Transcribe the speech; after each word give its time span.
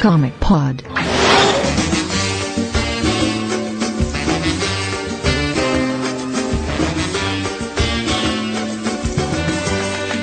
Comic 0.00 0.32
Pod. 0.38 0.84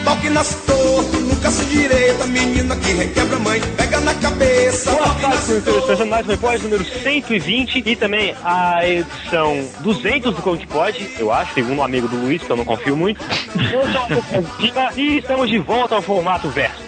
Pau 0.06 0.18
que 0.18 0.30
nasce 0.30 0.56
torto, 0.66 1.18
nunca 1.20 1.52
se 1.52 1.66
direita. 1.66 2.26
Menina 2.28 2.78
que 2.78 2.94
requebra 2.94 3.38
mãe, 3.40 3.60
pega 3.76 4.00
na 4.00 4.14
cabeça. 4.14 4.92
Boa 4.92 5.14
tarde, 5.16 5.62
torto. 5.62 5.88
personagens 5.88 6.28
Repórter 6.28 6.62
número 6.64 6.86
120 6.86 7.84
e 7.86 7.96
também 7.98 8.34
a 8.46 8.88
edição 8.88 9.68
200 9.82 10.36
do 10.36 10.42
Comic 10.42 10.68
Pod, 10.68 11.16
eu 11.20 11.34
acho, 11.34 11.54
segundo 11.54 11.80
um 11.80 11.84
amigo 11.84 12.08
do 12.08 12.16
Luiz, 12.16 12.42
que 12.42 12.50
eu 12.50 12.56
não 12.56 12.64
confio 12.64 12.96
muito. 12.96 13.20
Eu 13.56 13.82
sou 13.92 14.40
o 14.40 14.58
Dica 14.58 14.94
e 14.96 15.18
estamos 15.18 15.50
de 15.50 15.58
volta 15.58 15.96
ao 15.96 16.02
formato 16.02 16.48
verso. 16.50 16.85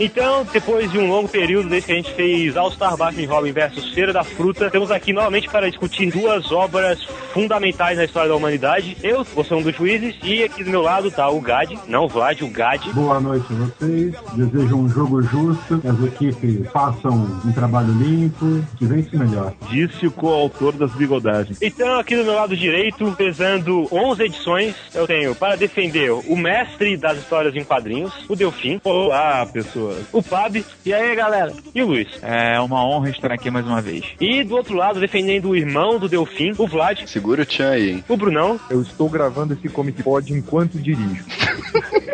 Então, 0.00 0.46
depois 0.52 0.90
de 0.92 0.96
um 0.96 1.08
longo 1.08 1.28
período 1.28 1.68
desde 1.68 1.86
que 1.86 1.92
a 1.92 1.96
gente 1.96 2.12
fez 2.12 2.56
All 2.56 2.70
Star 2.70 2.96
Batman 2.96 3.26
Robin 3.26 3.50
versus 3.50 3.92
Feira 3.92 4.12
da 4.12 4.22
Fruta, 4.22 4.66
estamos 4.66 4.92
aqui 4.92 5.12
novamente 5.12 5.48
para 5.48 5.68
discutir 5.68 6.12
duas 6.12 6.52
obras 6.52 7.02
fundamentais 7.32 7.98
na 7.98 8.04
história 8.04 8.28
da 8.28 8.36
humanidade. 8.36 8.96
Eu 9.02 9.24
vou 9.24 9.42
ser 9.42 9.54
um 9.54 9.62
dos 9.62 9.74
juízes 9.74 10.14
e 10.22 10.44
aqui 10.44 10.62
do 10.62 10.70
meu 10.70 10.82
lado 10.82 11.10
tá 11.10 11.28
o 11.28 11.40
Gad, 11.40 11.72
não 11.88 12.04
o 12.04 12.08
Vlad, 12.08 12.40
o 12.42 12.48
Gad. 12.48 12.80
Boa 12.92 13.18
noite 13.18 13.46
a 13.50 13.54
vocês. 13.56 14.14
Desejo 14.34 14.76
um 14.76 14.88
jogo 14.88 15.20
justo, 15.20 15.78
que 15.80 15.88
as 15.88 16.04
equipes 16.04 16.70
façam 16.70 17.40
um 17.44 17.52
trabalho 17.52 17.92
limpo, 17.92 18.64
que 18.78 18.86
vence 18.86 19.16
melhor. 19.16 19.52
Disse 19.68 20.06
o 20.06 20.12
coautor 20.12 20.74
das 20.74 20.92
bigodagens. 20.92 21.60
Então, 21.60 21.98
aqui 21.98 22.16
do 22.16 22.22
meu 22.22 22.34
lado 22.34 22.56
direito, 22.56 23.12
pesando 23.18 23.88
11 23.90 24.22
edições, 24.22 24.76
eu 24.94 25.08
tenho 25.08 25.34
para 25.34 25.56
defender 25.56 26.12
o 26.12 26.36
mestre 26.36 26.96
das 26.96 27.18
histórias 27.18 27.56
em 27.56 27.64
quadrinhos, 27.64 28.12
o 28.28 28.36
Delfim, 28.36 28.80
Olá, 28.84 29.44
pessoas. 29.46 29.87
O 30.12 30.22
Pab, 30.22 30.64
e 30.84 30.94
aí 30.94 31.14
galera, 31.14 31.52
e 31.74 31.82
o 31.82 31.86
Luiz. 31.86 32.08
É 32.22 32.60
uma 32.60 32.84
honra 32.84 33.10
estar 33.10 33.32
aqui 33.32 33.50
mais 33.50 33.66
uma 33.66 33.80
vez. 33.80 34.04
E 34.20 34.42
do 34.44 34.56
outro 34.56 34.74
lado, 34.74 35.00
defendendo 35.00 35.50
o 35.50 35.56
irmão 35.56 35.98
do 35.98 36.08
Delfim, 36.08 36.52
o 36.58 36.66
Vlad, 36.66 37.04
Segura 37.06 37.42
o 37.42 37.46
Tchan 37.46 37.70
aí, 37.70 37.90
hein? 37.90 38.04
o 38.08 38.16
Brunão, 38.16 38.60
Eu 38.70 38.82
estou 38.82 39.08
gravando 39.08 39.54
esse 39.54 39.68
Comic 39.68 40.02
Pod 40.02 40.32
enquanto 40.32 40.78
dirijo. 40.78 41.24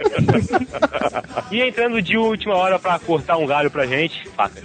e 1.50 1.62
entrando 1.62 2.00
de 2.00 2.16
última 2.16 2.54
hora 2.54 2.78
pra 2.78 2.98
cortar 2.98 3.36
um 3.36 3.46
galho 3.46 3.70
pra 3.70 3.86
gente, 3.86 4.28
facas. 4.30 4.62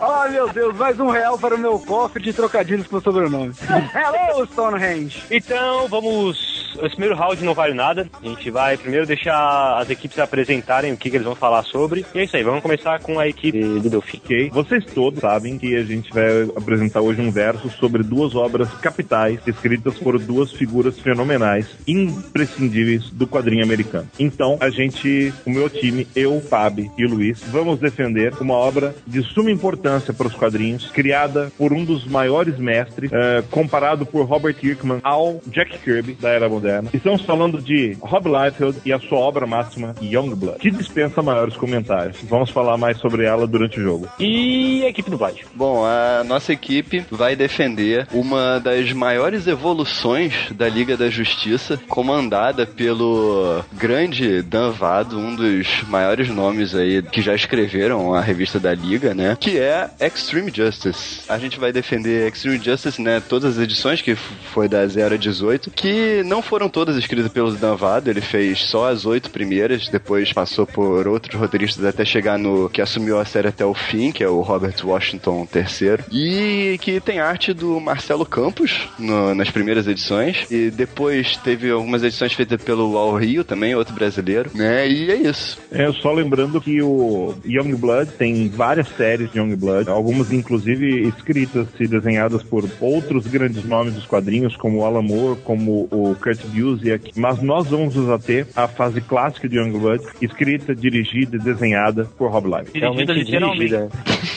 Oh 0.00 0.28
meu 0.30 0.48
Deus, 0.52 0.76
mais 0.76 0.98
um 0.98 1.10
real 1.10 1.38
para 1.38 1.54
o 1.54 1.58
meu 1.58 1.78
cofre 1.78 2.22
de 2.22 2.32
trocadilhos 2.32 2.86
com 2.86 2.96
o 2.96 3.00
sobrenome. 3.00 3.52
Hello, 3.94 4.46
Stonehenge! 4.46 5.22
Então, 5.30 5.88
vamos. 5.88 6.60
Esse 6.82 6.90
primeiro 6.90 7.16
round 7.16 7.42
não 7.44 7.52
vale 7.52 7.74
nada. 7.74 8.08
A 8.22 8.26
gente 8.26 8.50
vai 8.50 8.76
primeiro 8.76 9.06
deixar 9.06 9.78
as 9.78 9.89
equipes 9.90 10.18
apresentarem 10.18 10.92
o 10.92 10.96
que, 10.96 11.10
que 11.10 11.16
eles 11.16 11.26
vão 11.26 11.34
falar 11.34 11.62
sobre. 11.64 12.04
E 12.14 12.18
é 12.18 12.24
isso 12.24 12.36
aí, 12.36 12.42
vamos 12.42 12.62
começar 12.62 13.00
com 13.00 13.18
a 13.18 13.28
equipe 13.28 13.60
do 13.60 13.90
Delfim. 13.90 14.20
Ok? 14.24 14.50
Vocês 14.50 14.84
todos 14.86 15.20
sabem 15.20 15.58
que 15.58 15.76
a 15.76 15.82
gente 15.82 16.12
vai 16.12 16.42
apresentar 16.56 17.00
hoje 17.00 17.20
um 17.20 17.30
verso 17.30 17.68
sobre 17.70 18.02
duas 18.02 18.34
obras 18.34 18.72
capitais 18.74 19.40
escritas 19.46 19.98
por 19.98 20.18
duas 20.18 20.52
figuras 20.52 20.98
fenomenais, 20.98 21.66
imprescindíveis 21.86 23.10
do 23.10 23.26
quadrinho 23.26 23.64
americano. 23.64 24.08
Então, 24.18 24.56
a 24.60 24.70
gente, 24.70 25.32
o 25.46 25.50
meu 25.50 25.68
time, 25.68 26.06
eu, 26.14 26.40
Fab 26.40 26.90
e 26.96 27.06
Luiz, 27.06 27.42
vamos 27.48 27.78
defender 27.78 28.34
uma 28.40 28.54
obra 28.54 28.94
de 29.06 29.22
suma 29.22 29.50
importância 29.50 30.12
para 30.12 30.26
os 30.26 30.34
quadrinhos, 30.34 30.90
criada 30.90 31.50
por 31.56 31.72
um 31.72 31.84
dos 31.84 32.04
maiores 32.04 32.58
mestres, 32.58 33.12
eh, 33.12 33.42
comparado 33.50 34.06
por 34.06 34.24
Robert 34.24 34.54
Kirkman 34.54 35.00
ao 35.02 35.40
Jack 35.46 35.78
Kirby 35.78 36.14
da 36.14 36.30
era 36.30 36.48
moderna. 36.48 36.90
Estamos 36.92 37.22
falando 37.22 37.60
de 37.60 37.96
Rob 38.00 38.28
Liefeld 38.28 38.78
e 38.84 38.92
a 38.92 38.98
sua 38.98 39.18
obra 39.18 39.46
máxima, 39.46 39.79
Youngblood, 40.00 40.58
que 40.58 40.70
dispensa 40.70 41.22
maiores 41.22 41.56
comentários. 41.56 42.18
Vamos 42.22 42.50
falar 42.50 42.76
mais 42.76 42.98
sobre 42.98 43.24
ela 43.24 43.46
durante 43.46 43.78
o 43.78 43.82
jogo. 43.82 44.08
E 44.18 44.82
a 44.84 44.88
equipe 44.88 45.10
do 45.10 45.16
Vlad. 45.16 45.36
Bom, 45.54 45.84
a 45.84 46.24
nossa 46.24 46.52
equipe 46.52 47.04
vai 47.10 47.36
defender 47.36 48.06
uma 48.12 48.58
das 48.58 48.92
maiores 48.92 49.46
evoluções 49.46 50.50
da 50.52 50.68
Liga 50.68 50.96
da 50.96 51.08
Justiça, 51.08 51.78
comandada 51.88 52.66
pelo 52.66 53.62
grande 53.72 54.42
Dan 54.42 54.70
Vado, 54.70 55.18
um 55.18 55.34
dos 55.34 55.82
maiores 55.88 56.28
nomes 56.28 56.74
aí 56.74 57.02
que 57.02 57.22
já 57.22 57.34
escreveram 57.34 58.14
a 58.14 58.20
revista 58.20 58.58
da 58.58 58.74
Liga, 58.74 59.14
né? 59.14 59.36
Que 59.38 59.58
é 59.58 59.90
Extreme 60.00 60.52
Justice. 60.54 61.22
A 61.28 61.38
gente 61.38 61.58
vai 61.58 61.72
defender 61.72 62.28
Extreme 62.28 62.58
Justice, 62.58 63.00
né? 63.00 63.20
Todas 63.20 63.56
as 63.56 63.62
edições, 63.62 64.02
que 64.02 64.14
foi 64.14 64.68
da 64.68 64.86
0 64.86 65.14
a 65.14 65.18
18, 65.18 65.70
que 65.70 66.22
não 66.24 66.42
foram 66.42 66.68
todas 66.68 66.96
escritas 66.96 67.30
pelo 67.30 67.52
Dan 67.52 67.76
Vado, 67.76 68.10
ele 68.10 68.20
fez 68.20 68.60
só 68.64 68.90
as 68.90 69.06
oito 69.06 69.30
primeiras, 69.30 69.69
depois 69.90 70.32
passou 70.32 70.66
por 70.66 71.06
outros 71.06 71.34
roteiristas 71.38 71.84
até 71.84 72.04
chegar 72.04 72.38
no 72.38 72.68
que 72.68 72.80
assumiu 72.82 73.18
a 73.18 73.24
série 73.24 73.48
até 73.48 73.64
o 73.64 73.74
fim, 73.74 74.10
que 74.12 74.22
é 74.24 74.28
o 74.28 74.40
Robert 74.40 74.74
Washington 74.84 75.46
III, 75.54 75.98
e 76.10 76.78
que 76.78 77.00
tem 77.00 77.20
arte 77.20 77.52
do 77.52 77.80
Marcelo 77.80 78.24
Campos 78.26 78.88
no- 78.98 79.34
nas 79.34 79.50
primeiras 79.50 79.86
edições, 79.86 80.46
e 80.50 80.70
depois 80.70 81.36
teve 81.38 81.70
algumas 81.70 82.02
edições 82.02 82.32
feitas 82.32 82.62
pelo 82.62 82.96
Al 82.96 83.14
Rio 83.16 83.44
também, 83.44 83.74
outro 83.74 83.94
brasileiro, 83.94 84.50
né? 84.54 84.88
E 84.88 85.10
é 85.10 85.16
isso. 85.16 85.58
É, 85.70 85.90
só 85.92 86.12
lembrando 86.12 86.60
que 86.60 86.80
o 86.82 87.34
Youngblood 87.44 88.12
tem 88.12 88.48
várias 88.48 88.88
séries 88.88 89.30
de 89.30 89.38
Youngblood, 89.38 89.88
algumas 89.88 90.32
inclusive 90.32 91.08
escritas 91.08 91.66
e 91.78 91.86
desenhadas 91.86 92.42
por 92.42 92.68
outros 92.80 93.26
grandes 93.26 93.64
nomes 93.64 93.94
dos 93.94 94.06
quadrinhos, 94.06 94.56
como 94.56 94.78
o 94.78 94.84
Alan 94.84 95.02
Moore, 95.02 95.38
como 95.44 95.88
o 95.90 96.16
Kurt 96.20 96.40
Busiek, 96.46 97.12
mas 97.16 97.40
nós 97.42 97.68
vamos 97.68 97.96
usar 97.96 98.18
ter 98.18 98.46
a 98.56 98.66
fase 98.66 99.00
clássica 99.00 99.48
de 99.48 99.58
Youngblood, 99.60 100.04
escrita, 100.20 100.74
dirigida 100.74 101.36
e 101.36 101.38
desenhada 101.38 102.04
por 102.16 102.30
Rob 102.30 102.46
Liefeld. 102.46 102.72
Dirigida 102.72 103.12
literalmente. 103.12 103.74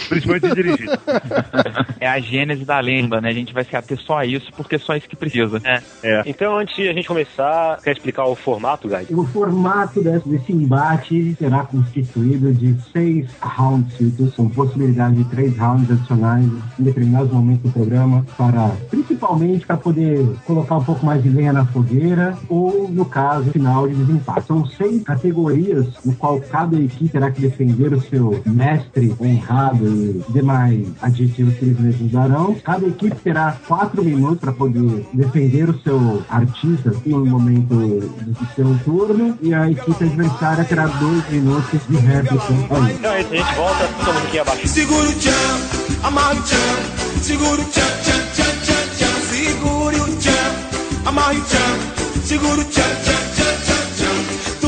Principalmente 0.10 0.56
dirigida. 0.56 1.00
É 2.00 2.08
a 2.08 2.20
gênese 2.20 2.66
da 2.66 2.82
lenda, 2.82 3.22
né? 3.22 3.30
A 3.30 3.34
gente 3.34 3.54
vai 3.54 3.64
se 3.64 3.76
ater 3.78 3.98
só 3.98 4.18
a 4.18 4.26
isso, 4.26 4.52
porque 4.58 4.76
é 4.76 4.78
só 4.78 4.94
isso 4.94 5.08
que 5.08 5.16
precisa. 5.16 5.62
É. 5.64 6.22
Então, 6.26 6.58
antes 6.58 6.76
de 6.76 6.90
a 6.90 6.94
gente 6.94 7.08
começar, 7.08 7.80
quer 7.82 7.94
explicar 7.94 8.26
o 8.26 8.36
formato, 8.36 8.90
Guy? 8.90 9.08
O 9.12 9.26
formato 9.28 10.04
desse, 10.04 10.28
desse 10.28 10.52
embate 10.52 11.34
será 11.36 11.64
constituído 11.64 12.54
de 12.54 12.76
seis 12.92 13.30
round 13.42 13.90
ciclos, 13.94 14.36
com 14.36 14.50
possibilidade 14.50 15.16
de 15.16 15.24
três 15.30 15.58
rounds 15.58 15.90
adicionais 15.90 16.46
em 16.78 16.84
determinados 16.84 17.32
momentos 17.32 17.64
do 17.64 17.72
programa, 17.72 18.26
para 18.38 18.72
principalmente 18.90 19.66
para 19.66 19.78
poder 19.78 20.26
colocar 20.46 20.76
um 20.76 20.84
pouco 20.84 21.06
mais 21.06 21.24
de 21.24 21.30
lenha 21.30 21.54
na 21.54 21.66
fogueira, 21.66 22.38
ou 22.50 22.90
no 22.90 23.06
caso 23.06 23.50
final 23.52 23.88
de 23.88 23.96
desempate. 23.96 24.48
São 24.48 24.66
seis 24.66 25.03
categorias 25.04 25.88
no 26.04 26.14
qual 26.16 26.40
cada 26.40 26.80
equipe 26.80 27.10
terá 27.10 27.32
que 27.32 27.42
defender 27.42 27.94
o 27.94 28.02
seu 28.02 28.42
mestre 28.46 29.16
honrado 29.20 29.86
e 29.86 30.24
demais 30.30 30.88
adjetivos 31.02 31.56
que 31.56 31.66
eles 31.66 31.80
mesmos 31.80 32.12
darão. 32.12 32.56
Cada 32.64 32.88
equipe 32.88 33.16
terá 33.24 33.58
quatro 33.68 34.04
minutos 34.04 34.40
para 34.40 34.52
poder 34.52 35.06
defender 35.14 35.70
o 35.70 35.80
seu 35.80 36.24
artista 36.30 36.94
no 37.06 37.26
momento 37.26 37.76
do 37.76 38.56
seu 38.56 38.78
turno 38.84 39.38
e 39.42 39.54
a 39.54 39.70
equipe 39.70 40.04
adversária 40.04 40.64
terá 40.64 40.88
dois 40.88 41.30
minutos 41.30 41.80
de 41.88 41.98
réplica. 41.98 42.44
Aí. 42.44 42.94
Isso, 42.94 43.08
a 43.08 43.22
gente 43.22 43.56
volta, 43.56 43.88
todo 43.88 44.14
mundo 44.14 44.28
aqui 44.28 44.40
abaixo. 44.40 44.68
Segura 44.68 45.10
o 45.10 45.14
tchan, 45.14 46.04
amarre 46.04 46.40
o 46.40 46.44
tchan. 46.44 47.22
Segura 47.22 47.62
o 47.62 47.66
tchan, 47.66 47.82
tchan, 48.04 48.22
tchan, 48.34 48.54
tchan, 48.64 48.88
tchan. 48.98 49.14
Segure 49.30 50.00
o 50.02 50.18
tchan, 50.18 51.06
amarre 51.06 51.38
o 51.38 51.42
tchan. 51.44 52.24
Segura 52.24 52.62
o 52.62 52.66
tchan, 52.66 52.82
tchan. 53.04 53.33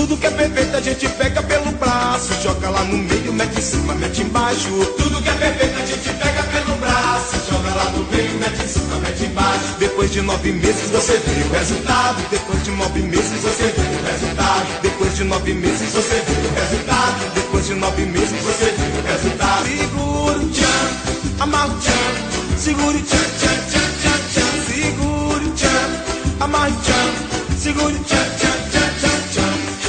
Tudo 0.05 0.17
que 0.17 0.27
é 0.27 0.29
perfeito 0.29 0.77
a 0.77 0.81
gente 0.81 1.09
pega 1.17 1.41
pelo 1.41 1.71
braço. 1.71 2.31
Joga 2.43 2.69
lá 2.69 2.83
no 2.83 2.95
meio, 2.95 3.33
mete 3.33 3.57
em 3.57 3.61
cima, 3.61 3.95
mete 3.95 4.21
embaixo. 4.21 4.69
Tudo 4.99 5.19
que 5.19 5.29
é 5.29 5.33
perfeito 5.33 5.81
a 5.81 5.83
gente 5.83 6.09
pega 6.21 6.43
pelo 6.43 6.75
braço. 6.77 7.35
Joga 7.49 7.73
lá 7.73 7.85
no 7.89 8.05
meio, 8.11 8.37
mete 8.37 8.63
em 8.63 8.67
cima, 8.67 8.97
mete 8.99 9.25
embaixo. 9.25 9.65
Depois 9.79 10.11
de 10.11 10.21
nove 10.21 10.51
meses 10.51 10.91
você 10.91 11.13
vê 11.13 11.41
o 11.49 11.57
resultado. 11.57 12.23
Depois 12.29 12.63
de 12.63 12.69
nove 12.69 12.99
meses 12.99 13.41
você 13.41 13.63
vê 13.63 13.81
o 13.81 14.05
resultado. 14.05 14.81
Depois 14.83 15.15
de 15.15 15.23
nove 15.23 15.53
meses 15.55 15.91
você 15.91 16.21
vê 16.21 16.47
o 16.47 16.53
resultado. 16.53 17.33
Depois 17.33 17.65
de 17.65 17.73
nove 17.73 18.05
meses 18.05 18.43
você 18.43 18.65
vê 18.65 18.99
o 18.99 19.11
resultado. 19.11 19.65
Segura 19.65 20.37
o 20.37 20.49
tchan, 20.51 21.39
amarra 21.39 21.73
o 21.73 21.79
tchan. 21.79 22.57
Segura 22.59 22.95
o 22.95 23.01
tchan, 23.01 23.17
tchan, 23.39 23.57
tchan, 23.71 23.89
tchan, 23.99 24.53
tchan. 24.69 25.01
O 25.01 25.51
tchan, 25.55 26.43
amarra 26.45 26.69
o 26.69 26.73
tchan, 26.83 28.03
tchan. 28.03 28.34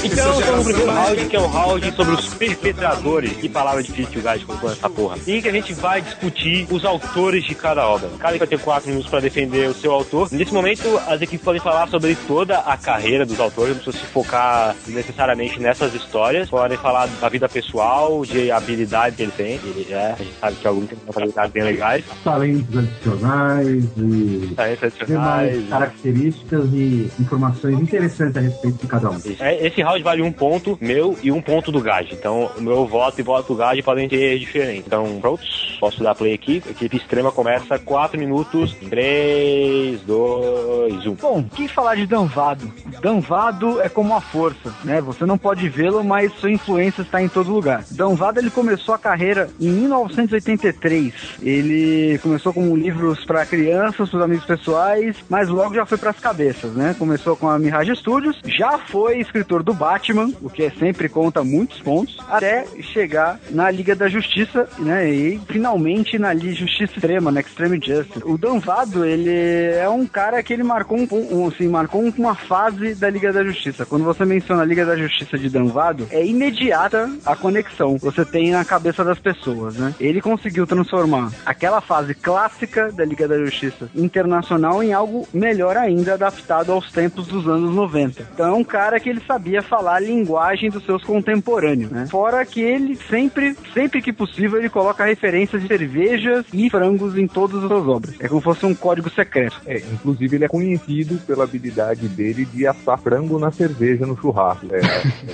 Então, 0.07 0.41
estamos 0.41 0.59
no 0.59 0.65
primeiro 0.65 0.93
round, 0.93 1.25
que 1.27 1.37
é 1.37 1.41
o 1.41 1.47
round 1.47 1.93
sobre 1.97 2.15
os 2.15 2.35
perpetradores. 2.35 3.33
Que 3.33 3.49
palavra 3.49 3.83
difícil 3.83 4.23
Gás 4.23 4.43
colocou 4.45 4.71
nessa 4.71 4.89
porra. 4.89 5.19
Em 5.27 5.43
que 5.43 5.49
a 5.49 5.53
gente 5.53 5.75
vai 5.75 6.01
discutir 6.01 6.67
os 6.71 6.85
autores 6.85 7.45
de 7.45 7.55
cada 7.55 7.87
obra. 7.87 8.09
Cada 8.19 8.37
equipe 8.37 8.39
vai 8.39 8.59
ter 8.59 8.65
quatro 8.65 8.89
minutos 8.89 9.11
para 9.11 9.21
defender 9.21 9.69
o 9.69 9.75
seu 9.75 9.93
autor. 9.93 10.29
Nesse 10.33 10.53
momento, 10.53 10.97
as 11.09 11.21
equipes 11.21 11.45
podem 11.45 11.61
falar 11.61 11.89
sobre 11.89 12.15
toda 12.27 12.59
a 12.59 12.77
carreira 12.77 13.27
dos 13.27 13.39
autores, 13.41 13.75
não 13.77 13.83
precisa 13.83 14.05
se 14.05 14.13
focar 14.13 14.75
necessariamente 14.87 15.59
nessas 15.61 15.95
histórias. 15.95 16.49
Podem 16.49 16.79
falar 16.79 17.07
da 17.21 17.29
vida 17.29 17.49
pessoal, 17.49 18.25
de 18.25 18.51
habilidade 18.51 19.17
que 19.17 19.23
ele 19.23 19.33
tem. 19.33 19.61
Ele 19.65 19.87
é, 19.91 20.13
a 20.13 20.23
gente 20.23 20.35
sabe 20.41 20.57
que 20.57 20.67
alguns 20.69 20.89
têm 20.89 20.99
habilidades 21.15 21.53
bem 21.53 21.63
legais. 21.63 22.05
Talentos 22.23 22.79
adicionais 22.79 23.85
e 23.97 24.53
Talentos 24.55 24.93
demais 25.07 25.49
adicionais. 25.53 25.69
características 25.69 26.65
e 26.73 27.11
informações 27.19 27.81
interessantes 27.81 28.37
a 28.37 28.41
respeito 28.41 28.79
de 28.79 28.87
cada 28.87 29.11
um. 29.11 29.21
É, 29.41 29.67
Esse 29.67 29.83
round 29.83 29.96
vale 30.03 30.23
um 30.23 30.33
ponto 30.33 30.79
meu 30.81 31.17
e 31.23 31.31
um 31.31 31.41
ponto 31.41 31.73
do 31.73 31.81
Gage. 31.81 32.15
Então, 32.15 32.51
meu 32.59 32.87
voto 32.87 33.21
e 33.21 33.23
voto 33.23 33.53
do 33.53 33.59
Gage 33.59 33.83
podem 33.83 34.09
ter 34.09 34.39
diferente. 34.39 34.85
Então, 34.87 35.19
prontos? 35.21 35.77
Posso 35.81 36.03
dar 36.03 36.15
play 36.15 36.35
aqui. 36.35 36.63
Equipe 36.69 36.97
extrema 36.97 37.31
começa 37.31 37.79
4 37.79 38.19
minutos. 38.19 38.75
3, 38.89 40.01
2, 40.03 41.07
1. 41.07 41.15
Bom, 41.15 41.43
que 41.43 41.69
falar 41.69 41.97
de 41.97 42.07
Danvado? 42.07 42.71
Danvado 43.01 43.81
é 43.81 43.89
como 43.89 44.15
a 44.15 44.21
força, 44.21 44.75
né? 44.85 45.01
Você 45.01 45.25
não 45.25 45.39
pode 45.39 45.69
vê-lo, 45.69 46.03
mas 46.03 46.33
sua 46.35 46.51
influência 46.51 47.03
está 47.03 47.23
em 47.23 47.29
todo 47.29 47.53
lugar. 47.53 47.85
Danvado 47.91 48.39
ele 48.39 48.51
começou 48.51 48.95
a 48.95 48.99
carreira 48.99 49.49
em 49.61 49.69
1983. 49.69 51.13
Ele 51.43 52.19
começou 52.19 52.53
com 52.53 52.77
livros 52.77 53.25
para 53.25 53.47
crianças, 53.47 54.09
para 54.09 54.19
os 54.19 54.25
amigos 54.25 54.45
pessoais, 54.45 55.17
mas 55.29 55.49
logo 55.49 55.75
já 55.75 55.87
foi 55.87 55.99
para 55.99 56.11
as 56.11 56.21
cabeças, 56.21 56.73
né? 56.73 56.95
Começou 56.99 57.37
com 57.37 57.49
a 57.49 57.59
Mirage 57.59 57.95
Studios, 57.97 58.39
já 58.45 58.79
foi 58.79 59.19
escritor 59.19 59.63
do 59.63 59.75
Batman, 59.77 60.33
o 60.43 60.51
que 60.51 60.69
sempre 60.71 61.09
conta 61.09 61.45
muitos 61.45 61.81
pontos, 61.81 62.19
até 62.29 62.67
chegar 62.81 63.39
na 63.51 63.71
Liga 63.71 63.95
da 63.95 64.09
Justiça, 64.09 64.69
né? 64.79 65.09
E 65.09 65.41
finalmente 65.47 66.19
na 66.19 66.33
Liga 66.33 66.55
Justiça 66.55 66.95
Extrema, 66.95 67.31
na 67.31 67.41
Extreme 67.41 67.81
Justice. 67.83 68.23
O 68.25 68.39
Danvado, 68.39 69.05
ele 69.05 69.31
é 69.31 69.89
um 69.89 70.07
cara 70.07 70.43
que 70.43 70.53
ele 70.53 70.63
marcou 70.63 70.99
um, 70.99 71.09
um 71.13 71.49
assim, 71.49 71.69
marcou 71.69 72.03
uma 72.17 72.35
fase 72.35 72.95
da 72.95 73.11
Liga 73.11 73.33
da 73.33 73.45
Justiça. 73.45 73.85
Quando 73.85 74.05
você 74.05 74.25
menciona 74.25 74.63
a 74.63 74.65
Liga 74.65 74.85
da 74.85 74.97
Justiça 74.97 75.39
de 75.39 75.49
Danvado, 75.49 76.07
é 76.11 76.25
imediata 76.25 77.11
a 77.25 77.37
conexão. 77.37 77.99
Você 77.99 78.25
tem 78.25 78.51
na 78.51 78.65
cabeça 78.65 79.05
das 79.05 79.19
pessoas, 79.19 79.77
né? 79.77 79.95
Ele 80.01 80.21
conseguiu 80.21 80.67
transformar 80.67 81.33
aquela 81.45 81.81
fase 81.81 82.15
clássica 82.15 82.91
da 82.93 83.05
Liga 83.05 83.29
da 83.29 83.39
Justiça 83.39 83.89
internacional 83.95 84.83
em 84.83 84.93
algo 84.93 85.29
melhor 85.33 85.77
ainda, 85.77 86.15
adaptado 86.15 86.73
aos 86.73 86.91
tempos 86.91 87.27
dos 87.27 87.47
anos 87.47 87.75
90. 87.75 88.27
Então 88.33 88.47
é 88.47 88.53
um 88.53 88.65
cara 88.65 88.99
que 88.99 89.09
ele 89.09 89.23
sabia 89.27 89.63
falar 89.67 89.97
a 89.97 90.01
linguagem 90.01 90.71
dos 90.71 90.85
seus 90.85 91.03
contemporâneos, 91.05 91.91
né? 91.91 92.07
Fora 92.07 92.45
que 92.45 92.61
ele 92.61 92.97
sempre, 92.97 93.57
sempre 93.75 94.01
que 94.01 94.13
possível, 94.13 94.59
ele 94.59 94.69
coloca 94.69 95.05
referências 95.05 95.63
de 95.63 95.69
cervejas 95.69 96.45
e 96.53 96.71
frangos 96.71 97.17
em 97.17 97.27
todas 97.27 97.63
as 97.63 97.69
suas 97.69 97.87
obras. 97.87 98.15
É 98.21 98.29
como 98.29 98.41
se 98.41 98.45
fosse 98.45 98.67
um 98.67 98.75
código 98.75 99.11
secreto. 99.11 99.61
É, 99.67 99.79
inclusive 99.79 100.37
ele 100.37 100.45
é 100.45 100.49
conhecido 100.49 101.19
pela 101.27 101.45
habilidade 101.45 102.09
dele 102.09 102.45
de 102.45 102.67
assar 102.67 102.99
frango 102.99 103.39
na 103.39 103.51
cerveja 103.51 104.07
no 104.07 104.17
churrasco. 104.17 104.67
É, 104.71 104.81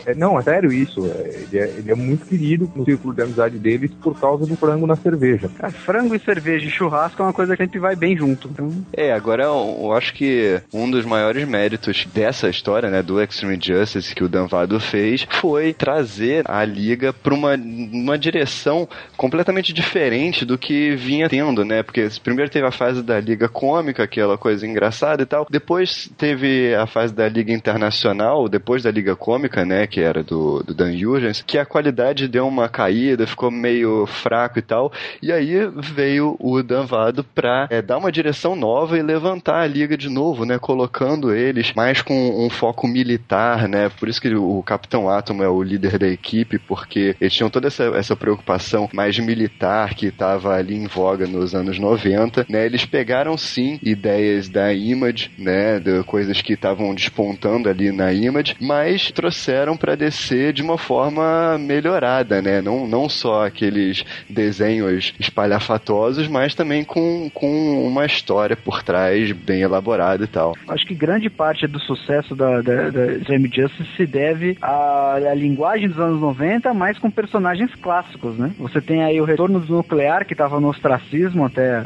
é, 0.12 0.14
não, 0.14 0.38
é 0.38 0.42
sério 0.42 0.72
isso. 0.72 1.06
É, 1.06 1.28
ele, 1.28 1.58
é, 1.58 1.74
ele 1.78 1.90
é 1.90 1.94
muito 1.94 2.26
querido 2.26 2.70
no 2.74 2.84
círculo 2.84 3.14
de 3.14 3.22
amizade 3.22 3.58
deles 3.58 3.90
por 4.02 4.18
causa 4.18 4.46
do 4.46 4.56
frango 4.56 4.86
na 4.86 4.96
cerveja. 4.96 5.50
Cara, 5.56 5.72
frango 5.72 6.14
e 6.14 6.18
cerveja 6.18 6.66
e 6.66 6.70
churrasco 6.70 7.22
é 7.22 7.26
uma 7.26 7.32
coisa 7.32 7.56
que 7.56 7.62
a 7.62 7.66
gente 7.66 7.78
vai 7.78 7.94
bem 7.94 8.16
junto. 8.16 8.48
Então, 8.48 8.70
É, 8.92 9.12
agora 9.12 9.44
eu 9.44 9.72
eu 9.82 9.92
acho 9.92 10.14
que 10.14 10.60
um 10.72 10.90
dos 10.90 11.04
maiores 11.04 11.46
méritos 11.46 12.06
dessa 12.12 12.48
história, 12.48 12.90
né, 12.90 13.02
do 13.02 13.20
Extreme 13.22 13.58
Justice 13.62 14.14
que 14.14 14.21
o 14.22 14.28
Danvado 14.28 14.78
fez, 14.80 15.26
foi 15.30 15.72
trazer 15.72 16.44
a 16.48 16.64
liga 16.64 17.12
para 17.12 17.34
uma, 17.34 17.54
uma 17.54 18.18
direção 18.18 18.88
completamente 19.16 19.72
diferente 19.72 20.44
do 20.44 20.58
que 20.58 20.94
vinha 20.96 21.28
tendo, 21.28 21.64
né? 21.64 21.82
Porque 21.82 22.08
primeiro 22.22 22.50
teve 22.50 22.66
a 22.66 22.70
fase 22.70 23.02
da 23.02 23.20
liga 23.20 23.48
cômica, 23.48 24.02
aquela 24.02 24.38
coisa 24.38 24.66
engraçada 24.66 25.22
e 25.22 25.26
tal. 25.26 25.46
Depois 25.50 26.10
teve 26.16 26.74
a 26.74 26.86
fase 26.86 27.14
da 27.14 27.28
liga 27.28 27.52
internacional, 27.52 28.48
depois 28.48 28.82
da 28.82 28.90
liga 28.90 29.14
cômica, 29.16 29.64
né, 29.64 29.86
que 29.86 30.00
era 30.00 30.22
do, 30.22 30.62
do 30.62 30.74
Dan 30.74 30.96
Jurgens, 30.96 31.42
que 31.46 31.58
a 31.58 31.66
qualidade 31.66 32.28
deu 32.28 32.46
uma 32.46 32.68
caída, 32.68 33.26
ficou 33.26 33.50
meio 33.50 34.06
fraco 34.06 34.58
e 34.58 34.62
tal. 34.62 34.92
E 35.22 35.32
aí 35.32 35.66
veio 35.76 36.36
o 36.38 36.62
Danvado 36.62 37.24
pra 37.24 37.66
é, 37.70 37.82
dar 37.82 37.98
uma 37.98 38.12
direção 38.12 38.56
nova 38.56 38.98
e 38.98 39.02
levantar 39.02 39.62
a 39.62 39.66
liga 39.66 39.96
de 39.96 40.08
novo, 40.08 40.44
né? 40.44 40.58
Colocando 40.58 41.34
eles 41.34 41.72
mais 41.74 42.02
com 42.02 42.44
um 42.44 42.50
foco 42.50 42.86
militar, 42.86 43.68
né? 43.68 43.88
Por 43.88 44.08
isso 44.12 44.20
que 44.20 44.34
o 44.34 44.62
Capitão 44.62 45.08
Átomo 45.08 45.42
é 45.42 45.48
o 45.48 45.62
líder 45.62 45.98
da 45.98 46.06
equipe, 46.06 46.58
porque 46.58 47.16
eles 47.20 47.32
tinham 47.32 47.50
toda 47.50 47.66
essa, 47.66 47.84
essa 47.96 48.14
preocupação 48.14 48.88
mais 48.92 49.18
militar 49.18 49.94
que 49.94 50.06
estava 50.06 50.54
ali 50.54 50.76
em 50.76 50.86
voga 50.86 51.26
nos 51.26 51.54
anos 51.54 51.78
90, 51.78 52.46
né? 52.48 52.66
Eles 52.66 52.84
pegaram 52.84 53.36
sim 53.36 53.78
ideias 53.82 54.48
da 54.48 54.72
Image, 54.72 55.30
né? 55.38 55.80
De 55.80 56.02
coisas 56.04 56.40
que 56.40 56.52
estavam 56.52 56.94
despontando 56.94 57.68
ali 57.68 57.90
na 57.90 58.12
Image, 58.12 58.56
mas 58.60 59.10
trouxeram 59.10 59.76
para 59.76 59.94
DC 59.94 60.52
de 60.52 60.62
uma 60.62 60.78
forma 60.78 61.58
melhorada, 61.58 62.40
né? 62.42 62.60
Não, 62.60 62.86
não 62.86 63.08
só 63.08 63.46
aqueles 63.46 64.04
desenhos 64.28 65.14
espalhafatosos, 65.18 66.28
mas 66.28 66.54
também 66.54 66.84
com, 66.84 67.30
com 67.32 67.86
uma 67.86 68.04
história 68.04 68.56
por 68.56 68.82
trás 68.82 69.32
bem 69.32 69.62
elaborada 69.62 70.24
e 70.24 70.26
tal. 70.26 70.54
acho 70.68 70.86
que 70.86 70.94
grande 70.94 71.30
parte 71.30 71.66
do 71.66 71.80
sucesso 71.80 72.34
da, 72.36 72.60
da, 72.60 72.90
da 72.90 73.22
Justice 73.62 74.01
se 74.02 74.06
deve 74.06 74.56
à, 74.60 75.14
à 75.14 75.34
linguagem 75.34 75.88
dos 75.88 75.98
anos 75.98 76.20
90, 76.20 76.74
mas 76.74 76.98
com 76.98 77.10
personagens 77.10 77.72
clássicos, 77.76 78.36
né? 78.36 78.50
Você 78.58 78.80
tem 78.80 79.02
aí 79.04 79.20
o 79.20 79.24
retorno 79.24 79.60
do 79.60 79.76
nuclear, 79.76 80.24
que 80.26 80.34
estava 80.34 80.58
no 80.60 80.68
ostracismo 80.68 81.44
até, 81.44 81.82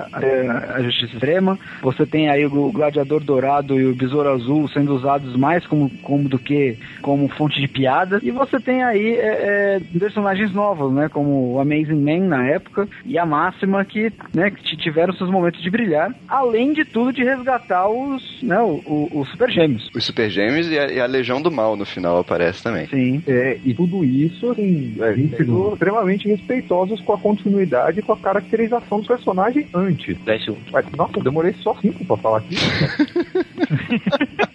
a 0.72 0.82
Justiça 0.82 1.14
Extrema. 1.14 1.58
Você 1.82 2.06
tem 2.06 2.28
aí 2.30 2.46
o 2.46 2.72
Gladiador 2.72 3.22
Dourado 3.22 3.78
e 3.78 3.86
o 3.86 3.94
Besouro 3.94 4.30
Azul 4.30 4.68
sendo 4.68 4.94
usados 4.94 5.36
mais 5.36 5.66
como, 5.66 5.90
como 6.02 6.28
do 6.28 6.38
que 6.38 6.78
como 7.02 7.28
fonte 7.28 7.60
de 7.60 7.68
piada. 7.68 8.18
E 8.22 8.30
você 8.30 8.58
tem 8.58 8.82
aí 8.82 9.14
é, 9.16 9.78
é, 9.92 9.98
personagens 9.98 10.52
novos, 10.52 10.92
né? 10.92 11.08
Como 11.08 11.54
o 11.54 11.60
Amazing 11.60 12.00
Man 12.00 12.26
na 12.28 12.46
época 12.48 12.88
e 13.04 13.18
a 13.18 13.26
Máxima, 13.26 13.84
que, 13.84 14.12
né, 14.34 14.50
que 14.50 14.76
tiveram 14.76 15.12
seus 15.14 15.30
momentos 15.30 15.60
de 15.62 15.70
brilhar. 15.70 16.14
Além 16.28 16.72
de 16.72 16.84
tudo, 16.84 17.12
de 17.12 17.22
resgatar 17.24 17.88
os, 17.88 18.42
né, 18.42 18.58
o, 18.60 18.80
o- 18.86 19.20
os 19.20 19.28
Super 19.30 19.50
Gêmeos. 19.50 19.90
Os 19.94 20.04
Super 20.04 20.30
Gêmeos 20.30 20.70
e 20.70 20.78
a, 20.78 20.86
e 20.90 21.00
a 21.00 21.06
Legião 21.06 21.42
do 21.42 21.50
Mal 21.50 21.76
no 21.76 21.84
final 21.84 22.05
aparece 22.14 22.62
também. 22.62 22.86
Sim. 22.88 23.22
É, 23.26 23.58
e 23.64 23.74
tudo 23.74 24.04
isso, 24.04 24.50
assim, 24.50 24.94
Vinte 25.14 25.30
sendo 25.30 25.36
segundos. 25.36 25.72
extremamente 25.74 26.28
respeitosos 26.28 27.00
com 27.00 27.12
a 27.12 27.18
continuidade 27.18 28.00
e 28.00 28.02
com 28.02 28.12
a 28.12 28.16
caracterização 28.16 29.00
do 29.00 29.06
personagem 29.06 29.66
antes. 29.74 30.16
10 30.24 30.44
segundos. 30.44 30.70
Mas, 30.72 30.86
nossa, 30.92 31.18
eu 31.18 31.22
demorei 31.22 31.52
só 31.62 31.74
cinco 31.80 32.04
pra 32.04 32.16
falar 32.16 32.38
aqui. 32.38 32.56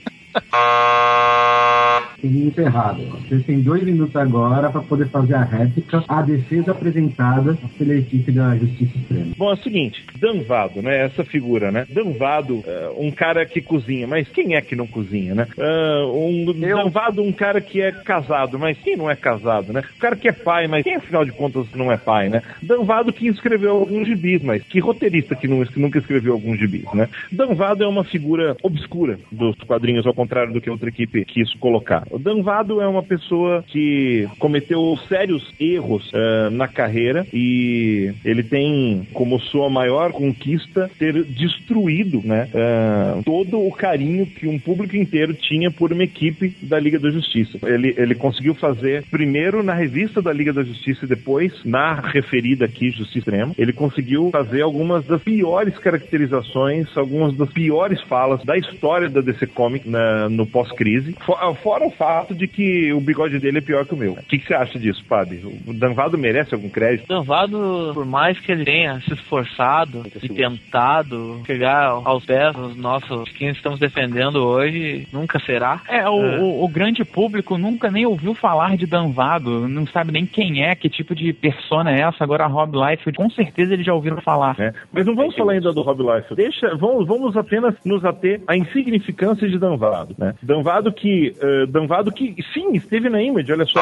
Seguinte 2.20 2.62
errado. 2.62 3.02
ó. 3.12 3.18
Vocês 3.18 3.44
têm 3.46 3.62
dois 3.62 3.82
minutos 3.84 4.16
agora 4.16 4.70
para 4.70 4.82
poder 4.82 5.08
fazer 5.10 5.34
a 5.34 5.44
réplica, 5.44 6.04
a 6.08 6.22
defesa 6.22 6.72
apresentada 6.72 7.58
pela 7.80 7.96
equipe 7.96 8.32
da 8.32 8.56
Justiça 8.58 8.96
Extrema. 8.96 9.32
Bom, 9.36 9.50
é 9.50 9.54
o 9.54 9.58
seguinte, 9.58 10.06
Danvado, 10.20 10.84
né? 10.84 11.06
Essa 11.06 11.24
figura, 11.26 11.72
né? 11.72 11.88
Danvado, 11.90 12.64
é, 12.68 12.92
um 12.98 13.10
cara 13.10 13.44
que 13.46 13.60
cozinha, 13.60 14.06
mas 14.06 14.28
quem 14.28 14.56
é 14.56 14.62
que 14.62 14.76
não 14.76 14.86
cozinha, 14.86 15.34
né? 15.34 15.48
Ah, 15.58 16.06
um 16.14 16.46
Danvado, 16.54 17.24
um 17.24 17.32
cara 17.32 17.60
que 17.60 17.82
é 17.82 17.92
casado, 17.92 18.60
mas 18.60 18.78
quem 18.78 18.96
não 18.96 19.10
é 19.10 19.16
casado, 19.16 19.74
né? 19.74 19.82
O 19.98 20.00
cara 20.00 20.16
que 20.16 20.28
é 20.28 20.32
pai, 20.32 20.68
mas 20.68 20.84
quem 20.84 20.96
afinal 20.98 21.26
de 21.26 21.32
contas 21.32 21.66
não 21.74 21.92
é 21.92 21.98
pai, 21.98 22.30
né? 22.30 22.44
Danvado 22.62 23.12
que 23.12 23.28
escreveu 23.28 23.72
alguns 23.72 24.08
gibis, 24.08 24.44
mas 24.44 24.62
que 24.64 24.80
roteirista 24.80 25.36
que, 25.36 25.48
não- 25.48 25.66
que 25.66 25.80
nunca 25.80 25.98
escreveu 25.98 26.34
alguns 26.34 26.60
gibis, 26.60 26.86
né? 26.94 27.10
Danvado 27.32 27.84
é 27.84 27.88
uma 27.88 28.04
figura 28.04 28.56
obscura 28.62 29.18
dos 29.32 29.56
quadrinhos, 29.66 30.06
ao 30.06 30.14
contrário 30.14 30.41
do 30.48 30.62
que 30.62 30.70
outra 30.70 30.90
equipe 30.90 31.26
quis 31.26 31.54
colocar. 31.56 32.06
O 32.12 32.20
Danvado 32.20 32.82
é 32.82 32.88
uma 32.88 33.04
pessoa 33.04 33.64
que 33.68 34.28
cometeu 34.40 34.98
sérios 35.08 35.44
erros 35.60 36.10
ah, 36.14 36.50
na 36.52 36.68
carreira 36.68 37.26
e 37.34 38.14
ele 38.24 38.44
tem 38.44 39.08
como 39.14 39.40
sua 39.40 39.70
maior 39.70 40.12
conquista 40.12 40.90
ter 40.98 41.24
destruído 41.24 42.22
né, 42.24 42.50
ah, 42.54 43.22
todo 43.26 43.60
o 43.60 43.72
carinho 43.72 44.26
que 44.26 44.48
um 44.48 44.60
público 44.60 44.96
inteiro 44.96 45.34
tinha 45.34 45.72
por 45.72 45.92
uma 45.92 46.04
equipe 46.04 46.56
da 46.62 46.80
Liga 46.80 47.00
da 47.00 47.10
Justiça. 47.10 47.58
Ele, 47.64 47.94
ele 47.98 48.16
conseguiu 48.16 48.54
fazer 48.56 49.04
primeiro 49.10 49.64
na 49.64 49.74
revista 49.74 50.22
da 50.22 50.32
Liga 50.34 50.54
da 50.54 50.64
Justiça 50.64 51.06
e 51.06 51.08
depois 51.08 51.54
na 51.66 51.94
referida 51.94 52.66
aqui 52.66 52.90
Justiça 52.92 53.32
Extrema. 53.32 53.54
Ele 53.58 53.74
conseguiu 53.74 54.30
fazer 54.32 54.62
algumas 54.62 55.06
das 55.06 55.22
piores 55.22 55.78
caracterizações, 55.78 56.88
algumas 56.96 57.36
das 57.36 57.50
piores 57.50 58.02
falas 58.04 58.44
da 58.44 58.58
história 58.58 59.10
da 59.10 59.22
DC 59.22 59.48
Comics 59.48 59.90
na- 59.90 60.30
no 60.32 60.46
pós-crise. 60.46 61.16
Fo- 61.26 61.38
Fora 61.56 61.86
o 61.86 61.92
fato 61.92 62.34
de 62.34 62.48
que 62.48 62.92
o 62.94 63.00
bigode 63.02 63.40
dele 63.40 63.58
é 63.60 63.62
pior 63.62 63.86
que 63.86 63.94
o 63.94 63.98
meu. 63.98 64.14
O 64.14 64.24
que, 64.24 64.38
que 64.40 64.48
você 64.48 64.54
acha 64.54 64.80
disso, 64.80 65.04
Padre? 65.08 65.42
O 65.68 65.74
Danvado 65.74 66.18
merece 66.18 66.54
algum 66.54 66.70
crédito? 66.70 67.08
Danvado, 67.08 67.92
por 67.94 68.06
mais 68.06 68.40
que 68.40 68.52
ele 68.52 68.64
tenha 68.66 69.00
se 69.02 69.14
esforçado 69.14 70.04
e 70.22 70.30
tentado 70.30 71.42
chegar 71.46 71.90
aos 72.04 72.26
pés 72.26 72.54
dos 72.56 72.76
nossos 72.76 73.30
que 73.32 73.46
estamos 73.46 73.80
defendendo 73.80 74.38
hoje, 74.38 75.08
nunca 75.12 75.40
será. 75.40 75.82
É, 75.88 76.08
o, 76.10 76.14
o- 76.42 76.64
o 76.64 76.68
grande 76.68 77.04
público 77.04 77.58
nunca 77.58 77.90
nem 77.92 78.06
ouviu 78.06 78.34
falar 78.34 78.76
de 78.78 78.86
Danvado, 78.86 79.68
não 79.68 79.86
sabe 79.88 80.12
nem 80.12 80.26
quem 80.26 80.64
é, 80.64 80.76
que 80.76 80.90
tipo 80.90 81.14
de 81.16 81.34
persona 81.34 81.92
é 81.92 82.02
essa. 82.02 82.24
Agora, 82.24 82.46
Rob 82.48 82.76
Liefeld, 82.78 83.18
com 83.18 83.30
certeza 83.30 83.74
eles 83.74 83.86
já 83.86 83.94
ouviram 83.94 84.22
falar. 84.22 84.56
né? 84.58 84.74
Mas 84.92 85.06
não 85.06 85.16
vamos 85.16 85.36
falar 85.36 85.54
ainda 85.54 85.74
do 85.74 85.82
Rob 85.82 86.00
Liefeld. 86.02 86.36
Deixa, 86.36 86.76
vamos, 86.76 87.08
vamos 87.08 87.36
apenas 87.38 87.76
nos 87.86 88.04
ater 88.06 88.42
à 88.48 88.56
insignificância 88.56 89.48
de 89.50 89.58
Danvado, 89.58 90.16
né? 90.22 90.36
Danvado 90.42 90.94
que, 90.94 91.34
Danvado 91.70 92.12
que, 92.12 92.36
sim, 92.54 92.74
esteve 92.74 93.10
na 93.10 93.22
Image, 93.22 93.52
olha 93.52 93.66
só. 93.66 93.80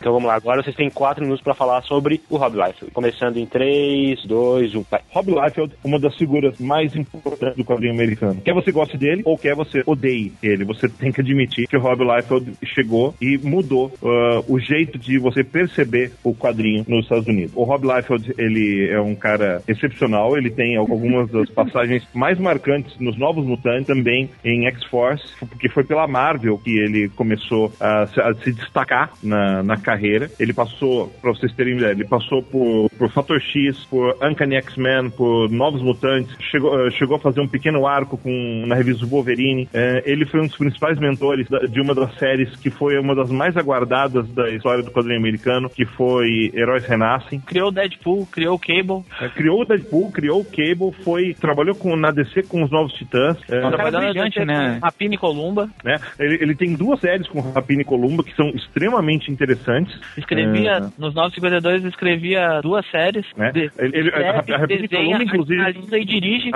Então 0.00 0.12
vamos 0.12 0.28
lá, 0.28 0.34
agora 0.34 0.62
vocês 0.62 0.76
têm 0.76 0.90
4 0.90 1.22
minutos 1.22 1.42
para 1.42 1.54
falar 1.54 1.82
sobre 1.82 2.20
o 2.28 2.36
Rob 2.36 2.56
Liefeld. 2.56 2.92
Começando 2.92 3.36
em 3.36 3.46
3, 3.46 4.26
2, 4.26 4.74
1, 4.74 4.84
vai. 4.90 5.00
Rob 5.10 5.30
Liefeld, 5.30 5.72
uma 5.84 5.98
das 5.98 6.16
figuras 6.16 6.58
mais 6.58 6.94
importantes 6.96 7.22
importantes 7.22 7.56
do 7.56 7.64
quadrinho 7.64 7.92
americano. 7.92 8.40
Quer 8.40 8.54
você 8.54 8.72
goste 8.72 8.98
dele 8.98 9.22
ou 9.24 9.38
quer 9.38 9.54
você 9.54 9.82
odeie 9.86 10.32
ele, 10.42 10.64
você 10.64 10.88
tem 10.88 11.12
que 11.12 11.20
admitir 11.20 11.66
que 11.66 11.76
o 11.76 11.80
Rob 11.80 12.02
Liefeld 12.04 12.52
chegou 12.64 13.14
e 13.20 13.38
mudou 13.38 13.92
uh, 14.02 14.44
o 14.52 14.58
jeito 14.58 14.98
de 14.98 15.18
você 15.18 15.44
perceber 15.44 16.12
o 16.24 16.34
quadrinho 16.34 16.84
nos 16.88 17.04
Estados 17.04 17.26
Unidos. 17.26 17.52
O 17.54 17.64
Rob 17.64 17.86
Liefeld, 17.86 18.34
ele 18.36 18.88
é 18.90 19.00
um 19.00 19.14
cara 19.14 19.62
excepcional, 19.68 20.36
ele 20.36 20.50
tem 20.50 20.76
algumas 20.76 21.30
das 21.30 21.48
passagens 21.50 22.06
mais 22.12 22.38
marcantes 22.38 22.98
nos 22.98 23.16
Novos 23.16 23.44
Mutantes, 23.44 23.86
também 23.86 24.28
em 24.44 24.66
X-Force, 24.72 25.24
porque 25.40 25.68
foi 25.68 25.84
pela 25.84 26.06
Marvel 26.06 26.58
que 26.58 26.78
ele 26.78 27.08
começou 27.10 27.72
a 27.80 28.06
se, 28.06 28.20
a 28.20 28.34
se 28.34 28.52
destacar 28.52 29.10
na, 29.22 29.62
na 29.62 29.76
carreira. 29.76 30.30
Ele 30.38 30.52
passou, 30.52 31.08
pra 31.20 31.32
vocês 31.32 31.52
terem 31.52 31.76
ideia, 31.76 31.92
ele 31.92 32.04
passou 32.04 32.42
por, 32.42 32.90
por 32.98 33.10
Fator 33.10 33.40
X, 33.40 33.84
por 33.84 34.16
Uncanny 34.22 34.56
X-Men, 34.56 35.10
por 35.10 35.50
Novos 35.50 35.82
Mutantes, 35.82 36.34
chegou, 36.50 36.74
uh, 36.74 36.90
chegou 36.90 37.16
a 37.16 37.20
fazer 37.20 37.40
um 37.40 37.48
pequeno 37.48 37.86
arco 37.86 38.16
com, 38.16 38.64
na 38.66 38.74
revista 38.74 39.06
Wolverine. 39.06 39.64
Uh, 39.64 40.02
ele 40.04 40.24
foi 40.24 40.40
um 40.40 40.46
dos 40.46 40.56
principais 40.56 40.98
mentores 40.98 41.48
da, 41.48 41.60
de 41.60 41.80
uma 41.80 41.94
das 41.94 42.14
séries 42.18 42.54
que 42.56 42.70
foi 42.70 42.98
uma 42.98 43.14
das 43.14 43.30
mais 43.30 43.56
aguardadas 43.56 44.28
da 44.30 44.50
história 44.50 44.82
do 44.82 44.90
quadrinho 44.90 45.18
americano, 45.18 45.68
que 45.68 45.84
foi 45.84 46.50
Heróis 46.54 46.84
Renascem. 46.84 47.40
Criou 47.40 47.68
o 47.68 47.72
Deadpool, 47.72 48.26
criou 48.26 48.56
o 48.56 48.58
Cable. 48.58 49.04
É, 49.20 49.28
criou 49.28 49.62
o 49.62 49.64
Deadpool, 49.64 50.12
criou 50.12 50.40
o 50.40 50.44
Cable, 50.44 50.92
foi, 51.04 51.34
trabalhou 51.34 51.74
com, 51.74 51.96
na 51.96 52.10
DC 52.10 52.44
com 52.44 52.62
os 52.62 52.70
Novos 52.70 52.92
Titãs. 52.94 53.38
É, 53.48 53.66
Um 53.66 53.70
cara 53.70 53.90
brilhante, 53.90 54.44
né? 54.44 54.61
Rapina 54.82 55.14
e 55.14 55.18
Columba. 55.18 55.68
né? 55.84 55.96
Ele, 56.18 56.38
ele 56.42 56.54
tem 56.54 56.74
duas 56.74 57.00
séries 57.00 57.26
com 57.28 57.40
Rapina 57.40 57.82
e 57.82 57.84
Columba 57.84 58.22
que 58.24 58.34
são 58.34 58.48
extremamente 58.50 59.30
interessantes. 59.30 59.98
Escrevia, 60.16 60.72
É, 60.72 60.80
nos 60.98 61.14
952, 61.14 61.84
escrevia 61.84 62.60
duas 62.62 62.84
séries. 62.90 63.26
Né? 63.36 63.50
De, 63.52 63.70
Ele- 63.78 63.98
ele- 63.98 64.10
a- 64.14 64.30
a- 64.30 64.62
a 64.62 64.66
desenha, 64.66 64.88
Columba, 64.88 65.24
inclusive- 65.24 65.56
finaliza 65.64 65.98
e 65.98 66.04
dirige. 66.04 66.50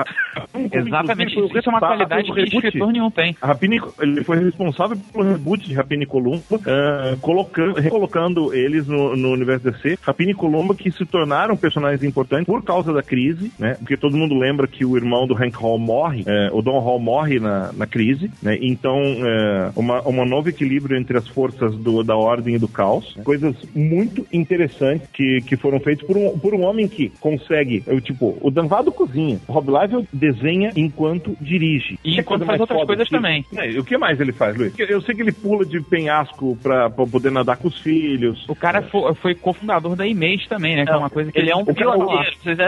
Exatamente. 0.55 1.33
Inclusive, 1.33 1.49
foi 1.51 1.61
Isso 1.61 1.69
é 1.69 1.73
uma 1.73 1.79
o 1.79 1.81
qualidade 1.81 2.25
que 2.33 2.33
reboot. 2.41 2.67
escritor 2.67 2.93
nenhum 2.93 3.11
tem. 3.11 3.37
A 3.41 3.47
Rapina, 3.47 3.77
e- 3.77 3.81
ele 4.03 4.25
foi 4.25 4.39
responsável 4.39 4.97
pelo 5.13 5.25
reboot 5.33 5.67
de 5.67 5.75
Rapina 5.75 6.03
e 6.03 6.07
Columba, 6.07 6.43
ah, 6.67 7.17
colocando, 7.21 7.75
recolocando 7.81 8.55
eles 8.55 8.87
no, 8.87 9.17
no 9.17 9.33
universo 9.33 9.71
DC. 9.71 9.99
Rapina 10.03 10.31
e 10.31 10.35
Columba 10.35 10.75
que 10.75 10.91
se 10.91 11.05
tornaram 11.05 11.57
personagens 11.57 12.03
importantes 12.03 12.47
por 12.47 12.63
causa 12.65 12.93
da 12.93 13.03
crise, 13.03 13.53
né? 13.59 13.75
Porque 13.79 13.97
todo 13.97 14.17
mundo 14.17 14.35
lembra 14.39 14.67
que 14.67 14.85
o 14.85 14.97
irmão 14.97 15.27
do 15.27 15.35
Hank 15.35 15.57
Hall 15.57 15.79
morre, 15.79 16.25
eh, 16.27 16.49
o 16.53 16.63
Don 16.63 16.79
Hall 16.79 16.99
morre 16.99 17.39
na, 17.39 17.73
na 17.73 17.87
crise, 17.97 18.31
né? 18.43 18.59
Então, 18.61 19.01
eh, 19.01 19.71
uma, 19.75 20.03
uma 20.03 20.27
novo 20.27 20.51
equilíbrio 20.51 20.99
entre 20.99 21.17
as 21.17 21.27
forças 21.29 21.75
do, 21.77 22.03
da 22.05 22.15
ordem 22.15 22.57
e 22.57 22.59
do 22.59 22.69
caos. 22.69 23.17
né? 23.17 23.23
Coisas 23.25 23.55
muito 23.75 24.27
interessantes 24.31 25.09
que, 25.15 25.41
que 25.47 25.57
foram 25.57 25.81
feitas 25.81 26.07
por 26.07 26.15
um, 26.17 26.39
por 26.39 26.55
um 26.55 26.63
homem 26.65 26.87
que 26.87 27.11
consegue, 27.21 27.83
eu, 27.87 27.99
tipo, 28.01 28.37
o 28.43 28.51
Danvado 28.51 28.93
cozinha, 28.93 29.39
o 29.49 29.53
Rob 29.53 29.71
Liefeld 29.71 30.07
desenha 30.13 30.73
enquanto 30.77 31.35
dirige. 31.41 31.99
E 32.05 32.15
Que 32.17 32.21
enquanto 32.21 32.45
faz 32.45 32.61
outras 32.61 32.79
foda 32.79 32.87
coisas 32.89 33.09
que- 33.09 33.15
também. 33.15 33.45
é, 33.57 33.79
o 33.79 33.85
que 33.85 33.97
mais 33.97 34.21
ele 34.21 34.33
faz, 34.33 34.55
Luiz? 34.57 34.75
Eu 34.79 35.01
sei 35.01 35.15
que 35.15 35.23
ele 35.23 35.33
pula 35.33 35.65
de 35.65 35.81
penhasco 35.81 36.59
pra, 36.63 36.91
pra 36.91 37.07
poder 37.07 37.31
nadar 37.33 37.57
com 37.57 37.69
os 37.69 37.79
filhos. 37.81 38.45
O 38.49 38.55
cara 38.55 38.83
fo- 38.83 39.15
foi 39.15 39.35
cofundador 39.35 39.97
da 39.97 40.07
Image 40.07 40.49
também, 40.49 40.77
né? 40.77 40.85
Que 40.85 40.93
é 40.93 40.97
uma 40.97 41.09
coisa 41.11 41.33
que 41.33 41.39
Ele 41.39 41.51
é 41.51 41.57
um 41.57 41.61
O 41.63 41.75
cara, 41.75 41.97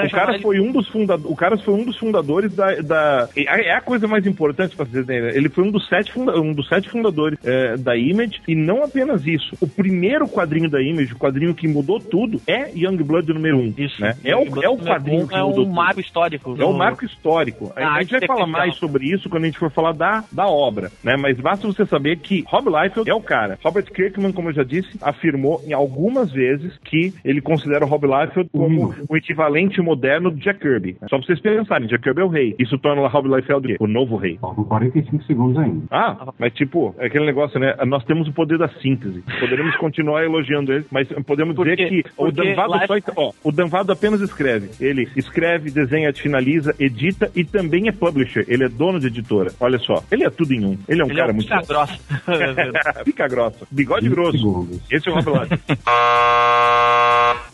o 0.06 0.10
cara 0.10 0.38
foi 0.40 0.60
um 0.60 0.72
dos 0.72 0.88
fundadores. 0.88 1.30
O 1.32 1.36
cara 1.36 1.56
foi 1.58 1.74
um 1.74 1.84
dos 1.84 1.96
fundadores 1.98 2.54
da. 2.54 2.74
da 2.76 3.28
é 3.36 3.68
é 3.68 3.74
a 3.74 3.80
coisa 3.80 4.06
mais 4.06 4.24
importante 4.26 4.74
pra 4.76 4.84
vocês 4.86 5.08
Ele 5.18 5.48
foi 5.48 5.64
um 5.64 5.70
dos 5.70 5.88
sete, 5.88 6.12
funda, 6.12 6.38
um 6.40 6.52
dos 6.52 6.68
sete 6.68 6.88
fundadores 6.88 7.38
é, 7.44 7.76
da 7.76 7.96
Image. 7.96 8.40
E 8.46 8.54
não 8.54 8.82
apenas 8.82 9.26
isso. 9.26 9.56
O 9.60 9.66
primeiro 9.66 10.28
quadrinho 10.28 10.70
da 10.70 10.80
Image, 10.82 11.12
o 11.12 11.18
quadrinho 11.18 11.54
que 11.54 11.66
mudou 11.68 11.98
tudo, 12.00 12.40
é 12.46 12.70
Youngblood 12.74 13.32
número 13.32 13.58
um. 13.58 13.74
Isso. 13.76 14.00
Né? 14.00 14.14
É, 14.24 14.36
o, 14.36 14.62
é 14.62 14.68
o 14.68 14.76
quadrinho 14.76 15.26
que 15.26 15.34
é 15.34 15.42
mudou 15.42 15.62
um 15.62 15.64
tudo. 15.64 15.74
marco 15.74 16.00
histórico. 16.00 16.56
É 16.58 16.64
um 16.64 16.72
marco 16.72 17.04
histórico. 17.04 17.72
A, 17.76 17.88
Ah, 17.88 17.94
a 17.96 18.00
gente 18.02 18.10
vai 18.10 18.20
é 18.22 18.26
falar 18.26 18.46
mais 18.46 18.76
sobre 18.76 19.06
isso 19.06 19.28
quando 19.28 19.44
a 19.44 19.46
gente 19.46 19.58
for 19.58 19.70
falar 19.70 19.92
da, 19.92 20.24
da 20.30 20.46
obra, 20.46 20.90
né? 21.02 21.16
Mas 21.16 21.38
basta 21.40 21.66
você 21.66 21.84
saber 21.86 22.16
que 22.18 22.44
Rob 22.46 22.68
Liefeld 22.68 23.08
é 23.08 23.14
o 23.14 23.20
cara. 23.20 23.58
Robert 23.64 23.84
Kirkman, 23.92 24.32
como 24.32 24.50
eu 24.50 24.54
já 24.54 24.62
disse, 24.62 24.98
afirmou 25.02 25.62
em 25.66 25.72
algumas 25.72 26.30
vezes 26.32 26.76
que 26.84 27.12
ele 27.24 27.40
considera 27.40 27.84
o 27.84 27.88
Rob 27.88 28.06
Liefeld 28.06 28.50
como 28.52 28.94
o 29.08 29.16
equivalente 29.16 29.80
moderno 29.80 30.30
do 30.30 30.38
Jack 30.38 30.60
Kirby. 30.60 30.96
Só 31.08 31.16
pra 31.16 31.26
vocês 31.26 31.40
pensarem, 31.40 31.88
Jack 31.88 32.02
Kirby 32.02 32.20
é 32.20 32.24
o 32.24 32.28
rei. 32.28 32.54
Isso 32.58 32.78
torna 32.78 33.02
o 33.02 33.08
Rob 33.08 33.28
Liefeld 33.28 33.66
o 33.66 33.68
quê? 33.68 33.76
o 33.80 33.86
novo 33.86 34.16
rei. 34.16 34.38
Faltam 34.40 34.64
45 35.02 35.24
segundos 35.24 35.58
ainda. 35.58 35.86
Ah, 35.90 36.32
mas 36.38 36.52
tipo, 36.54 36.94
é 36.98 37.06
aquele 37.06 37.26
negócio, 37.26 37.58
né? 37.60 37.74
Nós 37.86 38.04
temos 38.04 38.28
o 38.28 38.32
poder 38.32 38.58
da 38.58 38.68
síntese. 38.80 39.22
Poderíamos 39.40 39.76
continuar 39.78 40.24
elogiando 40.24 40.72
ele, 40.72 40.84
mas 40.90 41.08
podemos 41.26 41.54
dizer 41.56 41.76
Porque- 41.76 42.02
que 42.02 42.10
o 42.16 42.30
Danvado 42.30 42.72
Life- 42.94 43.02
só. 43.06 43.12
Ó, 43.16 43.32
o 43.44 43.52
Danvado 43.52 43.92
apenas 43.92 44.20
escreve. 44.20 44.70
Ele 44.80 45.08
escreve, 45.16 45.70
desenha, 45.70 46.12
finaliza, 46.12 46.74
edita 46.78 47.30
e 47.34 47.44
também 47.44 47.88
é 47.88 47.92
publisher. 47.92 48.44
Ele 48.48 48.64
é 48.64 48.68
dono 48.68 48.98
de 49.00 49.06
editora. 49.08 49.52
Olha 49.60 49.78
só. 49.78 50.02
Ele 50.10 50.24
é 50.24 50.30
tudo 50.30 50.52
em 50.52 50.64
um. 50.64 50.78
Ele 50.88 51.00
é 51.00 51.04
um 51.04 51.08
Ele 51.08 51.16
cara 51.16 51.30
é 51.30 51.32
um 51.32 51.36
muito. 51.36 51.48
pica 51.48 51.62
grossa. 51.66 51.98
Fica 53.04 53.28
grossa. 53.28 53.66
Bigode 53.70 54.08
20 54.08 54.14
grosso. 54.14 54.38
segundos. 54.38 54.80
Esse 54.90 55.08
é 55.08 55.12
o 55.12 55.14
Rob 55.16 55.26
Liefeld. 55.28 55.62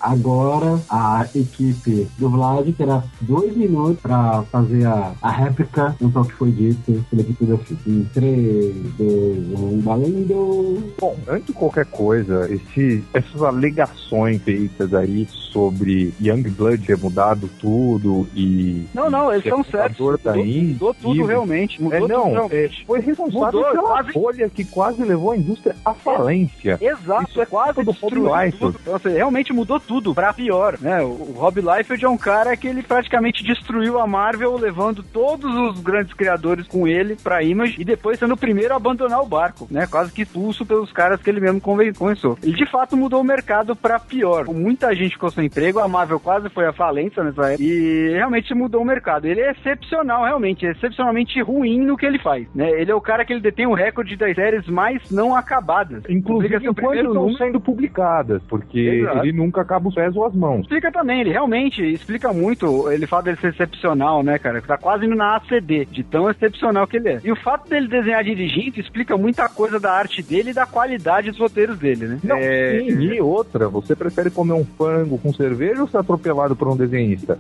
Agora 0.00 0.78
a 0.90 1.26
equipe 1.34 2.06
do 2.18 2.28
Vlad 2.28 2.68
terá 2.76 3.02
dois 3.22 3.56
minutos 3.56 4.00
para 4.02 4.42
fazer 4.44 4.84
a, 4.86 5.12
a 5.22 5.30
réplica 5.30 5.96
do 6.00 6.24
que 6.24 6.32
foi 6.34 6.50
dito 6.50 7.04
pela 7.10 7.22
equipe 7.22 7.33
FIP. 7.38 7.90
Em 7.90 8.04
3, 8.12 8.74
2, 8.98 9.60
1, 9.60 9.80
valendo! 9.80 10.92
Bom, 11.00 11.16
antes 11.28 11.46
de 11.46 11.52
qualquer 11.52 11.86
coisa, 11.86 12.48
esse, 12.52 13.02
essas 13.12 13.42
alegações 13.42 14.40
feitas 14.42 14.92
aí 14.94 15.26
sobre 15.30 16.12
Youngblood 16.20 16.84
ter 16.86 16.96
mudado 16.98 17.48
tudo 17.60 18.26
e. 18.34 18.84
Não, 18.94 19.08
não, 19.10 19.32
eles 19.32 19.44
são 19.44 19.62
certos. 19.64 19.98
Mudou, 20.00 20.44
mudou 20.44 20.94
tudo 20.94 21.10
Indie. 21.14 21.26
realmente. 21.26 21.82
Mudou 21.82 21.96
É, 21.96 22.00
tudo 22.00 22.12
não, 22.12 22.26
é, 22.26 22.32
realmente. 22.32 22.84
foi 22.86 23.00
responsável 23.00 23.46
Mudou, 23.60 23.64
pela 23.72 23.82
quase- 23.82 24.12
bolha 24.12 24.48
que 24.50 24.64
quase 24.64 25.02
levou 25.04 25.30
a 25.32 25.36
indústria 25.36 25.76
à 25.84 25.94
falência. 25.94 26.78
Exato, 26.80 27.30
Isso 27.30 27.40
é 27.40 27.46
quase 27.46 27.82
do 27.82 27.90
Rob 27.90 27.92
destruiu 28.00 28.24
Liefeld. 28.26 28.58
tudo. 28.58 28.78
Então, 28.82 28.96
assim, 28.96 29.08
realmente 29.10 29.52
mudou 29.52 29.78
tudo 29.80 30.14
pra 30.14 30.32
pior, 30.32 30.78
né? 30.80 31.02
O 31.02 31.24
o 31.24 31.36
Rob 31.36 31.60
Liefeld 31.60 32.04
é 32.04 32.08
um 32.08 32.16
cara 32.18 32.56
que 32.56 32.66
ele 32.68 32.82
praticamente 32.82 33.42
destruiu 33.42 33.98
a 33.98 34.06
Marvel, 34.06 34.56
levando 34.56 35.02
todos 35.02 35.52
os 35.54 35.80
grandes 35.80 36.12
criadores 36.12 36.66
com 36.66 36.86
ele 36.86 37.16
pra 37.25 37.43
Image 37.43 37.76
e 37.81 37.85
depois 37.85 38.19
sendo 38.19 38.35
o 38.35 38.37
primeiro 38.37 38.75
a 38.75 38.76
abandonar 38.76 39.21
o 39.23 39.26
barco, 39.26 39.66
né? 39.71 39.87
Quase 39.90 40.12
que 40.12 40.23
expulso 40.23 40.64
pelos 40.66 40.93
caras 40.93 41.21
que 41.23 41.31
ele 41.31 41.40
mesmo 41.40 41.61
conven- 41.61 41.93
começou. 41.95 42.38
Ele 42.43 42.52
de 42.54 42.71
fato 42.71 42.97
mudou 42.97 43.21
o 43.21 43.25
mercado 43.25 43.75
pra 43.75 43.99
pior. 43.99 44.45
Muita 44.47 44.95
gente 44.95 45.12
ficou 45.14 45.31
sem 45.31 45.47
emprego, 45.47 45.78
a 45.81 45.88
Marvel 45.88 46.21
quase 46.21 46.49
foi 46.50 46.66
à 46.66 46.73
falência 46.73 47.25
nessa 47.25 47.52
época 47.52 47.62
e 47.64 48.11
realmente 48.12 48.54
mudou 48.54 48.83
o 48.83 48.85
mercado. 48.85 49.25
Ele 49.25 49.40
é 49.40 49.50
excepcional, 49.52 50.25
realmente, 50.25 50.66
é 50.66 50.71
excepcionalmente 50.73 51.40
ruim 51.40 51.81
no 51.81 51.97
que 51.97 52.04
ele 52.07 52.19
faz, 52.19 52.47
né? 52.54 52.71
Ele 52.71 52.90
é 52.90 52.95
o 52.95 53.00
cara 53.00 53.25
que 53.25 53.33
ele 53.33 53.40
detém 53.40 53.66
o 53.66 53.73
recorde 53.75 54.16
das 54.16 54.35
séries 54.37 54.66
mais 54.69 55.11
não 55.11 55.35
acabadas. 55.35 56.02
Inclusive 56.09 56.57
enquanto 56.57 56.95
estão 56.97 57.14
número- 57.14 57.38
sendo 57.38 57.61
publicadas, 57.61 58.43
porque 58.49 58.78
Exato. 58.78 59.19
ele 59.19 59.33
nunca 59.33 59.62
acaba 59.62 59.88
os 59.88 59.95
pés 59.95 60.14
ou 60.14 60.26
as 60.26 60.35
mãos. 60.35 60.61
Explica 60.61 60.93
também, 60.93 61.21
ele 61.21 61.31
realmente 61.31 61.83
explica 61.83 62.33
muito. 62.33 62.90
Ele 62.90 63.07
fala 63.07 63.23
dele 63.25 63.37
ser 63.38 63.49
excepcional, 63.49 64.23
né, 64.23 64.38
cara? 64.38 64.61
Tá 64.61 64.76
quase 64.76 65.07
indo 65.07 65.14
na 65.16 65.37
ACD, 65.37 65.85
de 65.87 66.02
tão 66.02 66.28
excepcional 66.28 66.87
que 66.87 66.97
ele 66.97 67.09
é. 67.09 67.13
E 67.23 67.30
o 67.30 67.37
fato 67.37 67.68
dele 67.68 67.88
desenhar 67.88 68.25
dirigindo 68.25 68.80
explica 68.80 69.16
muita 69.16 69.49
coisa 69.49 69.78
da 69.78 69.92
arte 69.92 70.23
dele 70.23 70.50
e 70.50 70.54
da 70.54 70.66
qualidade 70.66 71.30
dos 71.30 71.38
roteiros 71.38 71.78
dele, 71.78 72.06
né? 72.06 72.18
Não, 72.25 72.37
É, 72.37 72.80
sim, 72.80 73.02
e 73.14 73.21
outra, 73.21 73.68
você 73.68 73.94
prefere 73.94 74.30
comer 74.30 74.54
um 74.54 74.64
frango 74.64 75.18
com 75.18 75.33
cerveja 75.33 75.83
ou 75.83 75.88
ser 75.88 75.99
atropelado 75.99 76.56
por 76.56 76.68
um 76.68 76.76
desenhista? 76.76 77.38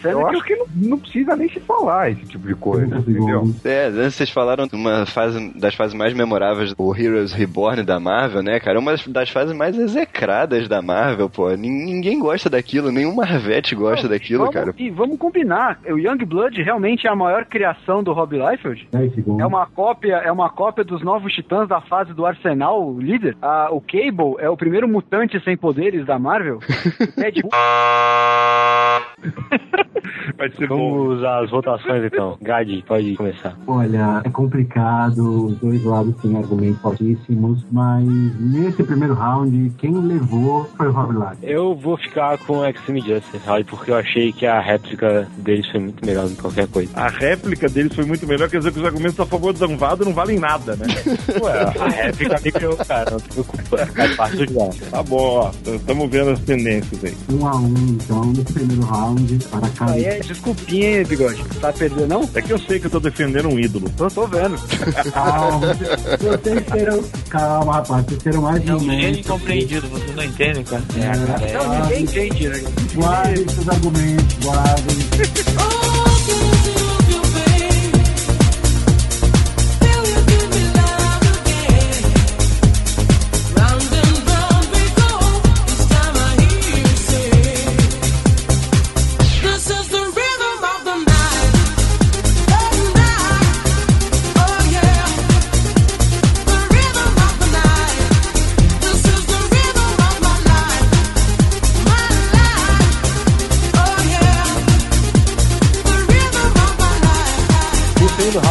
sendo 0.00 0.08
Eu 0.20 0.26
que 0.28 0.36
acho 0.36 0.44
que 0.44 0.56
não, 0.56 0.66
não 0.76 0.98
precisa 0.98 1.36
nem 1.36 1.48
se 1.48 1.60
falar 1.60 2.10
esse 2.10 2.24
tipo 2.26 2.46
de 2.46 2.54
coisa, 2.54 2.86
30 2.86 3.10
entendeu? 3.10 3.54
É, 3.64 3.86
antes 3.86 4.14
vocês 4.14 4.30
falaram 4.30 4.66
de 4.66 4.74
uma 4.76 5.06
fase 5.06 5.52
das 5.58 5.74
fases 5.74 5.94
mais 5.94 6.12
memoráveis 6.14 6.72
do 6.74 6.96
Heroes 6.96 7.32
Reborn 7.32 7.82
da 7.82 7.98
Marvel, 8.00 8.42
né, 8.42 8.58
cara? 8.60 8.78
Uma 8.78 8.94
das 9.08 9.30
fases 9.30 9.54
mais 9.56 9.76
execradas 9.78 10.68
da 10.68 10.80
Marvel, 10.82 11.28
pô. 11.28 11.48
Nin- 11.50 11.88
Ninguém 11.88 12.18
gosta 12.20 12.50
daquilo, 12.50 12.90
nenhum 12.92 13.14
Marvete 13.14 13.74
gosta 13.74 14.02
Não, 14.04 14.10
daquilo, 14.10 14.40
vamos- 14.40 14.54
cara. 14.54 14.74
E 14.78 14.90
vamos 14.90 15.18
combinar, 15.18 15.78
o 15.88 15.98
Young 15.98 16.24
Blood 16.24 16.62
realmente 16.62 17.06
é 17.06 17.10
a 17.10 17.16
maior 17.16 17.44
criação 17.46 18.02
do 18.02 18.12
Rob 18.12 18.36
Liefeld? 18.36 18.77
10 18.90 19.14
segundos. 19.14 19.40
É 19.40 19.46
uma 19.46 19.66
cópia, 19.66 20.16
é 20.16 20.30
uma 20.30 20.50
cópia 20.50 20.84
dos 20.84 21.02
novos 21.02 21.32
titãs 21.32 21.68
da 21.68 21.80
fase 21.80 22.12
do 22.12 22.26
Arsenal 22.26 22.96
líder. 22.98 23.36
Ah, 23.42 23.68
o 23.70 23.80
Cable 23.80 24.36
é 24.38 24.48
o 24.48 24.56
primeiro 24.56 24.88
mutante 24.88 25.42
sem 25.44 25.56
poderes 25.56 26.06
da 26.06 26.18
Marvel. 26.18 26.58
O 26.98 27.20
Deadpool 27.20 27.50
Vai 30.36 30.50
ser 30.52 30.68
bom. 30.68 30.76
Vamos 30.76 31.18
usar 31.18 31.44
as 31.44 31.50
votações 31.50 32.04
então. 32.04 32.38
Gadi, 32.40 32.84
pode 32.86 33.16
começar. 33.16 33.56
Olha, 33.66 34.22
é 34.24 34.30
complicado, 34.30 35.46
os 35.46 35.58
dois 35.58 35.82
lados 35.84 36.16
têm 36.20 36.36
argumentos 36.36 36.80
fortíssimos, 36.80 37.64
mas 37.72 38.04
nesse 38.40 38.82
primeiro 38.84 39.14
round, 39.14 39.72
quem 39.78 39.92
levou 39.92 40.64
foi 40.76 40.88
o 40.88 40.92
Rob 40.92 41.14
Liefeld. 41.14 41.38
Eu 41.42 41.74
vou 41.74 41.96
ficar 41.96 42.38
com 42.38 42.64
Extreme 42.64 43.00
Justice, 43.00 43.38
sabe? 43.40 43.64
Porque 43.64 43.90
eu 43.90 43.96
achei 43.96 44.32
que 44.32 44.46
a 44.46 44.60
réplica 44.60 45.26
deles 45.38 45.68
foi 45.68 45.80
muito 45.80 46.04
melhor 46.04 46.28
do 46.28 46.34
que 46.34 46.42
qualquer 46.42 46.68
coisa. 46.68 46.98
A 46.98 47.08
réplica 47.08 47.68
deles 47.68 47.94
foi 47.94 48.04
muito 48.04 48.26
melhor, 48.26 48.48
quer 48.48 48.58
dizer 48.58 48.67
que 48.67 48.67
os 48.76 48.84
argumentos 48.84 49.18
a 49.20 49.26
favor 49.26 49.52
do 49.52 49.58
Danvado 49.66 50.04
não 50.04 50.12
valem 50.12 50.38
nada, 50.38 50.76
né? 50.76 50.86
Ué, 51.42 51.62
a 51.78 51.88
réplica 51.88 52.40
me 52.44 52.52
criou, 52.52 52.76
cara. 52.76 53.10
Não 53.10 53.18
se 53.18 53.28
preocupa. 53.28 53.86
Faz 53.86 54.16
parte 54.16 54.36
do 54.46 54.52
jogo. 54.52 54.74
Tá 54.90 55.02
bom, 55.02 55.16
ó. 55.16 55.50
Estamos 55.74 56.10
vendo 56.10 56.30
as 56.30 56.40
tendências 56.40 57.04
aí. 57.04 57.16
Um 57.30 57.46
a 57.46 57.56
um, 57.56 57.74
então, 57.90 58.24
no 58.24 58.44
primeiro 58.44 58.82
round, 58.82 59.38
para 59.50 59.68
cada. 59.70 59.92
Aí 59.92 60.04
é 60.04 60.18
desculpinha, 60.20 60.98
hein, 61.00 61.06
bigode. 61.06 61.42
Tá 61.60 61.72
perdendo, 61.72 62.06
não? 62.06 62.28
É 62.34 62.42
que 62.42 62.52
eu 62.52 62.58
sei 62.58 62.78
que 62.78 62.86
eu 62.86 62.90
tô 62.90 63.00
defendendo 63.00 63.48
um 63.48 63.58
ídolo. 63.58 63.90
Eu 63.98 64.10
tô 64.10 64.26
vendo. 64.26 64.56
Calma, 65.12 65.74
vocês 66.18 66.64
terão. 66.66 67.04
Calma, 67.30 67.72
rapaz, 67.74 68.04
vocês 68.06 68.22
terão 68.22 68.42
mais 68.42 68.62
de 68.62 68.72
um 68.72 68.78
Não, 68.80 68.92
é 68.92 68.96
minuto. 68.96 69.20
incompreendido, 69.20 69.88
você 69.88 70.12
não 70.14 70.24
entende, 70.24 70.64
cara. 70.64 70.82
É, 70.96 71.52
Não, 71.54 71.80
ninguém 71.82 72.02
entende, 72.04 72.48
né? 72.48 72.62
Guardem 72.94 73.48
seus 73.48 73.68
argumentos, 73.68 74.36
guardem. 74.44 74.96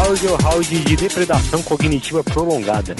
round 0.07 0.25
é 0.25 0.31
o 0.31 0.35
round 0.37 0.79
de 0.85 0.95
depredação 0.95 1.61
cognitiva 1.63 2.23
prolongada. 2.23 2.95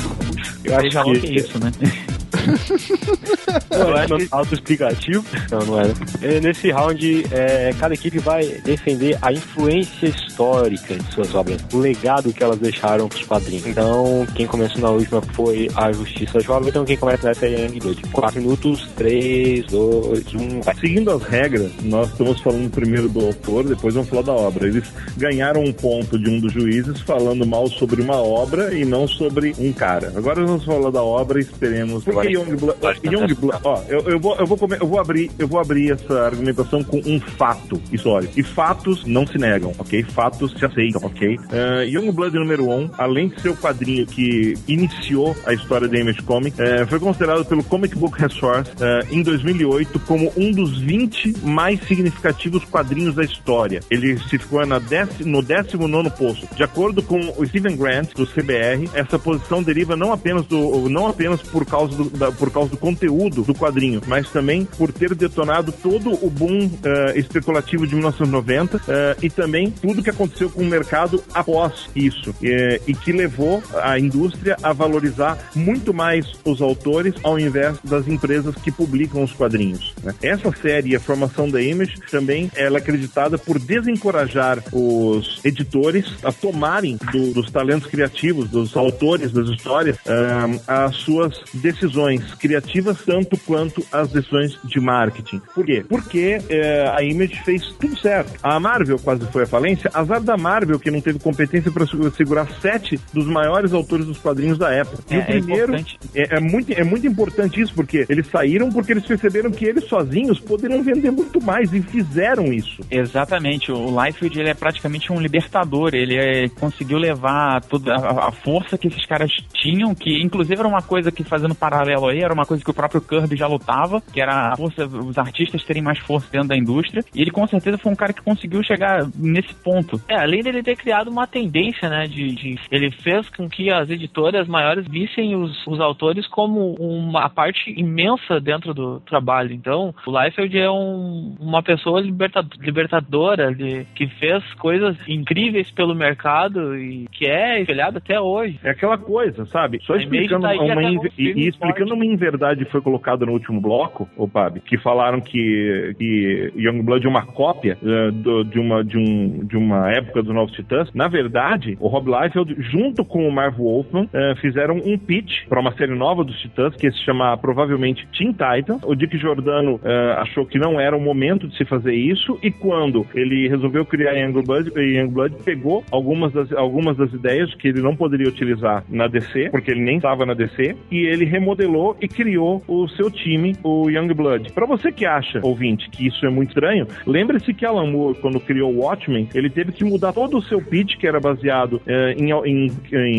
Eu 0.63 0.75
acho 0.75 0.89
que 0.89 1.27
é 1.27 1.35
isso, 1.35 1.57
né? 1.57 1.71
Não, 3.72 3.98
é 3.98 4.27
autoexplicativo. 4.32 5.24
Não, 5.51 5.60
não 5.60 5.80
era. 5.80 5.94
É, 6.22 6.39
nesse 6.39 6.72
round, 6.72 7.25
é, 7.32 7.74
cada 7.80 7.94
equipe 7.94 8.20
vai 8.20 8.46
defender 8.63 9.18
a 9.22 9.32
influência 9.32 10.08
histórica 10.08 10.96
de 10.96 11.13
suas 11.13 11.34
obras, 11.36 11.62
o 11.74 11.77
legado 11.77 12.34
que 12.34 12.44
elas 12.44 12.60
deixaram 12.60 13.08
pros 13.08 13.24
quadrinhos. 13.24 13.66
Então, 13.66 14.25
quem 14.36 14.48
começou 14.48 14.82
na 14.82 14.89
última 14.89 15.22
foi 15.22 15.70
a 15.75 15.92
Justiça 15.92 16.39
Jovem, 16.39 16.70
então 16.70 16.86
quem 16.86 16.98
começa 16.98 17.27
nessa 17.27 17.46
é 17.46 17.66
Young 17.66 17.80
Blood. 17.80 18.01
4 18.12 18.42
minutos, 18.42 18.89
3, 18.96 19.66
2, 19.68 20.34
1, 20.34 20.62
vai. 20.62 20.75
Seguindo 20.75 21.12
as 21.12 21.24
regras, 21.24 21.72
nós 21.84 22.10
estamos 22.10 22.39
falando 22.42 22.70
primeiro 22.70 23.10
do 23.10 23.27
autor, 23.27 23.66
depois 23.66 23.94
vamos 23.94 24.10
falar 24.10 24.24
da 24.24 24.34
obra. 24.34 24.68
Eles 24.68 24.86
ganharam 25.18 25.63
um 25.63 25.74
ponto 25.74 26.18
de 26.18 26.30
um 26.30 26.39
dos 26.39 26.54
juízes 26.54 27.01
falando 27.01 27.46
mal 27.46 27.68
sobre 27.68 28.01
uma 28.01 28.16
obra 28.16 28.74
e 28.74 28.86
não 28.86 29.08
sobre 29.08 29.54
um 29.60 29.72
cara. 29.74 30.13
Agora 30.16 30.42
nós 30.42 30.50
vamos 30.50 30.66
falar 30.66 30.92
da 30.92 31.04
obra 31.04 31.39
e 31.39 31.44
esperemos. 31.44 32.04
Porque 32.04 32.37
Youngblood, 32.38 32.77
Youngblood, 33.03 33.60
ó, 33.63 33.82
eu, 33.88 34.00
eu 34.01 34.20
vou, 34.20 34.36
eu 34.38 34.46
vou, 34.46 34.58
come- 34.58 34.77
eu 34.79 34.88
vou 34.88 35.00
abrir, 35.00 35.32
eu 35.39 35.48
vou 35.48 35.60
abrir 35.60 35.91
essa 35.91 36.22
argumentação 36.25 36.84
com 36.84 36.98
um 37.06 37.20
fato 37.20 37.82
histórico. 37.91 38.34
E 38.39 38.44
fatos 38.44 39.03
não 39.06 39.25
se 39.25 39.38
negam, 39.38 39.74
ok? 39.77 40.03
Fatos 40.03 40.51
se 40.58 40.65
aceitam, 40.65 41.01
ok? 41.03 41.36
Uh, 41.38 41.84
Youngblood 41.88 42.36
número 42.38 42.67
1, 42.70 42.72
um, 42.79 42.89
além 42.98 43.29
de 43.29 43.41
ser 43.41 43.50
o 43.50 43.56
quadrinho 43.58 44.06
que 44.06 44.53
iniciou 44.67 45.36
a 45.46 45.53
história 45.53 45.88
da 45.88 45.98
Image 46.00 46.22
Comics, 46.24 46.60
eh, 46.60 46.86
foi 46.86 47.00
considerado 47.00 47.46
pelo 47.46 47.63
Comic 47.63 47.96
Book 47.98 48.20
Resource 48.20 48.72
eh, 48.79 49.00
em 49.12 49.22
2008 49.22 50.00
como 50.01 50.32
um 50.38 50.51
dos 50.51 50.79
20 50.79 51.38
mais 51.44 51.79
significativos 51.88 52.63
quadrinhos 52.65 53.15
da 53.15 53.24
história. 53.24 53.79
Ele 53.89 54.17
se 54.20 54.38
ficou 54.38 54.65
na 54.65 54.79
dec- 54.79 55.22
no 55.25 55.41
19 55.41 56.10
posto. 56.12 56.48
De 56.56 56.63
acordo 56.63 57.01
com 57.01 57.20
o 57.38 57.46
Steven 57.46 57.75
Grant, 57.75 58.13
do 58.13 58.25
CBR, 58.25 58.89
essa 58.94 59.17
posição 59.20 59.62
deriva 59.63 59.96
não 59.96 60.12
apenas, 60.12 60.46
do, 60.46 60.89
não 60.89 61.08
apenas 61.08 61.41
por, 61.41 61.65
causa 61.65 61.96
do, 61.96 62.10
da- 62.10 62.26
por 62.31 62.51
causa 62.51 62.69
do 62.72 62.77
conteúdo 62.77 63.42
do 63.44 63.53
quadrinho, 63.53 64.01
mas 64.07 64.29
também 64.29 64.66
por 64.77 64.92
ter 64.92 65.13
detonado 65.16 65.72
todo 65.72 66.13
o 66.25 66.29
boom 66.29 66.70
eh, 66.83 67.13
especulativo 67.18 67.85
de 67.87 67.96
1990 67.96 68.81
eh, 68.87 69.18
e 69.24 69.29
também 69.29 69.72
tudo 69.72 70.03
que 70.03 70.09
aconteceu 70.09 70.50
com 70.50 70.61
o 70.61 70.66
mercado 70.66 71.24
após 71.33 71.90
isso 71.96 72.33
eh, 72.44 72.81
e 72.87 72.94
que 72.94 73.11
levou 73.11 73.61
a 73.81 73.98
indústria 74.00 74.57
a 74.61 74.74
valorizar 74.74 75.37
muito 75.55 75.94
mais 75.94 76.25
os 76.46 76.61
autores 76.61 77.13
ao 77.24 77.40
invés 77.40 77.77
das 77.83 78.07
empresas 78.07 78.55
que 78.55 78.72
publicam 78.72 79.24
os 79.24 79.31
quadrinhos. 79.33 79.94
né? 80.03 80.13
Essa 80.22 80.51
série, 80.61 80.96
a 80.96 81.00
formação 81.00 81.50
da 81.50 81.61
Image, 81.61 81.96
também 82.11 82.51
ela 82.55 82.77
é 82.77 82.81
acreditada 82.81 83.37
por 83.37 83.59
desencorajar 83.59 84.63
os 84.72 85.40
editores 85.44 86.05
a 86.24 86.31
tomarem 86.31 86.98
do- 87.11 87.33
dos 87.33 87.51
talentos 87.51 87.87
criativos, 87.90 88.50
dos 88.50 88.75
autores 88.75 89.31
das 89.31 89.50
histórias, 89.50 89.98
ahn, 90.07 90.57
as 90.68 90.96
suas 90.98 91.33
decisões 91.53 92.17
criativas 92.36 92.98
tanto 93.06 93.38
quanto 93.40 93.84
as 93.92 94.10
decisões 94.10 94.58
de 94.64 94.80
marketing. 94.80 95.42
Por 95.53 95.66
quê? 95.66 95.86
Porque 95.88 96.38
eh, 96.50 96.92
a 96.96 97.01
Image 97.03 97.36
fez 97.44 97.64
tudo 97.80 97.98
certo. 98.00 98.34
A 98.44 98.60
Marvel 98.60 99.00
quase 99.00 99.25
foi 99.32 99.44
à 99.44 99.48
falência, 99.48 99.90
azar 99.94 100.22
da 100.22 100.38
Marvel 100.38 100.80
que 100.80 100.92
não 100.92 101.01
teve 101.01 101.20
competência 101.20 101.72
para 101.72 101.86
segurar 102.12 102.48
sete 102.62 103.00
dos 103.14 103.25
maiores 103.25 103.74
autores 103.74 104.06
dos 104.06 104.18
quadrinhos 104.18 104.58
da 104.58 104.72
época. 104.74 105.03
E 105.10 105.16
É, 105.16 105.20
o 105.20 105.25
primeiro 105.25 105.75
é 105.75 105.80
importante. 105.80 106.00
é, 106.16 106.38
é 106.38 106.40
muito, 106.40 106.72
é 106.74 106.84
muito 106.84 107.08
importante 107.08 107.62
isso, 107.62 107.74
porque 107.74 108.06
eles 108.10 108.27
saíram 108.27 108.70
porque 108.72 108.92
eles 108.94 109.06
perceberam 109.06 109.51
que 109.51 109.66
eles 109.66 109.86
sozinhos 109.86 110.40
poderiam 110.40 110.84
vender 110.84 111.12
muito 111.12 111.42
mais 111.42 111.72
e 111.74 111.82
fizeram 111.82 112.46
isso. 112.53 112.82
Exatamente, 112.90 113.72
o 113.72 114.03
Liefeld 114.03 114.40
ele 114.40 114.50
é 114.50 114.53
praticamente 114.53 115.12
um 115.12 115.20
libertador, 115.20 115.92
ele 115.94 116.16
é- 116.16 116.50
conseguiu 116.50 116.98
levar 116.98 117.62
toda 117.64 117.94
a, 117.96 118.27
a 118.27 118.32
força 118.32 118.77
que 118.77 118.88
esses 118.88 119.06
caras 119.06 119.32
tinham, 119.53 119.94
que 119.96 120.22
inclusive 120.22 120.60
era 120.60 120.68
uma 120.68 120.82
coisa 120.82 121.12
que 121.12 121.24
fazendo 121.24 121.56
paralelo 121.56 121.97
aí, 122.05 122.20
era 122.22 122.33
uma 122.33 122.46
coisa 122.46 122.64
que 122.64 122.70
o 122.70 122.74
próprio 122.74 123.01
Kirby 123.01 123.36
já 123.36 123.48
lutava, 123.48 124.01
que 124.14 124.22
era 124.22 124.51
a 124.53 124.55
força, 124.57 124.86
os 124.86 125.18
artistas 125.18 125.64
terem 125.64 125.81
mais 125.81 126.00
força 126.00 126.27
dentro 126.31 126.50
da 126.50 126.57
indústria, 126.57 127.03
e 127.16 127.22
ele 127.22 127.31
com 127.31 127.48
certeza 127.48 127.77
foi 127.77 127.92
um 127.92 127.96
cara 127.96 128.14
que 128.14 128.22
conseguiu 128.22 128.62
chegar 128.64 129.07
nesse 129.16 129.53
ponto. 129.55 130.00
É, 130.07 130.16
além 130.16 130.44
dele 130.44 130.62
ter 130.62 130.75
criado 130.75 131.10
uma 131.10 131.25
tendência, 131.25 131.90
né, 131.90 132.05
de, 132.07 132.33
de- 132.36 132.60
ele 132.72 132.92
fez 132.92 133.29
com 133.29 133.50
que 133.50 133.72
as 133.72 133.90
editoras 133.90 134.48
maiores 134.48 134.86
vissem 134.88 135.36
os, 135.36 135.66
os 135.66 135.79
autores 135.79 136.27
como 136.27 136.75
uma 136.75 137.29
parte 137.29 137.72
imensa 137.77 138.40
dentro 138.40 138.74
do 138.74 139.00
trabalho. 139.01 139.53
Então, 139.53 139.94
o 140.05 140.20
Liefeld 140.24 140.57
é 140.57 140.70
um- 140.70 141.36
uma 141.40 141.64
pessoa 141.64 142.01
liberta- 142.01 142.46
libertadora, 142.60 143.53
de- 143.53 143.86
que 143.96 144.07
fez 144.07 144.44
coisas 144.55 144.96
incríveis 145.07 145.72
pelo 145.72 145.96
mercado 145.96 146.75
e 146.77 147.07
que 147.12 147.25
é 147.25 147.62
espelhado 147.62 147.98
até 147.98 148.20
hoje. 148.20 148.60
É 148.64 148.72
aquela 148.72 148.98
coisa, 148.98 149.46
sabe? 149.46 149.79
Só 149.83 149.94
A 149.94 149.98
Image 149.98 150.16
explicando 150.16 150.48
tá 150.48 150.53
uma 150.53 150.74
com 151.00 151.07
e, 151.18 151.24
e 151.33 151.48
explicando 151.48 151.86
forte. 151.87 151.93
uma 151.93 152.05
inverdade 152.05 152.65
foi 152.65 152.81
colocada 152.81 153.25
no 153.25 153.31
último 153.33 153.59
bloco, 153.61 154.07
ô 154.17 154.27
Pab, 154.27 154.59
que 154.61 154.77
falaram 154.77 155.19
que, 155.21 155.95
que 155.97 156.51
Youngblood 156.55 157.05
é 157.05 157.09
uma 157.09 157.25
cópia 157.25 157.77
eh, 157.83 158.11
do- 158.11 158.43
de, 158.43 158.59
uma, 158.59 158.83
de, 158.83 158.97
um, 158.97 159.45
de 159.45 159.57
uma 159.57 159.91
época 159.91 160.21
dos 160.21 160.33
Novos 160.33 160.53
Titãs. 160.53 160.89
Na 160.93 161.07
verdade, 161.07 161.77
o 161.79 161.87
Rob 161.87 162.09
Liefeld, 162.09 162.55
junto 162.71 163.03
com 163.05 163.27
o 163.27 163.31
Marv 163.31 163.57
Wolfman, 163.57 164.07
eh, 164.13 164.33
fizeram 164.41 164.77
um 164.85 164.97
pitch 164.97 165.45
para 165.47 165.59
uma 165.59 165.71
série 165.73 165.95
nova 165.95 166.23
dos 166.23 166.39
Titãs, 166.39 166.75
que 166.75 166.89
se 166.91 167.03
chamar 167.03 167.37
provavelmente 167.37 168.07
Teen 168.17 168.31
Titans. 168.31 168.81
O 168.85 168.95
Dick 168.95 169.17
Giordano 169.17 169.79
eh, 169.83 170.15
achou 170.19 170.45
que 170.45 170.57
não 170.59 170.79
era 170.79 170.95
o 170.95 171.01
momento 171.01 171.47
de 171.47 171.57
se 171.57 171.65
fazer 171.65 171.93
isso, 171.93 172.37
e 172.43 172.51
quando 172.51 173.05
ele 173.13 173.47
resolveu 173.47 173.85
criar 173.85 174.13
Youngblood, 174.13 174.71
Youngblood 174.77 175.35
pegou 175.43 175.83
algumas 175.91 176.31
das, 176.33 176.51
algumas 176.53 176.97
das 176.97 177.11
ideias 177.13 177.53
que 177.55 177.67
ele 177.69 177.81
não 177.81 177.95
poderia 177.95 178.27
utilizar 178.27 178.83
na 178.89 179.07
DC, 179.07 179.50
porque 179.51 179.71
ele 179.71 179.81
nem 179.81 179.97
estava 179.97 180.25
na 180.25 180.33
DC, 180.33 180.75
e 180.91 180.97
ele 181.05 181.25
remodelou 181.25 181.76
e 182.01 182.07
criou 182.07 182.63
o 182.68 182.87
seu 182.90 183.09
time, 183.11 183.55
o 183.63 183.90
Youngblood. 183.90 184.51
Para 184.53 184.66
você 184.66 184.92
que 184.92 185.05
acha, 185.05 185.40
ouvinte, 185.44 185.90
que 185.90 186.07
isso 186.07 186.25
é 186.25 186.29
muito 186.29 186.50
estranho, 186.50 186.87
lembre-se 187.05 187.53
que 187.53 187.66
Alan 187.66 187.87
Moore, 187.92 188.18
quando 188.20 188.40
criou 188.40 188.72
o 188.74 188.79
Watchmen, 188.81 189.27
ele 189.33 189.50
teve 189.50 189.72
que 189.72 189.83
mudar 189.83 190.13
todo 190.13 190.37
o 190.37 190.42
seu 190.44 190.61
pitch, 190.61 190.98
que 190.98 191.07
era 191.07 191.20
baseado 191.20 191.81
eh, 191.87 192.16
em, 192.18 192.31
em- 192.31 192.72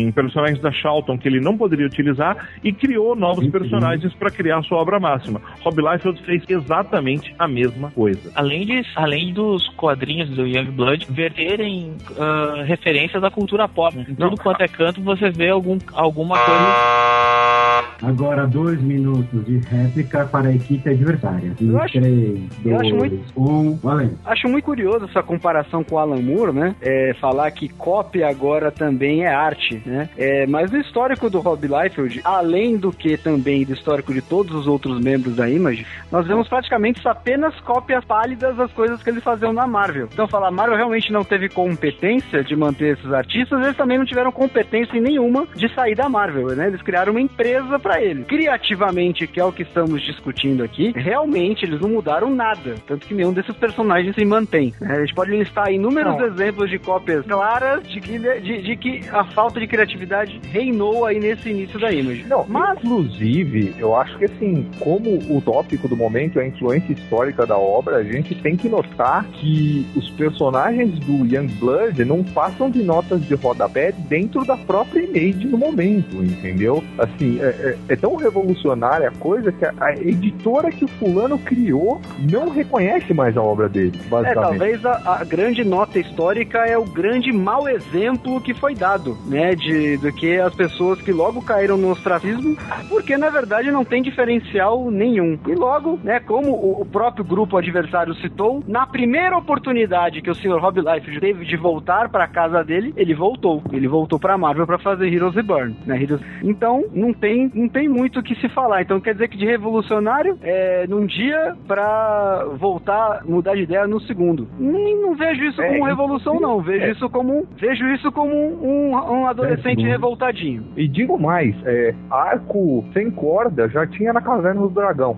em 0.07 0.11
personagens 0.11 0.59
da 0.61 0.71
Charlton 0.71 1.17
que 1.17 1.27
ele 1.27 1.39
não 1.39 1.57
poderia 1.57 1.85
utilizar, 1.85 2.49
e 2.63 2.71
criou 2.73 3.15
novos 3.15 3.47
personagens 3.49 4.13
para 4.13 4.29
criar 4.31 4.61
sua 4.63 4.77
obra 4.79 4.99
máxima. 4.99 5.41
Rob 5.61 5.81
Liefeld 5.81 6.21
fez 6.23 6.43
exatamente 6.47 7.33
a 7.37 7.47
mesma 7.47 7.91
coisa. 7.91 8.31
Além, 8.35 8.65
de, 8.65 8.81
além 8.95 9.33
dos 9.33 9.67
quadrinhos 9.69 10.29
do 10.29 10.45
Youngblood 10.45 11.07
verterem 11.09 11.93
ah, 12.17 12.63
referências 12.65 13.23
à 13.23 13.29
cultura 13.31 13.67
pop. 13.67 13.97
Em 13.97 14.15
tudo 14.15 14.37
quanto 14.37 14.61
é 14.61 14.67
canto 14.67 15.01
você 15.01 15.29
vê 15.29 15.49
algum, 15.49 15.77
alguma 15.93 16.37
coisa 16.37 17.89
Agora, 18.01 18.47
dois 18.49 18.81
minutos 18.81 19.45
de 19.45 19.57
réplica 19.59 20.25
para 20.25 20.49
a 20.49 20.53
equipe 20.55 20.89
adversária. 20.89 21.53
Em 21.61 21.69
Eu 21.69 21.79
acho- 21.81 21.93
3, 21.99 22.39
eu 22.65 22.79
acho 22.79 22.89
2, 22.89 22.93
muito- 23.11 23.23
1, 23.39 23.75
valendo. 23.81 24.17
Acho 24.25 24.47
muito 24.47 24.65
curioso 24.65 25.05
essa 25.05 25.21
comparação 25.23 25.83
com 25.83 25.95
o 25.95 25.97
Alan 25.99 26.21
Moore, 26.21 26.51
né? 26.53 26.75
É, 26.81 27.13
falar 27.19 27.49
que 27.51 27.69
cópia 27.69 28.27
agora 28.27 28.71
também 28.71 29.23
é 29.23 29.33
arte, 29.33 29.81
né? 29.85 30.09
É, 30.17 30.45
mas 30.47 30.71
no 30.71 30.79
histórico 30.79 31.29
do 31.29 31.39
Rob 31.39 31.67
Liefeld, 31.67 32.21
além 32.23 32.77
do 32.77 32.91
que 32.91 33.17
também 33.17 33.63
do 33.65 33.73
histórico 33.73 34.13
de 34.13 34.21
todos 34.21 34.53
os 34.55 34.67
outros 34.67 34.99
membros 34.99 35.35
da 35.35 35.49
Image, 35.49 35.85
nós 36.11 36.25
vemos 36.27 36.47
praticamente 36.47 37.07
apenas 37.07 37.57
cópias 37.61 38.03
pálidas 38.05 38.55
das 38.55 38.71
coisas 38.73 39.01
que 39.01 39.09
eles 39.09 39.23
faziam 39.23 39.53
na 39.53 39.65
Marvel. 39.67 40.07
Então, 40.11 40.27
falar, 40.27 40.51
Marvel 40.51 40.77
realmente 40.77 41.11
não 41.11 41.23
teve 41.23 41.49
competência 41.49 42.43
de 42.43 42.55
manter 42.55 42.93
esses 42.97 43.11
artistas, 43.11 43.61
eles 43.63 43.77
também 43.77 43.97
não 43.97 44.05
tiveram 44.05 44.31
competência 44.31 44.99
nenhuma 44.99 45.47
de 45.55 45.73
sair 45.73 45.95
da 45.95 46.09
Marvel, 46.09 46.47
né? 46.55 46.67
Eles 46.67 46.81
criaram 46.81 47.11
uma 47.11 47.21
empresa 47.21 47.79
pra 47.79 48.01
ele. 48.01 48.23
Criativamente, 48.39 49.27
que 49.27 49.37
é 49.37 49.43
o 49.43 49.51
que 49.51 49.63
estamos 49.63 50.01
discutindo 50.01 50.63
aqui, 50.63 50.93
realmente 50.95 51.65
eles 51.65 51.81
não 51.81 51.89
mudaram 51.89 52.33
nada. 52.33 52.75
Tanto 52.87 53.05
que 53.05 53.13
nenhum 53.13 53.33
desses 53.33 53.53
personagens 53.57 54.15
se 54.15 54.23
mantém. 54.23 54.73
né? 54.79 54.95
A 54.95 54.99
gente 55.01 55.13
pode 55.13 55.31
listar 55.31 55.69
inúmeros 55.69 56.15
Não. 56.17 56.25
exemplos 56.25 56.69
de 56.69 56.79
cópias 56.79 57.25
claras 57.25 57.83
de 57.87 57.99
que, 57.99 58.17
de, 58.17 58.61
de 58.61 58.75
que 58.77 59.01
a 59.11 59.25
falta 59.25 59.59
de 59.59 59.67
criatividade 59.67 60.39
reinou 60.51 61.05
aí 61.05 61.19
nesse 61.19 61.49
início 61.49 61.77
da 61.79 61.91
Image. 61.91 62.25
Não, 62.29 62.45
Mas 62.47 62.77
inclusive, 62.81 63.75
eu 63.77 63.93
acho 63.95 64.17
que 64.17 64.23
assim, 64.25 64.65
como 64.79 65.17
o 65.29 65.41
tópico 65.41 65.89
do 65.89 65.97
momento 65.97 66.39
é 66.39 66.43
a 66.43 66.47
influência 66.47 66.93
histórica 66.93 67.45
da 67.45 67.57
obra, 67.57 67.97
a 67.97 68.03
gente 68.03 68.33
tem 68.35 68.55
que 68.55 68.69
notar 68.69 69.25
que 69.33 69.85
os 69.97 70.09
personagens 70.11 70.97
do 70.99 71.25
Youngblood 71.25 72.05
não 72.05 72.23
passam 72.23 72.71
de 72.71 72.81
notas 72.83 73.21
de 73.27 73.35
rodapé 73.35 73.91
dentro 73.91 74.45
da 74.45 74.55
própria 74.55 75.01
Image 75.03 75.45
no 75.45 75.57
momento, 75.57 76.23
entendeu? 76.23 76.81
Assim, 76.97 77.37
é, 77.41 77.45
é- 77.47 77.77
é 77.89 77.95
tão 77.97 78.15
revolucionária 78.29 79.09
a 79.09 79.11
coisa 79.11 79.51
que 79.51 79.65
a, 79.65 79.93
editora 79.99 80.71
que 80.71 80.85
o 80.85 80.87
fulano 80.87 81.37
criou 81.39 81.99
não 82.19 82.49
reconhece 82.49 83.13
mais 83.13 83.35
a 83.35 83.41
obra 83.41 83.67
dele, 83.67 83.99
É, 84.05 84.09
basicamente. 84.09 84.49
talvez 84.49 84.85
a, 84.85 85.19
a 85.19 85.23
grande 85.23 85.63
nota 85.63 85.99
histórica 85.99 86.59
é 86.59 86.77
o 86.77 86.85
grande 86.85 87.31
mau 87.31 87.67
exemplo 87.67 88.39
que 88.41 88.53
foi 88.53 88.75
dado, 88.75 89.17
né, 89.25 89.55
de, 89.55 89.97
do 89.97 90.11
que 90.13 90.37
as 90.39 90.53
pessoas 90.55 91.01
que 91.01 91.11
logo 91.11 91.41
caíram 91.41 91.77
no 91.77 91.91
ostracismo, 91.91 92.57
porque 92.87 93.17
na 93.17 93.29
verdade 93.29 93.71
não 93.71 93.83
tem 93.83 94.01
diferencial 94.01 94.89
nenhum. 94.91 95.37
E 95.47 95.55
logo, 95.55 95.99
né, 96.03 96.19
como 96.19 96.51
o, 96.51 96.81
o 96.81 96.85
próprio 96.85 97.25
grupo 97.25 97.57
adversário 97.57 98.13
citou, 98.15 98.63
na 98.67 98.85
primeira 98.85 99.37
oportunidade 99.37 100.21
que 100.21 100.29
o 100.29 100.35
Sr. 100.35 100.59
Rob 100.59 100.79
Liefeld 100.79 101.19
teve 101.19 101.45
de 101.45 101.57
voltar 101.57 102.09
para 102.09 102.27
casa 102.27 102.63
dele, 102.63 102.93
ele 102.95 103.13
voltou. 103.13 103.61
Ele 103.71 103.87
voltou 103.87 104.19
para 104.19 104.37
Marvel 104.37 104.67
para 104.67 104.77
fazer 104.79 105.11
Heroes 105.11 105.35
Reborn, 105.35 105.75
né? 105.85 106.01
Heroes... 106.01 106.21
Então, 106.43 106.85
não 106.93 107.13
tem, 107.13 107.51
não 107.53 107.67
tem 107.67 107.87
muito 107.87 108.18
o 108.19 108.23
que 108.23 108.35
se 108.35 108.49
falar. 108.49 108.81
Então, 108.81 108.99
quer 108.99 109.13
dizer 109.13 109.27
que 109.27 109.37
de 109.37 109.45
revolucionário 109.45 110.37
é 110.41 110.85
num 110.87 111.05
dia 111.05 111.55
para 111.67 112.45
voltar, 112.57 113.23
mudar 113.25 113.55
de 113.55 113.63
ideia 113.63 113.87
no 113.87 113.99
segundo. 114.01 114.47
Nem 114.59 115.01
não 115.01 115.15
vejo 115.15 115.43
isso 115.45 115.61
É, 115.61 115.67
como 115.67 115.85
revolução, 115.85 116.39
não. 116.39 116.61
Vejo 116.61 116.85
é. 116.85 116.91
isso 116.91 117.09
como 117.09 117.47
vejo 117.57 117.85
isso 117.89 118.11
como 118.11 118.33
um, 118.33 118.91
um 118.91 119.27
adolescente 119.27 119.77
segundo. 119.77 119.87
revoltadinho. 119.87 120.65
E 120.75 120.87
digo 120.87 121.17
mais, 121.19 121.55
é, 121.65 121.93
arco 122.09 122.85
sem 122.93 123.09
corda 123.11 123.67
já 123.69 123.85
tinha 123.87 124.13
na 124.13 124.21
Caverna 124.21 124.61
do 124.61 124.69
Dragão. 124.69 125.17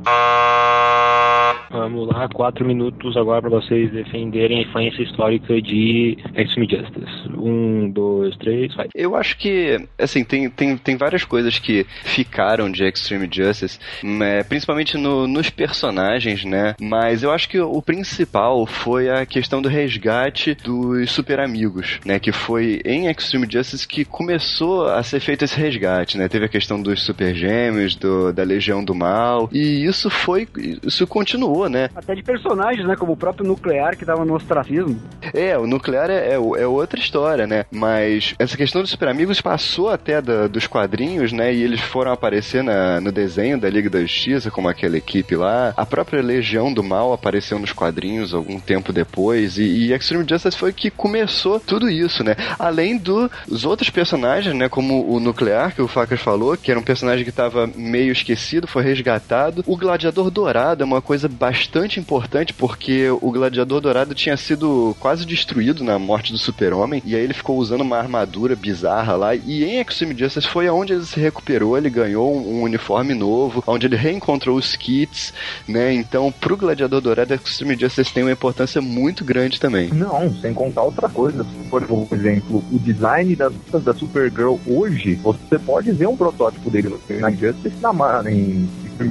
Vamos 1.69 2.07
lá, 2.09 2.27
quatro 2.27 2.65
minutos 2.65 3.15
agora 3.15 3.41
para 3.41 3.49
vocês 3.49 3.89
defenderem 3.91 4.59
a 4.59 4.61
influência 4.63 5.03
histórica 5.03 5.61
de 5.61 6.17
Extreme 6.35 6.67
Justice. 6.69 7.29
Um, 7.37 7.89
dois, 7.89 8.35
três, 8.37 8.75
vai. 8.75 8.89
Eu 8.93 9.15
acho 9.15 9.37
que, 9.37 9.87
assim, 9.97 10.23
tem, 10.23 10.49
tem, 10.49 10.75
tem 10.75 10.97
várias 10.97 11.23
coisas 11.23 11.57
que 11.59 11.85
ficaram 12.03 12.69
de 12.69 12.83
Extreme 12.99 13.29
Justice, 13.31 13.79
né, 14.03 14.43
principalmente 14.43 14.97
no- 14.97 15.27
nos 15.27 15.49
personagens, 15.49 16.43
né? 16.45 16.75
Mas 16.79 17.23
eu 17.23 17.31
acho 17.31 17.47
que 17.49 17.59
o 17.59 17.81
principal 17.81 18.65
foi 18.65 19.09
a 19.09 19.25
questão 19.25 19.61
do 19.61 19.69
resgate 19.69 20.55
dos 20.55 21.11
super 21.11 21.39
amigos, 21.39 21.99
né? 22.05 22.19
Que 22.19 22.31
foi 22.31 22.81
em 22.85 23.07
Extreme 23.09 23.47
Justice 23.49 23.87
que 23.87 24.03
começou 24.05 24.87
a 24.87 25.01
ser 25.03 25.19
feito 25.19 25.43
esse 25.45 25.57
resgate, 25.59 26.17
né? 26.17 26.27
Teve 26.27 26.45
a 26.45 26.49
questão 26.49 26.81
dos 26.81 27.01
super 27.03 27.33
gêmeos, 27.35 27.95
do, 27.95 28.31
da 28.33 28.43
Legião 28.43 28.83
do 28.83 28.93
Mal, 28.95 29.49
e 29.51 29.85
isso 29.85 30.09
foi, 30.09 30.47
isso 30.83 31.05
continuou, 31.07 31.69
né? 31.69 31.89
Até 31.95 32.13
de 32.15 32.23
personagens, 32.23 32.87
né? 32.87 32.95
Como 32.95 33.13
o 33.13 33.17
próprio 33.17 33.45
Nuclear, 33.47 33.95
que 33.97 34.05
tava 34.05 34.25
no 34.25 34.35
ostracismo. 34.35 35.01
É, 35.33 35.57
o 35.57 35.65
nuclear 35.67 36.09
é, 36.09 36.29
é, 36.29 36.33
é 36.33 36.67
outra 36.67 36.99
história, 36.99 37.45
né? 37.47 37.65
Mas 37.71 38.33
essa 38.39 38.57
questão 38.57 38.81
dos 38.81 38.91
super 38.91 39.07
amigos 39.07 39.39
passou 39.41 39.89
até 39.89 40.21
da- 40.21 40.47
dos 40.47 40.67
quadrinhos, 40.67 41.31
né? 41.31 41.53
E 41.53 41.61
eles 41.63 41.79
foram 41.81 42.11
aparecer 42.11 42.63
no 43.01 43.11
desenho 43.11 43.59
da 43.59 43.69
Liga 43.69 43.89
da 43.89 44.01
Justiça, 44.01 44.51
como 44.51 44.69
aquela 44.69 44.97
equipe 44.97 45.35
lá. 45.35 45.73
A 45.75 45.85
própria 45.85 46.21
Legião 46.21 46.73
do 46.73 46.83
Mal 46.83 47.13
apareceu 47.13 47.59
nos 47.59 47.71
quadrinhos 47.71 48.33
algum 48.33 48.59
tempo 48.59 48.93
depois. 48.93 49.57
E, 49.57 49.63
e 49.63 49.93
Extreme 49.93 50.25
Justice 50.27 50.57
foi 50.57 50.73
que 50.73 50.89
começou 50.89 51.59
tudo 51.59 51.89
isso, 51.89 52.23
né? 52.23 52.35
Além 52.57 52.97
dos 52.97 53.65
outros 53.65 53.89
personagens, 53.89 54.55
né? 54.55 54.69
Como 54.69 55.09
o 55.09 55.19
nuclear, 55.19 55.73
que 55.73 55.81
o 55.81 55.87
Facas 55.87 56.21
falou, 56.21 56.57
que 56.57 56.71
era 56.71 56.79
um 56.79 56.83
personagem 56.83 57.23
que 57.23 57.29
estava 57.29 57.69
meio 57.75 58.11
esquecido, 58.11 58.67
foi 58.67 58.83
resgatado. 58.83 59.63
O 59.67 59.77
Gladiador 59.77 60.29
Dourado 60.29 60.83
é 60.83 60.85
uma 60.85 61.01
coisa 61.01 61.27
bastante 61.27 61.99
importante, 61.99 62.53
porque 62.53 63.09
o 63.09 63.31
Gladiador 63.31 63.81
Dourado 63.81 64.15
tinha 64.15 64.37
sido 64.37 64.95
quase 64.99 65.25
destruído 65.25 65.83
na 65.83 65.97
morte 65.99 66.31
do 66.31 66.37
Super-Homem, 66.37 67.01
e 67.05 67.15
aí 67.15 67.23
ele 67.23 67.33
ficou 67.33 67.57
usando 67.57 67.81
uma 67.81 67.97
armadura 67.97 68.55
bizarra 68.55 69.15
lá, 69.15 69.35
e 69.35 69.63
em 69.63 69.79
Extreme 69.79 70.17
Justice 70.17 70.47
foi 70.47 70.67
aonde 70.67 70.93
ele 70.93 71.05
se 71.05 71.19
recuperou, 71.19 71.77
ele 71.77 71.89
ganhou 71.89 72.35
um, 72.35 72.60
um 72.61 72.65
uniforme 72.65 73.13
novo, 73.13 73.63
onde 73.67 73.85
ele 73.85 73.95
reencontrou 73.95 74.57
os 74.57 74.75
kits, 74.75 75.33
né? 75.67 75.93
Então, 75.93 76.31
pro 76.31 76.57
Gladiador 76.57 77.01
Dourado, 77.01 77.33
Extreme 77.33 77.75
Justice 77.77 78.13
tem 78.13 78.23
uma 78.23 78.31
importância 78.31 78.81
muito 78.81 79.23
grande 79.25 79.59
também. 79.59 79.89
Não, 79.93 80.33
sem 80.41 80.53
contar 80.53 80.83
outra 80.83 81.09
coisa. 81.09 81.45
Por 81.69 81.83
exemplo, 82.11 82.63
o 82.71 82.79
design 82.79 83.35
das 83.35 83.53
roupas 83.53 83.83
da 83.83 83.93
Supergirl 83.93 84.55
hoje, 84.67 85.15
você 85.15 85.57
pode 85.59 85.91
ver 85.91 86.07
um 86.07 86.17
protótipo 86.17 86.69
dele 86.69 86.89
no 86.89 86.99
Justice 87.31 87.75
na 87.81 87.91
em 88.31 88.67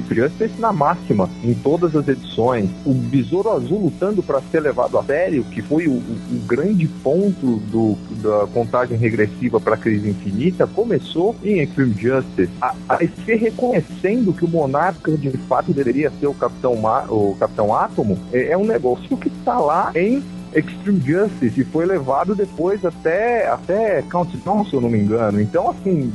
Justice 0.09 0.53
na 0.59 0.71
máxima, 0.71 1.29
em 1.43 1.53
todas 1.53 1.95
as 1.95 2.07
edições. 2.07 2.69
O 2.85 2.93
Besouro 2.93 3.49
Azul 3.51 3.83
lutando 3.85 4.23
para 4.23 4.41
ser 4.51 4.61
levado 4.61 4.97
a 4.97 5.03
sério, 5.03 5.43
que 5.45 5.61
foi 5.61 5.87
o, 5.87 5.91
o- 5.93 6.41
grande 6.47 6.87
ponto 6.87 7.57
do, 7.71 7.97
da 8.21 8.47
contagem 8.47 8.97
regressiva 8.97 9.59
para 9.59 9.75
a 9.75 9.77
crise 9.77 10.09
infinita, 10.09 10.65
começou 10.67 11.35
em 11.43 11.59
Extreme 11.61 11.93
Justice. 11.97 12.49
A, 12.61 12.73
a 12.89 13.03
reconhecendo 13.41 14.33
que 14.33 14.45
o 14.45 14.47
Monarca 14.47 15.17
de 15.17 15.31
fato 15.31 15.73
deveria 15.73 16.11
ser 16.19 16.27
o 16.27 16.33
Capitão, 16.33 16.73
o 17.09 17.35
Capitão 17.39 17.73
Átomo 17.73 18.17
é, 18.31 18.51
é 18.51 18.57
um 18.57 18.65
negócio 18.65 19.17
que 19.17 19.29
está 19.29 19.57
lá 19.57 19.91
em 19.95 20.23
Extreme 20.53 20.99
Justice 20.99 21.61
e 21.61 21.63
foi 21.63 21.85
levado 21.85 22.35
depois 22.35 22.83
até, 22.85 23.47
até 23.47 24.01
Countdown, 24.03 24.65
se 24.65 24.73
eu 24.73 24.81
não 24.81 24.89
me 24.89 24.99
engano. 24.99 25.39
Então, 25.41 25.69
assim, 25.69 26.11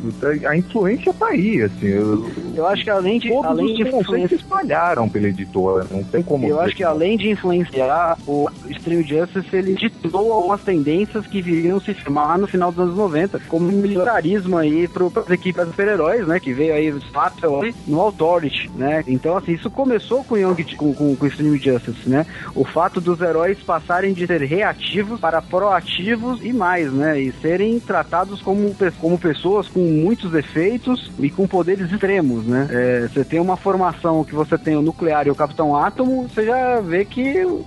a 0.46 0.56
influência 0.56 1.12
tá 1.12 1.28
aí, 1.28 1.62
assim. 1.62 1.86
Eu, 1.86 2.26
Eu 2.54 2.66
acho 2.66 2.84
que 2.84 2.90
além 2.90 3.18
de, 3.18 3.28
todos 3.28 3.50
além 3.50 3.66
os 3.66 3.76
de 3.76 3.84
conceitos 3.84 4.06
se 4.06 4.12
influenciar. 4.12 4.36
espalharam 4.36 5.08
pela 5.08 5.28
editora, 5.28 5.86
não 5.90 6.02
tem 6.02 6.22
como... 6.22 6.46
Eu 6.46 6.60
acho 6.60 6.76
que 6.76 6.84
além 6.84 7.16
de 7.16 7.30
influenciar 7.30 8.18
o 8.26 8.48
Extreme 8.68 9.02
Justice, 9.02 9.48
ele 9.54 9.74
ditou 9.74 10.32
algumas 10.32 10.62
tendências 10.62 11.26
que 11.26 11.40
viriam 11.40 11.80
se 11.80 11.94
firmar 11.94 12.38
no 12.38 12.46
final 12.46 12.70
dos 12.70 12.80
anos 12.80 12.96
90, 12.96 13.40
como 13.48 13.68
um 13.68 13.72
militarismo 13.72 14.56
aí 14.56 14.88
para 14.88 15.06
as 15.06 15.30
equipes 15.30 15.64
super-heróis, 15.66 16.26
né? 16.26 16.38
Que 16.40 16.52
veio 16.52 16.74
aí 16.74 16.92
o 16.92 16.98
Stapel 16.98 17.60
no 17.86 18.00
Authority, 18.00 18.70
né? 18.74 19.02
Então, 19.06 19.36
assim, 19.36 19.52
isso 19.52 19.70
começou 19.70 20.24
com, 20.24 20.36
Young, 20.36 20.76
com, 20.76 20.94
com, 20.94 21.16
com 21.16 21.26
Extreme 21.26 21.58
Justice, 21.58 22.08
né? 22.08 22.26
O 22.54 22.64
fato 22.64 23.00
dos 23.00 23.20
heróis 23.20 23.58
passarem 23.60 24.12
de 24.12 24.25
ser 24.26 24.42
reativos 24.42 25.20
para 25.20 25.40
proativos 25.42 26.40
e 26.42 26.52
mais, 26.52 26.92
né? 26.92 27.20
E 27.20 27.32
serem 27.32 27.78
tratados 27.80 28.40
como, 28.42 28.74
como 29.00 29.18
pessoas 29.18 29.68
com 29.68 29.80
muitos 29.80 30.30
defeitos 30.30 31.10
e 31.18 31.30
com 31.30 31.46
poderes 31.46 31.90
extremos, 31.90 32.44
né? 32.46 32.66
É, 32.70 33.08
você 33.08 33.24
tem 33.24 33.40
uma 33.40 33.56
formação 33.56 34.24
que 34.24 34.34
você 34.34 34.56
tem 34.58 34.76
o 34.76 34.82
nuclear 34.82 35.26
e 35.26 35.30
o 35.30 35.34
Capitão 35.34 35.76
Átomo, 35.76 36.28
você 36.28 36.44
já 36.46 36.80
vê 36.80 37.04
que 37.04 37.20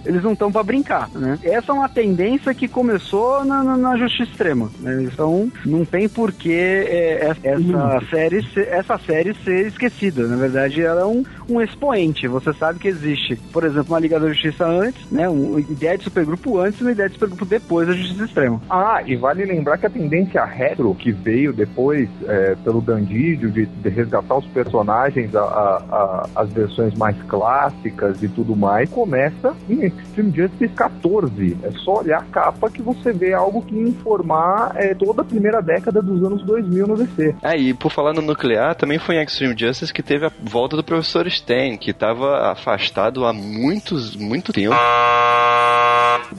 eles 0.05 0.23
não 0.23 0.33
estão 0.33 0.51
para 0.51 0.63
brincar, 0.63 1.09
né? 1.13 1.37
Essa 1.43 1.71
é 1.71 1.75
uma 1.75 1.89
tendência 1.89 2.53
que 2.53 2.67
começou 2.67 3.43
na, 3.45 3.63
na- 3.63 3.77
na 3.77 3.97
Justiça 3.97 4.31
Extrema, 4.31 4.69
né? 4.79 5.03
Então, 5.03 5.51
não 5.65 5.85
tem 5.85 6.07
por 6.09 6.31
que 6.31 6.51
é, 6.53 7.25
é- 7.43 7.49
essa, 7.49 8.05
série, 8.09 8.43
ser- 8.53 8.67
essa 8.67 8.97
série 8.99 9.33
ser 9.43 9.67
esquecida. 9.67 10.27
Na 10.27 10.35
verdade, 10.35 10.81
ela 10.81 11.01
é 11.01 11.05
um, 11.05 11.23
um 11.47 11.61
expoente. 11.61 12.27
Você 12.27 12.51
sabe 12.53 12.79
que 12.79 12.87
existe, 12.87 13.35
por 13.51 13.63
exemplo, 13.63 13.93
uma 13.93 13.99
Liga 13.99 14.19
da 14.19 14.27
Justiça 14.29 14.65
antes, 14.65 15.01
né? 15.11 15.27
Uma 15.29 15.59
ideia 15.59 15.97
de 15.97 16.03
supergrupo 16.03 16.48
antes 16.57 16.79
e 16.79 16.83
uma 16.83 16.91
ideia 16.91 17.07
de 17.09 17.13
supergrupo 17.15 17.45
depois 17.45 17.87
da 17.87 17.93
Justiça 17.93 18.25
Extrema. 18.25 18.61
Ah, 18.69 19.01
e 19.05 19.15
vale 19.15 19.45
lembrar 19.45 19.77
que 19.77 19.85
a 19.85 19.89
tendência 19.89 20.43
retro 20.45 20.93
que 20.95 21.11
veio 21.11 21.53
depois 21.53 22.09
é, 22.27 22.55
pelo 22.63 22.81
Dandidio 22.81 23.51
de, 23.51 23.65
de 23.65 23.89
resgatar 23.89 24.37
os 24.37 24.45
personagens, 24.47 25.35
a, 25.35 25.41
a- 25.41 25.83
a- 25.91 26.29
as 26.41 26.49
versões 26.51 26.93
mais 26.95 27.15
clássicas 27.23 28.21
e 28.23 28.27
tudo 28.27 28.55
mais, 28.55 28.89
começa 28.89 29.53
em 29.69 29.85
Extreme 29.85 30.31
Justice 30.35 30.73
14. 30.73 31.57
É 31.63 31.71
só 31.83 31.99
olhar 31.99 32.19
a 32.21 32.23
capa 32.25 32.69
que 32.69 32.81
você 32.81 33.11
vê 33.11 33.33
algo 33.33 33.61
que 33.61 33.75
ia 33.75 33.87
informar 33.87 34.71
é, 34.75 34.93
toda 34.93 35.21
a 35.21 35.25
primeira 35.25 35.61
década 35.61 36.01
dos 36.01 36.23
anos 36.23 36.43
2000 36.43 36.87
no 36.87 36.95
DC. 36.97 37.35
É, 37.41 37.57
e 37.57 37.73
por 37.73 37.91
falar 37.91 38.13
no 38.13 38.21
nuclear, 38.21 38.75
também 38.75 38.97
foi 38.99 39.15
em 39.15 39.23
Extreme 39.23 39.55
Justice 39.57 39.93
que 39.93 40.01
teve 40.03 40.25
a 40.25 40.31
volta 40.43 40.75
do 40.75 40.83
professor 40.83 41.29
Stein, 41.29 41.77
que 41.77 41.91
estava 41.91 42.51
afastado 42.51 43.25
há 43.25 43.33
muitos, 43.33 44.15
muito 44.15 44.51
tempo. 44.53 44.75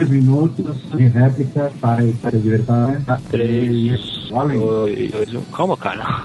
Dois 0.01 0.11
minutos 0.11 0.77
de 0.97 1.09
réplica 1.09 1.71
para 1.81 2.03
esse 2.05 2.27
adversário. 2.27 3.03
Três, 3.31 4.31
Olha 4.33 4.59
dois, 4.59 5.11
dois, 5.11 5.35
um. 5.35 5.43
Calma, 5.55 5.77
cara. 5.77 6.25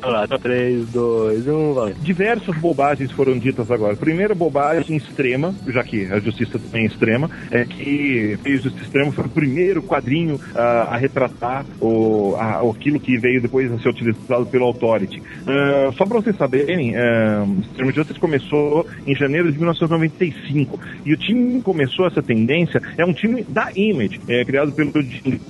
lá, 0.02 0.26
3, 0.38 0.88
2, 0.88 1.46
1, 1.48 1.74
valeu. 1.74 1.94
Diversas 2.02 2.56
bobagens 2.56 3.10
foram 3.10 3.38
ditas 3.38 3.70
agora. 3.70 3.94
Primeira 3.96 4.34
bobagem 4.34 4.96
extrema, 4.96 5.54
já 5.68 5.82
que 5.84 6.06
a 6.10 6.18
justiça 6.18 6.58
também 6.58 6.84
é 6.84 6.86
extrema, 6.86 7.28
é 7.50 7.64
que 7.66 8.38
a 8.44 8.48
Justiça 8.48 8.84
Extrema 8.84 9.12
foi 9.12 9.26
o 9.26 9.28
primeiro 9.28 9.82
quadrinho 9.82 10.40
a 10.54 10.96
retratar 10.96 11.66
o, 11.80 12.34
a- 12.38 12.62
aquilo 12.70 12.98
que 12.98 13.18
veio 13.18 13.42
depois 13.42 13.70
a 13.70 13.78
ser 13.78 13.90
utilizado 13.90 14.46
pelo 14.46 14.64
Authority. 14.64 15.22
Ah, 15.46 15.90
só 15.98 16.06
para 16.06 16.20
vocês 16.22 16.36
saberem, 16.36 16.94
uh, 16.96 17.60
Extreme 17.60 17.92
Justice 17.92 18.18
começou 18.20 18.86
em 19.06 19.14
janeiro 19.14 19.50
de 19.52 19.58
1995 19.58 20.80
e 21.04 21.12
o 21.12 21.16
time 21.18 21.58
que 21.58 21.62
começou 21.82 22.06
essa 22.06 22.22
tendência 22.22 22.80
é 22.96 23.04
um 23.04 23.12
time 23.12 23.42
da 23.42 23.70
Image, 23.74 24.20
é, 24.28 24.44
criado 24.44 24.72
pelo 24.72 24.92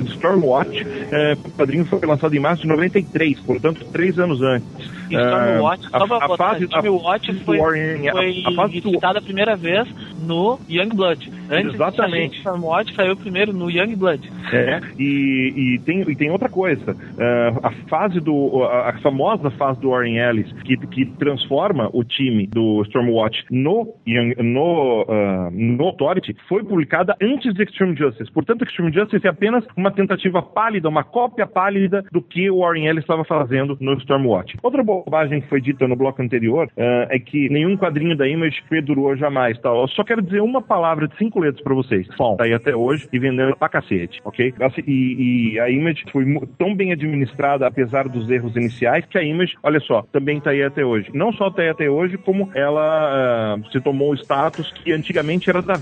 Stormwatch. 0.07 0.87
É, 1.11 1.35
o 1.35 1.51
quadrinho 1.51 1.85
foi 1.85 2.01
lançado 2.07 2.35
em 2.35 2.39
março 2.41 2.63
de 2.63 2.69
93, 2.69 3.39
portanto, 3.41 3.85
três 3.93 4.19
anos 4.19 4.41
antes. 4.41 4.67
Stormwatch, 5.11 5.89
Ah, 5.93 5.99
só 5.99 6.07
pra 6.07 6.17
a, 6.25 6.37
fase, 6.37 6.65
Stormwatch 6.65 7.35
foi, 7.45 7.59
Warren- 7.59 8.11
foi 8.11 8.43
a 8.47 8.53
fase 8.53 8.81
citada 8.81 9.19
a 9.19 9.23
primeira 9.23 9.55
vez 9.57 9.87
no 10.27 10.59
Youngblood. 10.71 11.31
Antes 11.51 11.75
Exatamente. 11.75 12.31
de 12.33 12.37
Stormwatch 12.39 12.95
saiu 12.95 13.15
primeiro 13.17 13.53
no 13.53 13.71
Youngblood. 13.71 14.31
É, 14.53 14.81
e, 14.99 15.75
e, 15.75 15.79
tem, 15.81 16.01
e 16.01 16.17
tem 16.17 16.31
outra 16.31 16.49
coisa. 16.49 16.97
ah, 17.19 17.69
a 17.69 17.71
fase 17.89 18.21
do. 18.21 18.63
A, 18.65 18.91
a 18.91 18.99
famosa 19.01 19.51
fase 19.51 19.81
do 19.81 19.91
Warren 19.91 20.17
Ellis, 20.19 20.51
que, 20.65 20.77
que 20.87 21.05
transforma 21.19 21.91
o 21.93 22.03
time 22.05 22.47
do 22.47 22.83
Stormwatch 22.85 23.45
no, 23.51 23.95
no, 24.39 25.05
ah, 25.09 25.49
no 25.53 25.93
Authority, 26.23 26.37
foi 26.49 26.63
publicada 26.63 27.17
antes 27.21 27.53
de 27.53 27.63
Extreme 27.63 27.97
Justice. 27.97 28.31
Portanto, 28.33 28.65
Extreme 28.65 28.93
Justice 28.93 29.27
é 29.27 29.31
apenas 29.31 29.65
uma 29.77 29.91
tentativa 29.91 30.41
pálida, 30.41 30.89
uma 30.89 31.03
cópia 31.03 31.47
pálida 31.47 32.05
do 32.13 32.23
que 32.23 32.49
o 32.51 32.61
Warren 32.61 32.87
Ellis 32.87 33.03
estava 33.03 33.25
fazendo 33.25 33.77
no 33.81 33.95
Stormwatch. 33.95 34.57
Outra 34.63 34.83
bobagem 34.83 35.41
que 35.41 35.49
foi 35.49 35.61
dita 35.61 35.89
no 35.89 35.97
bloco 35.97 36.23
anterior 36.23 36.69
ah, 36.79 37.09
é 37.11 37.19
que 37.19 37.49
nenhum 37.49 37.77
quadrinho 37.77 38.17
da 38.17 38.29
Image 38.29 38.63
perdurou 38.71 39.17
jamais. 39.17 39.59
Tá? 39.59 39.69
Eu 39.69 39.89
só 39.89 40.05
quero 40.05 40.23
dizer 40.23 40.41
uma 40.41 40.63
palavra 40.63 41.09
de 41.09 41.17
cinco 41.17 41.41
letras 41.41 41.63
pra 41.63 41.75
vocês. 41.75 42.07
Fom. 42.17 42.37
Tá 42.37 42.45
aí 42.45 42.55
até 42.55 42.75
hoje 42.75 43.09
e 43.13 43.19
vendendo 43.19 43.57
pra 43.57 43.69
cacete, 43.69 44.21
ok? 44.25 44.55
Assim, 44.61 44.83
E, 44.87 45.55
e 45.55 45.61
a 45.61 45.69
Image 45.69 46.05
foi 46.13 46.25
tão 46.59 46.75
bem 46.75 46.93
administrada, 46.93 47.67
apesar 47.67 48.09
dos 48.09 48.31
erros 48.31 48.55
iniciais, 48.57 49.05
que 49.07 49.19
a 49.19 49.23
Image, 49.23 49.55
olha 49.63 49.81
só, 49.81 50.03
também 50.13 50.41
tá 50.41 50.51
aí 50.51 50.63
até 50.63 50.85
hoje. 50.85 51.11
Não 51.15 51.33
só 51.33 51.51
tá 51.51 51.63
aí 51.63 51.69
até 51.69 51.89
hoje, 51.91 52.19
como 52.19 52.51
ela 52.55 53.57
ah, 53.57 53.71
se 53.71 53.81
tomou 53.81 54.13
o 54.13 54.15
status 54.15 54.71
que 54.73 54.93
antigamente 54.93 55.49
era 55.49 55.63
da 55.63 55.77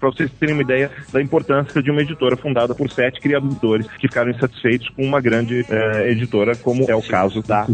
Pra 0.00 0.10
vocês 0.10 0.30
terem 0.38 0.54
uma 0.54 0.62
ideia 0.62 0.90
da 1.12 1.20
importância 1.20 1.82
de 1.82 1.90
uma 1.90 2.02
editora 2.02 2.36
fundada 2.36 2.74
por 2.74 2.90
sete 2.90 3.20
criadores 3.20 3.86
que 3.98 4.06
ficaram 4.08 4.30
insatisfeitos 4.30 4.88
com 4.90 5.02
uma 5.04 5.20
grande 5.20 5.64
eh, 5.68 6.10
editora, 6.10 6.54
como 6.56 6.84
é 6.88 6.94
o 6.94 7.02
caso 7.02 7.42
da 7.42 7.66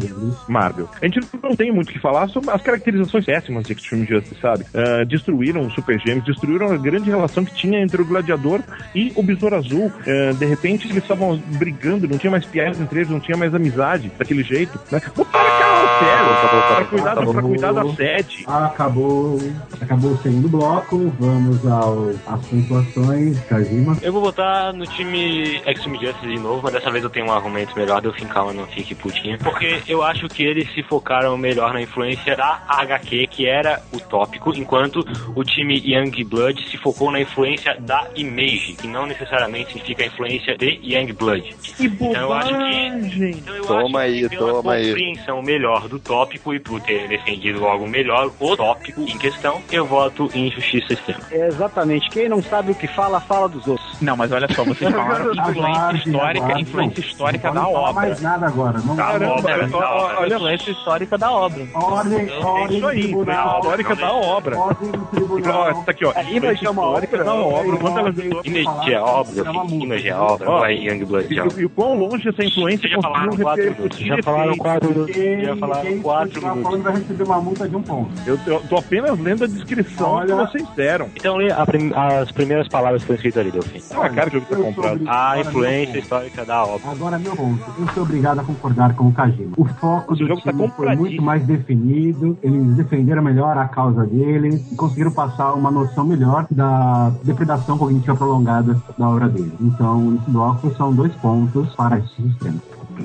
Marvel. 0.49 0.89
A 1.01 1.05
gente 1.07 1.21
não 1.43 1.55
tem 1.57 1.73
muito 1.73 1.89
o 1.91 1.93
que 1.93 1.99
falar 1.99 2.29
sobre 2.29 2.51
as 2.51 2.63
caracterizações 2.63 3.25
péssimas 3.25 3.65
de 3.65 3.73
Extreme 3.73 4.07
Justice, 4.07 4.37
sabe? 4.41 4.65
Ah, 4.75 5.05
destruíram 5.05 5.63
o 5.63 5.71
Super 5.71 5.99
Gêmeos, 6.01 6.25
destruíram 6.25 6.71
a 6.73 6.77
grande 6.77 7.11
relação 7.11 7.45
que 7.45 7.55
tinha 7.55 7.81
entre 7.81 8.01
o 8.01 8.05
Gladiador 8.05 8.61
e 8.95 9.13
o 9.17 9.23
Besouro 9.23 9.57
Azul. 9.57 9.93
Ah, 10.07 10.33
de 10.33 10.47
repente 10.47 10.87
eles 10.87 11.03
estavam 11.03 11.37
brigando, 11.59 12.09
não 12.09 12.19
tinha 12.19 12.31
mais 12.31 12.45
piadas 12.45 12.81
entre 12.81 13.01
eles, 13.01 13.11
não 13.11 13.21
tinha 13.21 13.37
mais 13.37 13.55
amizade 13.55 14.11
daquele 14.19 14.43
jeito, 14.43 14.79
né? 14.91 15.01
Botaram 15.17 15.47
a 15.47 15.59
cara 15.59 15.83
no 15.83 15.99
sério 15.99 16.77
pra 16.77 16.85
cuidar, 16.87 17.15
da- 17.15 17.33
pra 17.33 17.43
cuidar 17.43 17.73
da 17.73 17.85
sede. 17.95 18.45
Acabou, 18.47 19.39
acabou 19.81 20.13
o 20.13 20.19
segundo 20.19 20.49
bloco. 20.49 21.13
Vamos 21.19 21.65
ao, 21.71 22.11
às 22.27 22.47
pontuações. 22.47 23.39
Kajima. 23.49 23.97
Eu 24.03 24.13
vou 24.13 24.23
botar 24.23 24.73
no 24.73 24.87
time 24.87 25.57
Extreme 25.67 25.99
Justice 26.01 26.27
de 26.27 26.39
novo, 26.39 26.61
mas 26.63 26.73
dessa 26.73 26.91
vez 26.91 27.03
eu 27.05 27.11
tenho 27.11 27.27
um 27.27 27.33
argumento 27.33 27.77
melhor, 27.77 28.01
deu 28.01 28.13
fim 28.13 28.27
calma, 28.27 28.53
não 28.53 28.67
fique 28.67 28.95
putinha. 28.95 29.39
Porque 29.39 29.83
eu 29.87 30.03
acho 30.03 30.29
que 30.29 30.43
eles 30.43 30.73
se 30.75 30.83
focaram 30.83 31.37
melhor 31.37 31.73
na 31.73 31.81
influência 31.81 32.37
da 32.37 32.63
HQ, 32.69 33.27
que 33.29 33.47
era 33.47 33.81
o 33.93 34.01
tópico, 34.01 34.55
enquanto 34.55 35.05
o 35.35 35.45
time 35.45 35.79
Young 35.85 36.25
Blood 36.25 36.69
se 36.71 36.77
focou 36.77 37.11
na 37.11 37.21
influência 37.21 37.77
da 37.81 38.09
Image, 38.17 38.75
que 38.75 38.87
não 38.87 39.07
necessariamente 39.07 39.73
significa 39.73 40.05
a 40.05 40.07
influência 40.07 40.57
de 40.57 40.81
Young 40.83 41.13
Blood. 41.13 41.55
Que 41.77 41.87
Então 41.87 42.13
eu 42.13 42.33
acho 42.33 42.49
que. 42.57 43.31
Então 43.31 43.55
eu 43.57 43.65
Toma 43.65 44.01
acho 44.01 44.09
aí, 44.09 44.29
que 44.29 44.37
toma 44.37 44.73
aí. 44.73 44.87
compreensão 44.89 45.43
melhor 45.43 45.89
do 45.89 45.99
tópico 45.99 46.55
e 46.55 46.61
por 46.61 46.81
ter 46.81 47.09
defendido 47.09 47.65
algo 47.67 47.89
melhor, 47.89 48.31
o 48.41 48.57
tópico 48.57 49.01
em 49.03 49.19
questão, 49.19 49.61
eu 49.71 49.85
voto 49.87 50.29
em 50.35 50.51
Justiça 50.51 50.93
Extrema. 50.93 51.21
É 51.31 51.51
exatamente. 51.65 52.09
Quem 52.11 52.29
não 52.29 52.43
sabe 52.43 52.73
o 52.73 52.75
que 52.75 52.87
fala, 52.89 53.21
fala 53.21 53.49
dos 53.49 53.67
outros. 53.67 54.01
Não, 54.01 54.17
mas 54.17 54.33
olha 54.33 54.49
só, 54.55 54.65
vocês 54.65 54.91
falaram 54.93 55.33
influência 55.33 55.97
histórica, 55.97 56.45
aguarde. 56.47 56.63
influência 56.63 57.03
Não, 57.03 57.09
histórica 57.11 57.49
não 57.53 57.55
da 57.63 57.69
obra. 57.69 57.93
mais 57.93 58.21
nada 58.23 58.47
agora. 58.47 58.79
Não 58.81 58.97
Caramba, 58.97 59.35
obra, 59.35 59.53
olha, 59.55 59.67
da 59.69 59.77
obra, 59.95 60.21
olha, 60.21 60.35
influência 60.37 60.71
histórica 60.71 61.19
da 61.19 61.31
obra. 61.31 61.67
Ordem, 61.75 62.29
É 62.31 62.39
ordem 62.45 62.77
isso 62.79 62.87
aí, 62.87 63.03
tribunal. 63.03 63.59
influência 63.59 63.59
histórica 63.61 63.97
da 63.97 64.13
obra. 64.13 64.59
Ordem 64.59 64.91
do 64.91 65.07
tribunal. 65.07 65.61
Ó, 65.71 65.83
tá 65.83 65.91
aqui, 65.91 66.05
ó. 66.07 66.13
A 66.17 66.23
Image 66.23 66.67
é 66.67 66.71
uma 66.71 66.83
Histórica 66.83 67.17
obra. 67.17 67.25
da 67.25 67.35
obra. 67.35 67.77
Quanto 67.77 67.99
ela 67.99 68.09
Image 68.45 68.93
é 68.95 69.01
obra, 69.01 69.33
É. 69.41 69.75
Image 69.85 70.09
é 70.09 70.15
obra, 70.15 70.45
não 70.47 70.65
é 70.65 70.75
Young 70.75 71.05
Blood 71.05 71.39
é 71.39 71.43
obra. 71.43 71.61
E, 71.61 71.65
o 71.65 71.71
quão 71.71 71.95
longe 71.99 72.29
essa 72.29 72.45
influência 72.45 72.89
Já 72.89 73.01
falaram 73.01 73.25
conseguiu 73.27 73.45
quatro 73.45 73.63
repercutir 73.65 74.05
minutos, 74.05 74.17
já 74.17 74.23
falaram 74.33 74.57
quatro 74.57 74.89
minutos, 74.91 75.15
já 75.45 75.57
falaram 75.57 76.01
quatro 76.03 76.41
minutos. 76.43 76.63
falando 76.63 76.83
vai 76.83 76.93
receber 76.95 77.25
uma 77.25 77.41
multa 77.41 77.69
de 77.69 77.77
um 77.77 77.83
ponto. 77.83 78.11
Eu, 78.27 78.39
tô 78.69 78.77
apenas 78.77 79.19
lendo 79.19 79.45
a 79.45 79.47
descrição 79.47 80.21
que 80.27 80.33
vocês 80.33 80.69
deram. 80.77 81.09
Então 81.17 81.37
lê 81.37 81.50
a 81.51 81.67
prim- 81.67 81.93
as 81.95 82.31
primeiras 82.33 82.69
palavras 82.69 83.03
que 83.05 83.13
estão 83.13 83.17
escritas 83.17 83.41
ali, 83.41 83.51
Delfim. 83.51 83.81
É 83.95 83.99
uma 83.99 84.11
cara 84.11 84.31
que 84.31 84.37
o 84.37 84.41
jogo 84.41 84.51
tá 84.55 84.57
comprado. 84.57 85.01
A 85.09 85.41
influência 85.41 85.99
histórica 85.99 86.45
da 86.45 86.65
obra. 86.65 86.91
Agora 86.91 87.19
meu 87.19 87.37
ponto. 87.37 87.61
Eu 87.79 87.89
sou 87.95 88.03
obrigado 88.03 88.39
a 88.41 88.45
concordar 88.45 88.95
com 88.95 89.09
o 89.09 89.13
Kajima. 89.13 89.53
O 89.57 89.65
foco 89.65 90.15
Esse 90.15 90.23
do 90.23 90.29
jogo 90.29 90.41
tá 90.43 90.51
time 90.53 90.63
foi 90.63 90.69
compradíssimo. 90.69 91.09
muito 91.09 91.23
mais 91.23 91.43
definido. 91.47 92.39
Eles 92.43 92.77
defenderam 92.77 93.23
melhor 93.23 93.57
a 93.59 93.67
causa 93.69 94.05
deles 94.07 94.71
e 94.73 94.75
conseguiram 94.77 95.11
passar 95.13 95.53
uma 95.55 95.71
noção 95.71 96.05
melhor 96.05 96.47
da 96.51 97.11
depredação 97.25 97.77
cognitiva 97.79 98.17
prolongada 98.17 98.77
da 98.99 99.09
obra 99.09 99.29
deles. 99.29 99.53
Então, 99.61 100.19
esse 100.21 100.31
bloco 100.31 100.71
são 100.77 100.93
dois 100.93 101.13
pontos 101.17 101.75
para 101.75 101.99
esse 101.99 102.15
sistema. 102.23 102.59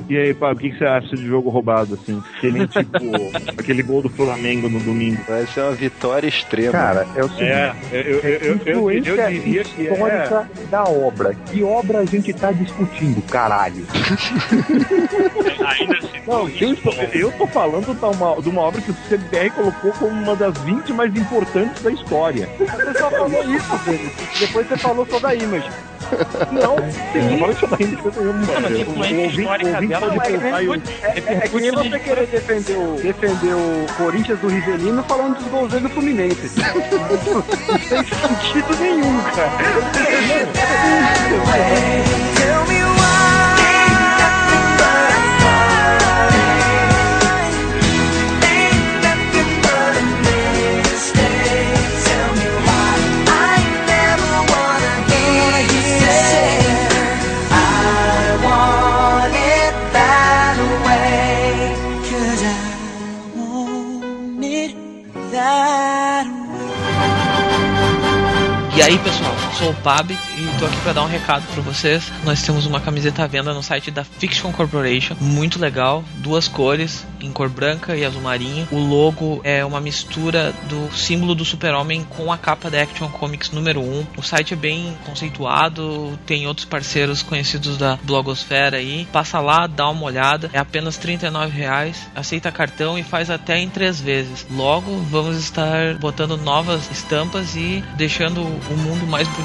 E 0.09 0.17
aí, 0.17 0.33
Pablo, 0.33 0.57
o 0.57 0.59
que, 0.59 0.69
que 0.71 0.77
você 0.77 0.85
acha 0.85 1.15
de 1.15 1.25
jogo 1.25 1.49
roubado, 1.49 1.95
assim? 1.95 2.21
Que 2.39 2.51
nem 2.51 2.67
tipo 2.67 2.97
aquele 3.57 3.83
gol 3.83 4.01
do 4.01 4.09
Flamengo 4.09 4.69
no 4.69 4.79
domingo. 4.79 5.21
Vai 5.27 5.45
ser 5.47 5.61
uma 5.61 5.71
vitória 5.71 6.27
extrema. 6.27 6.71
Cara, 6.71 7.07
é 7.15 7.23
o 7.23 7.29
seguinte. 7.29 7.45
É, 7.51 7.75
eu, 7.91 8.01
eu, 8.01 8.19
eu, 8.21 8.59
eu, 8.65 8.91
eu, 8.91 9.01
diria 9.01 9.63
que 9.63 9.87
é. 9.87 9.91
histórica 9.91 10.49
da 10.69 10.83
obra. 10.83 11.33
Que 11.33 11.63
obra 11.63 11.99
a 11.99 12.05
gente 12.05 12.33
tá 12.33 12.51
discutindo, 12.51 13.21
caralho? 13.23 13.85
Ainda 15.65 15.97
assim, 15.97 16.21
Não, 16.27 16.49
eu 16.49 16.75
tô, 16.77 16.91
eu 16.91 17.31
tô 17.31 17.47
falando 17.47 17.85
de 17.85 18.05
uma, 18.05 18.41
de 18.41 18.49
uma 18.49 18.61
obra 18.61 18.81
que 18.81 18.91
o 18.91 18.95
CBR 19.09 19.49
colocou 19.51 19.91
como 19.93 20.11
uma 20.11 20.35
das 20.35 20.57
20 20.59 20.93
mais 20.93 21.15
importantes 21.15 21.81
da 21.81 21.91
história. 21.91 22.47
Você 22.59 22.99
só 22.99 23.09
falou 23.09 23.43
isso, 23.43 23.77
Denis. 23.85 24.11
Depois 24.39 24.67
você 24.67 24.77
falou 24.77 25.05
só 25.09 25.19
da 25.19 25.33
Image. 25.33 25.69
Não, 26.51 26.75
sim. 27.11 27.37
Não, 27.39 27.51
isso 27.51 27.67
daí 27.67 27.87
não 27.87 28.11
tem 28.11 28.21
nenhuma. 28.21 28.45
Não, 28.45 28.61
mas 28.61 28.65
a 28.65 28.75
O 28.75 28.81
influência 28.81 29.17
ouvinte- 29.17 29.41
histórica 29.41 29.69
o 29.69 29.73
ouvinte 29.73 29.87
dela 29.89 30.07
pode 30.07 30.19
é 30.19 30.37
pensar 30.37 30.63
e 30.63 30.67
o- 30.67 30.73
É, 30.75 30.79
é 31.17 31.39
que 31.47 31.55
nem 31.61 31.71
você 31.71 31.99
querer 31.99 32.27
defender 32.27 32.77
o, 32.77 32.95
defender 33.01 33.53
o 33.53 33.85
Corinthians 33.97 34.39
do 34.39 34.47
Rivelino 34.47 35.03
falando 35.03 35.35
dos 35.37 35.47
gols 35.47 35.71
dele 35.71 35.83
no 35.83 35.89
Fluminense. 35.89 36.51
Não 36.55 37.41
tem 37.43 38.03
sentido 38.03 38.75
nenhum, 38.79 39.21
cara. 39.35 39.51
Tell 42.35 42.65
me 42.67 42.74
pessoal, 69.05 69.34
sou 69.57 69.69
o 69.69 69.73
Pab 69.75 70.11
e 70.11 70.59
tô 70.59 70.65
aqui 70.65 70.75
para 70.81 70.91
dar 70.91 71.03
um 71.03 71.07
recado 71.07 71.45
para 71.53 71.61
vocês. 71.61 72.11
Nós 72.25 72.41
temos 72.41 72.65
uma 72.65 72.81
camiseta 72.81 73.23
à 73.23 73.27
venda 73.27 73.53
no 73.53 73.63
site 73.63 73.89
da 73.89 74.03
Fiction 74.03 74.51
Corporation, 74.51 75.15
muito 75.21 75.57
legal, 75.57 76.03
duas 76.15 76.45
cores, 76.45 77.07
em 77.21 77.31
cor 77.31 77.47
branca 77.47 77.95
e 77.95 78.03
azul 78.03 78.21
marinho. 78.21 78.67
O 78.69 78.77
logo 78.77 79.39
é 79.45 79.63
uma 79.63 79.79
mistura 79.79 80.53
do 80.63 80.93
símbolo 80.93 81.33
do 81.33 81.45
Super-Homem 81.45 82.03
com 82.03 82.33
a 82.33 82.37
capa 82.37 82.69
da 82.69 82.81
Action 82.81 83.07
Comics 83.07 83.51
número 83.51 83.79
1. 83.79 84.07
O 84.17 84.21
site 84.21 84.53
é 84.53 84.57
bem 84.57 84.95
conceituado, 85.05 86.19
tem 86.25 86.47
outros 86.47 86.65
parceiros 86.65 87.23
conhecidos 87.23 87.77
da 87.77 87.97
blogosfera 88.03 88.77
aí. 88.77 89.07
Passa 89.11 89.39
lá, 89.39 89.67
dá 89.67 89.89
uma 89.89 90.03
olhada. 90.03 90.49
É 90.51 90.59
apenas 90.59 90.97
R$ 90.97 91.17
39,00, 91.17 91.95
aceita 92.13 92.51
cartão 92.51 92.99
e 92.99 93.03
faz 93.03 93.29
até 93.29 93.57
em 93.57 93.69
três 93.69 94.01
vezes. 94.01 94.45
Logo, 94.51 94.97
vamos 95.09 95.37
estar 95.37 95.95
botando 95.95 96.35
novas 96.35 96.91
estampas 96.91 97.55
e 97.55 97.81
deixando 97.95 98.41
o 98.41 98.77
mundo 98.77 99.07
mais 99.07 99.25
bonito 99.29 99.44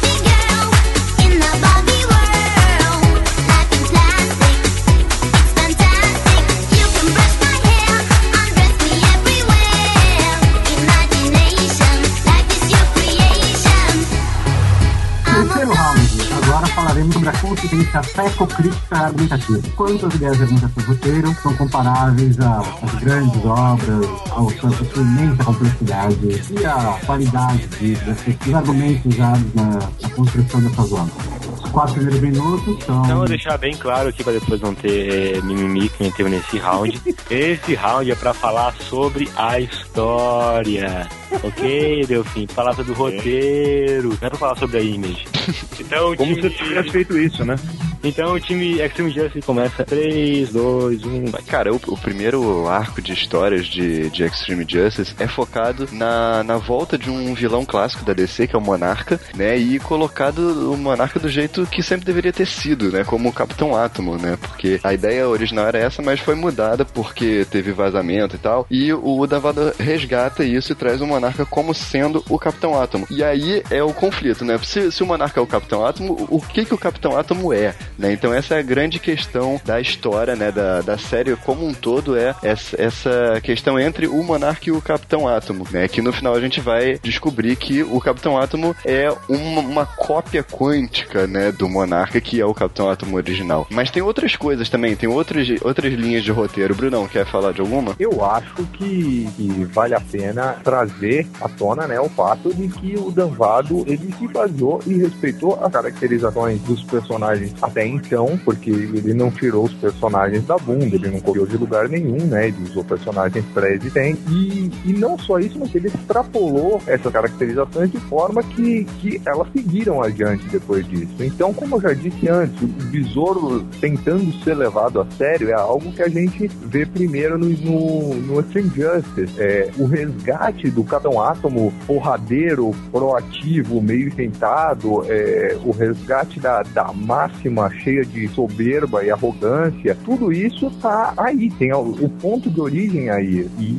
falaremos 16.73 17.13
sobre 17.13 17.29
a 17.29 17.33
consistência 17.33 18.01
psicocrítica 18.01 18.97
argumentativa. 18.97 19.61
Quantas 19.75 20.13
ideias 20.15 20.37
de 20.37 20.43
argumentação 20.43 20.83
do 20.83 20.87
roteiro 20.87 21.35
são 21.41 21.53
comparáveis 21.55 22.37
às 22.39 22.95
grandes 22.99 23.45
obras, 23.45 24.05
ao 24.31 24.49
sua 24.51 24.69
à 24.69 24.73
sua 24.73 25.01
imensa 25.01 25.43
complexidade 25.43 26.17
e 26.59 26.65
a 26.65 26.99
qualidade 27.05 27.67
dos 27.67 28.53
argumentos 28.53 29.13
usados 29.13 29.53
na, 29.53 29.79
na 30.01 30.09
construção 30.15 30.61
dessas 30.61 30.91
obras. 30.91 31.40
Quatro 31.71 31.93
primeiros 31.95 32.19
minutos. 32.19 32.83
Então, 32.83 33.09
eu 33.09 33.17
vou 33.17 33.27
deixar 33.27 33.57
bem 33.57 33.73
claro 33.75 34.09
aqui 34.09 34.23
pra 34.23 34.33
depois 34.33 34.59
não 34.61 34.75
ter 34.75 35.37
é, 35.37 35.41
mimimi 35.41 35.89
que 35.89 36.11
teve 36.11 36.29
nesse 36.29 36.57
round. 36.57 37.01
Esse 37.29 37.73
round 37.75 38.11
é 38.11 38.15
pra 38.15 38.33
falar 38.33 38.73
sobre 38.75 39.29
a 39.35 39.59
história. 39.59 41.07
Ok, 41.43 42.05
Delfim? 42.07 42.47
Falar 42.47 42.75
sobre 42.75 42.91
o 42.91 42.95
roteiro. 42.95 44.09
Não 44.09 44.27
é 44.27 44.29
pra 44.29 44.37
falar 44.37 44.57
sobre 44.57 44.77
a 44.77 44.81
image. 44.81 45.25
Então, 45.81 46.15
Como 46.15 46.35
se 46.35 46.49
tivesse 46.51 46.89
feito 46.91 47.17
isso, 47.17 47.43
né? 47.43 47.55
Então 48.03 48.33
o 48.33 48.39
time 48.39 48.79
Extreme 48.79 49.11
Justice 49.11 49.45
começa 49.45 49.83
3, 49.83 50.49
2, 50.51 51.05
1, 51.05 51.25
vai. 51.27 51.41
Cara, 51.43 51.73
o, 51.73 51.79
o 51.87 51.97
primeiro 51.97 52.67
arco 52.67 53.01
de 53.01 53.13
histórias 53.13 53.67
de, 53.67 54.09
de 54.09 54.23
Extreme 54.23 54.65
Justice 54.67 55.15
é 55.19 55.27
focado 55.27 55.87
na, 55.91 56.43
na 56.43 56.57
volta 56.57 56.97
de 56.97 57.09
um 57.09 57.33
vilão 57.33 57.65
clássico 57.65 58.03
da 58.03 58.13
DC, 58.13 58.47
que 58.47 58.55
é 58.55 58.59
o 58.59 58.61
Monarca, 58.61 59.19
né? 59.35 59.57
E 59.57 59.79
colocado 59.79 60.71
o 60.71 60.77
Monarca 60.77 61.19
do 61.19 61.29
jeito 61.29 61.65
que 61.67 61.83
sempre 61.83 62.05
deveria 62.05 62.33
ter 62.33 62.47
sido, 62.47 62.91
né? 62.91 63.03
Como 63.03 63.29
o 63.29 63.33
Capitão 63.33 63.75
Átomo, 63.75 64.17
né? 64.17 64.37
Porque 64.39 64.79
a 64.83 64.93
ideia 64.93 65.27
original 65.27 65.67
era 65.67 65.77
essa, 65.77 66.01
mas 66.01 66.19
foi 66.19 66.35
mudada 66.35 66.83
porque 66.83 67.45
teve 67.49 67.71
vazamento 67.71 68.35
e 68.35 68.39
tal. 68.39 68.65
E 68.69 68.91
o 68.93 69.25
Davado 69.27 69.73
resgata 69.77 70.43
isso 70.43 70.71
e 70.71 70.75
traz 70.75 71.01
o 71.01 71.07
Monarca 71.07 71.45
como 71.45 71.73
sendo 71.73 72.23
o 72.29 72.39
Capitão 72.39 72.79
Átomo. 72.79 73.05
E 73.09 73.23
aí 73.23 73.63
é 73.69 73.83
o 73.83 73.93
conflito, 73.93 74.43
né? 74.43 74.59
Se, 74.63 74.91
se 74.91 75.03
o 75.03 75.05
Monarca 75.05 75.39
é 75.39 75.43
o 75.43 75.47
Capitão 75.47 75.85
Átomo, 75.85 76.27
o 76.29 76.41
que 76.41 76.65
que 76.65 76.73
o 76.73 76.77
Capitão 76.77 77.17
Átomo 77.17 77.53
é? 77.53 77.75
Né? 77.97 78.13
Então 78.13 78.33
essa 78.33 78.55
é 78.55 78.59
a 78.59 78.63
grande 78.63 78.99
questão 78.99 79.59
da 79.63 79.79
história, 79.79 80.35
né? 80.35 80.51
Da, 80.51 80.81
da 80.81 80.97
série 80.97 81.35
como 81.37 81.65
um 81.65 81.73
todo 81.73 82.17
é 82.17 82.35
essa, 82.43 82.81
essa 82.81 83.41
questão 83.41 83.79
entre 83.79 84.07
o 84.07 84.23
Monarca 84.23 84.69
e 84.69 84.71
o 84.71 84.81
Capitão 84.81 85.27
Átomo, 85.27 85.65
né? 85.71 85.87
Que 85.87 86.01
no 86.01 86.11
final 86.13 86.33
a 86.35 86.41
gente 86.41 86.59
vai 86.59 86.99
descobrir 87.01 87.55
que 87.55 87.83
o 87.83 87.99
Capitão 87.99 88.37
Átomo 88.37 88.75
é 88.85 89.11
uma, 89.29 89.61
uma 89.61 89.85
cópia 89.85 90.43
quântica, 90.43 91.27
né? 91.27 91.51
Do 91.51 91.69
Monarca, 91.69 92.19
que 92.19 92.39
é 92.39 92.45
o 92.45 92.53
Capitão 92.53 92.89
Átomo 92.89 93.15
original. 93.17 93.67
Mas 93.69 93.91
tem 93.91 94.01
outras 94.01 94.35
coisas 94.35 94.69
também, 94.69 94.95
tem 94.95 95.09
outras, 95.09 95.47
outras 95.61 95.93
linhas 95.93 96.23
de 96.23 96.31
roteiro. 96.31 96.75
Brunão, 96.75 97.07
quer 97.07 97.25
falar 97.25 97.51
de 97.51 97.61
alguma? 97.61 97.95
Eu 97.99 98.23
acho 98.23 98.63
que, 98.73 99.27
que 99.35 99.47
vale 99.71 99.95
a 99.95 99.99
pena 99.99 100.55
trazer 100.63 101.27
à 101.39 101.47
tona 101.47 101.87
né, 101.87 101.99
o 101.99 102.09
fato 102.09 102.53
de 102.53 102.67
que 102.67 102.97
o 102.97 103.11
Danvado 103.11 103.83
ele 103.87 104.13
se 104.17 104.27
baseou 104.27 104.79
e 104.85 104.95
respeitou 104.95 105.59
as 105.63 105.71
caracterizações 105.71 106.61
dos 106.61 106.83
personagens 106.83 107.53
até 107.61 107.80
então, 107.85 108.39
porque 108.43 108.69
ele 108.69 109.13
não 109.13 109.31
tirou 109.31 109.65
os 109.65 109.73
personagens 109.73 110.45
da 110.45 110.57
bunda, 110.57 110.85
ele 110.85 111.09
não 111.09 111.19
copiou 111.19 111.45
de 111.45 111.57
lugar 111.57 111.87
nenhum, 111.89 112.17
né? 112.25 112.47
Ele 112.47 112.63
usou 112.63 112.83
personagens 112.83 113.43
pré-existentes. 113.53 114.23
E, 114.29 114.71
e 114.85 114.93
não 114.93 115.17
só 115.17 115.39
isso, 115.39 115.57
mas 115.59 115.73
ele 115.73 115.87
extrapolou 115.87 116.81
essas 116.87 117.11
caracterizações 117.11 117.91
de 117.91 117.99
forma 117.99 118.43
que, 118.43 118.85
que 118.99 119.21
elas 119.25 119.47
seguiram 119.51 120.01
adiante 120.01 120.45
depois 120.47 120.87
disso. 120.87 121.13
Então, 121.19 121.53
como 121.53 121.77
eu 121.77 121.81
já 121.81 121.93
disse 121.93 122.27
antes, 122.27 122.61
o 122.61 122.67
besouro 122.67 123.65
tentando 123.79 124.31
ser 124.43 124.55
levado 124.55 125.01
a 125.01 125.11
sério 125.11 125.49
é 125.49 125.53
algo 125.53 125.91
que 125.91 126.01
a 126.01 126.09
gente 126.09 126.47
vê 126.47 126.85
primeiro 126.85 127.37
no, 127.37 127.49
no, 127.49 128.15
no 128.15 128.39
Extreme 128.39 128.69
Justice. 128.69 129.39
É, 129.39 129.69
o 129.77 129.85
resgate 129.85 130.69
do 130.69 130.83
Capitão 130.83 131.21
Átomo 131.21 131.73
porradeiro, 131.87 132.71
proativo, 132.91 133.81
meio 133.81 134.13
tentado, 134.13 135.03
é, 135.07 135.57
o 135.63 135.71
resgate 135.71 136.39
da, 136.39 136.61
da 136.63 136.91
máxima 136.93 137.70
cheia 137.71 138.03
de 138.03 138.27
soberba 138.29 139.03
e 139.03 139.11
arrogância, 139.11 139.97
tudo 140.03 140.31
isso 140.31 140.69
tá 140.81 141.13
aí, 141.17 141.49
tem 141.51 141.73
o, 141.73 141.79
o 141.79 142.09
ponto 142.09 142.49
de 142.49 142.59
origem 142.59 143.09
aí. 143.09 143.49
E, 143.59 143.77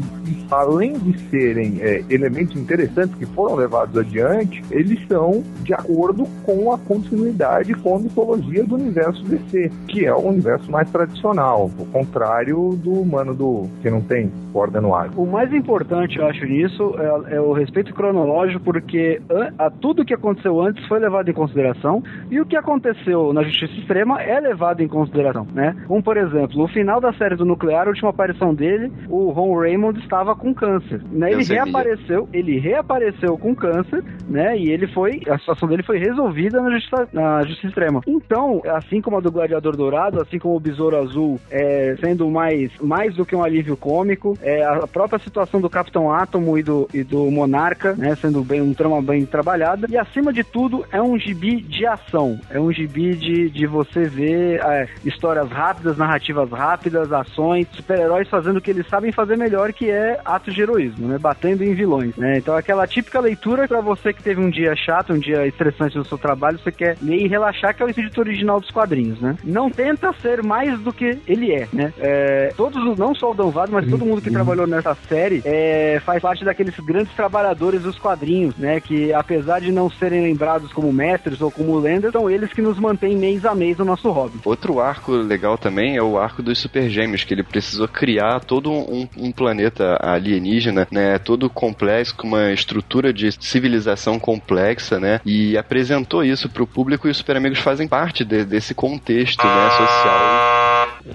além 0.50 0.92
de 0.98 1.18
serem 1.30 1.78
é, 1.80 2.02
elementos 2.10 2.56
interessantes 2.56 3.14
que 3.16 3.26
foram 3.26 3.56
levados 3.56 3.96
adiante, 3.96 4.62
eles 4.70 4.98
são 5.06 5.42
de 5.62 5.72
acordo 5.74 6.24
com 6.44 6.72
a 6.72 6.78
continuidade 6.78 7.74
com 7.74 7.96
a 7.96 7.98
mitologia 7.98 8.64
do 8.64 8.74
universo 8.74 9.22
DC, 9.24 9.70
que 9.88 10.04
é 10.06 10.14
o 10.14 10.18
universo 10.28 10.70
mais 10.70 10.90
tradicional, 10.90 11.70
o 11.78 11.86
contrário 11.86 12.78
do 12.82 12.92
humano 12.92 13.34
do 13.34 13.66
que 13.80 13.90
não 13.90 14.00
tem 14.00 14.30
corda 14.52 14.80
no 14.80 14.94
ar. 14.94 15.10
O 15.16 15.26
mais 15.26 15.52
importante, 15.52 16.18
eu 16.18 16.26
acho, 16.26 16.44
nisso 16.44 16.94
é, 17.28 17.36
é 17.36 17.40
o 17.40 17.52
respeito 17.52 17.94
cronológico, 17.94 18.62
porque 18.64 19.20
an- 19.30 19.52
a, 19.58 19.70
tudo 19.70 20.04
que 20.04 20.12
aconteceu 20.14 20.60
antes 20.60 20.86
foi 20.86 20.98
levado 20.98 21.28
em 21.30 21.32
consideração 21.34 22.02
e 22.30 22.40
o 22.40 22.46
que 22.46 22.56
aconteceu 22.56 23.32
na 23.32 23.42
Justiça 23.42 23.72
Extrema 23.80 24.20
é 24.22 24.38
levado 24.40 24.80
em 24.82 24.88
consideração, 24.88 25.46
né? 25.54 25.74
Como, 25.86 26.02
por 26.02 26.16
exemplo, 26.16 26.56
no 26.58 26.68
final 26.68 27.00
da 27.00 27.12
série 27.14 27.36
do 27.36 27.44
Nuclear, 27.44 27.86
a 27.86 27.90
última 27.90 28.10
aparição 28.10 28.54
dele, 28.54 28.92
o 29.08 29.30
Ron 29.30 29.58
Raymond 29.58 29.98
estava 30.22 30.36
com 30.36 30.54
câncer, 30.54 31.02
né? 31.10 31.28
Ele 31.28 31.36
Leucemia. 31.36 31.64
reapareceu, 31.64 32.28
ele 32.32 32.58
reapareceu 32.58 33.36
com 33.36 33.54
câncer, 33.54 34.02
né? 34.28 34.56
E 34.56 34.70
ele 34.70 34.86
foi, 34.86 35.20
a 35.28 35.38
situação 35.38 35.68
dele 35.68 35.82
foi 35.82 35.98
resolvida 35.98 36.60
na 36.62 36.70
Justiça, 36.70 37.08
na 37.12 37.42
Justiça 37.42 37.68
Extrema. 37.68 38.00
Então, 38.06 38.62
assim 38.66 39.00
como 39.00 39.16
a 39.16 39.20
do 39.20 39.32
Gladiador 39.32 39.76
Dourado, 39.76 40.20
assim 40.20 40.38
como 40.38 40.56
o 40.56 40.60
Besouro 40.60 40.96
Azul, 40.96 41.40
é, 41.50 41.96
sendo 42.00 42.30
mais, 42.30 42.70
mais 42.80 43.14
do 43.14 43.26
que 43.26 43.34
um 43.34 43.42
alívio 43.42 43.76
cômico, 43.76 44.36
é, 44.40 44.64
a 44.64 44.86
própria 44.86 45.18
situação 45.18 45.60
do 45.60 45.68
Capitão 45.68 46.12
Átomo 46.12 46.56
e 46.56 46.62
do, 46.62 46.88
e 46.94 47.02
do 47.02 47.30
Monarca, 47.30 47.94
né, 47.94 48.14
sendo 48.14 48.42
bem 48.42 48.60
um 48.60 48.72
trama 48.72 49.02
bem 49.02 49.26
trabalhada, 49.26 49.86
e 49.90 49.98
acima 49.98 50.32
de 50.32 50.44
tudo 50.44 50.84
é 50.92 51.02
um 51.02 51.18
gibi 51.18 51.60
de 51.60 51.86
ação, 51.86 52.38
é 52.50 52.60
um 52.60 52.72
gibi 52.72 53.14
de, 53.16 53.50
de 53.50 53.66
você 53.66 54.04
ver 54.04 54.60
é, 54.62 54.88
histórias 55.04 55.50
rápidas, 55.50 55.96
narrativas 55.96 56.50
rápidas, 56.50 57.12
ações, 57.12 57.66
super-heróis 57.72 58.28
fazendo 58.28 58.58
o 58.58 58.60
que 58.60 58.70
eles 58.70 58.86
sabem 58.88 59.10
fazer 59.10 59.36
melhor, 59.36 59.72
que 59.72 59.90
é 59.90 60.01
atos 60.24 60.54
de 60.54 60.62
heroísmo, 60.62 61.08
né, 61.08 61.18
batendo 61.18 61.62
em 61.64 61.74
vilões, 61.74 62.16
né, 62.16 62.38
então 62.38 62.54
aquela 62.56 62.86
típica 62.86 63.20
leitura 63.20 63.66
para 63.68 63.80
você 63.80 64.12
que 64.12 64.22
teve 64.22 64.40
um 64.40 64.50
dia 64.50 64.74
chato, 64.76 65.12
um 65.12 65.18
dia 65.18 65.46
estressante 65.46 65.96
no 65.96 66.04
seu 66.04 66.18
trabalho, 66.18 66.58
você 66.58 66.72
quer 66.72 66.96
ler 67.02 67.16
e 67.24 67.28
relaxar, 67.28 67.74
que 67.74 67.82
é 67.82 67.86
o 67.86 67.88
espírito 67.88 68.20
original 68.20 68.60
dos 68.60 68.70
quadrinhos, 68.70 69.20
né, 69.20 69.36
não 69.44 69.70
tenta 69.70 70.12
ser 70.20 70.42
mais 70.42 70.78
do 70.80 70.92
que 70.92 71.18
ele 71.26 71.52
é, 71.52 71.68
né, 71.72 71.92
é, 71.98 72.52
todos, 72.56 72.82
os- 72.84 72.98
não 72.98 73.14
só 73.14 73.30
o 73.30 73.34
Danvado, 73.34 73.72
mas 73.72 73.88
todo 73.88 74.04
mundo 74.04 74.20
que 74.22 74.30
trabalhou 74.30 74.66
nessa 74.66 74.94
série 75.08 75.42
é, 75.44 76.00
faz 76.04 76.20
parte 76.22 76.44
daqueles 76.44 76.78
grandes 76.80 77.12
trabalhadores 77.14 77.82
dos 77.82 77.98
quadrinhos, 77.98 78.56
né? 78.56 78.80
Que 78.80 79.12
apesar 79.12 79.60
de 79.60 79.72
não 79.72 79.88
serem 79.90 80.22
lembrados 80.22 80.72
como 80.72 80.92
mestres 80.92 81.40
ou 81.40 81.50
como 81.50 81.78
lendas, 81.78 82.12
são 82.12 82.28
eles 82.30 82.52
que 82.52 82.62
nos 82.62 82.78
mantêm 82.78 83.16
mês 83.16 83.44
a 83.44 83.54
mês 83.54 83.78
o 83.78 83.84
nosso 83.84 84.10
hobby. 84.10 84.38
Outro 84.44 84.80
arco 84.80 85.12
legal 85.12 85.56
também 85.58 85.96
é 85.96 86.02
o 86.02 86.18
arco 86.18 86.42
dos 86.42 86.58
Super 86.58 86.88
Gêmeos, 86.88 87.24
que 87.24 87.34
ele 87.34 87.42
precisou 87.42 87.88
criar 87.88 88.40
todo 88.40 88.70
um, 88.70 89.08
um 89.16 89.32
planeta 89.32 89.91
alienígena, 90.00 90.86
né? 90.90 91.18
Todo 91.18 91.48
complexo, 91.50 92.14
com 92.16 92.26
uma 92.28 92.52
estrutura 92.52 93.12
de 93.12 93.30
civilização 93.40 94.18
complexa, 94.18 94.98
né? 95.00 95.20
E 95.24 95.56
apresentou 95.56 96.24
isso 96.24 96.48
pro 96.48 96.66
público 96.66 97.06
e 97.06 97.10
os 97.10 97.16
Super 97.16 97.36
Amigos 97.36 97.58
fazem 97.58 97.86
parte 97.88 98.24
de- 98.24 98.44
desse 98.44 98.74
contexto, 98.74 99.44
né, 99.46 99.70
social. 99.70 100.61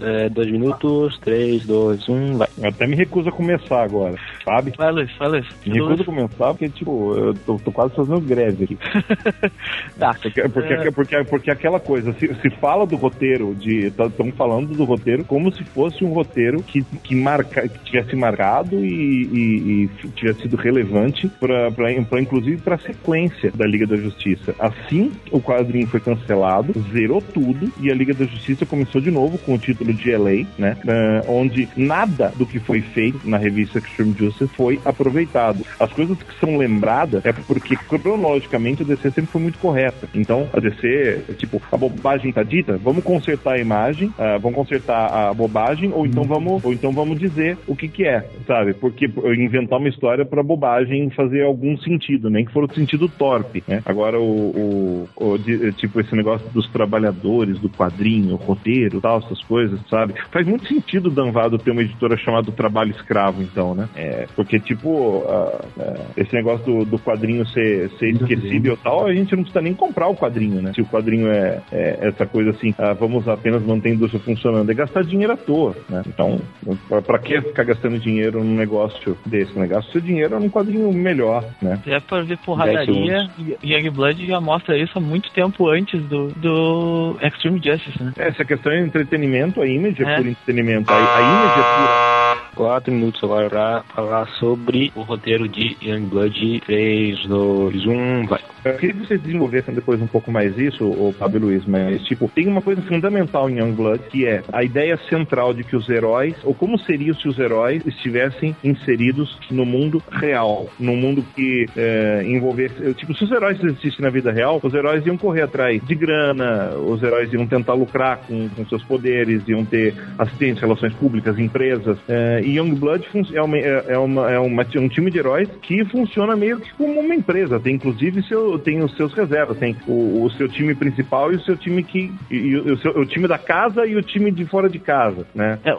É, 0.01 0.29
dois 0.29 0.51
minutos, 0.51 1.17
três, 1.19 1.65
dois, 1.65 2.07
um, 2.09 2.37
vai. 2.37 2.47
Eu 2.57 2.69
até 2.69 2.85
me 2.87 2.95
recuso 2.95 3.29
a 3.29 3.31
começar 3.31 3.83
agora, 3.83 4.15
sabe? 4.43 4.73
Vai, 4.77 4.91
Luiz, 4.91 5.09
vai, 5.17 5.27
Luiz. 5.29 5.45
Me 5.65 5.73
recuso 5.73 6.01
a 6.01 6.05
começar 6.05 6.47
porque, 6.53 6.69
tipo, 6.69 7.15
eu 7.15 7.33
tô, 7.33 7.55
tô 7.57 7.71
quase 7.71 7.95
fazendo 7.95 8.19
greve 8.21 8.63
aqui. 8.65 8.77
Tá. 9.97 10.13
Porque, 10.21 10.41
porque, 10.49 10.73
É. 10.73 10.91
porque, 10.91 11.23
porque 11.23 11.51
aquela 11.51 11.79
coisa, 11.79 12.13
se, 12.13 12.27
se 12.35 12.49
fala 12.59 12.85
do 12.85 12.95
roteiro, 12.95 13.55
de 13.55 13.87
estão 13.87 14.31
falando 14.33 14.73
do 14.75 14.83
roteiro 14.83 15.23
como 15.23 15.51
se 15.53 15.63
fosse 15.63 16.03
um 16.03 16.09
roteiro 16.13 16.61
que, 16.61 16.83
que, 17.03 17.15
marca, 17.15 17.67
que 17.67 17.79
tivesse 17.85 18.15
marcado 18.15 18.83
e, 18.85 19.23
e- 19.23 19.83
e 20.03 20.09
tivesse 20.11 20.41
sido 20.41 20.55
relevante 20.55 21.27
para 21.39 21.91
inclusive 22.21 22.57
para 22.61 22.75
a 22.75 22.79
sequência 22.79 23.51
da 23.55 23.65
Liga 23.65 23.87
da 23.87 23.95
Justiça. 23.95 24.53
Assim, 24.59 25.11
o 25.31 25.41
quadrinho 25.41 25.87
foi 25.87 25.99
cancelado, 25.99 26.73
zerou 26.91 27.21
tudo 27.21 27.71
e 27.81 27.91
a 27.91 27.95
Liga 27.95 28.13
da 28.13 28.25
Justiça 28.25 28.65
começou 28.65 29.01
de 29.01 29.09
novo 29.09 29.37
com 29.39 29.56
o 29.57 29.59
título 29.59 29.93
de 29.93 30.11
LA, 30.15 30.45
né? 30.57 30.77
eh, 30.87 31.21
onde 31.27 31.67
nada 31.75 32.31
do 32.35 32.45
que 32.45 32.59
foi 32.59 32.81
feito 32.81 33.27
na 33.27 33.37
revista 33.37 33.79
Extreme 33.79 34.13
Justice 34.17 34.49
foi 34.55 34.79
aproveitado. 34.85 35.65
As 35.79 35.91
coisas 35.93 36.17
que 36.17 36.39
são 36.39 36.57
lembradas 36.57 37.23
é 37.25 37.33
porque 37.33 37.75
cronologicamente 37.87 38.83
a 38.83 38.85
DC 38.85 39.11
sempre 39.11 39.31
foi 39.31 39.41
muito 39.41 39.59
correta. 39.59 40.07
Então, 40.13 40.47
a 40.53 40.59
DC, 40.59 41.25
tipo, 41.37 41.61
a 41.71 41.77
bobagem 41.77 42.31
tá 42.31 42.43
dita, 42.43 42.77
vamos 42.77 43.03
consertar 43.03 43.53
a 43.53 43.59
imagem, 43.59 44.11
ah, 44.17 44.37
vamos 44.37 44.55
consertar 44.57 45.11
a 45.13 45.33
bobagem, 45.33 45.91
ou 45.93 46.05
então 46.05 46.23
vamos, 46.23 46.63
ou 46.63 46.73
então 46.73 46.91
vamos 46.93 47.17
dizer 47.19 47.57
o 47.67 47.75
que 47.75 47.87
que 47.87 48.05
é, 48.05 48.21
sabe? 48.45 48.73
Porque 48.73 49.05
inventar 49.37 49.79
uma 49.79 49.89
história 49.89 50.25
pra 50.25 50.43
bobagem 50.43 51.09
fazer 51.11 51.43
algum 51.43 51.77
sentido, 51.79 52.29
nem 52.29 52.45
que 52.45 52.51
for 52.51 52.63
o 52.63 52.73
sentido 52.73 53.07
torpe, 53.09 53.63
né? 53.67 53.81
Agora, 53.85 54.19
o, 54.19 55.07
o- 55.15 55.33
o 55.33 55.37
tipo, 55.73 55.99
esse 55.99 56.15
negócio 56.15 56.47
dos 56.49 56.67
trabalhadores, 56.71 57.59
do 57.59 57.69
quadrinho, 57.69 58.35
roteiro, 58.35 59.01
tal, 59.01 59.19
essas 59.19 59.41
coisas, 59.47 59.79
sabe? 59.89 60.13
Faz 60.31 60.45
muito 60.45 60.67
sentido 60.67 61.07
o 61.07 61.11
Danvado 61.11 61.57
ter 61.57 61.71
uma 61.71 61.81
editora 61.81 62.17
chamada 62.17 62.51
Trabalho 62.51 62.91
Escravo, 62.91 63.41
então, 63.41 63.73
né? 63.73 63.87
É, 63.95 64.27
porque, 64.35 64.59
tipo, 64.59 65.23
ah, 65.27 65.65
ah, 65.79 66.05
esse 66.15 66.33
negócio 66.33 66.65
do, 66.65 66.85
do 66.85 66.99
quadrinho 66.99 67.45
ser, 67.47 67.89
ser 67.97 68.09
esquecível 68.09 68.73
e 68.73 68.77
tal, 68.77 69.05
a 69.05 69.13
gente 69.13 69.35
não 69.35 69.43
precisa 69.43 69.61
nem 69.61 69.73
comprar 69.73 70.07
o 70.07 70.15
quadrinho, 70.15 70.61
né? 70.61 70.73
Se 70.73 70.81
o 70.81 70.85
quadrinho 70.85 71.27
é, 71.29 71.61
é 71.71 72.07
essa 72.07 72.25
coisa 72.25 72.51
assim, 72.51 72.73
ah, 72.77 72.93
vamos 72.93 73.27
apenas 73.27 73.63
manter 73.63 73.89
a 73.89 73.93
indústria 73.93 74.21
funcionando, 74.21 74.69
é 74.69 74.73
gastar 74.73 75.03
dinheiro 75.03 75.33
à 75.33 75.37
toa, 75.37 75.75
né? 75.89 76.03
Então, 76.07 76.39
pra, 76.87 77.01
pra 77.01 77.19
que 77.19 77.41
ficar 77.41 77.63
gastando 77.63 77.99
dinheiro 77.99 78.43
num 78.43 78.55
negócio 78.55 79.17
desse, 79.25 79.57
né? 79.57 79.67
Gasta 79.67 79.91
seu 79.91 80.01
dinheiro 80.01 80.39
num 80.39 80.49
quadrinho 80.49 80.91
melhor, 80.91 81.43
né? 81.61 81.79
Se 81.83 81.91
é 81.91 81.99
pra 81.99 82.21
ver 82.21 82.37
porradaria, 82.39 83.29
e 83.63 83.73
Youngblood 83.73 84.25
já 84.25 84.41
mostra 84.41 84.77
isso 84.77 84.97
há 84.97 85.01
muito 85.01 85.31
tempo 85.31 85.69
antes 85.69 86.01
do, 86.03 86.27
do 86.29 87.17
Extreme 87.21 87.61
Justice, 87.63 88.01
né? 88.01 88.13
Essa 88.17 88.43
questão 88.43 88.71
é 88.71 88.79
entretenimento, 88.81 89.36
a 89.43 89.67
Image 89.67 90.03
é, 90.03 90.13
É. 90.13 90.15
por 90.17 90.27
entretenimento, 90.27 90.91
a, 90.91 90.95
a 90.95 91.21
Image 91.21 91.59
é 91.59 91.63
pura. 91.63 92.17
Quatro 92.55 92.91
minutos 92.91 93.23
agora 93.23 93.49
pra 93.49 93.83
falar 93.93 94.27
sobre 94.39 94.91
o 94.95 95.01
roteiro 95.01 95.47
de 95.47 95.77
Youngblood. 95.81 96.61
Três, 96.65 97.23
dois, 97.27 97.85
um, 97.85 98.25
vai. 98.25 98.39
Eu 98.65 98.73
queria 98.73 98.95
que 98.95 99.07
vocês 99.07 99.21
desenvolvessem 99.21 99.73
depois 99.73 100.01
um 100.01 100.07
pouco 100.07 100.31
mais 100.31 100.57
isso, 100.57 100.83
o 100.83 101.13
Pablo 101.17 101.39
Luiz, 101.39 101.65
mas 101.65 102.01
tipo, 102.03 102.29
tem 102.33 102.47
uma 102.47 102.61
coisa 102.61 102.81
fundamental 102.81 103.49
em 103.49 103.59
Youngblood 103.59 104.03
que 104.09 104.25
é 104.25 104.41
a 104.51 104.63
ideia 104.63 104.97
central 105.09 105.53
de 105.53 105.63
que 105.63 105.75
os 105.75 105.87
heróis, 105.87 106.35
ou 106.43 106.53
como 106.53 106.77
seriam 106.79 107.15
se 107.15 107.27
os 107.27 107.37
heróis 107.39 107.85
estivessem 107.85 108.55
inseridos 108.63 109.37
no 109.51 109.65
mundo 109.65 110.01
real, 110.11 110.67
num 110.79 110.95
mundo 110.97 111.23
que 111.35 111.65
é, 111.77 112.23
envolvesse. 112.25 112.93
Tipo, 112.95 113.13
se 113.13 113.23
os 113.23 113.31
heróis 113.31 113.63
existissem 113.63 114.01
na 114.01 114.09
vida 114.09 114.31
real, 114.31 114.59
os 114.61 114.73
heróis 114.73 115.05
iam 115.05 115.17
correr 115.17 115.43
atrás 115.43 115.81
de 115.85 115.95
grana, 115.95 116.71
os 116.75 117.01
heróis 117.03 117.31
iam 117.31 117.45
tentar 117.45 117.73
lucrar 117.73 118.17
com, 118.27 118.49
com 118.49 118.65
seus 118.65 118.83
poderes, 118.83 119.26
iam 119.47 119.65
ter 119.65 119.93
assistência, 120.17 120.61
relações 120.61 120.93
públicas, 120.93 121.37
empresas. 121.39 121.97
É, 122.07 122.41
e 122.43 122.57
Youngblood 122.57 123.07
fun- 123.09 123.23
é, 123.33 123.41
uma, 123.41 123.57
é, 123.57 123.85
é 123.89 123.97
uma, 123.97 124.31
é 124.31 124.39
uma- 124.39 124.65
um 124.77 124.87
time 124.87 125.11
de 125.11 125.17
heróis 125.19 125.49
que 125.61 125.83
funciona 125.85 126.35
meio 126.35 126.59
que 126.59 126.71
como 126.73 126.99
uma 126.99 127.15
empresa. 127.15 127.59
Tem 127.59 127.75
inclusive 127.75 128.21
seu, 128.23 128.57
tem 128.59 128.81
os 128.83 128.95
seus 128.95 129.13
reservas, 129.13 129.57
tem 129.57 129.75
o, 129.87 130.23
o 130.23 130.29
seu 130.31 130.47
time 130.47 130.73
principal 130.75 131.31
e 131.31 131.35
o 131.35 131.41
seu 131.41 131.55
time 131.57 131.83
que. 131.83 132.11
E, 132.31 132.35
e 132.35 132.55
o, 132.57 132.77
seu- 132.77 132.97
o 132.97 133.05
time 133.05 133.27
da 133.27 133.37
casa 133.37 133.85
e 133.85 133.95
o 133.95 134.01
time 134.01 134.31
de 134.31 134.45
fora 134.45 134.69
de 134.69 134.79
casa, 134.79 135.25
né? 135.35 135.59
É, 135.63 135.73
o- 135.73 135.77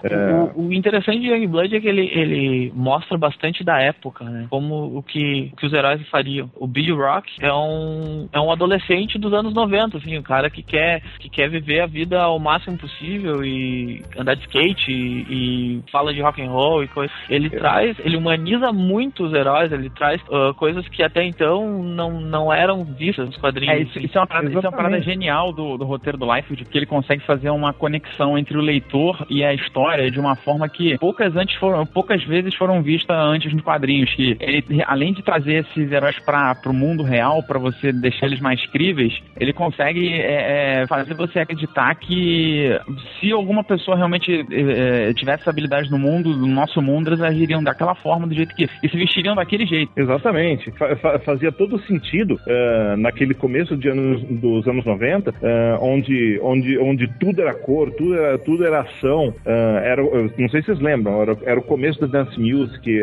O, 0.55 0.69
o 0.69 0.73
interessante 0.73 1.21
de 1.21 1.29
Youngblood 1.29 1.75
é 1.77 1.81
que 1.81 1.89
ele, 1.89 2.07
ele 2.13 2.73
mostra 2.75 3.17
bastante 3.19 3.63
da 3.65 3.81
época, 3.81 4.25
né? 4.25 4.47
Como 4.51 4.97
o 4.99 5.03
que, 5.03 5.53
que 5.57 5.67
os 5.67 5.73
heróis 5.73 6.01
fariam. 6.09 6.51
O 6.57 6.67
Billy 6.67 6.93
Rock 6.93 7.31
é 7.41 7.53
um, 7.53 8.29
é 8.33 8.41
um 8.41 8.51
adolescente 8.51 9.19
dos 9.19 9.33
anos 9.33 9.53
90, 9.55 9.99
assim, 9.99 10.17
um 10.19 10.23
cara 10.23 10.49
que 10.51 10.63
quer, 10.63 11.03
que 11.19 11.29
quer 11.29 11.49
viver 11.49 11.81
a 11.81 11.87
vida 11.87 12.21
ao 12.21 12.39
máximo 12.39 12.77
possível 12.79 13.38
e 13.45 14.03
andar 14.16 14.34
de 14.34 14.43
skate 14.43 14.91
e, 14.91 15.26
e 15.30 15.91
fala 15.91 16.12
de 16.12 16.20
rock 16.20 16.43
and 16.43 16.51
roll 16.51 16.82
e 16.82 16.89
coisa. 16.89 17.12
Ele 17.28 17.51
traz, 17.51 17.97
ele 18.01 18.16
humaniza 18.16 18.72
muito 18.72 19.24
os 19.24 19.32
heróis, 19.32 19.72
ele 19.72 19.91
traz 19.91 20.20
ah, 20.30 20.53
coisas 20.57 20.86
que 20.89 21.03
até 21.03 21.24
então 21.24 21.82
não, 21.82 22.20
não 22.20 22.53
eram 22.53 22.84
vistas 22.84 23.26
nos 23.26 23.36
quadrinhos. 23.36 23.74
É, 23.74 23.80
isso, 23.80 23.99
isso 23.99 24.18
é 24.18 24.20
uma 24.20 24.26
parada, 24.26 24.49
isso 24.49 24.59
é 24.59 24.68
uma 24.68 24.76
parada 24.76 25.01
genial 25.01 25.53
do, 25.53 25.76
do 25.76 25.84
roteiro 25.84 26.18
do 26.18 26.32
Liefeld, 26.32 26.64
porque 26.64 26.78
ele 26.78 26.86
consegue 26.86 27.24
fazer 27.24 27.51
uma 27.51 27.72
conexão 27.72 28.36
entre 28.39 28.57
o 28.57 28.61
leitor 28.61 29.26
e 29.28 29.45
a 29.45 29.55
história 29.55 30.11
de 30.11 30.18
uma 30.18 30.36
forma 30.36 30.68
que 30.68 30.99
poucas 30.99 31.34
antes 31.36 31.57
foram, 31.57 31.84
poucas 31.86 32.22
vezes 32.24 32.55
foram 32.55 32.82
vistas 32.82 33.16
antes 33.16 33.53
nos 33.53 33.62
quadrinhos. 33.62 34.12
Que 34.14 34.36
ele, 34.41 34.64
além 34.86 35.12
de 35.12 35.22
trazer 35.22 35.64
esses 35.64 35.91
heróis 35.91 36.18
para 36.20 36.57
o 36.66 36.72
mundo 36.72 37.03
real, 37.03 37.43
para 37.43 37.59
você 37.59 37.93
deixar 37.93 38.26
eles 38.26 38.41
mais 38.41 38.64
críveis, 38.66 39.14
ele 39.39 39.53
consegue 39.53 40.12
é, 40.12 40.82
é, 40.82 40.86
fazer 40.86 41.14
você 41.14 41.41
acreditar 41.41 41.95
que 41.97 42.78
se 43.18 43.28
alguma 43.33 43.62
pessoa 43.64 43.97
realmente 43.97 44.45
é, 44.51 45.12
tivesse 45.14 45.49
habilidade 45.49 45.91
no 45.91 45.99
mundo, 45.99 46.31
no 46.37 46.47
nosso 46.47 46.81
mundo, 46.83 47.09
eles 47.09 47.20
agiriam 47.20 47.62
daquela 47.62 47.95
forma, 47.95 48.26
do 48.26 48.35
jeito 48.35 48.55
que. 48.55 48.68
e 48.83 48.89
se 48.89 48.97
vestiriam 48.97 49.35
daquele 49.35 49.66
jeito. 49.66 49.91
Exatamente. 49.97 50.70
Fa- 50.72 50.97
fa- 50.97 51.18
fazia 51.20 51.53
todo 51.53 51.79
sentido 51.81 52.39
eh, 52.47 52.95
naquele 52.99 53.35
começo 53.35 53.76
de 53.76 53.89
anos, 53.89 54.22
dos 54.24 54.66
anos 54.66 54.85
90, 54.85 55.35
eh, 55.43 55.79
onde, 55.81 56.39
onde, 56.43 56.79
onde 56.79 57.09
tudo 57.18 57.41
era 57.43 57.55
cor, 57.55 57.91
tudo 57.93 58.14
era, 58.14 58.39
tudo 58.39 58.64
era 58.64 58.81
ação. 58.81 59.35
eh, 59.45 59.83
era, 59.85 60.03
não 60.03 60.49
sei 60.49 60.61
se 60.61 60.66
vocês 60.66 60.81
lembram, 60.81 61.20
era, 61.22 61.37
era 61.45 61.61
o 61.61 61.62
começo 61.62 62.01
da 62.01 62.07
dance 62.07 62.39
music, 62.39 63.01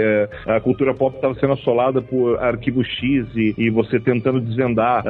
a 0.48 0.60
cultura 0.60 0.94
pop 0.94 1.16
estava 1.16 1.34
sendo 1.36 1.54
assolada 1.54 2.02
por 2.02 2.38
arquivo 2.40 2.84
X 2.84 3.26
e, 3.36 3.54
e 3.58 3.70
você 3.70 4.00
tentando 4.00 4.40
desvendar 4.42 5.04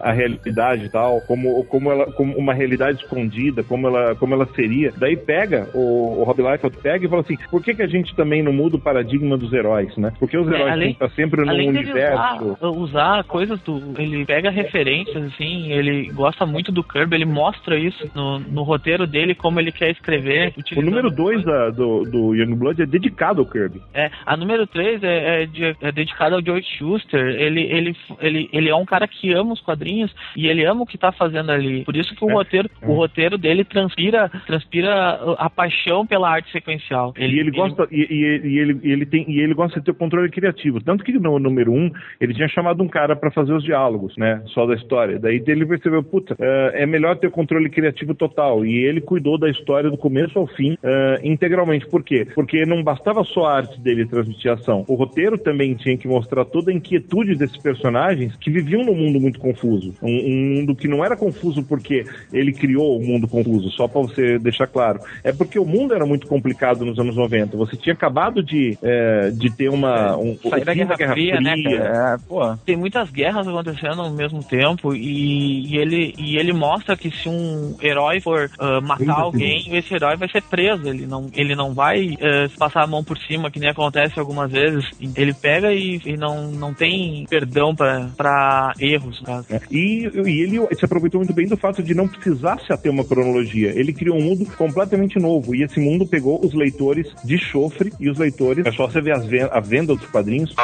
a 0.00 0.12
realidade 0.12 0.84
e 0.86 0.88
tal, 0.90 1.20
como, 1.22 1.64
como, 1.64 1.90
ela, 1.90 2.06
como 2.12 2.36
uma 2.36 2.52
realidade 2.54 2.98
escondida, 3.02 3.62
como 3.62 3.86
ela, 3.88 4.14
como 4.16 4.34
ela 4.34 4.46
seria. 4.56 4.92
Daí 4.96 5.16
pega, 5.16 5.68
o, 5.74 6.20
o 6.20 6.24
Rob 6.24 6.42
Liefeld 6.42 6.76
pega 6.78 7.06
e 7.06 7.08
fala 7.08 7.20
assim, 7.22 7.36
por 7.50 7.62
que, 7.62 7.74
que 7.74 7.82
a 7.82 7.86
gente 7.86 8.14
também 8.16 8.42
não 8.42 8.52
muda 8.52 8.76
o 8.76 8.80
paradigma 8.80 9.36
dos 9.36 9.52
heróis, 9.52 9.96
né? 9.96 10.12
Porque 10.18 10.36
os 10.36 10.48
É, 10.50 10.54
heróis 10.54 10.72
além- 10.72 10.86
têm 10.88 10.94
que 10.96 11.04
estar 11.04 11.14
sempre 11.14 11.44
no 11.44 11.52
universo... 11.52 12.56
usar, 12.62 12.68
usar 12.70 13.24
coisas 13.24 13.60
do. 13.60 13.80
Ele 14.00 14.24
pega 14.24 14.50
referências, 14.50 15.22
assim, 15.24 15.70
ele 15.72 16.10
gosta 16.12 16.44
muito 16.46 16.72
do 16.72 16.82
Kirby, 16.82 17.16
ele 17.16 17.24
mostra 17.26 17.78
isso 17.78 18.10
no, 18.14 18.38
no 18.40 18.62
roteiro 18.62 19.06
dele, 19.06 19.34
como 19.34 19.60
ele 19.60 19.70
quer 19.70 19.90
escrever. 19.90 20.54
O 20.76 20.82
número 20.82 21.10
2 21.10 21.42
do, 21.74 22.02
do 22.04 22.34
Youngblood 22.34 22.82
é 22.82 22.86
dedicado 22.86 23.40
ao 23.40 23.46
Kirby. 23.46 23.80
É, 23.92 24.10
a 24.24 24.36
número 24.36 24.66
3 24.66 25.02
é, 25.02 25.42
é, 25.42 25.46
de- 25.46 25.76
é 25.80 25.92
dedicada 25.92 26.36
ao 26.36 26.42
George 26.42 26.66
Schuster. 26.78 27.20
Ele, 27.20 27.60
ele, 27.62 27.96
ele, 28.20 28.48
ele 28.52 28.68
é 28.70 28.74
um 28.74 28.84
cara 28.84 29.06
que 29.06 29.32
ama 29.32 29.52
os 29.52 29.60
quadrinhos 29.60 30.14
e 30.36 30.46
ele 30.46 30.64
ama 30.64 30.82
o 30.82 30.86
que 30.86 30.96
tá 30.98 31.12
fazendo 31.12 31.50
ali. 31.50 31.84
Por 31.84 31.96
isso 31.96 32.14
que 32.14 32.24
o 32.24 32.30
É, 32.30 32.32
roteiro, 32.32 32.70
é. 32.80 32.86
o 32.86 32.94
roteiro 32.94 33.36
dele 33.38 33.64
transpira, 33.64 34.30
transpira 34.46 35.34
a 35.38 35.50
paixão 35.50 36.06
pela 36.06 36.30
arte 36.30 36.50
sequencial. 36.52 37.12
e 37.18 37.38
ele 37.38 37.50
gosta 37.50 37.86
e, 37.90 38.02
e- 38.02 38.46
e 38.46 38.58
ele, 38.58 38.80
ele 38.82 39.06
tem 39.06 39.24
e 39.28 39.40
ele 39.40 39.54
gosta 39.54 39.78
de 39.78 39.84
ter 39.86 39.90
o 39.92 39.94
controle 39.94 40.30
criativo. 40.30 40.80
Tanto 40.82 41.04
que 41.04 41.12
no 41.12 41.38
número 41.38 41.72
um 41.72 41.90
ele 42.20 42.34
tinha 42.34 42.48
chamado 42.48 42.82
um 42.82 42.88
cara 42.88 43.16
pra 43.16 43.30
fazer 43.30 43.52
os 43.52 43.64
diálogos 43.64 44.16
né? 44.16 44.42
Só 44.46 44.66
da 44.66 44.74
história. 44.74 45.18
Daí 45.18 45.42
ele 45.46 45.66
percebeu 45.66 46.02
puta 46.02 46.36
é, 46.38 46.82
é 46.82 46.86
melhor 46.86 47.16
ter 47.16 47.26
o 47.26 47.30
controle 47.30 47.68
criativo 47.70 48.14
total. 48.14 48.64
E 48.64 48.74
ele 48.84 49.00
cuidou 49.00 49.38
da 49.38 49.48
história 49.50 49.90
do 49.90 49.96
começo 49.96 50.38
ao 50.38 50.46
fim 50.46 50.76
é, 50.82 51.20
integralmente. 51.24 51.86
Por 51.86 52.02
quê? 52.02 52.26
Porque 52.34 52.64
não 52.64 52.82
bastava 52.82 53.24
só 53.24 53.46
a 53.46 53.56
arte 53.56 53.80
dele 53.80 54.06
transmitir 54.06 54.50
ação. 54.50 54.84
O 54.88 54.94
roteiro 54.94 55.38
também 55.38 55.74
tinha 55.74 55.96
que 55.96 56.08
mostrar 56.08 56.44
toda 56.44 56.70
a 56.70 56.74
inquietude 56.74 57.34
desses 57.36 57.56
personagens 57.58 58.36
que 58.36 58.50
viviam 58.50 58.84
num 58.84 58.94
mundo 58.94 59.20
muito 59.20 59.38
confuso. 59.38 59.94
Um, 60.02 60.08
um 60.08 60.54
mundo 60.56 60.74
que 60.74 60.88
não 60.88 61.04
era 61.04 61.16
confuso 61.16 61.62
porque 61.66 62.04
ele 62.32 62.52
criou 62.52 62.98
o 62.98 63.04
mundo 63.04 63.26
confuso 63.28 63.70
só 63.70 63.88
pra 63.88 64.00
você 64.02 64.25
deixar 64.38 64.66
claro 64.66 65.00
é 65.22 65.32
porque 65.32 65.58
o 65.58 65.64
mundo 65.64 65.94
era 65.94 66.04
muito 66.04 66.26
complicado 66.26 66.84
nos 66.84 66.98
anos 66.98 67.16
90 67.16 67.36
momento. 67.36 67.56
Você 67.56 67.76
tinha 67.76 67.92
acabado 67.92 68.42
de, 68.42 68.78
é, 68.82 69.30
de 69.30 69.50
ter 69.50 69.68
uma. 69.68 70.16
Um, 70.16 70.36
Sair 70.48 70.64
da 70.64 70.72
fim 70.72 70.86
Guerra, 70.86 71.12
Fria, 71.12 71.40
né, 71.40 71.54
cara? 71.62 72.14
É, 72.14 72.18
pô. 72.26 72.56
Tem 72.64 72.76
muitas 72.76 73.10
guerras 73.10 73.46
acontecendo 73.46 74.02
ao 74.02 74.10
mesmo 74.10 74.42
tempo 74.42 74.94
e, 74.94 75.66
e 75.66 75.76
ele, 75.76 76.14
e 76.18 76.36
ele 76.36 76.52
mostra 76.52 76.96
que 76.96 77.10
se 77.10 77.28
um 77.28 77.76
herói 77.80 78.20
for 78.20 78.50
ah, 78.58 78.80
matar 78.80 79.20
alguém, 79.20 79.76
esse 79.76 79.94
herói 79.94 80.16
vai 80.16 80.28
ser 80.28 80.42
preso. 80.42 80.88
Ele 80.88 81.06
não, 81.06 81.28
ele 81.34 81.54
não 81.54 81.74
vai 81.74 82.16
eh, 82.20 82.48
passar 82.58 82.82
a 82.82 82.86
mão 82.86 83.02
por 83.02 83.18
cima, 83.18 83.50
que 83.50 83.60
nem 83.60 83.70
acontece 83.70 84.18
algumas 84.18 84.50
vezes. 84.50 84.84
Ele 85.14 85.34
pega 85.34 85.72
e, 85.72 86.00
e 86.04 86.16
não, 86.16 86.50
não 86.50 86.72
tem 86.72 87.26
perdão 87.28 87.74
pra 87.74 88.72
erros. 88.78 89.22
É, 89.50 89.60
E, 89.70 90.10
e 90.26 90.40
ele 90.42 90.74
se 90.74 90.84
aproveitou 90.84 91.20
muito 91.20 91.34
bem 91.34 91.46
do 91.46 91.56
fato 91.56 91.82
de 91.82 91.94
não 91.94 92.08
precisar 92.08 92.58
se 92.60 92.72
ater 92.72 92.90
uma 92.90 93.04
cronologia. 93.04 93.70
Ele 93.74 93.92
criou 93.92 94.15
um 94.16 94.22
mundo 94.22 94.46
completamente 94.56 95.18
novo. 95.18 95.54
E 95.54 95.62
esse 95.62 95.78
mundo 95.80 96.06
pegou 96.06 96.44
os 96.44 96.54
leitores 96.54 97.08
de 97.24 97.38
chofre 97.38 97.92
e 98.00 98.08
os 98.10 98.18
leitores. 98.18 98.64
É 98.66 98.72
só 98.72 98.86
você 98.86 99.00
ver 99.00 99.12
as 99.12 99.24
ven- 99.26 99.48
a 99.50 99.60
venda 99.60 99.94
dos 99.94 100.06
quadrinhos. 100.06 100.54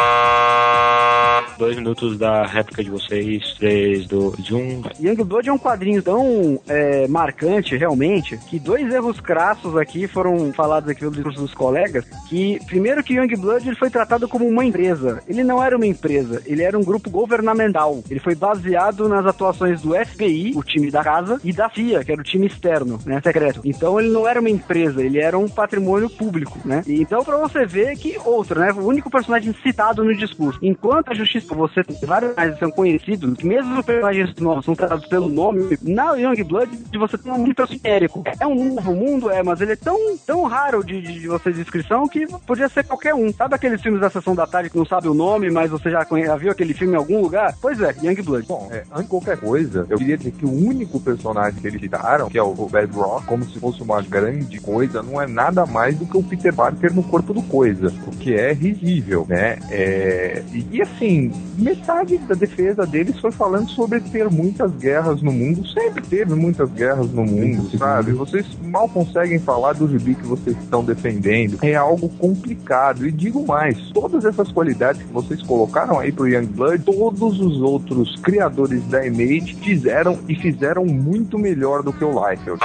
Dois 1.58 1.76
minutos 1.76 2.18
da 2.18 2.44
réplica 2.46 2.82
de 2.82 2.90
vocês. 2.90 3.54
Três, 3.58 4.06
dois, 4.06 4.50
um. 4.50 4.82
Youngblood 5.00 5.48
é 5.48 5.52
um 5.52 5.58
quadrinho 5.58 6.02
tão 6.02 6.58
é, 6.68 7.06
marcante, 7.06 7.76
realmente, 7.76 8.36
que 8.48 8.58
dois 8.58 8.92
erros 8.92 9.20
crassos 9.20 9.76
aqui 9.76 10.06
foram 10.08 10.52
falados 10.52 10.88
aqui 10.88 11.00
pelo 11.00 11.12
discurso 11.12 11.40
dos 11.40 11.54
colegas, 11.54 12.04
que 12.28 12.58
primeiro 12.66 13.02
que 13.02 13.14
Youngblood 13.14 13.68
ele 13.68 13.76
foi 13.76 13.90
tratado 13.90 14.26
como 14.28 14.46
uma 14.48 14.64
empresa. 14.64 15.22
Ele 15.28 15.44
não 15.44 15.62
era 15.62 15.76
uma 15.76 15.86
empresa, 15.86 16.42
ele 16.46 16.62
era 16.62 16.76
um 16.78 16.82
grupo 16.82 17.10
governamental. 17.10 18.02
Ele 18.10 18.20
foi 18.20 18.34
baseado 18.34 19.08
nas 19.08 19.24
atuações 19.26 19.80
do 19.82 19.94
FBI, 19.94 20.52
o 20.56 20.62
time 20.64 20.90
da 20.90 21.04
casa, 21.04 21.40
e 21.44 21.52
da 21.52 21.68
CIA, 21.70 22.02
que 22.04 22.12
era 22.12 22.20
o 22.20 22.24
time 22.24 22.46
externo, 22.46 22.98
né, 23.04 23.20
secreto. 23.22 23.41
Então 23.64 23.98
ele 24.00 24.10
não 24.10 24.26
era 24.26 24.40
uma 24.40 24.50
empresa, 24.50 25.02
ele 25.02 25.18
era 25.18 25.38
um 25.38 25.48
patrimônio 25.48 26.08
público, 26.10 26.58
né? 26.64 26.82
Então 26.86 27.24
pra 27.24 27.36
você 27.36 27.64
ver 27.66 27.96
que 27.96 28.18
outro, 28.24 28.60
né, 28.60 28.72
o 28.72 28.84
único 28.86 29.10
personagem 29.10 29.54
citado 29.62 30.04
no 30.04 30.14
discurso. 30.14 30.58
Enquanto 30.62 31.10
a 31.10 31.14
justiça, 31.14 31.54
você 31.54 31.82
tem 31.82 31.96
vários 32.02 32.32
personagens 32.32 32.54
que 32.58 32.60
são 32.64 32.70
conhecidos, 32.70 33.42
mesmo 33.42 33.78
os 33.78 33.84
personagens 33.84 34.34
novos 34.36 34.64
são 34.64 34.74
tratados 34.74 35.06
pelo 35.06 35.28
nome, 35.28 35.78
na 35.82 36.14
Youngblood 36.14 36.70
você 36.98 37.18
tem 37.18 37.32
um 37.32 37.38
mundo 37.38 37.54
genérico. 37.68 38.22
É 38.38 38.46
um 38.46 38.74
novo 38.74 38.94
mundo, 38.94 39.30
é, 39.30 39.42
mas 39.42 39.60
ele 39.60 39.72
é 39.72 39.76
tão, 39.76 40.16
tão 40.26 40.44
raro 40.44 40.84
de, 40.84 41.00
de, 41.00 41.20
de 41.20 41.28
você 41.28 41.50
descrição 41.52 42.06
que 42.08 42.26
podia 42.46 42.68
ser 42.68 42.84
qualquer 42.84 43.14
um. 43.14 43.32
Sabe 43.32 43.54
aqueles 43.54 43.80
filmes 43.80 44.00
da 44.00 44.08
Sessão 44.10 44.34
da 44.34 44.46
Tarde 44.46 44.70
que 44.70 44.78
não 44.78 44.86
sabe 44.86 45.08
o 45.08 45.14
nome, 45.14 45.50
mas 45.50 45.70
você 45.70 45.90
já, 45.90 46.04
conhe- 46.04 46.26
já 46.26 46.36
viu 46.36 46.50
aquele 46.50 46.74
filme 46.74 46.94
em 46.94 46.96
algum 46.96 47.20
lugar? 47.20 47.54
Pois 47.60 47.80
é, 47.80 47.94
Youngblood. 48.02 48.46
Bom, 48.46 48.68
é, 48.70 48.82
antes 48.92 49.02
de 49.04 49.08
qualquer 49.08 49.36
coisa, 49.38 49.86
eu 49.88 49.98
queria 49.98 50.16
dizer 50.16 50.32
que 50.32 50.44
o 50.44 50.52
único 50.52 51.00
personagem 51.00 51.60
que 51.60 51.66
eles 51.66 51.80
citaram, 51.80 52.28
que 52.28 52.38
é 52.38 52.42
o 52.42 52.54
Bedrock, 52.54 53.26
como 53.32 53.44
se 53.46 53.58
fosse 53.58 53.82
uma 53.82 54.02
grande 54.02 54.60
coisa, 54.60 55.02
não 55.02 55.18
é 55.18 55.26
nada 55.26 55.64
mais 55.64 55.96
do 55.96 56.04
que 56.04 56.18
o 56.18 56.22
Peter 56.22 56.54
Parker 56.54 56.92
no 56.92 57.02
corpo 57.02 57.32
do 57.32 57.40
coisa, 57.40 57.90
o 58.06 58.10
que 58.10 58.34
é 58.34 58.52
risível, 58.52 59.24
né? 59.26 59.58
É, 59.70 60.42
e, 60.70 60.82
assim, 60.82 61.32
metade 61.56 62.18
da 62.18 62.34
defesa 62.34 62.84
deles 62.84 63.18
foi 63.18 63.32
falando 63.32 63.70
sobre 63.70 64.00
ter 64.00 64.28
muitas 64.28 64.70
guerras 64.72 65.22
no 65.22 65.32
mundo, 65.32 65.66
sempre 65.66 66.02
teve 66.02 66.34
muitas 66.34 66.70
guerras 66.72 67.10
no 67.10 67.24
mundo, 67.24 67.70
sabe? 67.78 68.12
Vocês 68.12 68.46
mal 68.64 68.86
conseguem 68.86 69.38
falar 69.38 69.72
do 69.72 69.88
gibi 69.88 70.14
que 70.14 70.26
vocês 70.26 70.54
estão 70.58 70.84
defendendo, 70.84 71.56
é 71.62 71.74
algo 71.74 72.10
complicado. 72.10 73.06
E 73.06 73.10
digo 73.10 73.46
mais, 73.46 73.78
todas 73.94 74.26
essas 74.26 74.52
qualidades 74.52 75.02
que 75.02 75.10
vocês 75.10 75.42
colocaram 75.42 75.98
aí 75.98 76.12
pro 76.12 76.28
Youngblood, 76.28 76.84
todos 76.84 77.40
os 77.40 77.62
outros 77.62 78.14
criadores 78.16 78.86
da 78.88 79.06
Image 79.06 79.54
fizeram 79.54 80.18
e 80.28 80.34
fizeram 80.34 80.84
muito 80.84 81.38
melhor 81.38 81.82
do 81.82 81.94
que 81.94 82.04
o 82.04 82.10
Liefeld. 82.10 82.60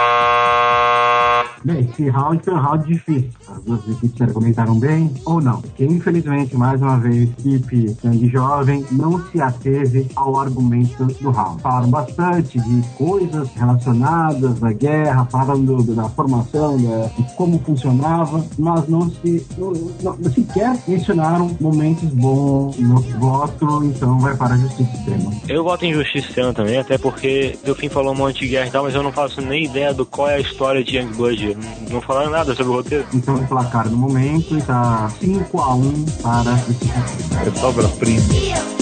Bem, 1.64 1.80
esse 1.92 2.08
round 2.10 2.42
foi 2.46 2.54
um 2.54 2.60
round 2.60 2.88
difícil. 2.88 3.30
As 3.50 3.62
duas 3.64 3.82
equipes 3.90 4.22
argumentaram 4.22 4.80
bem 4.80 5.12
ou 5.26 5.42
não. 5.42 5.60
Porque, 5.62 5.84
infelizmente, 5.86 6.56
mais 6.56 6.82
uma 6.82 6.98
vez, 7.00 7.18
a 7.18 7.24
equipe 7.24 7.90
Sangue 8.02 8.30
Jovem 8.30 8.86
não 8.92 9.20
se 9.30 9.42
ateve 9.42 10.08
ao 10.16 10.40
argumento 10.40 11.04
do 11.06 11.30
round. 11.32 11.62
Falaram 11.62 11.90
bastante 11.90 12.60
de 12.60 12.82
coisas 12.98 13.50
relacionadas 13.56 14.64
à 14.64 14.72
guerra, 14.72 15.26
falaram 15.26 15.60
do- 15.64 15.84
do- 15.84 15.96
da 15.96 16.08
formação, 16.10 16.78
da- 16.82 17.08
de 17.08 17.36
como 17.36 17.60
funcionava, 17.60 18.46
mas 18.58 18.88
não 18.88 19.10
se 19.10 19.46
não, 19.58 19.74
não- 20.04 20.32
sequer 20.32 20.78
mencionaram 20.88 21.58
momentos 21.60 22.08
bons 22.14 22.78
no 22.80 23.02
voto, 23.20 23.84
então 23.84 24.20
vai 24.20 24.36
para 24.38 24.54
a 24.54 24.58
justiça 24.58 24.90
extrema. 24.96 25.32
Eu 25.50 25.64
voto 25.64 25.86
em 25.86 25.94
Justiça 25.94 26.54
também, 26.54 26.78
até 26.78 26.98
porque 26.98 27.58
o 27.68 27.74
fim 27.74 27.90
falou 27.90 28.14
um 28.14 28.18
monte 28.18 28.42
de 28.42 28.50
guerra 28.50 28.68
e 28.68 28.72
tal, 28.72 28.84
mas 28.84 28.94
eu 28.96 29.02
não 29.04 29.12
faço 29.12 29.42
nem 29.42 29.66
ideia 29.66 29.94
do 29.94 30.06
qual 30.06 30.30
é 30.30 30.36
a 30.36 30.40
história 30.48 30.84
de 30.84 30.98
Youngblood. 30.98 31.56
Não, 31.56 31.94
não 31.94 32.02
falaram 32.02 32.32
nada 32.32 32.56
sobre 32.56 32.72
o 32.72 32.76
roteiro. 32.76 33.06
Então, 33.14 33.36
o 33.36 33.48
placar 33.48 33.90
no 33.90 33.98
momento 33.98 34.58
está 34.58 35.10
5 35.20 35.62
a 35.62 35.76
1 35.76 36.06
para 36.22 36.52
a 36.52 36.58
justiça 36.58 37.04
extrema. 37.20 38.77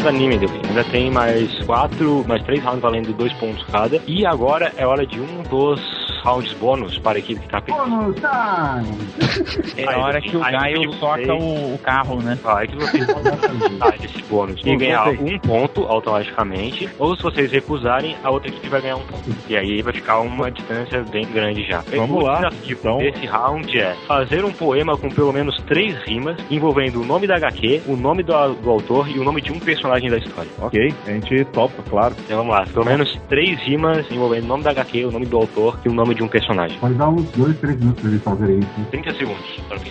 Desanime, 0.00 0.38
Delfim. 0.38 0.62
Ainda 0.66 0.82
tem 0.84 1.10
mais 1.10 1.62
quatro, 1.64 2.24
mais 2.26 2.42
três 2.44 2.62
rounds 2.64 2.80
valendo 2.80 3.12
dois 3.12 3.34
pontos 3.34 3.62
cada. 3.64 4.00
E 4.06 4.24
agora 4.24 4.72
é 4.78 4.86
hora 4.86 5.06
de 5.06 5.20
um 5.20 5.42
dos 5.42 5.99
rounds 6.20 6.52
bônus 6.54 6.98
para 6.98 7.18
a 7.18 7.20
equipe 7.20 7.40
que 7.40 7.48
tá 7.48 7.60
perdendo. 7.60 7.88
Bônus 7.88 8.16
time! 8.16 9.60
É 9.76 9.92
a 9.92 9.98
hora 9.98 10.20
que 10.20 10.36
o 10.36 10.40
Gaio 10.40 10.90
toca 10.98 11.34
o, 11.34 11.74
o 11.74 11.78
carro, 11.78 12.22
né? 12.22 12.38
Ah, 12.44 12.62
é 12.62 12.66
que 12.66 12.76
vocês 12.76 13.06
vão 13.06 13.22
ganhar 13.22 14.04
esse 14.04 14.22
bônus. 14.22 14.60
E 14.64 14.76
ganhar 14.76 15.08
um 15.08 15.38
ponto 15.38 15.82
automaticamente. 15.82 16.88
Ou 16.98 17.16
se 17.16 17.22
vocês 17.22 17.50
recusarem, 17.50 18.16
a 18.22 18.30
outra 18.30 18.48
equipe 18.48 18.68
vai 18.68 18.80
ganhar 18.80 18.96
um 18.96 19.04
ponto. 19.04 19.30
E 19.48 19.56
aí 19.56 19.82
vai 19.82 19.92
ficar 19.92 20.20
uma 20.20 20.50
distância 20.50 21.02
bem 21.04 21.26
grande 21.26 21.64
já. 21.64 21.80
Vamos 21.80 22.22
lá, 22.22 22.36
desafio 22.36 22.78
então. 22.80 22.98
desse 22.98 23.26
round 23.26 23.78
é 23.78 23.94
fazer 24.06 24.44
um 24.44 24.52
poema 24.52 24.96
com 24.96 25.08
pelo 25.08 25.32
menos 25.32 25.56
três 25.62 25.96
rimas 26.04 26.36
envolvendo 26.50 27.00
o 27.00 27.04
nome 27.04 27.26
da 27.26 27.36
HQ, 27.36 27.82
o 27.86 27.96
nome 27.96 28.22
do, 28.22 28.32
do 28.54 28.70
autor 28.70 29.08
e 29.08 29.18
o 29.18 29.24
nome 29.24 29.40
de 29.40 29.52
um 29.52 29.58
personagem 29.58 30.10
da 30.10 30.18
história. 30.18 30.50
Ok, 30.58 30.94
a 31.06 31.10
gente 31.10 31.44
topa, 31.46 31.82
claro. 31.88 32.14
Então 32.24 32.38
vamos 32.38 32.52
lá, 32.52 32.66
pelo 32.66 32.84
menos 32.84 33.18
três 33.28 33.58
rimas 33.60 34.10
envolvendo 34.10 34.44
o 34.44 34.48
nome 34.48 34.64
da 34.64 34.70
HQ, 34.70 35.04
o 35.06 35.10
nome 35.10 35.26
do 35.26 35.36
autor 35.36 35.78
e 35.84 35.88
o 35.88 35.92
nome 35.92 36.09
de 36.14 36.22
um 36.22 36.28
personagem. 36.28 36.78
Pode 36.78 36.94
dar 36.94 37.08
uns 37.08 37.30
2, 37.32 37.58
3 37.58 37.78
minutos 37.78 38.00
para 38.00 38.10
eles 38.10 38.22
fazerem 38.22 38.58
isso. 38.60 38.86
30 38.90 39.14
segundos. 39.14 39.60
para 39.68 39.76
o 39.76 39.80
fim. 39.80 39.90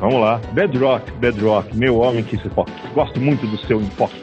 Vamos 0.00 0.20
lá. 0.20 0.40
Bedrock, 0.52 1.10
Bedrock, 1.12 1.76
meu 1.76 1.98
homem 1.98 2.22
que 2.22 2.36
se 2.38 2.48
foca. 2.50 2.72
Gosto 2.94 3.20
muito 3.20 3.46
do 3.46 3.58
seu 3.66 3.80
enfoque. 3.80 4.20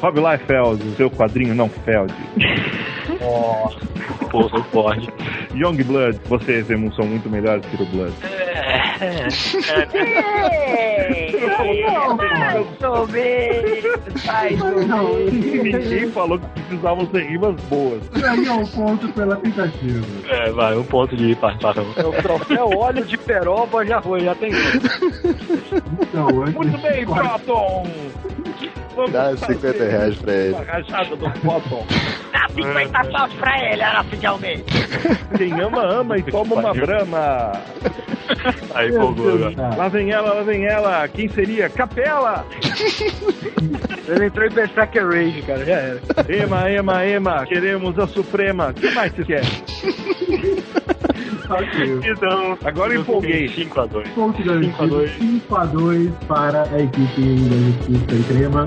Fábio 0.00 0.30
Liefeld, 0.30 0.82
o 0.86 0.96
seu 0.96 1.10
quadrinho 1.10 1.54
não 1.54 1.68
felde. 1.68 2.14
Pô, 4.30 4.48
não 4.52 4.62
pode. 4.64 5.08
Youngblood, 5.54 6.20
vocês 6.26 6.68
irmãos 6.68 6.94
são 6.94 7.06
muito 7.06 7.28
melhores 7.30 7.64
que 7.66 7.82
o 7.82 7.86
Blood. 7.86 8.14
Ninguém 15.62 16.10
falou 16.10 16.38
que 16.38 16.46
precisavam 16.62 17.06
ser 17.10 17.22
rimas 17.28 17.56
boas. 17.62 18.08
Ganhou 18.08 18.60
um 18.60 18.66
ponto 18.66 19.08
pela 19.12 19.36
tentativa. 19.36 20.06
É, 20.28 20.50
vai, 20.50 20.76
um 20.76 20.84
ponto 20.84 21.16
de 21.16 21.34
participação. 21.36 21.86
É 21.96 22.04
o 22.04 22.12
troféu 22.12 22.70
óleo 22.76 23.04
de 23.04 23.16
peroba 23.18 23.84
já 23.84 24.00
foi, 24.00 24.20
já 24.20 24.34
tem. 24.34 24.50
Então, 26.00 26.28
Muito 26.54 26.78
bem, 26.78 27.04
Proton! 27.04 27.86
Vamos 28.96 29.12
Dá 29.12 29.36
fazer 29.36 29.54
50 29.54 29.84
reais 29.84 30.16
pra 30.16 30.32
ele. 30.32 30.54
a 30.56 30.62
rachada 30.62 31.16
do 31.16 31.30
Proton. 31.40 31.86
Dá 32.32 32.48
50 32.48 33.04
só 33.10 33.28
pra 33.38 33.58
ele, 33.72 33.82
Horácio 33.82 34.16
de 34.16 34.26
Almeida. 34.26 34.64
Quem 35.36 35.52
ama, 35.60 35.82
ama 35.86 36.18
e 36.18 36.22
toma 36.22 36.54
uma 36.54 36.72
brama. 36.72 37.52
Aí, 38.74 38.88
agora. 38.96 39.76
Lá 39.76 39.88
vem 39.88 40.10
ela, 40.10 40.32
lá 40.32 40.42
vem 40.42 40.64
ela. 40.66 41.06
Quem 41.08 41.28
seria? 41.28 41.68
Capela! 41.68 42.46
Ele 44.08 44.26
entrou 44.26 44.46
em 44.46 44.50
Berserker 44.50 45.06
Rage, 45.06 45.42
cara, 45.42 45.64
já 45.64 45.74
era. 45.74 46.00
Ema, 46.28 46.70
ema, 46.70 47.04
ema. 47.04 47.46
Queremos 47.46 47.98
a 47.98 48.06
Suprema. 48.06 48.68
O 48.70 48.74
que 48.74 48.90
mais 48.92 49.12
você 49.12 49.24
quer? 49.24 49.42
Então, 52.04 52.58
Agora 52.64 52.94
eu 52.94 53.00
empolguei. 53.02 53.48
5x2. 53.48 54.08
ponto 54.14 54.36
Cinco 54.36 54.50
a 54.50 54.54
garantido. 54.54 54.86
dois. 54.88 55.10
5 55.18 55.56
a 55.56 55.64
2 55.66 56.10
para 56.28 56.62
a 56.64 56.80
equipe 56.80 57.20
da 57.20 57.56
Justiça 57.56 58.14
Extrema. 58.14 58.64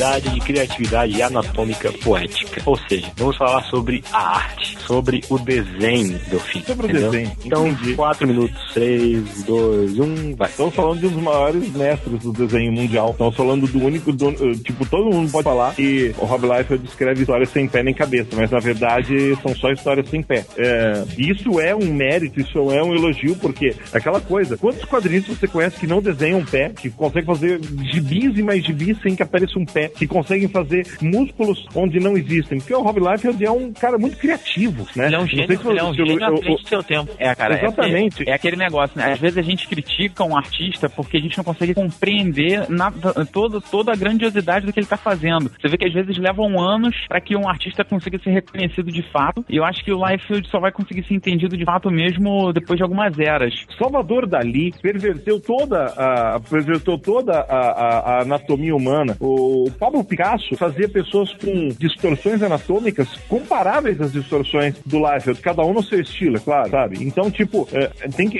Liberdade 0.00 0.30
de 0.30 0.40
criatividade 0.40 1.22
anatômica 1.22 1.92
poética. 1.92 2.62
Ou 2.64 2.76
seja, 2.88 3.12
vamos 3.16 3.36
falar 3.36 3.62
sobre 3.64 4.02
a 4.12 4.36
arte, 4.36 4.78
sobre 4.86 5.22
o 5.28 5.38
desenho 5.38 6.18
do 6.30 6.40
filme. 6.40 6.66
Sobre 6.66 6.86
o 6.86 6.90
entendeu? 6.90 7.10
desenho, 7.10 7.36
Então, 7.44 7.66
entendi. 7.66 7.94
4 7.94 8.26
minutos, 8.26 8.69
3, 8.74 9.42
2, 9.44 9.98
1, 9.98 10.36
vai. 10.36 10.48
Estamos 10.48 10.74
falando 10.74 11.00
de 11.00 11.06
um 11.06 11.10
dos 11.10 11.22
maiores 11.22 11.72
mestres 11.74 12.22
do 12.22 12.32
desenho 12.32 12.72
mundial. 12.72 13.10
Estamos 13.10 13.34
falando 13.36 13.66
do 13.66 13.84
único. 13.84 14.12
do- 14.12 14.30
eh, 14.30 14.54
tipo, 14.64 14.84
todo 14.86 15.10
mundo 15.10 15.30
pode 15.30 15.44
falar 15.44 15.74
que 15.74 16.14
o 16.18 16.24
Rob 16.24 16.46
Liefeld 16.46 16.84
escreve 16.86 17.20
histórias 17.20 17.48
sem 17.50 17.68
pé 17.68 17.82
nem 17.82 17.94
cabeça, 17.94 18.28
mas 18.36 18.50
na 18.50 18.58
verdade 18.58 19.36
são 19.42 19.54
só 19.54 19.70
histórias 19.70 20.08
sem 20.08 20.22
pé. 20.22 20.44
É, 20.56 21.04
isso 21.18 21.60
é 21.60 21.74
um 21.74 21.92
mérito, 21.92 22.40
isso 22.40 22.58
é 22.70 22.82
um 22.82 22.94
elogio, 22.94 23.36
porque 23.36 23.74
aquela 23.92 24.20
coisa. 24.20 24.56
Quantos 24.56 24.84
quadrinhos 24.84 25.26
você 25.26 25.46
conhece 25.46 25.78
que 25.78 25.86
não 25.86 26.00
desenham 26.02 26.44
pé, 26.44 26.70
que 26.70 26.90
conseguem 26.90 27.24
fazer 27.24 27.60
gibis 27.92 28.36
e 28.38 28.42
mais 28.42 28.64
gibis 28.64 28.96
sem 29.02 29.14
que 29.14 29.22
apareça 29.22 29.58
um 29.58 29.64
pé, 29.64 29.88
que 29.88 30.06
conseguem 30.06 30.48
fazer 30.48 30.86
músculos 31.00 31.66
onde 31.74 31.98
não 32.00 32.16
existem? 32.16 32.58
Porque 32.58 32.74
o 32.74 32.82
Rob 32.82 32.98
Liefeld 33.00 33.44
é 33.44 33.50
um 33.50 33.72
cara 33.72 33.98
muito 33.98 34.16
criativo, 34.16 34.86
né? 34.96 35.06
Ele 35.06 35.14
é 35.14 35.18
um 35.18 35.22
Não 35.22 35.28
gênio, 35.28 35.46
sei 35.46 35.56
se 35.56 35.68
ele 35.68 35.78
é 35.78 35.84
um 35.84 35.88
eu- 35.88 35.94
gênio 35.94 36.24
à 36.24 36.28
eu- 36.28 36.36
frente 36.38 36.62
do 36.62 36.68
seu 36.68 36.82
tempo. 36.82 37.10
É, 37.18 37.34
cara, 37.34 37.54
é 37.54 37.64
Exatamente. 37.64 38.16
porque- 38.16 38.30
É, 38.30 38.34
aquele 38.34 38.56
negócio, 38.60 38.96
né? 38.98 39.12
Às 39.12 39.18
vezes 39.18 39.38
a 39.38 39.42
gente 39.42 39.66
critica 39.66 40.22
um 40.24 40.36
artista 40.36 40.88
porque 40.88 41.16
a 41.16 41.20
gente 41.20 41.36
não 41.36 41.44
consegue 41.44 41.74
compreender 41.74 42.68
nada, 42.68 43.24
todo, 43.26 43.60
toda 43.60 43.92
a 43.92 43.96
grandiosidade 43.96 44.66
do 44.66 44.72
que 44.72 44.78
ele 44.80 44.86
tá 44.86 44.96
fazendo. 44.96 45.50
Você 45.60 45.68
vê 45.68 45.76
que 45.76 45.86
às 45.86 45.92
vezes 45.92 46.16
levam 46.18 46.60
anos 46.60 46.94
para 47.08 47.20
que 47.20 47.34
um 47.36 47.48
artista 47.48 47.84
consiga 47.84 48.18
ser 48.18 48.30
reconhecido 48.30 48.90
de 48.92 49.02
fato. 49.10 49.44
E 49.48 49.56
eu 49.56 49.64
acho 49.64 49.84
que 49.84 49.92
o 49.92 50.06
Liefeld 50.06 50.48
só 50.48 50.60
vai 50.60 50.70
conseguir 50.72 51.04
ser 51.04 51.14
entendido 51.14 51.56
de 51.56 51.64
fato 51.64 51.90
mesmo 51.90 52.52
depois 52.52 52.76
de 52.76 52.82
algumas 52.82 53.18
eras. 53.18 53.52
Salvador 53.78 54.26
Dali 54.26 54.72
perverteu 54.80 55.40
toda 55.40 55.86
a 55.96 56.40
perverteu 56.48 56.98
toda 56.98 57.40
a, 57.40 57.56
a- 57.56 57.98
a 58.18 58.22
anatomia 58.22 58.74
humana. 58.76 59.16
O 59.20 59.70
Pablo 59.78 60.04
Picasso 60.04 60.56
fazia 60.56 60.88
pessoas 60.88 61.32
com 61.34 61.68
distorções 61.78 62.42
anatômicas 62.42 63.08
comparáveis 63.28 64.00
às 64.00 64.12
distorções 64.12 64.74
do 64.84 64.98
Liefeld, 64.98 65.40
cada 65.40 65.62
um 65.64 65.72
no 65.72 65.82
seu 65.82 66.00
estilo, 66.00 66.36
é 66.36 66.40
claro, 66.40 66.70
sabe? 66.70 67.02
Então, 67.04 67.30
tipo, 67.30 67.68
é, 67.72 67.86
tem 68.16 68.28
que 68.28 68.38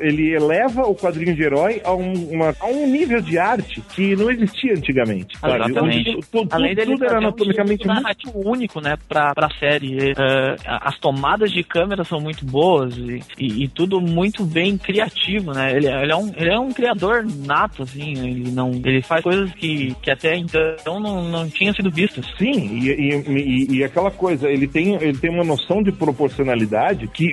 ele 0.00 0.34
eleva 0.34 0.82
o 0.82 0.94
quadrinho 0.94 1.34
de 1.34 1.42
herói 1.42 1.80
a 1.84 1.94
um, 1.94 2.12
uma- 2.30 2.54
a 2.60 2.66
um 2.66 2.86
nível 2.86 3.20
de 3.20 3.38
arte 3.38 3.80
que 3.94 4.14
não 4.16 4.30
existia 4.30 4.72
antigamente? 4.74 5.36
Exatamente. 5.42 5.78
Onde 5.80 6.04
tu- 6.30 6.44
tu- 6.46 6.48
Além 6.50 6.74
dele 6.74 6.92
tudo 6.92 7.04
era 7.04 7.14
um 7.14 7.18
anatomicamente 7.18 7.86
estilo 7.86 8.32
muito 8.34 8.48
único, 8.48 8.80
né, 8.80 8.96
pra, 9.08 9.34
pra 9.34 9.48
série. 9.58 10.10
É, 10.10 10.56
as 10.66 10.98
tomadas 10.98 11.50
de 11.50 11.62
câmera 11.62 12.04
são 12.04 12.20
muito 12.20 12.44
boas 12.44 12.96
e, 12.96 13.20
e- 13.38 13.64
e 13.64 13.68
tudo 13.68 14.00
muito 14.00 14.44
bem 14.44 14.76
criativo, 14.76 15.52
né? 15.52 15.74
Ele, 15.76 15.86
ele 15.86 16.12
é 16.12 16.16
um, 16.16 16.28
ele 16.36 16.50
é 16.50 16.58
um 16.58 16.70
criador 16.72 17.24
nato, 17.46 17.82
assim, 17.82 18.12
ele 18.12 18.50
não, 18.50 18.70
ele 18.84 19.02
faz 19.02 19.22
coisas 19.22 19.50
que, 19.52 19.94
que 20.02 20.10
até 20.10 20.36
então 20.36 21.00
não, 21.00 21.28
não 21.28 21.48
tinham 21.48 21.74
sido 21.74 21.90
vistas. 21.90 22.24
Sim, 22.38 22.78
e, 22.78 22.90
e- 22.90 23.32
e- 23.32 23.76
e 23.78 23.84
aquela 23.84 24.10
coisa, 24.10 24.48
ele 24.50 24.66
tem, 24.66 24.94
ele 24.96 25.16
tem 25.16 25.30
uma 25.30 25.44
noção 25.44 25.82
de 25.82 25.92
proporcionalidade 25.92 27.06
que 27.08 27.32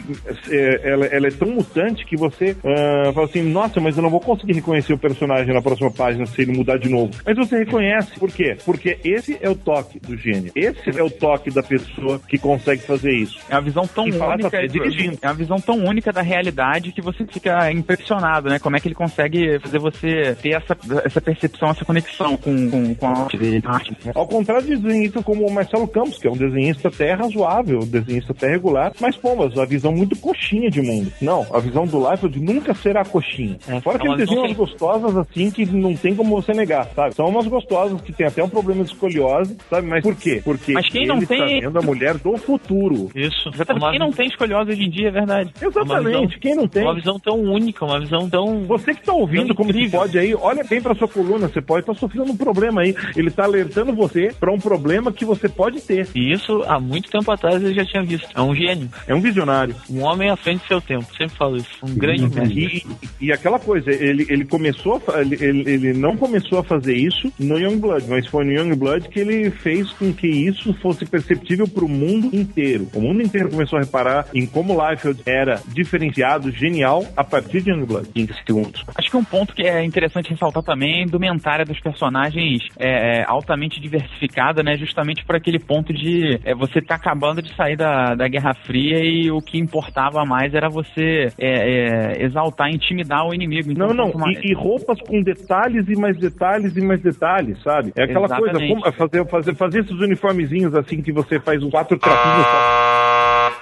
é, 0.50 0.92
ela, 0.92 1.06
ela 1.08 1.28
é 1.28 1.32
tão 1.32 1.50
mutante 1.50 2.06
que 2.06 2.16
você 2.20 2.56
ah, 2.64 3.12
fala 3.14 3.26
assim, 3.26 3.42
nossa, 3.42 3.80
mas 3.80 3.98
eu 3.98 4.04
não 4.04 4.10
vou 4.10 4.20
conseguir 4.20 4.54
reconhecer 4.54 4.94
o 4.94 4.98
personagem 4.98 5.54
na 5.54 5.62
próxima 5.62 5.92
página 5.92 6.26
se 6.26 6.42
ele 6.42 6.56
mudar 6.56 6.78
de 6.78 6.90
novo. 6.90 7.12
Mas 7.26 7.38
você 7.38 7.60
reconhece. 7.60 8.20
Por 8.20 8.32
quê? 8.32 8.58
Porque 8.66 8.98
esse 9.04 9.38
é 9.42 9.50
o 9.50 9.56
toque 9.56 10.00
do 10.00 10.16
gênio. 10.18 10.52
Esse 10.56 10.98
é 10.98 11.04
o 11.04 11.10
toque 11.10 11.50
da 11.50 11.64
pessoa 11.64 12.20
que 12.28 12.38
consegue 12.38 12.82
fazer 12.84 13.12
isso. 13.12 13.40
É 13.50 13.56
uma 13.56 13.62
visão 13.62 13.88
tão 13.88 14.08
E 14.08 14.12
única. 14.12 14.50
você 14.50 14.68
dirigindo. 14.68 15.18
É 15.22 15.28
uma 15.28 15.34
visão 15.34 15.60
tão 15.60 15.76
única 15.84 16.12
da 16.12 16.22
realidade 16.22 16.92
que 16.92 17.02
você 17.02 17.26
fica 17.26 17.72
impressionado, 17.72 18.50
né? 18.50 18.60
Como 18.60 18.76
é 18.76 18.80
que 18.80 18.88
ele 18.88 18.96
consegue 18.96 19.60
fazer 19.60 19.80
você 19.80 20.36
ter 20.42 20.52
essa, 20.52 20.78
essa 21.04 21.22
percepção, 21.22 21.70
essa 21.70 21.86
conexão 21.86 22.38
com, 22.38 22.70
com, 22.70 22.96
com 22.96 23.08
a 23.08 23.22
arte 23.24 23.38
dele. 23.38 23.64
a. 23.66 23.80
Ao 24.14 24.28
contrário 24.28 24.66
de 24.66 24.78
desenhistas 24.78 25.24
como 25.24 25.46
o 25.46 25.52
Marcelo 25.52 25.88
Campos, 25.88 26.18
que 26.18 26.28
é 26.28 26.32
um 26.32 26.38
desenhista 26.38 26.88
até 26.88 27.14
razoável, 27.14 27.80
um 27.80 27.88
desenhista 27.88 28.34
até 28.34 28.50
regular, 28.50 28.92
mas, 29.00 29.16
pô, 29.16 29.36
mas 29.36 29.58
a 29.58 29.66
visão 29.66 29.92
muito 29.92 30.16
coxinha 30.18 30.70
de 30.70 30.82
mundo. 30.82 31.12
Não, 31.22 31.46
a 31.54 31.60
visão 31.60 31.86
do 31.86 32.00
Liefeld 32.10 32.40
nunca 32.40 32.74
será 32.74 33.04
coxinha. 33.06 33.58
É, 33.68 33.80
Fora 33.82 34.00
que 34.00 34.08
é 34.08 34.10
ele 34.12 34.18
desenha 34.18 34.42
visão 34.42 34.46
umas 34.46 34.58
gostosas 34.58 35.18
assim 35.18 35.52
que 35.52 35.66
não 35.66 35.96
tem 35.96 36.16
como 36.16 36.42
você 36.42 36.54
negar, 36.54 36.88
sabe? 36.96 37.16
São 37.16 37.28
umas 37.28 37.48
gostosas 37.48 38.00
que 38.02 38.12
tem 38.14 38.28
até 38.28 38.44
um 38.44 38.50
problema 38.50 38.84
de 38.84 38.92
escoliose, 38.92 39.58
sabe? 39.70 39.88
Mas 39.88 40.04
por 40.04 40.16
quê? 40.16 40.42
Porque 40.44 40.74
Mas 40.74 40.88
quem 40.90 41.02
ele 41.04 41.10
não 41.14 41.22
tem- 41.26 41.44
está 41.58 41.68
vendo 41.68 41.80
a 41.80 41.82
mulher 41.82 42.18
do 42.18 42.38
futuro. 42.38 43.10
Isso. 43.16 43.50
Exatamente. 43.54 43.84
Uma- 43.84 43.92
Quem 43.92 44.00
não 44.00 44.12
tem 44.12 44.28
escoliose 44.28 44.72
hoje 44.72 44.84
em 44.84 44.90
dia, 44.90 45.08
é 45.08 45.12
verdade. 45.12 45.52
Exatamente, 45.62 46.06
visão- 46.28 46.40
quem 46.42 46.56
não 46.56 46.68
tem? 46.68 46.84
Uma 46.84 46.96
visão 46.96 47.20
tão 47.20 47.40
única, 47.42 47.86
uma 47.86 48.00
visão 48.00 48.30
tão. 48.30 48.64
Você 48.64 48.94
que 48.94 49.04
tá 49.04 49.14
ouvindo 49.14 49.54
como 49.56 49.72
que 49.74 49.90
pode 49.90 50.18
aí, 50.18 50.34
olha 50.36 50.64
bem 50.64 50.82
pra 50.82 50.96
sua 50.96 51.08
coluna, 51.08 51.48
você 51.48 51.62
pode 51.62 51.82
estar 51.82 51.94
sofrendo 51.96 52.32
um 52.32 52.38
problema 52.38 52.82
aí. 52.82 52.96
Ele 53.16 53.30
tá 53.32 53.44
alertando 53.44 53.94
você 53.94 54.34
pra 54.40 54.52
um 54.52 54.60
problema 54.60 55.12
que 55.12 55.26
você 55.26 55.48
pode 55.50 55.82
ter. 55.82 56.08
E 56.16 56.32
isso 56.32 56.64
há 56.68 56.80
muito 56.80 57.10
tempo 57.10 57.32
atrás 57.32 57.62
eu 57.64 57.74
já 57.74 57.86
tinha 57.86 58.04
visto. 58.04 58.28
É 58.36 58.42
um 58.42 58.56
gênio. 58.56 58.90
É 59.08 59.14
um 59.16 59.22
visionário. 59.22 59.76
Um 59.90 60.04
homem 60.04 60.30
à 60.30 60.36
frente 60.36 60.62
do 60.62 60.68
seu 60.68 60.82
tempo. 60.82 61.06
Sempre 61.18 61.36
falo 61.38 61.58
isso. 61.58 61.70
Um 61.84 61.96
grande. 62.00 62.86
E, 63.22 63.28
e 63.28 63.32
aquela 63.32 63.60
coisa, 63.60 63.92
ele, 63.92 64.26
ele 64.30 64.46
começou, 64.46 65.02
a 65.14 65.22
ele, 65.22 65.36
ele, 65.70 65.94
não 65.94 66.16
começou 66.18 66.60
a 66.60 66.64
fazer 66.64 66.96
isso 66.96 67.32
no 67.40 67.60
Youngblood, 67.60 68.06
mas 68.08 68.26
foi 68.28 68.46
no 68.46 68.52
Youngblood 68.52 69.10
que 69.10 69.20
ele 69.20 69.52
fez 69.52 69.92
com 69.92 70.14
que 70.14 70.28
isso 70.28 70.74
fosse 70.76 71.06
perceptível 71.06 71.68
pro 71.68 71.88
mundo 71.88 72.36
inteiro. 72.36 72.88
O 72.94 73.02
mundo 73.02 73.22
inteiro 73.22 73.50
começou 73.50 73.78
a 73.78 73.82
reparar 73.82 74.28
em 74.34 74.46
como 74.46 74.74
Liefeld 74.74 75.22
era 75.26 75.62
diferenciado, 75.68 76.52
genial, 76.52 77.06
a 77.16 77.24
partir 77.24 77.62
de 77.62 77.72
Youngblood. 77.72 78.10
30 78.10 78.34
segundos. 78.46 78.86
Acho 78.96 79.10
que 79.10 79.18
um 79.18 79.24
ponto 79.24 79.54
que 79.54 79.64
é 79.64 79.84
interessante 79.84 80.30
ressaltar 80.30 80.64
também 80.64 80.98
é 80.98 81.00
a 81.00 81.04
indumentária 81.04 81.66
dos 81.66 81.80
personagens 81.80 82.64
é, 82.78 83.20
é, 83.20 83.26
altamente 83.26 83.80
diversificada, 83.80 84.64
né? 84.64 84.78
Justamente 84.78 85.24
por 85.26 85.36
aquele 85.36 85.60
ponto 85.60 85.94
de 85.94 86.40
é, 86.44 86.54
você 86.54 86.82
tá 86.82 86.96
acabando 86.96 87.42
de 87.42 87.54
sair 87.56 87.76
da, 87.76 88.16
da 88.16 88.28
Guerra 88.28 88.54
Fria 88.66 89.00
e 89.04 89.32
o 89.32 89.42
que 89.42 89.58
importava 89.58 90.26
mais 90.26 90.54
era 90.54 90.70
você 90.70 91.28
é, 91.38 91.89
é, 91.90 92.24
exaltar, 92.24 92.70
intimidar 92.70 93.26
o 93.28 93.34
inimigo. 93.34 93.72
Então, 93.72 93.88
Não, 93.88 94.08
não, 94.08 94.14
mais- 94.14 94.38
e, 94.44 94.52
e 94.52 94.54
roupas 94.54 95.00
com 95.02 95.22
detalhes 95.22 95.86
e 95.88 95.96
mais 95.96 96.18
detalhes 96.18 96.76
e 96.76 96.82
mais 96.82 97.02
detalhes, 97.02 97.62
sabe? 97.64 97.92
É 97.96 98.04
aquela 98.04 98.28
coisa, 98.28 98.50
Exatamente. 98.58 98.82
como- 98.82 98.94
fazer, 98.94 99.26
fazer, 99.28 99.56
fazer 99.56 99.80
esses 99.82 100.00
uniformezinhos 100.00 100.76
assim 100.76 101.02
que 101.02 101.12
você 101.12 101.40
faz 101.40 101.64
os 101.64 101.72
quatro 101.72 101.98
tracinhos. 101.98 102.46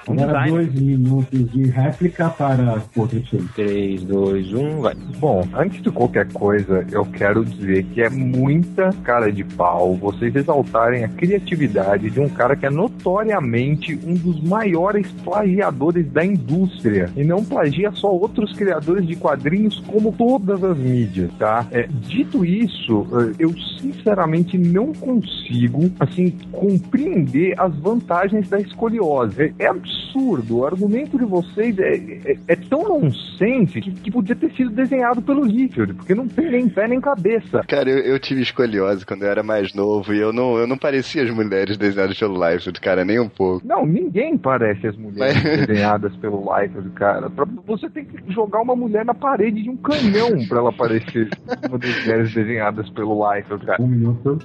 Um 0.08 0.22
Agora 0.22 0.48
dois 0.48 0.72
minutos 0.74 1.52
de 1.52 1.64
réplica 1.64 2.30
para 2.30 2.82
outro 2.96 3.20
time. 3.20 3.46
3, 3.54 4.02
2, 4.04 4.54
1, 4.54 4.80
vai. 4.80 4.94
Bom, 5.18 5.46
antes 5.54 5.82
de 5.82 5.90
qualquer 5.90 6.26
coisa, 6.32 6.86
eu 6.90 7.04
quero 7.04 7.44
dizer 7.44 7.84
que 7.92 8.00
é 8.02 8.08
muita 8.08 8.90
cara 9.04 9.30
de 9.30 9.44
pau 9.44 9.94
vocês 9.96 10.34
exaltarem 10.34 11.04
a 11.04 11.08
criatividade 11.08 12.08
de 12.08 12.20
um 12.20 12.28
cara 12.28 12.56
que 12.56 12.64
é 12.64 12.70
notoriamente 12.70 13.98
um 14.06 14.14
dos 14.14 14.42
maiores 14.42 15.10
plagiadores 15.24 16.10
da 16.10 16.24
indústria. 16.24 17.10
E 17.14 17.22
não 17.22 17.44
plagia 17.44 17.90
só 17.92 18.08
outros 18.18 18.52
criadores 18.54 19.06
de 19.06 19.16
quadrinhos, 19.16 19.78
como 19.86 20.12
todas 20.12 20.62
as 20.62 20.76
mídias, 20.76 21.30
tá? 21.38 21.66
É, 21.70 21.86
dito 21.86 22.44
isso, 22.44 23.06
eh, 23.12 23.34
eu 23.38 23.52
sinceramente 23.80 24.56
não 24.58 24.92
consigo, 24.92 25.90
assim, 26.00 26.30
compreender 26.52 27.54
as 27.58 27.74
vantagens 27.76 28.48
da 28.48 28.60
escoliose. 28.60 29.42
É, 29.58 29.64
é 29.64 29.66
absurdo. 29.66 30.58
O 30.58 30.66
argumento 30.66 31.18
de 31.18 31.24
vocês 31.24 31.78
é, 31.78 31.94
é, 32.24 32.36
é 32.48 32.56
tão 32.56 32.82
nonsense 32.88 33.80
que, 33.80 33.90
que 33.92 34.10
podia 34.10 34.34
ter 34.34 34.50
sido 34.52 34.70
desenhado 34.70 35.22
pelo 35.22 35.44
Liefeld, 35.44 35.94
porque 35.94 36.14
não 36.14 36.26
tem 36.26 36.50
nem 36.50 36.68
pé 36.68 36.88
nem 36.88 37.00
cabeça. 37.00 37.62
Cara, 37.68 37.88
eu, 37.90 37.98
eu 37.98 38.18
tive 38.18 38.42
escoliose 38.42 39.04
quando 39.04 39.22
eu 39.22 39.30
era 39.30 39.42
mais 39.42 39.74
novo 39.74 40.12
e 40.12 40.18
eu 40.18 40.32
não, 40.32 40.56
eu 40.58 40.66
não 40.66 40.76
parecia 40.78 41.22
as 41.22 41.30
mulheres 41.30 41.76
desenhadas 41.76 42.18
pelo 42.18 42.34
Liefeld, 42.48 42.80
cara, 42.80 43.04
nem 43.04 43.18
um 43.20 43.28
pouco. 43.28 43.66
Não, 43.66 43.84
ninguém 43.86 44.36
parece 44.36 44.86
as 44.86 44.96
mulheres 44.96 45.42
Mas- 45.42 45.66
desenhadas 45.66 46.16
pelo 46.16 46.40
Liefeld, 46.56 46.90
cara. 46.90 47.28
Pra, 47.30 47.46
você 47.66 47.88
tem 47.90 48.04
que 48.04 48.07
jogar 48.28 48.60
uma 48.60 48.74
mulher 48.76 49.04
na 49.04 49.14
parede 49.14 49.62
de 49.62 49.70
um 49.70 49.76
canhão 49.76 50.30
pra 50.46 50.58
ela 50.58 50.72
parecer 50.72 51.28
uma 51.68 51.78
das 51.78 52.00
mulheres 52.04 52.32
desenhadas 52.34 52.88
pelo 52.90 53.32
Liefeld, 53.32 53.64
cara. 53.66 53.78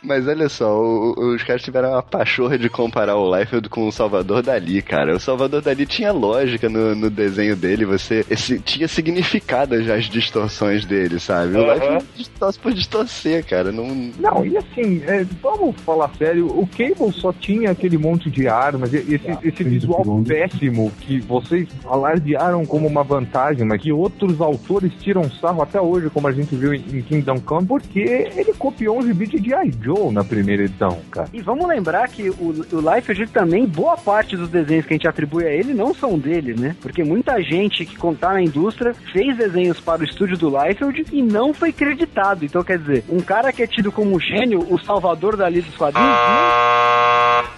Mas 0.03 0.27
olha 0.27 0.49
só, 0.49 0.79
o- 0.81 1.13
o- 1.17 1.35
os 1.35 1.43
caras 1.43 1.61
tiveram 1.61 1.95
a 1.95 2.01
pachorra 2.03 2.57
de 2.57 2.69
comparar 2.69 3.15
o 3.15 3.35
Liefeld 3.35 3.69
com 3.69 3.87
o 3.87 3.91
Salvador 3.91 4.41
Dali, 4.41 4.81
cara. 4.81 5.15
O 5.15 5.19
Salvador 5.19 5.61
Dali 5.61 5.85
tinha 5.85 6.11
lógica 6.11 6.69
no, 6.69 6.95
no 6.95 7.09
desenho 7.09 7.55
dele, 7.55 7.85
você 7.85 8.25
esse, 8.29 8.59
tinha 8.59 8.87
significado 8.87 9.81
já 9.83 9.95
as 9.95 10.05
distorções 10.05 10.85
dele, 10.85 11.19
sabe? 11.19 11.55
O 11.55 11.61
Aham. 11.61 11.73
Liefeld 11.73 12.05
distorce 12.15 12.59
por 12.59 12.73
distorcer, 12.73 13.45
cara. 13.45 13.71
Não, 13.71 13.87
Não, 14.19 14.45
e 14.45 14.57
assim, 14.57 15.01
é, 15.05 15.23
vamos 15.41 15.75
falar 15.81 16.09
sério, 16.17 16.47
o 16.47 16.67
Cable 16.67 17.11
só 17.13 17.31
tinha 17.33 17.71
aquele 17.71 17.97
monte 17.97 18.29
de 18.29 18.47
armas, 18.47 18.93
e- 18.93 18.97
esse, 18.97 19.29
Ah, 19.29 19.39
esse 19.43 19.51
30 19.63 19.69
visual 19.69 20.03
péssimo 20.27 20.91
que 21.01 21.19
vocês 21.19 21.67
alardearam 21.85 22.65
como 22.65 22.87
uma 22.87 23.03
vantagem, 23.03 23.42
mas 23.65 23.81
que 23.81 23.91
outros 23.91 24.39
autores 24.41 24.91
tiram 24.99 25.29
sarro 25.29 25.61
até 25.61 25.79
hoje, 25.79 26.09
como 26.09 26.27
a 26.27 26.31
gente 26.31 26.55
viu 26.55 26.73
em, 26.73 26.81
Kingdom 27.01 27.39
Come, 27.41 27.67
porque 27.67 27.99
ele 27.99 28.53
copiou 28.53 28.99
um 28.99 29.05
gibi 29.05 29.27
de 29.27 29.37
G.I. 29.37 29.73
Joe 29.81 30.11
na 30.13 30.23
primeira 30.23 30.63
edição, 30.63 30.99
cara. 31.11 31.27
E 31.33 31.41
vamos 31.41 31.67
lembrar 31.67 32.07
que 32.07 32.29
o, 32.29 32.65
o 32.71 32.93
Liefeld 32.93 33.27
também, 33.27 33.65
boa 33.65 33.97
parte 33.97 34.37
dos 34.37 34.49
desenhos 34.49 34.85
que 34.85 34.93
a 34.93 34.97
gente 34.97 35.07
atribui 35.07 35.45
a 35.45 35.51
ele 35.51 35.73
não 35.73 35.93
são 35.93 36.17
dele, 36.17 36.55
né? 36.57 36.75
Porque 36.81 37.03
muita 37.03 37.41
gente 37.41 37.85
que 37.85 37.97
tá 38.15 38.33
na 38.33 38.41
indústria 38.41 38.93
fez 39.11 39.35
desenhos 39.37 39.79
para 39.79 40.01
o 40.01 40.05
estúdio 40.05 40.37
do 40.37 40.49
Liefeld 40.49 41.05
e 41.11 41.21
não 41.21 41.53
foi 41.53 41.71
creditado. 41.71 42.45
Então, 42.45 42.63
quer 42.63 42.77
dizer, 42.77 43.03
um 43.09 43.19
cara 43.19 43.51
que 43.51 43.63
é 43.63 43.67
tido 43.67 43.91
como 43.91 44.19
gênio, 44.19 44.65
o 44.69 44.79
salvador 44.79 45.35
dali 45.35 45.61
dos 45.61 45.75
quadrinhos, 45.75 46.09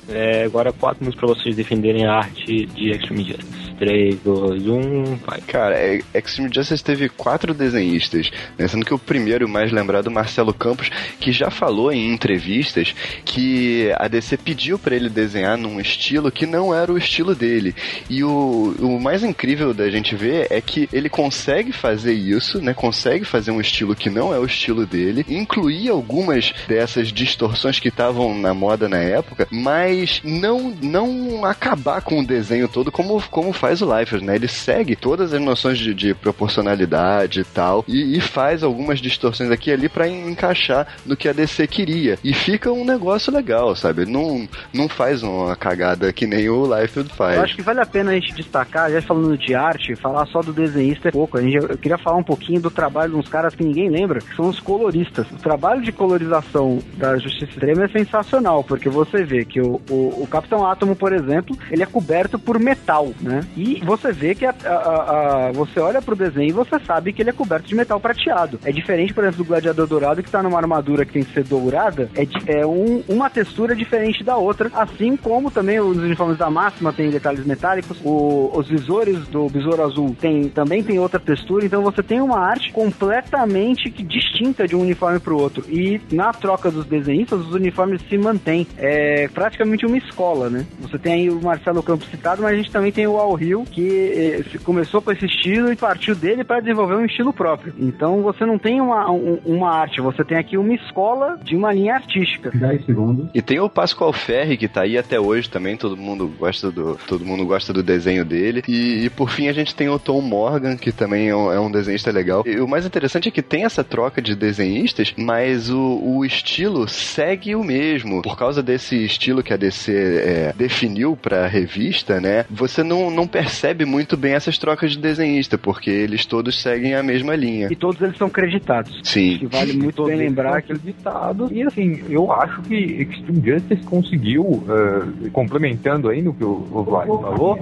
É, 0.09 0.43
agora 0.43 0.71
quatro 0.71 1.03
minutos 1.03 1.19
pra 1.19 1.27
vocês 1.27 1.55
defenderem 1.55 2.05
a 2.05 2.17
arte 2.17 2.65
de 2.67 2.91
Extreme 2.91 3.23
Justice. 3.23 3.74
3, 3.78 4.17
2, 4.23 4.67
1, 4.67 5.03
vai. 5.26 5.41
Cara, 5.41 5.76
é- 5.76 6.01
Extreme 6.13 6.49
Justice 6.53 6.84
teve 6.84 7.09
quatro 7.09 7.53
desenhistas, 7.53 8.32
né? 8.57 8.67
sendo 8.67 8.86
que 8.86 8.93
o 8.93 8.99
primeiro, 8.99 9.47
mais 9.47 9.71
lembrado, 9.71 10.09
Marcelo 10.11 10.53
Campos, 10.53 10.89
que 11.19 11.32
já 11.32 11.49
falou 11.49 11.91
em 11.91 12.13
entrevistas 12.13 12.95
que 13.23 13.91
a 13.97 14.07
DC 14.07 14.38
pediu 14.38 14.80
pra 14.80 14.95
ele 14.95 15.09
desenhar 15.09 15.57
num 15.57 15.80
estilo 15.80 16.32
que 16.32 16.45
não 16.45 16.73
era 16.73 16.91
o 16.91 16.97
estilo 16.97 17.36
dele. 17.36 17.76
E 18.09 18.23
o, 18.23 18.76
o 18.80 18.99
mais 18.99 19.23
incrível 19.23 19.73
da 19.73 19.89
gente 19.89 20.15
ver 20.15 20.47
é 20.49 20.61
que 20.61 20.89
ele 20.91 21.09
consegue 21.09 21.71
fazer 21.71 22.13
isso, 22.13 22.61
né? 22.61 22.73
Consegue 22.73 23.26
fazer 23.26 23.51
um 23.51 23.61
estilo 23.61 23.95
que 23.95 24.09
não 24.09 24.34
é 24.34 24.39
o 24.39 24.45
estilo 24.45 24.86
dele, 24.86 25.26
incluir 25.28 25.89
algumas 25.89 26.53
dessas 26.67 27.11
distorções 27.11 27.80
que 27.80 27.89
estavam 27.89 28.38
na 28.38 28.53
moda 28.53 28.88
na 28.88 28.97
época, 28.97 29.47
mas 29.51 30.21
não 30.23 30.73
não 30.82 31.45
acabar 31.45 32.01
com 32.01 32.19
o 32.19 32.26
desenho 32.26 32.67
todo 32.67 32.91
como, 32.91 33.21
como 33.30 33.53
faz 33.66 33.82
o 33.82 33.97
Liefeld, 33.97 34.24
né? 34.24 34.36
Ele 34.36 34.47
segue 34.47 34.95
todas 34.95 35.34
as 35.34 35.41
noções 35.41 35.80
de, 35.80 35.91
de 35.91 36.13
proporcionalidade 36.13 37.39
e 37.39 37.43
tal, 37.43 37.84
e, 37.88 38.16
e 38.16 38.22
faz 38.22 38.63
algumas 38.63 38.99
distorções 38.99 39.49
aqui 39.49 39.72
e 39.72 39.74
ali 39.74 39.89
pra 39.89 40.07
encaixar 40.07 40.88
no 41.03 41.18
que 41.18 41.28
a 41.28 41.34
DC 41.34 41.66
queria. 41.66 42.20
E 42.24 42.32
fica 42.32 42.72
um 42.72 42.86
negócio 42.86 43.34
legal, 43.34 43.76
sabe? 43.76 44.05
Não, 44.05 44.47
não 44.72 44.88
faz 44.88 45.24
uma 45.24 45.55
cagada 45.55 46.13
que 46.13 46.28
nem 46.28 46.47
o 46.47 46.63
Liefeld 46.63 47.11
faz. 47.13 47.38
Eu 47.38 47.43
acho 47.43 47.55
que 47.55 47.63
vale 47.63 47.80
a 47.80 47.86
pena 47.88 48.11
a 48.11 48.13
gente 48.13 48.36
destacar, 48.36 48.91
já 48.91 49.01
falando 49.01 49.36
de 49.36 49.55
arte, 49.55 49.95
falar 49.95 50.28
só 50.28 50.41
do 50.41 50.53
desenhista 50.53 51.09
é 51.09 51.11
pouco. 51.11 51.39
A 51.39 51.41
gente, 51.41 51.55
eu 51.55 51.78
queria 51.78 51.97
falar 51.97 52.18
um 52.18 52.24
pouquinho 52.24 52.61
do 52.61 52.70
trabalho 52.70 53.13
de 53.13 53.18
uns 53.18 53.28
caras 53.28 53.55
que 53.55 53.63
ninguém 53.63 53.89
lembra, 53.89 54.20
que 54.20 54.36
são 54.36 54.47
os 54.47 54.59
coloristas. 54.59 55.26
O 55.32 55.38
trabalho 55.38 55.82
de 55.82 55.91
colorização 55.91 56.78
da 56.97 57.18
Justiça 57.18 57.45
Extrema 57.45 57.86
é 57.86 57.88
sensacional, 57.88 58.63
porque 58.63 58.89
você 58.89 59.24
vê 59.24 59.43
que 59.43 59.59
o, 59.59 59.82
o, 59.89 60.22
o 60.22 60.28
Capitão 60.28 60.63
Átomo, 60.63 60.95
por 60.95 61.11
exemplo, 61.13 61.57
ele 61.72 61.82
é 61.82 61.88
coberto 61.88 62.38
por 62.38 62.59
metal, 62.59 63.11
né? 63.20 63.41
E 63.56 63.82
você 63.86 64.12
vê 64.12 64.36
que 64.36 64.45
a, 64.45 64.53
a- 64.66 65.47
a- 65.47 65.51
você 65.53 65.80
olha 65.80 66.01
pro 66.01 66.16
desenho 66.16 66.49
e 66.49 66.51
você 66.53 66.80
sabe 66.86 67.14
que 67.14 67.22
ele 67.22 67.30
é 67.30 67.34
coberto 67.34 67.68
de 67.68 67.76
metal 67.76 67.99
prateado. 67.99 68.60
É 68.66 68.72
diferente, 68.72 69.14
por 69.14 69.24
exemplo, 69.24 69.43
do 69.43 69.47
Gladiador 69.47 69.88
Dourado, 69.88 70.22
que 70.24 70.30
tá 70.32 70.41
numa 70.43 70.58
armadura 70.58 71.06
que 71.06 71.14
tem 71.14 71.24
que 71.24 71.34
ser 71.34 71.43
dourada, 71.43 72.10
é, 72.16 72.60
é 72.60 72.66
um- 72.66 73.03
uma 73.08 73.30
textura 73.30 73.76
diferente 73.76 74.24
da 74.24 74.36
outra, 74.38 74.70
assim 74.74 75.16
como 75.16 75.49
também 75.51 75.80
os 75.80 75.97
uniformes 75.97 76.38
da 76.38 76.49
Máxima 76.49 76.91
têm 76.93 77.10
detalhes 77.10 77.45
metálicos, 77.45 77.97
o- 78.03 78.51
os 78.53 78.68
visores 78.68 79.26
do 79.28 79.47
Besouro 79.49 79.84
Azul 79.84 80.16
tem, 80.20 80.49
também 80.49 80.84
tem 80.84 80.99
outra 80.99 81.20
textura, 81.20 81.66
então 81.66 81.82
você 81.82 82.03
tem 82.03 82.22
uma 82.22 82.39
arte 82.39 82.72
completamente 82.72 83.89
distinta 83.89 84.68
de 84.68 84.76
um 84.76 84.82
uniforme 84.82 85.20
pro 85.20 85.38
outro. 85.39 85.64
E 85.70 85.99
na 86.12 86.32
troca 86.34 86.70
dos 86.70 86.86
desenhistas, 86.86 87.39
os 87.41 87.53
uniformes 87.53 88.01
se 88.10 88.18
mantêm. 88.18 88.68
É 88.78 89.28
praticamente 89.34 89.86
uma 89.86 89.97
escola, 89.97 90.49
né? 90.49 90.66
Você 90.80 90.97
tem 90.97 91.14
aí 91.14 91.30
o 91.30 91.41
Marcelo 91.41 91.82
Campos 91.84 92.08
citado, 92.10 92.41
mas 92.41 92.53
a 92.53 92.58
gente 92.58 92.72
também 92.72 92.91
tem 92.91 93.08
o 93.08 93.18
Al 93.18 93.36
Hill, 93.46 93.66
que 93.70 94.43
eh, 94.54 94.58
começou 94.64 95.02
com 95.02 95.12
esse 95.12 95.26
estilo 95.26 95.72
e 95.72 95.76
partiu 95.76 96.16
dele 96.16 96.43
para 96.43 96.60
desenvolver 96.60 96.96
um 96.96 97.06
estilo 97.06 97.32
próprio. 97.34 97.74
Então 97.80 98.22
você 98.22 98.46
não 98.46 98.58
tem 98.58 98.82
uma, 98.82 99.10
um- 99.12 99.39
uma 99.46 99.72
arte, 99.72 100.02
você 100.02 100.24
tem 100.24 100.38
aqui 100.38 100.58
uma 100.58 100.74
escola 100.74 101.38
de 101.43 101.56
uma 101.56 101.72
linha 101.74 101.96
artística. 101.96 102.50
10 102.54 102.86
segundos. 102.86 103.28
E 103.34 103.41
tem 103.41 103.60
o 103.60 103.70
Pascoal 103.70 104.12
Ferri, 104.14 104.58
que 104.58 104.68
tá 104.68 104.82
aí 104.82 104.98
até 104.98 105.20
hoje 105.20 105.50
também, 105.50 105.78
todo 105.78 105.96
mundo 105.98 106.32
gosta 106.39 106.72
do, 106.72 106.98
todo 107.08 107.26
mundo 107.26 107.46
gosta 107.46 107.72
do 107.74 107.84
desenho 107.84 108.26
dele. 108.26 108.64
E, 108.68 109.06
e 109.06 109.10
por 109.10 109.30
fim 109.30 109.48
a 109.48 109.54
gente 109.54 109.76
tem 109.76 109.89
o 109.89 110.00
Tom 110.00 110.22
Morgan, 110.22 110.76
que 110.78 110.91
também 110.91 111.30
é 111.30 111.36
um, 111.36 111.52
é 111.52 111.60
um 111.60 111.72
desenhista 111.72 112.12
legal. 112.12 112.43
E 112.46 112.60
o 112.60 112.68
mais 112.68 112.86
interessante 112.86 113.28
é 113.28 113.32
que 113.32 113.41
tem 113.41 113.66
essa 113.66 113.84
troca 113.84 114.22
de 114.22 114.36
desenhistas, 114.36 115.14
mas 115.18 115.70
o, 115.70 116.00
o 116.04 116.26
estilo 116.26 116.88
segue 116.88 117.56
o 117.56 117.64
mesmo. 117.64 118.22
Por 118.22 118.38
causa 118.38 118.62
desse 118.64 119.04
estilo 119.06 119.43
que 119.43 119.54
a 119.54 119.58
DC 119.58 119.91
é, 119.93 120.54
definiu 120.56 121.16
pra 121.16 121.48
revista, 121.48 122.20
né? 122.20 122.46
Você 122.50 122.84
não, 122.84 123.10
não 123.12 123.28
percebe 123.36 123.83
muito 123.83 124.15
bem 124.15 124.31
essas 124.31 124.57
trocas 124.57 124.91
de 124.91 124.99
desenhista, 124.99 125.57
porque 125.57 125.89
eles 125.89 126.25
todos 126.25 126.61
seguem 126.61 126.95
a 126.95 127.03
mesma 127.03 127.36
linha. 127.36 127.67
E 127.69 127.75
todos 127.75 128.01
eles 128.01 128.17
são 128.17 128.29
creditados. 128.29 129.01
Sim. 129.03 129.39
Que 129.39 129.47
vale 129.47 129.73
muito 129.73 130.05
bem 130.05 130.15
lembrar 130.15 130.61
que 130.61 130.71
acreditados. 130.71 131.51
E 131.51 131.61
assim, 131.61 132.01
eu 132.09 132.31
acho 132.31 132.61
que 132.61 132.75
Extreme 132.75 133.41
Justice 133.45 133.83
conseguiu, 133.83 134.63
eh, 134.69 135.29
complementando 135.33 136.07
aí 136.07 136.21
no 136.21 136.33
que 136.33 136.45
o, 136.45 136.65
o 136.71 136.83
Vlad 136.83 137.07
falou, 137.07 137.59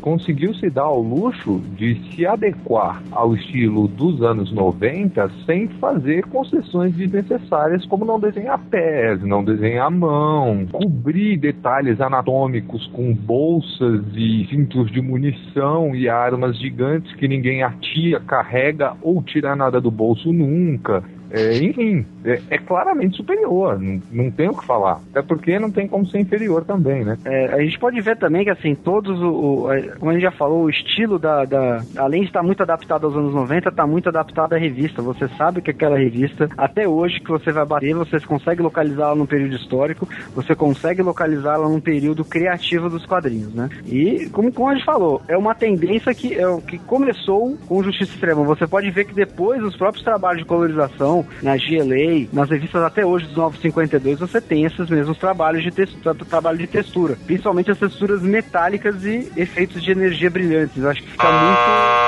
conseguiu 0.00 0.54
se 0.54 0.70
dar 0.70 0.82
ao 0.82 1.02
luxo 1.02 1.60
de 1.76 2.00
se 2.14 2.24
adequar 2.24 3.02
ao 3.10 3.34
estilo 3.34 3.88
dos 3.88 4.22
anos 4.22 4.52
90 4.52 5.28
sem 5.44 5.66
fazer 5.80 6.24
concessões 6.26 6.94
desnecessárias, 6.94 7.84
como 7.86 8.04
não 8.04 8.20
desenhar 8.20 8.60
pés, 8.70 9.20
não 9.22 9.42
desenhar 9.42 9.90
mão, 9.90 10.66
cobrir 10.70 11.36
detalhes 11.36 12.00
anatômicos 12.00 12.86
com 12.92 13.12
bolsas 13.12 14.04
e 14.14 14.46
cintos 14.48 14.92
de 14.92 15.00
munição 15.16 15.96
e 15.96 16.08
armas 16.08 16.58
gigantes 16.58 17.14
que 17.14 17.26
ninguém 17.26 17.62
atia, 17.62 18.20
carrega 18.20 18.94
ou 19.00 19.22
tira 19.22 19.56
nada 19.56 19.80
do 19.80 19.90
bolso 19.90 20.30
nunca. 20.32 21.02
É, 21.30 21.56
enfim, 21.58 22.04
é, 22.26 22.40
é 22.50 22.58
claramente 22.58 23.16
superior, 23.16 23.78
não, 23.80 24.00
não 24.10 24.30
tem 24.30 24.48
o 24.48 24.54
que 24.56 24.66
falar. 24.66 25.00
Até 25.10 25.22
porque 25.22 25.58
não 25.58 25.70
tem 25.70 25.86
como 25.88 26.06
ser 26.06 26.20
inferior 26.20 26.64
também, 26.64 27.04
né? 27.04 27.16
É, 27.24 27.46
a 27.54 27.60
gente 27.62 27.78
pode 27.78 28.00
ver 28.00 28.16
também 28.16 28.44
que, 28.44 28.50
assim, 28.50 28.74
todos 28.74 29.20
o, 29.22 29.28
o- 29.28 29.68
como 29.98 30.10
a 30.10 30.14
gente 30.14 30.22
já 30.22 30.30
falou, 30.32 30.64
o 30.64 30.70
estilo 30.70 31.18
da, 31.18 31.44
da- 31.44 31.82
além 31.96 32.22
de 32.22 32.26
estar 32.28 32.42
muito 32.42 32.62
adaptado 32.62 33.06
aos 33.06 33.16
anos 33.16 33.32
90, 33.34 33.68
está 33.68 33.86
muito 33.86 34.08
adaptado 34.08 34.52
à 34.54 34.58
revista. 34.58 35.00
Você 35.02 35.28
sabe 35.36 35.60
que 35.62 35.70
aquela 35.70 35.96
revista, 35.98 36.48
até 36.56 36.86
hoje 36.88 37.20
que 37.20 37.30
você 37.30 37.52
vai 37.52 37.64
bater, 37.64 37.94
você 37.94 38.18
consegue 38.20 38.62
localizá-la 38.62 39.14
num 39.14 39.26
período 39.26 39.56
histórico, 39.56 40.08
você 40.34 40.54
consegue 40.54 41.02
localizá-la 41.02 41.68
num 41.68 41.80
período 41.80 42.24
criativo 42.24 42.88
dos 42.90 43.04
quadrinhos, 43.06 43.54
né? 43.54 43.68
E, 43.86 44.28
como, 44.30 44.52
a 44.68 44.74
gente 44.74 44.84
falou, 44.84 45.22
é 45.28 45.36
uma 45.36 45.54
tendência 45.54 46.14
que, 46.14 46.34
é, 46.34 46.60
que 46.66 46.78
começou 46.78 47.56
com 47.66 47.82
Justiça 47.82 48.12
Extrema. 48.14 48.42
Você 48.44 48.66
pode 48.66 48.90
ver 48.90 49.04
que 49.04 49.14
depois 49.14 49.62
os 49.62 49.76
próprios 49.76 50.04
trabalhos 50.04 50.42
de 50.42 50.48
colorização, 50.48 51.24
na 51.42 51.56
GLA, 51.56 52.15
nas 52.32 52.48
revistas 52.48 52.82
até 52.82 53.04
hoje 53.04 53.26
dos 53.26 53.36
952, 53.36 54.18
você 54.18 54.40
tem 54.40 54.64
esses 54.64 54.88
mesmos 54.88 55.18
trabalhos 55.18 55.62
de 55.62 55.70
textura, 55.70 56.14
trabalho 56.14 56.58
de 56.58 56.66
textura, 56.66 57.16
principalmente 57.26 57.70
as 57.70 57.78
texturas 57.78 58.22
metálicas 58.22 59.04
e 59.04 59.30
efeitos 59.36 59.82
de 59.82 59.90
energia 59.90 60.30
brilhantes. 60.30 60.84
Acho 60.84 61.02
que 61.02 61.10
fica 61.10 61.30
muito 61.30 62.06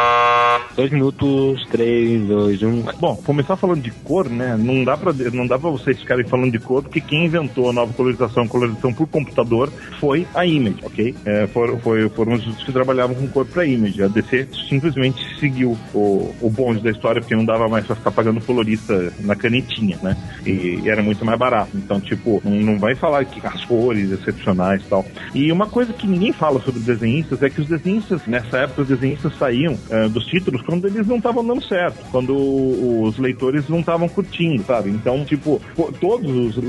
Dois 0.79 0.93
minutos, 0.93 1.67
três, 1.73 2.25
dois, 2.29 2.63
um. 2.63 2.85
Bom, 3.01 3.17
começar 3.17 3.57
falando 3.57 3.83
de 3.83 3.91
cor, 3.91 4.31
né? 4.31 4.57
Não 4.57 4.85
dá 4.85 4.97
pra, 4.97 5.13
não 5.33 5.45
dá 5.45 5.59
pra 5.59 5.71
vocês 5.71 5.99
ficarem 5.99 6.25
falando 6.25 6.53
de 6.53 6.61
cor, 6.61 6.85
porque 6.85 7.01
quem 7.01 7.27
inventou 7.27 7.69
a 7.69 7.73
nova 7.73 7.93
colorização, 7.93 8.47
colorização 8.47 8.95
por 8.95 9.09
computador, 9.09 9.73
foi 9.99 10.25
a 10.37 10.47
Image, 10.47 10.79
ok? 10.85 11.17
É, 11.25 11.49
foram, 11.49 11.81
foi, 11.81 12.09
foram 12.11 12.35
os 12.35 12.45
que 12.63 12.71
trabalhavam 12.71 13.17
com 13.17 13.27
cor 13.27 13.45
pra 13.45 13.67
Image. 13.67 14.01
A 14.05 14.07
DC 14.07 14.47
simplesmente 14.69 15.21
seguiu 15.41 15.77
o, 15.93 16.33
o 16.41 16.49
bonde 16.49 16.81
da 16.81 16.93
história, 16.93 17.21
porque 17.21 17.35
não 17.35 17.45
dava 17.45 17.67
mais 17.67 17.85
pra 17.85 17.97
ficar 17.97 18.13
pagando 18.13 18.41
colorista 18.41 19.13
na 19.19 19.35
canetinha, 19.35 19.98
né? 20.03 20.17
E, 20.45 20.81
e 20.83 20.89
era 20.89 21.03
muito 21.03 21.25
mais 21.25 21.39
barato. 21.39 21.71
Então, 21.75 22.01
tipo, 22.01 22.41
não, 22.45 22.53
não 22.53 22.79
vai 22.79 22.95
falar 22.95 23.25
que 23.25 23.45
as 23.47 23.65
cores 23.65 24.11
excepcionais 24.11 24.83
e 24.83 24.85
tal. 24.87 25.05
E 25.35 25.53
uma 25.53 25.67
coisa 25.67 25.93
que 25.93 26.07
ninguém 26.07 26.33
fala 26.33 26.61
sobre 26.61 26.81
desenhistas 26.81 27.43
é 27.43 27.51
que 27.51 27.61
os 27.61 27.69
desenhistas, 27.69 28.23
nessa 28.27 28.59
época, 28.59 28.83
os 28.83 28.89
desenhistas 28.89 29.37
saíam 29.37 29.79
eh, 29.91 30.09
dos 30.09 30.27
títulos 30.27 30.63
quando 30.63 30.87
eles 30.87 31.07
não 31.07 31.17
estavam 31.17 31.45
dando 31.45 31.63
certo, 31.65 31.99
quando 32.11 32.35
os 33.03 33.19
leitores 33.19 33.69
não 33.69 33.81
estavam 33.81 34.09
curtindo, 34.09 34.63
sabe? 34.65 34.91
Então, 34.91 35.25
tipo, 35.25 35.61
todos 36.01 36.57
os. 36.57 36.65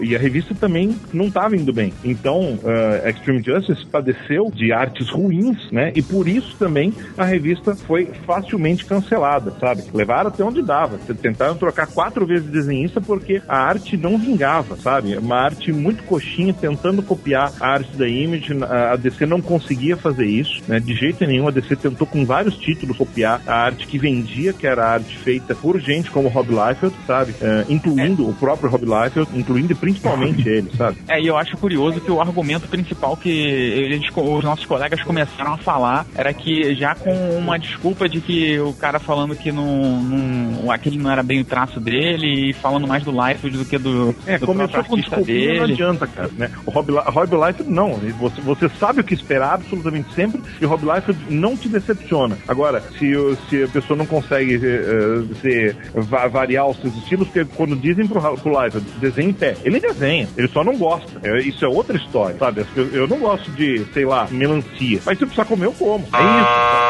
e 0.00 0.14
a 0.14 0.18
revista 0.18 0.54
também 0.54 0.96
não 1.12 1.26
estava 1.26 1.56
indo 1.56 1.72
bem. 1.72 1.92
Então, 2.04 2.58
eh, 2.64 3.10
Extreme 3.10 3.42
Justice 3.42 3.84
padeceu 3.86 4.50
de 4.54 4.72
artes 4.72 5.08
ruins, 5.10 5.70
né? 5.70 5.92
E 5.94 6.02
por 6.02 6.28
isso 6.28 6.56
também 6.58 6.92
a 7.16 7.24
revista 7.24 7.74
foi 7.74 8.06
facilmente 8.26 8.84
cancelada, 8.84 9.52
sabe? 9.58 9.84
Levaram 9.92 10.28
até 10.28 10.44
onde 10.44 10.62
dava. 10.62 10.98
Tentaram 10.98 11.56
trocar 11.56 11.86
quatro 11.86 12.26
vezes 12.26 12.50
desenhista 12.66 13.00
porque 13.00 13.40
a 13.48 13.58
arte 13.58 13.96
não 13.96 14.18
vingava, 14.18 14.76
sabe? 14.76 15.16
Uma 15.16 15.36
arte 15.36 15.72
muito 15.72 16.02
coxinha, 16.04 16.52
tentando 16.52 17.02
copiar 17.02 17.52
a 17.60 17.68
arte 17.68 17.96
da 17.96 18.08
Image. 18.08 18.52
A 18.62 18.96
DC 18.96 19.24
não 19.26 19.40
conseguia 19.40 19.96
fazer 19.96 20.26
isso, 20.26 20.62
né? 20.66 20.80
De 20.80 20.94
jeito 20.94 21.24
nenhum. 21.26 21.48
A 21.48 21.50
DC 21.50 21.76
tentou 21.76 22.06
com 22.06 22.24
vários 22.24 22.56
títulos 22.56 22.96
copiar 22.96 23.40
a, 23.46 23.66
arte 23.66 23.86
que 23.86 23.98
vendia, 23.98 24.52
que 24.52 24.66
era 24.66 24.84
a 24.84 24.92
arte 24.94 25.16
feita 25.18 25.54
por 25.54 25.78
gente 25.78 26.10
como 26.10 26.28
Rob 26.28 26.50
Liefeld, 26.50 26.94
sabe? 27.06 27.34
É, 27.40 27.64
incluindo 27.68 28.28
o 28.28 28.34
próprio 28.34 28.70
Rob 28.70 28.84
Liefeld, 28.84 29.30
incluindo 29.38 29.74
principalmente 29.76 30.46
ele, 30.48 30.70
sabe? 30.76 30.98
É, 31.08 31.20
e 31.20 31.26
eu 31.26 31.36
acho 31.36 31.56
curioso 31.56 32.00
que 32.00 32.10
o 32.10 32.20
argumento 32.20 32.68
principal 32.68 33.16
que 33.16 33.30
eles, 33.30 34.02
os 34.14 34.44
nossos 34.44 34.64
colegas 34.66 35.02
começaram 35.02 35.54
a 35.54 35.58
falar 35.58 36.06
era 36.14 36.32
que 36.32 36.74
já 36.74 36.94
com 36.94 37.12
uma 37.36 37.58
desculpa 37.58 38.08
de 38.08 38.20
que 38.20 38.58
o 38.58 38.72
cara 38.72 38.98
falando 38.98 39.36
que 39.36 39.52
não, 39.52 40.02
não 40.02 40.70
aquele 40.70 40.98
não 40.98 41.10
era 41.10 41.22
bem 41.22 41.40
o 41.40 41.44
traço 41.44 41.80
dele 41.80 42.45
e 42.50 42.52
falando 42.52 42.86
mais 42.86 43.02
do 43.04 43.10
Liefeld 43.10 43.56
do 43.58 43.64
que 43.64 43.78
do, 43.78 44.14
É, 44.26 44.38
do 44.38 44.46
começou 44.46 44.82
com 44.84 44.94
artista 44.94 45.16
desculpinha, 45.16 45.54
não 45.56 45.64
adianta, 45.64 46.06
cara, 46.06 46.30
né? 46.36 46.50
O 46.64 46.70
Rob, 46.70 46.90
Rob 46.92 47.30
Liefeld, 47.36 47.70
não. 47.70 47.92
Você, 48.20 48.40
você 48.40 48.68
sabe 48.78 49.00
o 49.00 49.04
que 49.04 49.14
esperar 49.14 49.54
absolutamente 49.54 50.12
sempre 50.14 50.40
e 50.60 50.64
o 50.64 50.68
Rob 50.68 50.84
Liefeld 50.84 51.18
não 51.30 51.56
te 51.56 51.68
decepciona. 51.68 52.36
Agora, 52.48 52.82
se, 52.98 53.12
se 53.48 53.62
a 53.64 53.68
pessoa 53.68 53.96
não 53.96 54.06
consegue 54.06 54.56
eh, 54.56 55.34
ser, 55.40 55.76
va- 55.94 56.26
variar 56.28 56.66
os 56.68 56.76
seus 56.80 56.94
estilos, 56.96 57.28
porque 57.28 57.44
quando 57.56 57.76
dizem 57.76 58.06
pro, 58.06 58.20
pro 58.38 58.62
Liefeld, 58.62 58.86
desenha 59.00 59.28
em 59.28 59.32
pé, 59.32 59.56
ele 59.64 59.80
desenha, 59.80 60.28
ele 60.36 60.48
só 60.48 60.62
não 60.64 60.76
gosta. 60.76 61.20
É, 61.22 61.38
isso 61.40 61.64
é 61.64 61.68
outra 61.68 61.96
história, 61.96 62.36
sabe? 62.38 62.64
Eu, 62.76 62.86
eu 62.92 63.06
não 63.08 63.18
gosto 63.18 63.50
de, 63.52 63.84
sei 63.92 64.04
lá, 64.04 64.26
melancia. 64.30 65.00
Mas 65.04 65.18
se 65.18 65.24
eu 65.24 65.28
precisar 65.28 65.44
comer, 65.44 65.66
eu 65.66 65.72
como. 65.72 66.04
É 66.12 66.18
isso. 66.40 66.86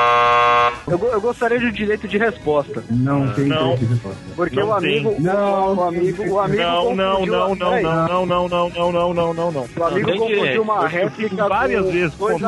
Eu, 0.89 0.99
eu 1.13 1.21
gostaria 1.21 1.59
de 1.59 1.67
um 1.67 1.73
direito 1.73 2.07
de 2.07 2.17
resposta. 2.17 2.83
Não 2.89 3.33
tem 3.33 3.47
Não. 3.47 3.75
direito 3.75 3.81
de 3.81 3.87
resposta. 3.87 4.19
Porque 4.37 4.57
Não 4.57 4.69
o 4.69 4.73
amigo. 4.75 5.11
tem. 5.13 5.21
Não, 5.47 5.75
o 5.75 5.83
amigo. 5.85 6.29
O 6.29 6.41
amigo 6.41 6.63
Não, 6.63 6.95
não, 6.95 7.27
não, 7.27 7.55
não, 7.55 7.55
não, 7.55 8.27
não, 8.27 8.27
não, 8.27 8.49
não, 8.49 8.69
não, 8.69 8.93
não, 8.93 9.15
não, 9.15 9.35
não, 9.35 9.53
não. 9.53 9.67
O 9.77 9.85
amigo 9.85 10.17
confundiu 10.19 10.63
uma 10.63 10.87
réplica 10.89 11.49
várias 11.49 11.85
vezes 11.91 12.15
dois, 12.17 12.43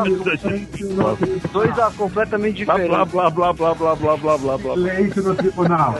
a- 1.79 1.91
completamente 1.97 2.57
diferentes. 2.57 2.89
blá, 2.91 3.05
blá, 3.05 3.31
blá, 3.31 3.53
blá, 3.53 3.75
blá, 3.75 3.95
blá, 3.97 4.17
blá, 4.17 4.39
blá, 4.39 4.59
blá. 4.59 4.75
Silêncio 4.75 5.23
no 5.23 5.35
tribunal. 5.35 5.95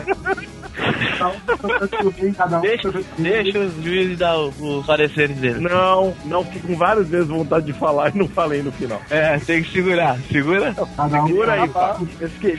Deixa, 2.61 2.91
deixa 3.17 3.59
os 3.59 3.73
juízes 3.83 4.17
dar 4.17 4.37
o- 4.37 4.49
os 4.79 4.85
pareceres 4.85 5.35
deles. 5.37 5.61
Não, 5.61 6.13
não, 6.25 6.43
fiquei 6.45 6.61
com 6.61 6.77
várias 6.77 7.07
vezes 7.07 7.27
vontade 7.27 7.65
de 7.65 7.73
falar 7.73 8.13
e 8.13 8.17
não 8.17 8.27
falei 8.27 8.61
no 8.61 8.71
final. 8.71 9.01
É, 9.09 9.37
tem 9.39 9.61
que 9.63 9.71
segurar. 9.71 10.17
Segura. 10.31 10.73
Um 10.77 11.09
Segura 11.27 11.53
aí, 11.53 11.67
pá. 11.69 11.97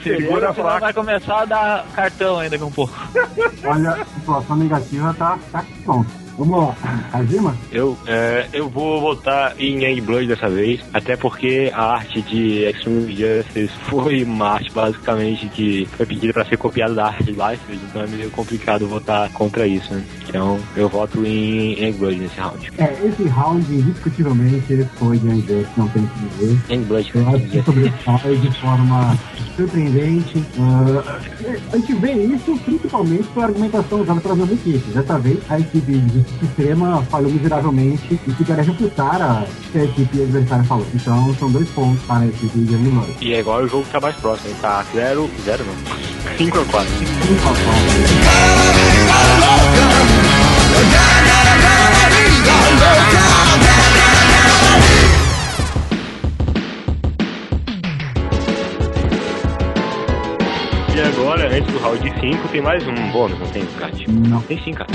Segura 0.03 0.53
placa. 0.53 0.79
vai 0.79 0.93
começar 0.93 1.41
a 1.41 1.45
dar 1.45 1.85
cartão 1.95 2.39
ainda 2.39 2.57
com 2.57 2.65
um 2.65 2.71
pouco. 2.71 2.93
Olha, 3.65 3.91
a 3.91 4.05
situação 4.05 4.55
negativa 4.55 5.15
tá, 5.17 5.39
tá 5.51 5.65
pronto. 5.83 6.20
Vamos 6.41 6.57
lá. 6.57 6.75
Azima? 7.13 7.55
Eu, 7.71 7.95
é, 8.07 8.47
eu 8.51 8.67
vou 8.67 8.99
votar 8.99 9.53
em 9.59 9.83
Youngblood 9.83 10.25
dessa 10.25 10.49
vez, 10.49 10.81
até 10.91 11.15
porque 11.15 11.71
a 11.71 11.93
arte 11.93 12.19
de 12.23 12.63
Extreme 12.63 13.15
Justice 13.15 13.71
foi 13.83 14.23
uma 14.23 14.53
arte 14.53 14.71
basicamente 14.73 15.47
que 15.49 15.87
foi 15.95 16.07
pedida 16.07 16.33
para 16.33 16.43
ser 16.45 16.57
copiada 16.57 16.95
da 16.95 17.05
arte 17.05 17.25
de 17.25 17.31
Life, 17.33 17.61
então 17.71 18.01
é 18.01 18.07
meio 18.07 18.31
complicado 18.31 18.87
votar 18.87 19.31
contra 19.33 19.67
isso, 19.67 19.93
né? 19.93 20.03
Então 20.27 20.59
eu 20.75 20.89
voto 20.89 21.23
em 21.23 21.79
Youngblood 21.79 22.17
nesse 22.17 22.39
round. 22.39 22.71
É, 22.79 22.91
esse 23.05 23.23
round, 23.27 23.71
indiscutivelmente, 23.71 24.89
foi 24.95 25.19
de 25.19 25.29
Angus, 25.29 25.67
não 25.77 25.87
tem 25.89 26.03
o 26.03 26.07
que 26.07 26.45
dizer. 26.45 26.59
Youngblood 26.71 27.11
Eu 27.13 27.29
acho 27.29 27.45
que 27.49 27.61
sobressai 27.61 28.35
de 28.37 28.51
forma 28.59 29.15
surpreendente. 29.55 30.43
Ah, 30.59 31.19
a 31.71 31.77
gente 31.77 31.93
vê 31.95 32.13
isso 32.13 32.57
principalmente 32.65 33.27
pela 33.27 33.45
argumentação 33.45 34.01
usada 34.01 34.21
pelas 34.21 34.37
duas 34.37 34.51
equipes. 34.51 34.93
Dessa 34.93 35.19
vez, 35.19 35.39
a 35.49 35.59
equipe 35.59 35.91
de 35.91 36.30
extrema 36.41 37.03
falhou 37.03 37.31
miseravelmente 37.31 38.19
e 38.27 38.31
ficaria 38.33 38.63
refutar 38.63 39.21
a 39.21 39.45
que 39.71 39.77
a 39.77 39.83
equipe 39.83 40.21
adversária 40.21 40.63
falou. 40.65 40.87
Então, 40.93 41.33
são 41.35 41.51
dois 41.51 41.69
pontos 41.69 42.01
para 42.03 42.19
a 42.23 42.27
equipe 42.27 42.59
de 42.59 42.75
Blood. 42.75 43.17
E 43.21 43.35
agora 43.35 43.65
o 43.65 43.67
jogo 43.67 43.85
tá 43.91 43.99
mais 43.99 44.15
próximo, 44.15 44.53
tá 44.61 44.85
0, 44.93 45.29
0 45.45 45.63
não, 45.65 45.75
5 46.37 46.59
a 46.59 46.65
4. 46.65 46.91
E 61.01 61.03
agora, 61.03 61.47
antes 61.47 61.73
do 61.73 61.79
round 61.79 62.13
5, 62.19 62.47
tem 62.49 62.61
mais 62.61 62.87
um 62.87 62.93
bônus, 63.11 63.39
não 63.39 63.47
tem, 63.47 63.65
Kat? 63.79 64.05
Não. 64.07 64.39
Tem 64.43 64.61
sim, 64.61 64.71
cara. 64.71 64.87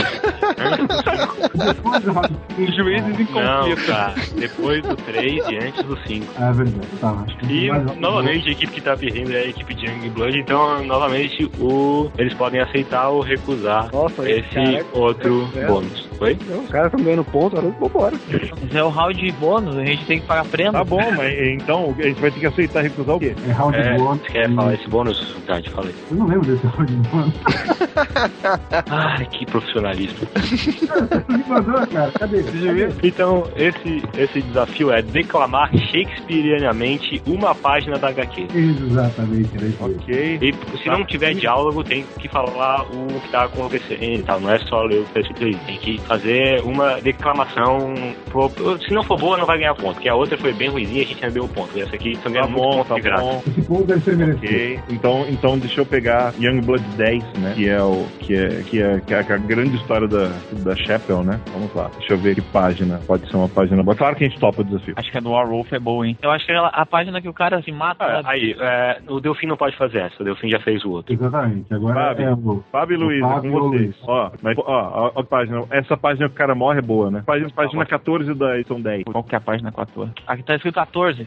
Depois 1.53 2.03
do 2.05 2.13
round 2.13 2.37
Os 2.57 2.77
juízes 2.77 3.19
em 3.19 3.33
Não, 3.33 3.75
cara. 3.85 4.15
Depois 4.39 4.83
do 4.85 4.95
3 4.95 5.49
e 5.49 5.57
antes 5.57 5.83
do 5.83 5.99
5. 6.07 6.27
É 6.41 6.53
verdade, 6.53 6.87
tá. 7.01 7.25
Acho 7.27 7.37
que 7.39 7.47
E, 7.47 7.71
novamente, 7.99 8.49
a 8.49 8.53
equipe 8.53 8.73
que 8.73 8.81
tá 8.81 8.97
perdendo 8.97 9.33
é 9.33 9.39
a 9.39 9.47
equipe 9.49 9.75
de 9.75 9.87
Youngblood, 9.87 10.39
então, 10.39 10.85
novamente, 10.85 11.51
o... 11.59 12.09
eles 12.17 12.35
podem 12.35 12.61
aceitar 12.61 13.09
ou 13.09 13.21
recusar 13.21 13.91
Nossa, 13.93 14.31
esse 14.31 14.55
cara, 14.55 14.87
outro 14.93 15.51
é. 15.57 15.67
bônus. 15.67 16.06
Oi? 16.21 16.39
Não, 16.49 16.61
Os 16.61 16.69
caras 16.71 16.87
estão 16.91 17.05
ganhando 17.05 17.25
ponto, 17.25 17.59
agora 17.59 17.75
vambora. 17.79 18.17
Mas 18.63 18.75
é 18.75 18.83
o 18.83 18.89
round 18.89 19.33
bônus, 19.33 19.77
a 19.77 19.85
gente 19.85 20.05
tem 20.07 20.21
que 20.21 20.27
pagar 20.27 20.45
prêmio. 20.47 20.73
Tá 20.73 20.83
bom, 20.85 21.01
mas 21.17 21.35
então 21.49 21.95
a 21.99 22.03
gente 22.03 22.21
vai 22.21 22.31
ter 22.31 22.41
que 22.41 22.47
aceitar 22.47 22.83
recusar 22.83 23.17
o 23.17 23.21
quê? 23.21 23.35
É 23.49 23.53
round 23.53 23.77
É, 23.77 23.97
bônus. 23.99 24.21
você 24.23 24.33
quer 24.33 24.55
falar 24.55 24.75
esse 24.75 24.89
bônus? 24.89 25.37
Kat, 25.47 25.71
fala 25.71 25.87
aí. 25.89 25.95
Eu 26.11 26.17
não 26.17 26.27
lembro 26.27 26.47
desse 26.47 26.67
round 26.67 26.93
bônus. 27.11 27.35
Ai, 28.91 29.27
que 29.27 29.47
profissionalismo. 29.47 30.27
Me 31.29 31.45
mandou, 31.49 31.87
cara. 31.87 32.11
Cadê? 32.19 32.43
Cadê? 32.43 32.89
Então, 33.03 33.45
esse, 33.57 34.03
esse 34.17 34.43
desafio 34.43 34.91
é 34.91 35.03
declamar 35.03 35.71
shakespearianamente 35.77 37.23
uma 37.27 37.55
página 37.55 37.99
da 37.99 38.09
HQ. 38.09 38.49
Exatamente, 38.55 39.57
né? 39.59 39.73
Ok. 39.81 40.39
E 40.43 40.79
se 40.79 40.89
não 40.89 41.05
tiver 41.05 41.35
diálogo, 41.35 41.85
tem 41.85 42.05
que 42.19 42.29
falar 42.29 42.83
o 42.83 43.07
que 43.21 43.29
tá 43.31 43.45
acontecendo 43.45 44.03
e 44.21 44.23
tal. 44.23 44.41
Não 44.41 44.51
é 44.51 44.59
só 44.61 44.83
ler 44.83 45.01
o 45.01 45.05
que 45.05 45.13
tá 45.15 45.21
escrito 45.21 45.45
aí. 45.45 45.55
Tem 45.67 45.79
que 45.79 45.99
fazer 46.07 46.61
uma 46.63 47.01
declamação. 47.01 47.95
Pô, 48.31 48.49
Se 48.87 48.93
não 48.95 49.03
for 49.03 49.19
boa, 49.19 49.37
não 49.37 49.47
vai 49.47 49.59
ganhar 49.59 49.75
ponto. 49.75 49.95
Porque 49.95 50.09
a 50.09 50.15
outra 50.15 50.37
foi 50.39 50.53
bem 50.53 50.69
ruimzinha, 50.69 51.03
a 51.03 51.07
gente 51.07 51.23
não 51.23 51.31
deu 51.33 51.49
ponto. 51.49 51.77
E 51.77 51.83
essa 51.83 51.95
aqui 51.95 52.17
também 52.19 52.41
Tá 52.43 52.49
é 52.49 52.51
muito 52.51 52.63
bom, 52.63 52.85
ponto 52.85 53.03
tá 53.03 53.17
bom. 53.17 53.43
Esse 53.47 53.63
ponto 53.63 53.85
deve 53.85 54.01
ser 54.01 54.17
merecido. 54.17 54.47
Ok, 54.47 54.81
então, 54.91 55.27
então 55.29 55.59
deixa 55.59 55.81
eu 55.81 55.87
pegar 55.87 56.33
Youngblood 56.39 56.83
10, 56.97 57.25
né? 57.39 57.53
Que 57.55 57.69
é 57.69 57.83
o 57.83 58.07
que 58.21 58.35
é, 58.35 58.49
que 58.63 58.83
é, 58.83 59.01
que 59.01 59.15
é 59.15 59.19
a 59.19 59.23
grande 59.23 59.77
história 59.77 60.07
da, 60.09 60.31
da 60.63 60.77
Chapel, 60.77 61.23
né? 61.23 61.41
Vamos 61.53 61.73
lá, 61.75 61.91
deixa 61.99 62.13
eu 62.15 62.19
ver 62.19 62.35
que 62.35 62.41
página 62.41 63.01
pode 63.07 63.29
ser 63.31 63.37
uma 63.37 63.49
página 63.49 63.83
boa. 63.83 63.97
Claro 63.97 64.17
que 64.17 64.25
a 64.25 64.29
gente 64.29 64.39
topa 64.39 64.61
o 64.61 64.65
desafio. 64.65 64.95
Acho 64.97 65.11
que 65.11 65.19
a 65.19 65.21
do 65.21 65.31
Warwolf 65.31 65.73
é 65.73 65.79
boa, 65.79 66.07
hein? 66.07 66.17
Eu 66.23 66.31
acho 66.31 66.45
que 66.47 66.53
ela- 66.53 66.69
a 66.69 66.85
página 66.87 67.21
que 67.21 67.29
o 67.29 67.33
cara 67.35 67.61
se 67.63 67.73
mata. 67.73 68.05
Ah, 68.05 68.23
sabe? 68.23 68.29
aí, 68.29 68.57
é, 68.59 68.99
o 69.09 69.21
Delfim 69.21 69.47
não 69.47 69.57
pode 69.57 69.77
fazer 69.77 69.99
essa, 69.99 70.23
o 70.23 70.25
Delfim 70.25 70.49
já 70.49 70.61
fez 70.61 70.85
o 70.85 70.91
outro. 70.91 71.13
Exatamente. 71.13 71.73
Agora 71.73 71.95
Fábio, 71.95 72.27
é 72.29 72.33
o. 72.35 72.65
Fábio 72.71 72.95
e 72.95 72.99
Luiz, 72.99 73.23
é 73.23 73.41
com 73.41 73.47
e 73.47 73.51
vocês. 73.51 73.83
Luiz. 73.83 73.97
Ó, 74.07 74.31
mas, 74.43 74.59
ó, 74.59 74.63
ó, 74.67 75.13
ó, 75.15 75.21
a 75.21 75.25
página, 75.25 75.63
essa 75.71 75.96
página 75.97 76.29
que 76.29 76.35
o 76.35 76.39
cara 76.39 76.55
morre 76.55 76.79
é 76.79 76.83
boa, 76.83 77.11
né? 77.11 77.23
Página, 77.27 77.51
página 77.51 77.85
14 77.87 78.35
da 78.35 78.59
edição 78.59 78.81
10. 78.81 79.05
Qual 79.05 79.25
que 79.25 79.35
é 79.35 79.39
a 79.39 79.41
página 79.41 79.73
14? 79.73 80.13
Aqui 80.27 80.43
tá 80.43 80.55
escrito 80.57 80.75
14. 80.75 81.27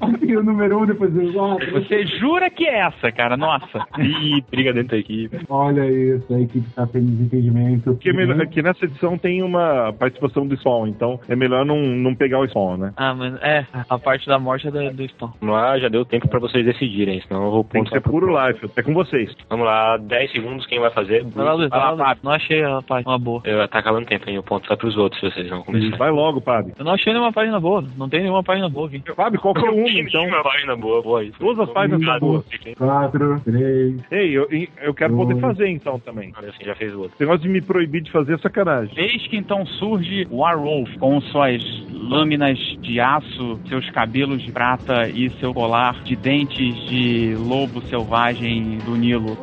Aqui 0.00 0.36
o 0.36 0.42
número 0.42 0.78
1 0.78 0.82
um, 0.82 0.86
depois 0.86 1.12
do 1.12 1.38
outro. 1.38 1.70
Você 1.72 2.06
jura 2.06 2.50
que 2.50 2.66
é 2.66 2.80
essa, 2.80 3.10
cara? 3.12 3.36
Nossa. 3.36 3.86
Ih, 3.98 4.42
briga 4.50 4.72
dentro 4.72 4.90
da 4.90 4.98
equipe. 4.98 5.38
Olha 5.48 5.86
isso, 5.90 6.32
a 6.34 6.40
equipe 6.40 6.68
tá 6.74 6.86
tendo 6.86 7.06
desentendimento. 7.06 7.92
Porque, 7.92 8.10
é 8.10 8.12
melhor- 8.12 8.46
que 8.46 8.62
nessa 8.62 8.84
edição 8.84 9.18
tem 9.18 9.42
uma 9.42 9.92
participação 9.92 10.46
do 10.46 10.56
Spawn, 10.56 10.86
então 10.88 11.20
é 11.28 11.36
melhor 11.36 11.64
não, 11.64 11.76
não 11.78 12.14
pegar 12.14 12.40
o 12.40 12.46
Spawn, 12.48 12.76
né? 12.76 12.92
Ah, 12.96 13.14
mas 13.14 13.34
é, 13.42 13.66
a 13.88 13.98
parte 13.98 14.26
da 14.26 14.38
morte 14.38 14.68
é 14.68 14.70
do, 14.70 14.90
do 14.92 15.08
Spawn. 15.08 15.30
Lá, 15.42 15.78
já 15.78 15.88
deu 15.88 16.04
tempo 16.04 16.28
pra 16.28 16.38
vocês 16.40 16.64
decidirem, 16.64 17.20
senão 17.22 17.44
eu 17.44 17.50
vou 17.50 17.64
Tem 17.64 17.84
que 17.84 17.90
ser 17.90 18.00
puro 18.00 18.28
life. 18.46 18.70
É 18.76 18.82
com 18.82 18.94
vocês. 18.94 19.34
Vamos 19.48 19.66
lá, 19.66 19.96
10 19.96 20.32
segundos, 20.32 20.66
quem 20.66 20.80
vai 20.80 20.90
fazer? 20.90 21.24
Vai 21.24 21.44
lá, 21.44 21.52
Luiz, 21.54 21.68
vai 21.68 21.78
lá, 21.78 21.90
Luiz. 21.90 22.22
Não 22.22 22.32
achei 22.48 22.64
a 22.64 22.82
página 22.82 23.18
boa. 23.18 23.42
Eu, 23.44 23.68
tá 23.68 23.78
acabando 23.78 24.04
o 24.04 24.06
tempo, 24.06 24.28
hein? 24.28 24.38
O 24.38 24.42
ponto 24.42 24.66
vai 24.66 24.76
pros 24.76 24.96
outros, 24.96 25.20
se 25.20 25.30
vocês 25.30 25.48
vão 25.48 25.62
começar. 25.62 25.96
Vai 25.96 26.10
logo, 26.10 26.40
Fábio. 26.40 26.74
Eu 26.78 26.84
não 26.84 26.92
achei 26.92 27.12
nenhuma 27.12 27.32
página 27.32 27.60
boa. 27.60 27.84
Não 27.96 28.08
tem 28.08 28.20
nenhuma 28.20 28.42
página 28.42 28.68
boa 28.68 28.88
aqui. 28.88 29.02
Fábio, 29.14 29.40
qualquer 29.40 29.68
uma, 29.68 29.88
então. 29.88 30.24
uma 30.24 30.42
página 30.42 30.76
boa, 30.76 31.02
boa 31.02 31.24
isso. 31.24 31.38
Todas 31.38 31.68
as 31.68 31.74
páginas 31.74 32.02
são 32.02 32.18
boas. 32.18 32.44
4, 32.76 33.40
3. 33.44 34.04
Ei, 34.10 34.30
eu, 34.36 34.48
eu 34.82 34.94
quero 34.94 35.14
Dois. 35.14 35.28
poder 35.28 35.40
fazer 35.40 35.68
então 35.68 35.98
também. 36.00 36.32
Olha 36.36 36.48
assim, 36.50 36.64
já 36.64 36.74
fez 36.74 36.94
o 36.94 37.00
outro. 37.00 37.14
Esse 37.14 37.22
negócio 37.22 37.42
de 37.42 37.48
me 37.48 37.60
proibir 37.60 38.02
de 38.02 38.10
fazer 38.10 38.34
é 38.34 38.38
sacanagem. 38.38 38.92
Eis 38.96 39.26
que 39.26 39.36
então 39.36 39.64
surge 39.66 40.26
Warwolf 40.30 40.96
com 40.98 41.20
suas 41.20 41.62
lâminas 41.92 42.58
de 42.80 43.00
aço, 43.00 43.60
seus 43.68 43.88
cabelos 43.90 44.42
de 44.42 44.52
prata 44.52 45.08
e 45.08 45.30
seu 45.40 45.52
colar 45.52 46.02
de 46.04 46.16
dentes 46.16 46.74
de 46.88 47.34
lobo 47.36 47.80
selvagem 47.82 48.78
do 48.78 48.96
Nilo, 48.96 49.36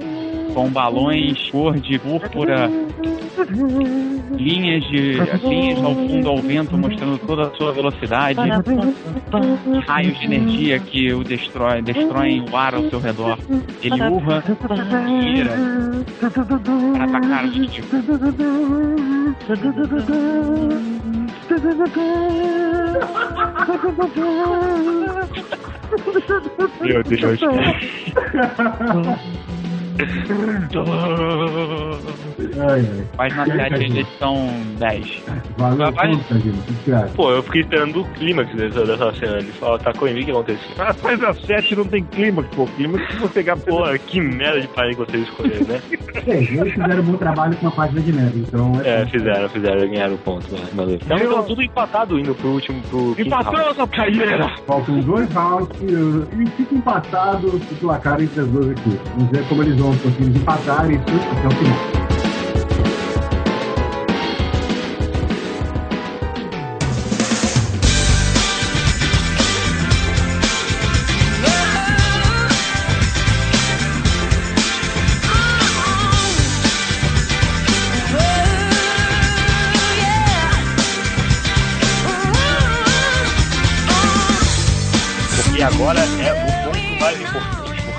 com 0.55 0.69
balões 0.69 1.51
cor 1.51 1.77
de 1.77 1.99
púrpura, 1.99 2.71
linhas 4.31 4.83
de 4.85 5.19
linhas 5.43 5.83
ao 5.83 5.93
fundo 5.93 6.29
ao 6.29 6.37
vento 6.37 6.77
mostrando 6.77 7.17
toda 7.17 7.49
a 7.49 7.51
sua 7.55 7.73
velocidade, 7.73 8.39
raios 9.85 10.17
de 10.17 10.25
energia 10.25 10.79
que 10.79 11.13
o 11.13 11.25
destrói, 11.25 11.81
destroem 11.81 12.45
o 12.49 12.55
ar 12.55 12.73
ao 12.73 12.89
seu 12.89 13.01
redor. 13.01 13.37
Ele 13.83 14.01
urra 14.01 14.41
e 15.09 15.35
gira 15.35 15.51
para 16.21 17.03
atacar 17.03 17.43
os 17.43 17.55
inimigos. 17.57 17.85
Meu 26.81 27.03
Deus. 27.03 27.39
Ai. 32.69 33.05
Página 33.17 33.45
7, 33.45 33.83
edição 33.85 34.47
10. 34.79 35.23
Valeu, 35.57 35.93
que 36.83 36.91
acha? 36.91 37.07
Pô, 37.15 37.31
eu 37.31 37.43
fiquei 37.43 37.61
esperando 37.61 38.01
o 38.01 38.05
clímax 38.13 38.53
dessa, 38.55 38.85
dessa 38.85 39.13
cena. 39.13 39.37
Ele 39.37 39.51
fala, 39.53 39.79
tá 39.79 39.93
com 39.93 40.05
o 40.05 40.13
que 40.13 40.31
aconteceu? 40.31 40.59
Ah, 40.79 40.95
mas 41.03 41.23
a 41.23 41.33
7 41.33 41.75
não 41.75 41.85
tem 41.85 42.03
clímax, 42.03 42.47
pô. 42.55 42.65
Clímax 42.67 43.07
se 43.13 43.17
você 43.19 43.33
pegar 43.35 43.55
Pô, 43.57 43.83
que 44.07 44.19
merda 44.21 44.61
de 44.61 44.67
página 44.67 44.91
que 45.05 45.11
vocês 45.11 45.23
escolheram, 45.27 45.67
né? 45.67 45.81
É, 46.27 46.37
eles 46.37 46.73
fizeram 46.73 47.01
um 47.01 47.05
bom 47.05 47.17
trabalho 47.17 47.55
com 47.57 47.65
uma 47.67 47.71
página 47.71 48.01
de 48.01 48.11
merda, 48.13 48.33
então 48.39 48.71
É, 48.83 49.05
fizeram, 49.05 49.47
fizeram, 49.49 49.87
ganharam 49.87 50.15
o 50.15 50.17
ponto, 50.17 50.51
né? 50.53 50.61
valeu. 50.73 50.95
Então 50.95 51.17
Eu- 51.17 51.29
estão 51.29 51.43
tudo 51.43 51.61
empatado 51.61 52.17
indo 52.19 52.33
pro 52.33 52.49
último, 52.49 52.81
pro 52.89 53.13
round. 53.59 53.69
essa 53.71 53.87
caieira! 53.87 54.49
Faltam 54.65 54.99
dois 55.01 55.31
rounds 55.33 55.69
e, 55.81 56.45
fica 56.57 56.73
empatado 56.75 57.47
o 57.47 57.59
placar 57.75 58.19
entre 58.21 58.41
as 58.41 58.47
duas 58.47 58.71
equipes. 58.71 58.99
Vamos 59.15 59.29
ver 59.31 59.47
como 59.47 59.61
eles 59.63 59.75
vão 59.77 59.84
conseguir 59.85 60.37
empatar 60.37 60.89
isso 60.89 61.03
até 61.03 61.47
o 61.47 61.51
final. 61.51 62.04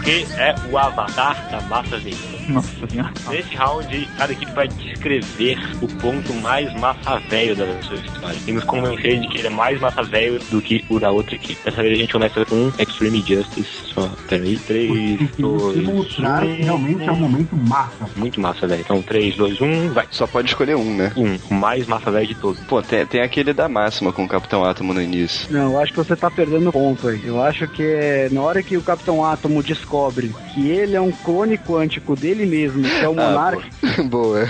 Porque 0.07 0.25
é 0.39 0.55
o 0.71 0.79
avatar 0.79 1.51
da 1.51 1.61
massa 1.63 1.99
veículo. 1.99 2.36
Nossa 2.49 2.87
senhora. 2.87 3.13
Nesse 3.31 3.55
round, 3.55 4.09
cada 4.17 4.33
equipe 4.33 4.53
vai 4.53 4.69
descrever 4.69 5.59
o 5.81 5.89
ponto 5.89 6.33
mais 6.35 6.73
massa 6.81 7.19
velho 7.29 7.57
da 7.57 7.83
sua 7.83 7.97
história. 7.97 8.39
E 8.47 8.53
nos 8.53 8.65
convencer 8.65 9.21
de 9.21 9.29
que 9.29 9.39
ele 9.39 9.49
é 9.49 9.51
mais 9.51 9.81
massa 9.81 10.03
velho 10.03 10.39
do 10.51 10.61
que 10.61 10.85
o 10.89 10.99
da 10.99 11.11
outra 11.11 11.35
equipe. 11.35 11.59
Dessa 11.65 11.83
vez 11.83 11.95
a 11.95 12.01
gente 12.01 12.13
começa 12.13 12.45
com 12.45 12.73
Extreme 12.79 13.25
Justice. 13.27 13.87
Só, 13.95 14.09
peraí, 14.29 14.59
3, 14.59 14.89
Porque 14.89 15.35
se 15.35 15.43
2, 15.43 15.83
mostrar 15.85 16.43
que 16.43 16.63
realmente 16.63 17.09
é 17.09 17.13
um 17.13 17.17
momento 17.17 17.57
massa. 17.57 18.09
Muito 18.17 18.41
massa, 18.41 18.67
velho. 18.67 18.81
Então 18.81 19.03
3, 19.03 19.37
2, 19.37 19.61
1, 19.61 19.89
vai. 19.93 20.07
Só 20.11 20.27
pode 20.27 20.49
escolher 20.49 20.77
um, 20.77 20.97
né? 20.97 21.13
Um, 21.17 21.37
o 21.51 21.55
mais 21.55 21.87
massa 21.87 22.11
velho 22.11 22.27
de 22.27 22.35
todos. 22.35 22.61
Pô, 22.65 22.83
tem, 22.83 23.07
tem 23.07 23.23
aquele 23.23 23.53
da 23.53 23.69
máxima 23.69 24.13
com 24.13 24.25
o 24.25 24.29
Capitão 24.29 24.65
Átomo 24.65 24.93
no 24.93 25.03
início. 25.03 25.47
Não, 25.51 25.73
eu 25.73 25.81
acho 25.81 25.93
que 25.93 25.99
você 25.99 26.15
tá 26.15 26.31
perdendo 26.31 26.73
ponto 26.73 27.09
aí. 27.09 27.21
Eu 27.25 27.43
acho 27.43 27.67
que 27.69 27.83
é 27.83 28.29
na 28.31 28.43
hora 28.43 28.63
que 28.63 28.77
o 28.77 28.83
Capitão 28.83 29.25
Átomo 29.25 29.63
descobre 29.63 30.35
que 30.53 30.69
ele 30.69 30.95
é 30.95 31.01
um 31.01 31.13
clone 31.13 31.57
quântico 31.57 32.15
dele 32.15 32.36
mesmo, 32.45 32.83
que 32.83 33.05
é 33.05 33.09
o 33.09 33.15
Monarca, 33.17 33.63
Ah, 33.83 34.03
boa. 34.05 34.45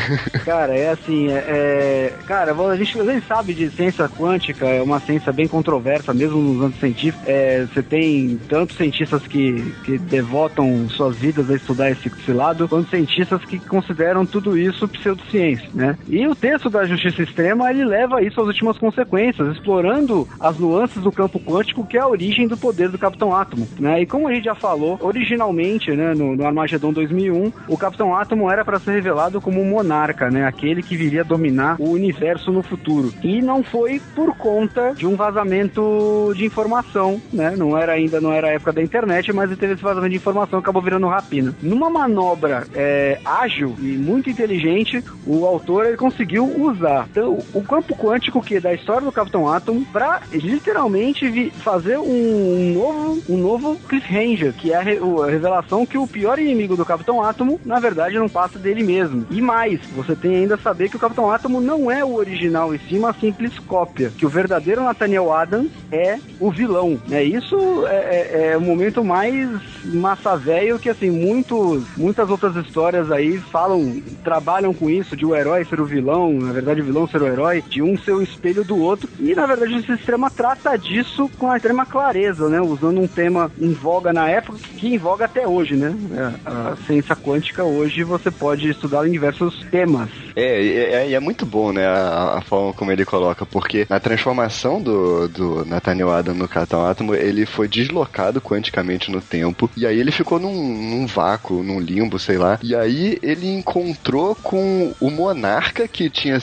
cara, 0.44 0.74
é 0.76 0.90
assim, 0.90 1.28
é, 1.30 1.44
é- 1.46 2.12
Cara, 2.26 2.52
a 2.52 2.76
gente, 2.76 2.98
a 3.00 3.04
gente 3.04 3.26
sabe 3.26 3.54
de 3.54 3.70
ciência 3.70 4.08
quântica, 4.08 4.66
é 4.66 4.82
uma 4.82 4.98
ciência 5.00 5.32
bem 5.32 5.46
controversa, 5.46 6.12
mesmo 6.14 6.38
nos 6.40 6.62
anos 6.64 6.76
científicos. 6.80 7.26
É, 7.28 7.66
você 7.66 7.82
tem 7.82 8.38
tantos 8.48 8.76
cientistas 8.76 9.26
que, 9.26 9.72
que 9.84 9.98
devotam 9.98 10.88
suas 10.88 11.16
vidas 11.16 11.48
a 11.50 11.54
estudar 11.54 11.90
esse, 11.90 12.08
esse 12.08 12.32
lado, 12.32 12.66
quanto 12.68 12.88
cientistas 12.90 13.44
que 13.44 13.58
consideram 13.58 14.24
tudo 14.26 14.56
isso 14.56 14.88
pseudociência, 14.88 15.68
né? 15.74 15.96
E 16.08 16.26
o 16.26 16.34
texto 16.34 16.68
da 16.70 16.86
Justiça 16.86 17.22
Extrema, 17.22 17.70
ele 17.70 17.84
leva 17.84 18.22
isso 18.22 18.40
às 18.40 18.46
últimas 18.46 18.78
consequências, 18.78 19.48
explorando 19.52 20.26
as 20.40 20.58
nuances 20.58 21.02
do 21.02 21.12
campo 21.12 21.38
quântico, 21.38 21.86
que 21.86 21.96
é 21.96 22.00
a 22.00 22.08
origem 22.08 22.48
do 22.48 22.56
poder 22.56 22.88
do 22.88 22.98
Capitão 22.98 23.34
Átomo, 23.34 23.68
né? 23.78 24.00
E 24.02 24.06
como 24.06 24.26
a 24.28 24.32
gente 24.32 24.44
já 24.44 24.54
falou, 24.54 24.96
originalmente, 25.00 25.90
né, 25.92 26.14
no, 26.14 26.34
no 26.36 26.46
Armagedon 26.46 26.92
2001, 26.92 27.52
o 27.68 27.75
Capitão 27.78 28.14
Átomo 28.14 28.50
era 28.50 28.64
para 28.64 28.78
ser 28.78 28.92
revelado 28.92 29.40
como 29.40 29.60
um 29.60 29.64
monarca, 29.68 30.30
né? 30.30 30.44
Aquele 30.46 30.82
que 30.82 30.96
viria 30.96 31.24
dominar 31.24 31.76
o 31.78 31.90
universo 31.90 32.50
no 32.52 32.62
futuro. 32.62 33.12
E 33.22 33.40
não 33.42 33.62
foi 33.62 34.00
por 34.14 34.36
conta 34.36 34.92
de 34.94 35.06
um 35.06 35.16
vazamento 35.16 36.32
de 36.34 36.44
informação, 36.44 37.20
né? 37.32 37.54
Não 37.56 37.76
era 37.76 37.92
ainda, 37.92 38.20
não 38.20 38.32
era 38.32 38.48
a 38.48 38.52
época 38.52 38.72
da 38.72 38.82
internet, 38.82 39.32
mas 39.32 39.56
teve 39.56 39.74
esse 39.74 39.82
vazamento 39.82 40.10
de 40.10 40.16
informação 40.16 40.58
acabou 40.58 40.82
virando 40.82 41.06
rapina. 41.06 41.54
Numa 41.62 41.88
manobra 41.90 42.66
é, 42.74 43.18
ágil 43.24 43.74
e 43.78 43.96
muito 43.96 44.28
inteligente, 44.30 45.02
o 45.26 45.44
autor 45.46 45.86
ele 45.86 45.96
conseguiu 45.96 46.44
usar 46.60 47.06
então, 47.10 47.38
o 47.54 47.62
campo 47.62 47.94
quântico 47.96 48.42
que 48.42 48.56
é 48.56 48.60
da 48.60 48.72
história 48.74 49.02
do 49.02 49.12
Capitão 49.12 49.48
Atom 49.52 49.82
para 49.92 50.20
literalmente 50.32 51.50
fazer 51.58 51.98
um 51.98 52.72
novo, 52.74 53.22
um 53.28 53.36
novo 53.36 53.76
cliffhanger, 53.88 54.52
que 54.52 54.72
é 54.72 54.76
a, 54.76 54.80
re- 54.82 55.00
o- 55.00 55.22
a 55.22 55.30
revelação 55.30 55.86
que 55.86 55.96
o 55.98 56.06
pior 56.06 56.38
inimigo 56.38 56.76
do 56.76 56.84
Capitão 56.84 57.22
Átomo, 57.22 57.60
na 57.66 57.80
verdade, 57.80 58.18
não 58.18 58.28
passa 58.28 58.58
dele 58.58 58.82
mesmo. 58.82 59.26
E 59.30 59.42
mais, 59.42 59.80
você 59.94 60.14
tem 60.14 60.36
ainda 60.36 60.54
a 60.54 60.58
saber 60.58 60.88
que 60.88 60.96
o 60.96 61.00
Capitão 61.00 61.30
Átomo 61.30 61.60
não 61.60 61.90
é 61.90 62.04
o 62.04 62.14
original 62.14 62.74
em 62.74 62.78
si, 62.78 62.96
uma 62.96 63.12
simples 63.12 63.58
cópia. 63.58 64.12
Que 64.16 64.24
o 64.24 64.28
verdadeiro 64.28 64.82
Nathaniel 64.84 65.32
Adams 65.32 65.70
é 65.90 66.18
o 66.38 66.50
vilão. 66.50 66.98
Né? 67.08 67.24
Isso 67.24 67.86
é, 67.88 67.96
é- 67.96 68.50
é 68.52 68.56
o 68.56 68.60
momento 68.60 69.04
mais 69.04 69.48
massa 69.84 70.36
velho 70.36 70.78
que, 70.78 70.88
assim, 70.88 71.10
muitos, 71.10 71.84
muitas 71.96 72.30
outras 72.30 72.54
histórias 72.56 73.10
aí 73.10 73.38
falam, 73.38 74.00
trabalham 74.22 74.72
com 74.72 74.88
isso, 74.88 75.16
de 75.16 75.26
o 75.26 75.34
herói 75.34 75.64
ser 75.64 75.80
o 75.80 75.84
vilão, 75.84 76.32
na 76.32 76.52
verdade 76.52 76.80
o 76.80 76.84
vilão 76.84 77.06
ser 77.08 77.20
o 77.22 77.26
herói, 77.26 77.62
de 77.68 77.82
um 77.82 77.98
ser 77.98 78.12
o 78.12 78.22
espelho 78.22 78.64
do 78.64 78.78
outro. 78.78 79.08
E, 79.18 79.34
na 79.34 79.46
verdade, 79.46 79.74
esse 79.76 79.96
sistema 79.96 80.30
trata 80.30 80.76
disso 80.76 81.28
com 81.38 81.50
a 81.50 81.56
extrema 81.56 81.84
clareza, 81.84 82.48
né? 82.48 82.60
Usando 82.60 83.00
um 83.00 83.08
tema 83.08 83.50
em 83.58 83.72
voga 83.72 84.12
na 84.12 84.28
época, 84.28 84.58
que 84.76 84.94
em 84.94 84.98
voga 84.98 85.24
até 85.24 85.46
hoje, 85.46 85.74
né? 85.74 85.94
É, 86.12 86.36
A 86.48 86.76
ciência 86.86 87.16
quântica 87.16 87.55
hoje 87.62 88.04
você 88.04 88.30
pode 88.30 88.68
estudar 88.68 89.06
em 89.06 89.12
diversos 89.12 89.64
temas. 89.70 90.08
É, 90.34 90.62
e 90.62 90.76
é, 90.78 91.08
e 91.10 91.14
é 91.14 91.20
muito 91.20 91.46
bom, 91.46 91.72
né, 91.72 91.86
a, 91.86 92.38
a 92.38 92.40
forma 92.42 92.72
como 92.72 92.92
ele 92.92 93.04
coloca, 93.04 93.46
porque 93.46 93.86
na 93.88 93.98
transformação 93.98 94.80
do, 94.80 95.28
do 95.28 95.64
Nathaniel 95.64 96.10
Adam 96.10 96.34
no 96.34 96.46
Capitão 96.46 96.84
Átomo, 96.84 97.14
ele 97.14 97.46
foi 97.46 97.66
deslocado 97.66 98.40
quanticamente 98.40 99.10
no 99.10 99.20
tempo, 99.20 99.70
e 99.76 99.86
aí 99.86 99.98
ele 99.98 100.12
ficou 100.12 100.38
num, 100.38 100.52
num 100.52 101.06
vácuo, 101.06 101.62
num 101.62 101.80
limbo, 101.80 102.18
sei 102.18 102.36
lá, 102.36 102.58
e 102.62 102.74
aí 102.74 103.18
ele 103.22 103.48
encontrou 103.48 104.34
com 104.34 104.92
o 105.00 105.10
Monarca, 105.10 105.88
que 105.88 106.10
tinha, 106.10 106.38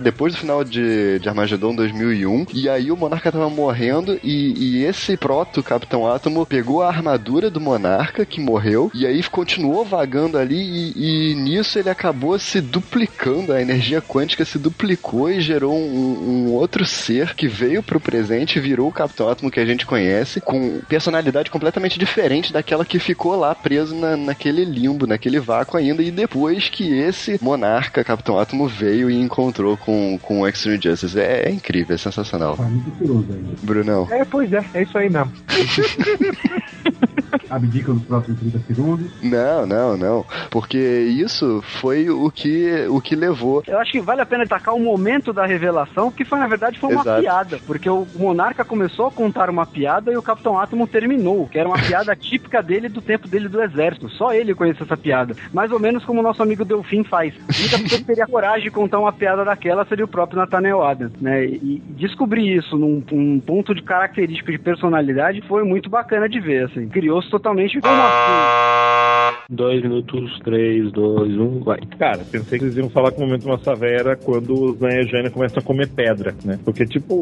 depois 0.00 0.32
do 0.32 0.40
final 0.40 0.64
de, 0.64 1.18
de 1.18 1.28
Armagedon 1.28 1.74
2001, 1.74 2.46
e 2.54 2.68
aí 2.68 2.90
o 2.90 2.96
Monarca 2.96 3.30
tava 3.30 3.50
morrendo, 3.50 4.18
e, 4.22 4.78
e 4.78 4.84
esse 4.84 5.16
proto-Capitão 5.16 6.10
Átomo 6.10 6.46
pegou 6.46 6.82
a 6.82 6.88
armadura 6.88 7.50
do 7.50 7.60
Monarca, 7.60 8.24
que 8.24 8.40
morreu, 8.40 8.90
e 8.94 9.06
aí 9.06 9.22
continuou 9.24 9.84
vagando 9.84 10.37
ali, 10.38 10.92
e, 10.94 11.32
e 11.32 11.34
nisso 11.34 11.78
ele 11.78 11.90
acabou 11.90 12.38
se 12.38 12.60
duplicando, 12.60 13.52
a 13.52 13.60
energia 13.60 14.00
quântica 14.00 14.44
se 14.44 14.58
duplicou 14.58 15.30
e 15.30 15.40
gerou 15.40 15.76
um, 15.76 16.46
um 16.46 16.52
outro 16.52 16.84
ser 16.84 17.34
que 17.34 17.48
veio 17.48 17.82
pro 17.82 18.00
presente 18.00 18.58
e 18.58 18.60
virou 18.60 18.88
o 18.88 18.92
Capitão 18.92 19.28
Átomo 19.28 19.50
que 19.50 19.60
a 19.60 19.66
gente 19.66 19.86
conhece, 19.86 20.40
com 20.40 20.80
personalidade 20.88 21.50
completamente 21.50 21.98
diferente 21.98 22.52
daquela 22.52 22.84
que 22.84 22.98
ficou 22.98 23.36
lá 23.36 23.54
preso 23.54 23.94
na, 23.94 24.16
naquele 24.16 24.64
limbo, 24.64 25.06
naquele 25.06 25.40
vácuo 25.40 25.76
ainda, 25.76 26.02
e 26.02 26.10
depois 26.10 26.68
que 26.68 26.98
esse 26.98 27.38
monarca, 27.42 28.04
Capitão 28.04 28.38
Átomo, 28.38 28.66
veio 28.66 29.10
e 29.10 29.20
encontrou 29.20 29.76
com, 29.76 30.18
com 30.22 30.40
o 30.40 30.48
Extreme 30.48 30.80
Justice. 30.82 31.18
É, 31.18 31.48
é 31.48 31.50
incrível, 31.50 31.94
é 31.94 31.98
sensacional. 31.98 32.56
Tá 32.56 32.64
muito 32.64 32.90
curioso 32.92 33.26
aí. 33.32 33.44
Brunão. 33.62 34.06
É, 34.10 34.24
pois 34.24 34.52
é, 34.52 34.64
é 34.74 34.82
isso 34.82 34.96
aí 34.96 35.10
mesmo. 35.10 35.32
Abdica 37.50 37.92
nos 37.92 38.02
próximos 38.04 38.38
30 38.40 38.60
segundos. 38.66 39.10
Não, 39.22 39.66
não, 39.66 39.96
não. 39.96 40.17
Porque 40.50 40.78
isso 40.78 41.62
foi 41.80 42.10
o 42.10 42.30
que, 42.30 42.86
o 42.88 43.00
que 43.00 43.16
levou. 43.16 43.62
Eu 43.66 43.78
acho 43.78 43.92
que 43.92 44.00
vale 44.00 44.20
a 44.20 44.26
pena 44.26 44.44
destacar 44.44 44.74
o 44.74 44.80
momento 44.80 45.32
da 45.32 45.46
revelação, 45.46 46.10
que 46.10 46.24
foi, 46.24 46.38
na 46.38 46.46
verdade, 46.46 46.78
foi 46.78 46.92
uma 46.92 47.02
Exato. 47.02 47.22
piada. 47.22 47.60
Porque 47.66 47.88
o 47.88 48.06
Monarca 48.16 48.64
começou 48.64 49.06
a 49.06 49.10
contar 49.10 49.50
uma 49.50 49.66
piada 49.66 50.12
e 50.12 50.16
o 50.16 50.22
Capitão 50.22 50.58
Átomo 50.58 50.86
terminou, 50.86 51.48
que 51.48 51.58
era 51.58 51.68
uma 51.68 51.78
piada 51.78 52.14
típica 52.16 52.62
dele 52.62 52.88
do 52.88 53.00
tempo 53.00 53.28
dele 53.28 53.48
do 53.48 53.62
exército. 53.62 54.08
Só 54.10 54.32
ele 54.32 54.54
conhecia 54.54 54.84
essa 54.84 54.96
piada. 54.96 55.34
Mais 55.52 55.72
ou 55.72 55.80
menos 55.80 56.04
como 56.04 56.20
o 56.20 56.22
nosso 56.22 56.42
amigo 56.42 56.64
Delfim 56.64 57.04
faz. 57.04 57.34
A 57.34 57.60
única 57.60 57.78
pessoa 57.78 58.00
que 58.00 58.06
teria 58.06 58.26
coragem 58.26 58.64
de 58.64 58.70
contar 58.70 58.98
uma 58.98 59.12
piada 59.12 59.44
daquela 59.44 59.84
seria 59.84 60.04
o 60.04 60.08
próprio 60.08 60.38
Nathaniel 60.38 60.82
Adams, 60.82 61.12
né? 61.20 61.44
E 61.44 61.82
descobrir 61.90 62.56
isso 62.56 62.76
num 62.76 63.02
um 63.12 63.40
ponto 63.40 63.74
de 63.74 63.82
característico 63.82 64.50
de 64.50 64.58
personalidade 64.58 65.42
foi 65.42 65.64
muito 65.64 65.88
bacana 65.88 66.28
de 66.28 66.40
ver, 66.40 66.64
assim. 66.64 66.88
Criou-se 66.88 67.30
totalmente 67.30 67.80
como 67.80 67.94
assim. 67.94 69.36
Dois 69.50 69.82
minutos, 69.82 70.07
três, 70.44 70.90
dois, 70.92 71.36
um, 71.38 71.60
vai. 71.60 71.78
Cara, 71.98 72.22
pensei 72.30 72.58
que 72.58 72.64
eles 72.64 72.76
iam 72.76 72.88
falar 72.88 73.12
que 73.12 73.18
o 73.18 73.26
momento 73.26 73.46
massa 73.48 73.74
velha 73.74 73.98
era 74.00 74.16
quando 74.16 74.52
os 74.72 74.80
Nayajana 74.80 75.30
começam 75.30 75.58
a 75.58 75.62
comer 75.62 75.88
pedra, 75.88 76.34
né? 76.44 76.58
Porque, 76.64 76.86
tipo, 76.86 77.14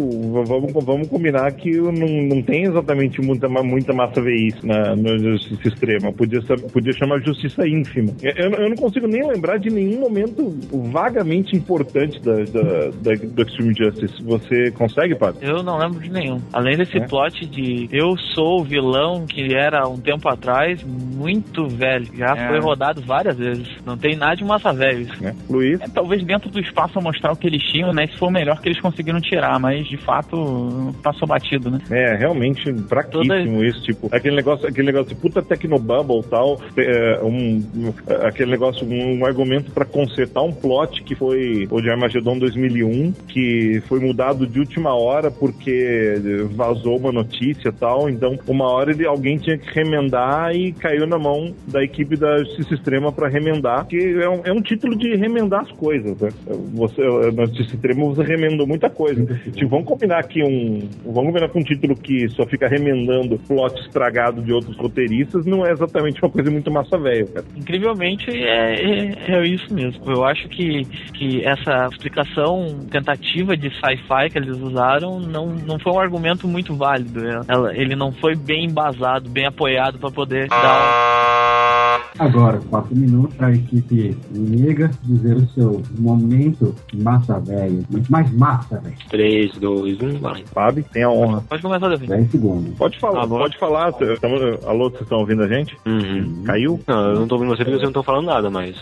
vamos, 0.44 0.72
vamos 0.84 1.08
combinar 1.08 1.50
que 1.52 1.70
não, 1.76 1.92
não 2.36 2.42
tem 2.42 2.64
exatamente 2.64 3.20
muita, 3.20 3.48
muita 3.48 3.92
massa 3.92 4.20
veice 4.20 4.64
na, 4.66 4.94
na 4.94 5.16
Justiça 5.18 5.68
Extrema. 5.68 6.12
Podia, 6.12 6.40
podia 6.72 6.92
chamar 6.92 7.20
Justiça 7.20 7.66
Ínfima. 7.66 8.12
Eu, 8.22 8.50
eu 8.52 8.68
não 8.68 8.76
consigo 8.76 9.06
nem 9.06 9.26
lembrar 9.26 9.58
de 9.58 9.70
nenhum 9.70 10.00
momento 10.00 10.54
vagamente 10.90 11.56
importante 11.56 12.20
da, 12.20 12.34
da, 12.44 12.88
da- 13.02 13.26
do 13.26 13.42
Extreme 13.42 13.74
Justice. 13.76 14.22
Você 14.22 14.70
consegue, 14.72 15.14
Padre? 15.14 15.46
Eu 15.46 15.62
não 15.62 15.78
lembro 15.78 16.00
de 16.00 16.10
nenhum. 16.10 16.40
Além 16.52 16.76
desse 16.76 16.98
É? 16.98 17.06
plot 17.06 17.46
de 17.46 17.88
eu 17.92 18.16
sou 18.34 18.60
o 18.60 18.64
vilão 18.64 19.26
que 19.26 19.54
era 19.54 19.88
um 19.88 19.98
tempo 19.98 20.28
atrás, 20.28 20.82
muito 20.84 21.66
velho. 21.68 22.06
Já 22.16 22.34
É. 22.36 22.48
foi 22.48 22.60
rodado 22.60 22.75
várias 23.04 23.36
vezes. 23.36 23.68
Não 23.84 23.96
tem 23.96 24.16
nada 24.16 24.36
de 24.36 24.44
massa 24.44 24.72
velho 24.72 25.00
isso. 25.00 25.22
Né? 25.22 25.34
Luiz? 25.48 25.80
É, 25.80 25.88
talvez 25.88 26.22
dentro 26.24 26.50
do 26.50 26.60
espaço 26.60 26.98
a 26.98 27.02
mostrar 27.02 27.32
o 27.32 27.36
que 27.36 27.46
eles 27.46 27.62
tinham, 27.62 27.92
né? 27.92 28.06
Se 28.06 28.18
for 28.18 28.28
o 28.28 28.32
melhor 28.32 28.60
que 28.60 28.68
eles 28.68 28.80
conseguiram 28.80 29.20
tirar, 29.20 29.58
mas 29.58 29.86
de 29.86 29.96
fato 29.96 30.94
passou 31.02 31.26
batido, 31.26 31.70
né? 31.70 31.78
É, 31.90 32.16
realmente 32.16 32.72
fraquíssimo 32.88 33.64
isso, 33.64 33.82
tipo, 33.82 34.08
aquele 34.12 34.36
negócio, 34.36 34.68
aquele 34.68 34.86
negócio 34.86 35.08
de 35.08 35.14
puta 35.14 35.42
Tecnobubble 35.42 36.20
e 36.20 36.28
tal, 36.28 36.60
é, 36.76 37.20
um, 37.22 37.92
aquele 38.22 38.50
negócio, 38.50 38.86
um, 38.86 39.20
um 39.20 39.26
argumento 39.26 39.70
pra 39.70 39.84
consertar 39.84 40.42
um 40.42 40.52
plot 40.52 41.02
que 41.02 41.14
foi 41.14 41.66
o 41.70 41.80
de 41.80 41.90
Armageddon 41.90 42.38
2001, 42.38 43.12
que 43.28 43.82
foi 43.86 44.00
mudado 44.00 44.46
de 44.46 44.58
última 44.58 44.94
hora 44.94 45.30
porque 45.30 46.14
vazou 46.52 46.98
uma 46.98 47.12
notícia 47.12 47.68
e 47.68 47.72
tal, 47.72 48.08
então 48.08 48.38
uma 48.46 48.70
hora 48.70 48.90
ele, 48.90 49.06
alguém 49.06 49.36
tinha 49.38 49.58
que 49.58 49.72
remendar 49.72 50.54
e 50.54 50.72
caiu 50.72 51.06
na 51.06 51.18
mão 51.18 51.54
da 51.66 51.82
equipe 51.82 52.16
da 52.16 52.38
Justiça 52.38 52.65
Extrema 52.74 53.12
pra 53.12 53.28
remendar, 53.28 53.86
que 53.86 53.96
é 53.96 54.28
um, 54.28 54.40
é 54.44 54.52
um 54.52 54.60
título 54.60 54.96
de 54.96 55.14
remendar 55.16 55.60
as 55.62 55.72
coisas, 55.72 56.18
né? 56.20 56.28
Você, 56.74 57.02
na 57.32 57.44
Justiça 57.46 57.74
Extrema 57.74 58.04
você 58.06 58.22
remendou 58.22 58.66
muita 58.66 58.88
coisa. 58.90 59.24
Tipo, 59.52 59.68
vamos 59.68 59.86
combinar 59.86 60.18
aqui 60.18 60.42
um. 60.42 60.88
Vamos 61.04 61.26
combinar 61.32 61.48
com 61.48 61.60
um 61.60 61.64
título 61.64 61.94
que 61.96 62.28
só 62.30 62.44
fica 62.46 62.68
remendando 62.68 63.38
plot 63.46 63.80
estragado 63.80 64.42
de 64.42 64.52
outros 64.52 64.76
roteiristas, 64.76 65.44
não 65.46 65.64
é 65.66 65.70
exatamente 65.72 66.22
uma 66.22 66.30
coisa 66.30 66.50
muito 66.50 66.70
massa 66.70 66.98
velho, 66.98 67.26
cara. 67.28 67.46
Incrivelmente 67.56 68.30
é, 68.30 68.74
é, 68.74 69.32
é 69.34 69.46
isso 69.46 69.72
mesmo. 69.72 70.02
Eu 70.10 70.24
acho 70.24 70.48
que, 70.48 70.84
que 71.14 71.44
essa 71.44 71.88
explicação, 71.90 72.78
tentativa 72.90 73.56
de 73.56 73.70
sci-fi 73.70 74.30
que 74.30 74.38
eles 74.38 74.56
usaram, 74.58 75.20
não, 75.20 75.46
não 75.46 75.78
foi 75.78 75.92
um 75.92 76.00
argumento 76.00 76.46
muito 76.48 76.74
válido. 76.74 77.20
Ela- 77.48 77.76
ele 77.76 77.94
não 77.96 78.12
foi 78.12 78.34
bem 78.34 78.64
embasado, 78.66 79.28
bem 79.30 79.46
apoiado 79.46 79.98
para 79.98 80.10
poder 80.10 80.48
dar. 80.48 82.10
Agora, 82.18 82.55
quatro 82.64 82.94
minutos 82.96 83.34
para 83.36 83.48
a 83.48 83.52
equipe 83.52 84.16
inimiga 84.34 84.90
dizer 85.02 85.36
o 85.36 85.48
seu 85.48 85.82
momento 85.98 86.74
massa 86.94 87.38
velho. 87.40 87.84
Muito 87.90 88.10
mais 88.10 88.30
massa, 88.32 88.78
velho. 88.80 88.96
Três, 89.08 89.56
dois, 89.58 90.00
um, 90.00 90.18
vai. 90.18 90.42
Fábio, 90.52 90.84
tem 90.92 91.02
a 91.02 91.10
honra. 91.10 91.42
Pode 91.48 91.62
começar, 91.62 91.88
Davi. 91.88 92.06
10 92.06 92.30
segundos. 92.30 92.74
Pode 92.76 92.98
falar, 92.98 93.26
pode 93.26 93.58
falar. 93.58 93.92
Tamo- 93.92 94.36
alô, 94.66 94.90
vocês 94.90 95.02
estão 95.02 95.18
ouvindo 95.18 95.42
a 95.42 95.48
gente? 95.48 95.76
Uhum. 95.86 96.42
Caiu? 96.44 96.80
Não, 96.86 97.10
eu 97.10 97.20
não 97.20 97.28
tô 97.28 97.36
ouvindo 97.36 97.50
você 97.50 97.64
porque 97.64 97.72
vocês 97.72 97.82
não 97.82 97.90
estão 97.90 98.02
falando 98.02 98.26
nada, 98.26 98.50
mas. 98.50 98.76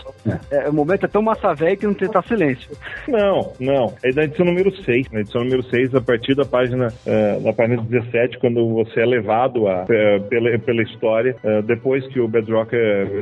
É, 0.51 0.69
o 0.69 0.73
momento 0.73 1.05
é 1.05 1.07
tão 1.07 1.21
massa 1.21 1.53
velho 1.53 1.77
que 1.77 1.87
não 1.87 1.93
tem 1.93 2.09
tá 2.09 2.21
silêncio. 2.23 2.69
Não, 3.07 3.51
não. 3.59 3.93
É 4.03 4.11
da 4.11 4.23
edição 4.23 4.45
número 4.45 4.71
6. 4.83 5.11
Na 5.11 5.21
edição 5.21 5.43
número 5.43 5.63
6, 5.63 5.95
a 5.95 6.01
partir 6.01 6.35
da 6.35 6.45
página, 6.45 6.87
eh, 7.05 7.39
da 7.39 7.53
página 7.53 7.81
17, 7.81 8.39
quando 8.39 8.67
você 8.73 9.01
é 9.01 9.05
levado 9.05 9.67
a, 9.67 9.85
eh, 9.89 10.19
pela, 10.29 10.57
pela 10.59 10.81
história, 10.83 11.35
eh, 11.43 11.61
depois 11.63 12.05
que 12.07 12.19
o 12.19 12.27
Bedrock 12.27 12.75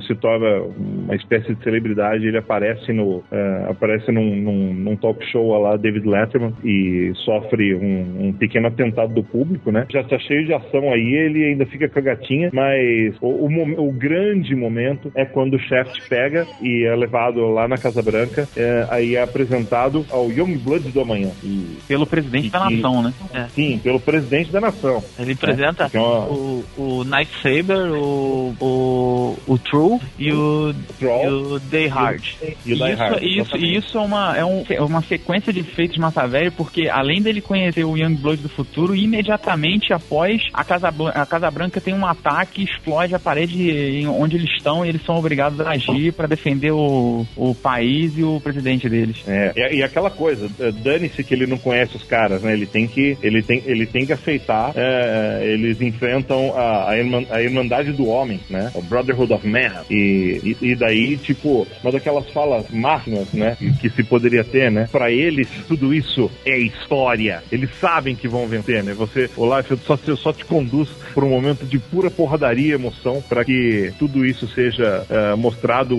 se 0.08 0.16
torna 0.16 0.43
uma 0.78 1.16
espécie 1.16 1.54
de 1.54 1.64
celebridade, 1.64 2.26
ele 2.28 2.38
aparece 2.38 2.92
no 2.94 3.24
eh, 3.32 3.66
aparece 3.70 4.12
num, 4.12 4.36
num, 4.36 4.74
num 4.74 4.96
talk 4.96 5.24
show 5.32 5.60
lá, 5.62 5.76
David 5.78 6.08
Letterman, 6.08 6.54
e 6.64 7.12
sofre 7.26 7.76
um, 7.76 8.28
um 8.28 8.34
pequeno 8.34 8.68
atentado 8.68 9.14
do 9.14 9.24
público, 9.24 9.72
né? 9.72 9.86
Já 9.92 10.04
tá 10.04 10.18
cheio 10.20 10.46
de 10.46 10.54
ação 10.54 10.92
aí, 10.92 11.14
ele 11.14 11.44
ainda 11.46 11.66
fica 11.66 11.88
com 11.90 12.00
a 12.00 12.02
gatinha, 12.02 12.50
mas 12.54 13.16
o, 13.22 13.28
o, 13.28 13.88
o 13.88 13.92
grande 13.92 14.56
momento 14.56 15.12
é 15.16 15.26
quando 15.26 15.56
o 15.56 15.60
Shaft 15.60 16.08
pega 16.10 16.46
e 16.62 16.86
é 16.86 16.96
levado 16.96 17.40
lá 17.50 17.68
na 17.68 17.78
Casa 17.78 18.02
Branca, 18.02 18.48
é, 18.56 18.88
aí 18.90 19.16
é 19.16 19.22
apresentado 19.22 20.06
ao 20.10 20.32
Young 20.32 20.58
Blood 20.58 20.90
do 20.92 21.02
amanhã. 21.02 21.32
E, 21.44 21.78
Pelo 21.88 22.06
presidente 22.06 22.50
da 22.50 22.70
e- 22.70 22.76
nação, 22.76 23.02
né? 23.02 23.14
É. 23.34 23.44
Sim, 23.50 23.80
pelo 23.84 24.00
presidente 24.00 24.52
da 24.52 24.60
nação. 24.62 25.04
Ele 25.20 25.34
apresenta 25.34 25.90
que 25.90 25.98
é 25.98 26.00
uma- 26.00 26.26
o, 26.26 26.64
o 26.78 27.04
Night 27.04 27.32
Saber, 27.42 27.92
o, 27.92 28.54
o, 28.60 29.38
o 29.48 29.58
True 29.58 30.00
e 30.18 30.32
o, 30.34 30.74
Troll. 31.00 31.24
e 31.24 31.28
o 31.56 31.60
Day 31.60 31.88
Hard. 31.88 32.24
E 32.66 32.74
o 32.74 32.76
Die 32.76 32.84
isso, 32.92 32.98
Hard, 32.98 33.24
isso, 33.24 33.58
isso 33.58 33.98
é 33.98 34.02
uma, 34.02 34.38
é, 34.38 34.46
um- 34.46 34.64
é 34.70 34.82
uma 34.82 35.02
sequência 35.02 35.52
de 35.54 35.64
feitos 35.64 35.98
massa 35.98 36.28
velho, 36.28 36.52
porque 36.52 36.88
além 36.90 37.22
dele 37.22 37.42
conhecer 37.42 37.84
o 37.84 37.98
Young 37.98 38.16
Blood 38.16 38.42
do 38.42 38.50
futuro, 38.50 38.96
imediatamente 38.96 39.94
após 39.94 40.42
a 40.54 40.64
Casa, 40.64 40.94
a 41.14 41.26
Casa 41.26 41.50
Branca 41.52 41.80
tem 41.82 41.94
um 41.94 42.06
ataque, 42.06 42.64
explode 42.64 43.14
a 43.16 43.20
parede 43.20 44.06
onde 44.08 44.36
eles 44.38 44.50
estão 44.52 44.86
e 44.86 44.90
eles 44.90 45.04
são 45.06 45.16
obrigados 45.16 45.60
a 45.60 45.72
agir 45.72 46.14
para 46.14 46.28
defender 46.28 46.72
o, 46.72 47.26
o 47.36 47.56
país 47.56 48.18
e 48.18 48.24
o 48.24 48.40
presidente 48.42 48.88
deles. 48.90 49.24
É, 49.28 49.54
e, 49.56 49.78
e 49.78 49.84
aquela 49.84 50.10
coisa, 50.10 50.50
eh, 50.60 50.72
dane-se 50.72 51.24
que 51.24 51.34
ele 51.34 51.46
não 51.48 51.58
conhece 51.58 51.96
os 51.96 52.04
caras, 52.04 52.42
né? 52.42 52.54
Ele 52.54 52.66
tem 52.66 52.88
que, 52.88 53.18
ele 53.22 53.42
tem, 53.42 53.62
ele 53.66 53.86
tem 53.86 54.06
que 54.06 54.14
aceitar. 54.14 54.72
eh, 54.76 55.42
eles 55.54 55.82
enfrentam 55.82 56.54
a, 56.56 56.90
a 56.92 57.42
Irmandade 57.42 57.92
do 57.92 58.08
Homem, 58.08 58.40
né? 58.50 58.72
O 58.74 58.82
Brotherhood 58.82 59.34
of 59.34 59.48
Man. 59.48 59.84
E, 59.90 60.23
e, 60.24 60.58
e 60.62 60.76
daí, 60.76 61.18
tipo, 61.18 61.68
uma 61.84 61.92
daquelas 61.92 62.30
falas 62.30 62.70
máximas, 62.70 63.32
né? 63.34 63.58
Que 63.80 63.90
se 63.90 64.04
poderia 64.04 64.44
ter, 64.44 64.72
né? 64.72 64.88
Pra 64.92 65.12
eles, 65.12 65.48
tudo 65.68 65.94
isso 65.94 66.30
é 66.46 66.58
história. 66.58 67.44
Eles 67.52 67.70
sabem 67.80 68.16
que 68.16 68.28
vão 68.28 68.48
vencer, 68.48 68.84
né? 68.84 68.94
Você, 68.94 69.30
o 69.36 69.56
Life 69.56 69.78
só, 69.86 69.98
só 70.16 70.34
te 70.34 70.46
conduz 70.46 70.90
por 71.14 71.24
um 71.24 71.30
momento 71.30 71.66
de 71.66 71.80
pura 71.80 72.10
porradaria 72.10 72.72
e 72.72 72.72
emoção 72.72 73.22
para 73.28 73.44
que 73.44 73.94
tudo 74.00 74.26
isso 74.26 74.48
seja 74.48 75.06
eh, 75.10 75.36
mostrado 75.36 75.98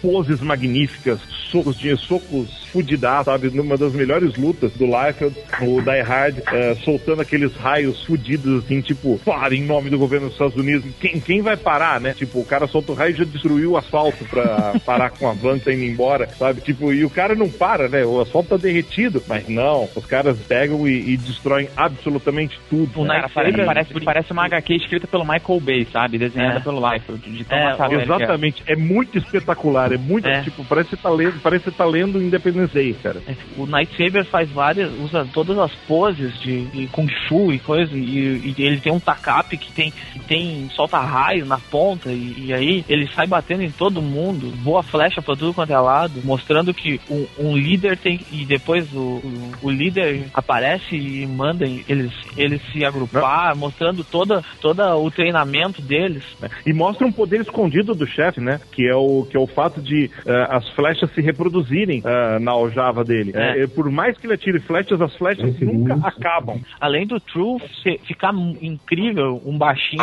poses 0.00 0.40
magníficas, 0.40 1.20
socos 1.50 1.78
de 1.78 1.96
socos 1.96 2.64
fudidaços, 2.72 3.26
sabe? 3.26 3.50
Numa 3.50 3.76
das 3.76 3.92
melhores 3.92 4.36
lutas 4.36 4.72
do 4.72 4.86
Liefeld, 4.86 5.36
o 5.60 5.80
Die 5.80 6.00
Hard, 6.00 6.38
eh, 6.52 6.76
soltando 6.82 7.20
aqueles 7.22 7.54
raios 7.56 8.02
fudidos, 8.04 8.64
assim, 8.64 8.80
tipo, 8.80 9.20
para 9.24 9.54
em 9.54 9.62
nome 9.62 9.90
do 9.90 9.98
governo 9.98 10.26
dos 10.26 10.34
Estados 10.34 10.56
Unidos. 10.56 10.90
Quem, 11.00 11.20
quem 11.20 11.42
vai 11.42 11.56
parar, 11.56 12.00
né? 12.00 12.14
Tipo, 12.14 12.40
o 12.40 12.44
cara 12.44 12.66
solta 12.66 12.92
o 12.92 12.94
raio 12.94 13.12
e 13.12 13.14
já 13.32 13.42
destruiu 13.42 13.72
o 13.72 13.76
asfalto 13.76 14.24
pra 14.26 14.74
parar 14.84 15.10
com 15.10 15.28
a 15.28 15.32
van 15.32 15.58
tá 15.58 15.72
indo 15.72 15.84
embora, 15.84 16.26
sabe? 16.38 16.60
Tipo, 16.60 16.92
e 16.92 17.04
o 17.04 17.10
cara 17.10 17.34
não 17.34 17.48
para, 17.48 17.88
né? 17.88 18.04
O 18.04 18.20
asfalto 18.20 18.50
tá 18.50 18.56
derretido. 18.56 19.22
Mas 19.26 19.48
não, 19.48 19.88
os 19.94 20.06
caras 20.06 20.38
pegam 20.40 20.86
e, 20.86 21.12
e 21.12 21.16
destroem 21.16 21.68
absolutamente 21.76 22.58
tudo. 22.68 23.00
O 23.00 23.04
né? 23.04 23.08
Night 23.08 23.22
Cara, 23.22 23.32
parece, 23.34 23.52
Saber- 23.52 23.66
parece, 23.66 24.00
parece 24.04 24.32
uma 24.32 24.44
HQ 24.46 24.74
escrita 24.74 25.06
pelo 25.06 25.24
Michael 25.24 25.60
Bay, 25.60 25.86
sabe? 25.92 26.18
Desenhada 26.18 26.58
É. 26.58 26.60
pelo 26.60 26.90
Liefeld, 26.90 27.30
de 27.30 27.44
tão 27.44 27.58
É, 27.58 27.76
é. 27.92 28.02
Exatamente, 28.02 28.62
é 28.66 28.76
muito 28.76 29.18
espetacular, 29.18 29.92
é 29.92 29.96
muito, 29.98 30.28
É. 30.28 30.42
tipo, 30.42 30.64
parece 30.64 30.90
que 30.90 30.96
você 30.96 31.02
tá 31.02 31.10
lendo, 31.10 31.40
parece 31.40 31.64
que 31.64 31.70
você 31.70 31.76
tá 31.76 31.84
lendo 31.84 32.22
Independence 32.22 32.72
Day, 32.74 32.94
cara. 33.02 33.20
O 33.56 33.66
Night 33.66 33.92
Saber 33.96 34.24
faz 34.24 34.50
várias, 34.50 34.90
usa 35.00 35.26
todas 35.32 35.58
as 35.58 35.72
poses 35.86 36.38
de, 36.40 36.64
de 36.66 36.86
Kung 36.88 37.08
Fu 37.28 37.52
e 37.52 37.58
coisa, 37.58 37.94
e, 37.96 38.54
e 38.58 38.62
ele 38.62 38.80
tem 38.80 38.92
um 38.92 39.00
tacape 39.00 39.56
que 39.56 39.72
tem, 39.72 39.90
que 40.12 40.18
tem 40.20 40.68
solta 40.74 40.98
raio 40.98 41.44
na 41.46 41.58
ponta, 41.58 42.10
e, 42.10 42.46
e 42.46 42.52
aí 42.52 42.84
ele 42.88 43.06
sai 43.14 43.26
batendo 43.26 43.62
em 43.62 43.70
todo 43.70 44.02
mundo, 44.02 44.50
voa 44.62 44.82
flecha 44.82 45.22
pra 45.22 45.34
tudo 45.34 45.54
quanto 45.54 45.72
é 45.72 45.78
lado, 45.78 46.20
mostrando 46.24 46.74
que 46.74 47.00
um, 47.10 47.26
um 47.38 47.56
líder 47.56 47.96
tem, 47.96 48.20
e 48.30 48.44
depois 48.44 48.92
o, 48.92 48.98
o, 48.98 49.52
o 49.62 49.70
líder 49.70 50.26
aparece 50.34 50.96
e 50.96 51.26
manda 51.26 51.64
eles, 51.64 52.12
eles 52.36 52.60
se 52.72 52.84
agrupar, 52.84 53.56
mostrando 53.56 54.04
toda, 54.04 54.42
toda 54.60 54.96
o 54.96 55.10
treinamento 55.10 55.80
deles. 55.82 56.24
E 56.66 56.72
mostra 56.72 57.06
um 57.06 57.12
poder 57.12 57.40
escondido 57.40 57.94
do 57.94 58.06
chefe, 58.06 58.40
né? 58.40 58.60
Que 58.72 58.88
é 58.88 58.94
o, 58.94 59.26
que 59.30 59.36
é 59.36 59.40
o 59.40 59.46
fato 59.46 59.80
de 59.80 60.10
eh, 60.26 60.46
as 60.48 60.68
flechas 60.70 61.10
se 61.14 61.20
reproduzirem 61.20 62.02
eh, 62.04 62.38
na 62.38 62.52
aljava 62.52 63.04
dele. 63.04 63.32
É. 63.34 63.62
Eh, 63.62 63.66
por 63.66 63.90
mais 63.90 64.16
que 64.16 64.26
ele 64.26 64.34
atire 64.34 64.60
flechas, 64.60 65.00
as 65.00 65.14
flechas 65.16 65.58
nunca 65.60 65.94
acabam. 66.06 66.60
Além 66.80 67.06
do 67.06 67.20
True 67.20 67.60
ficar 68.06 68.32
incrível, 68.60 69.40
um 69.44 69.56
baixinho. 69.56 70.02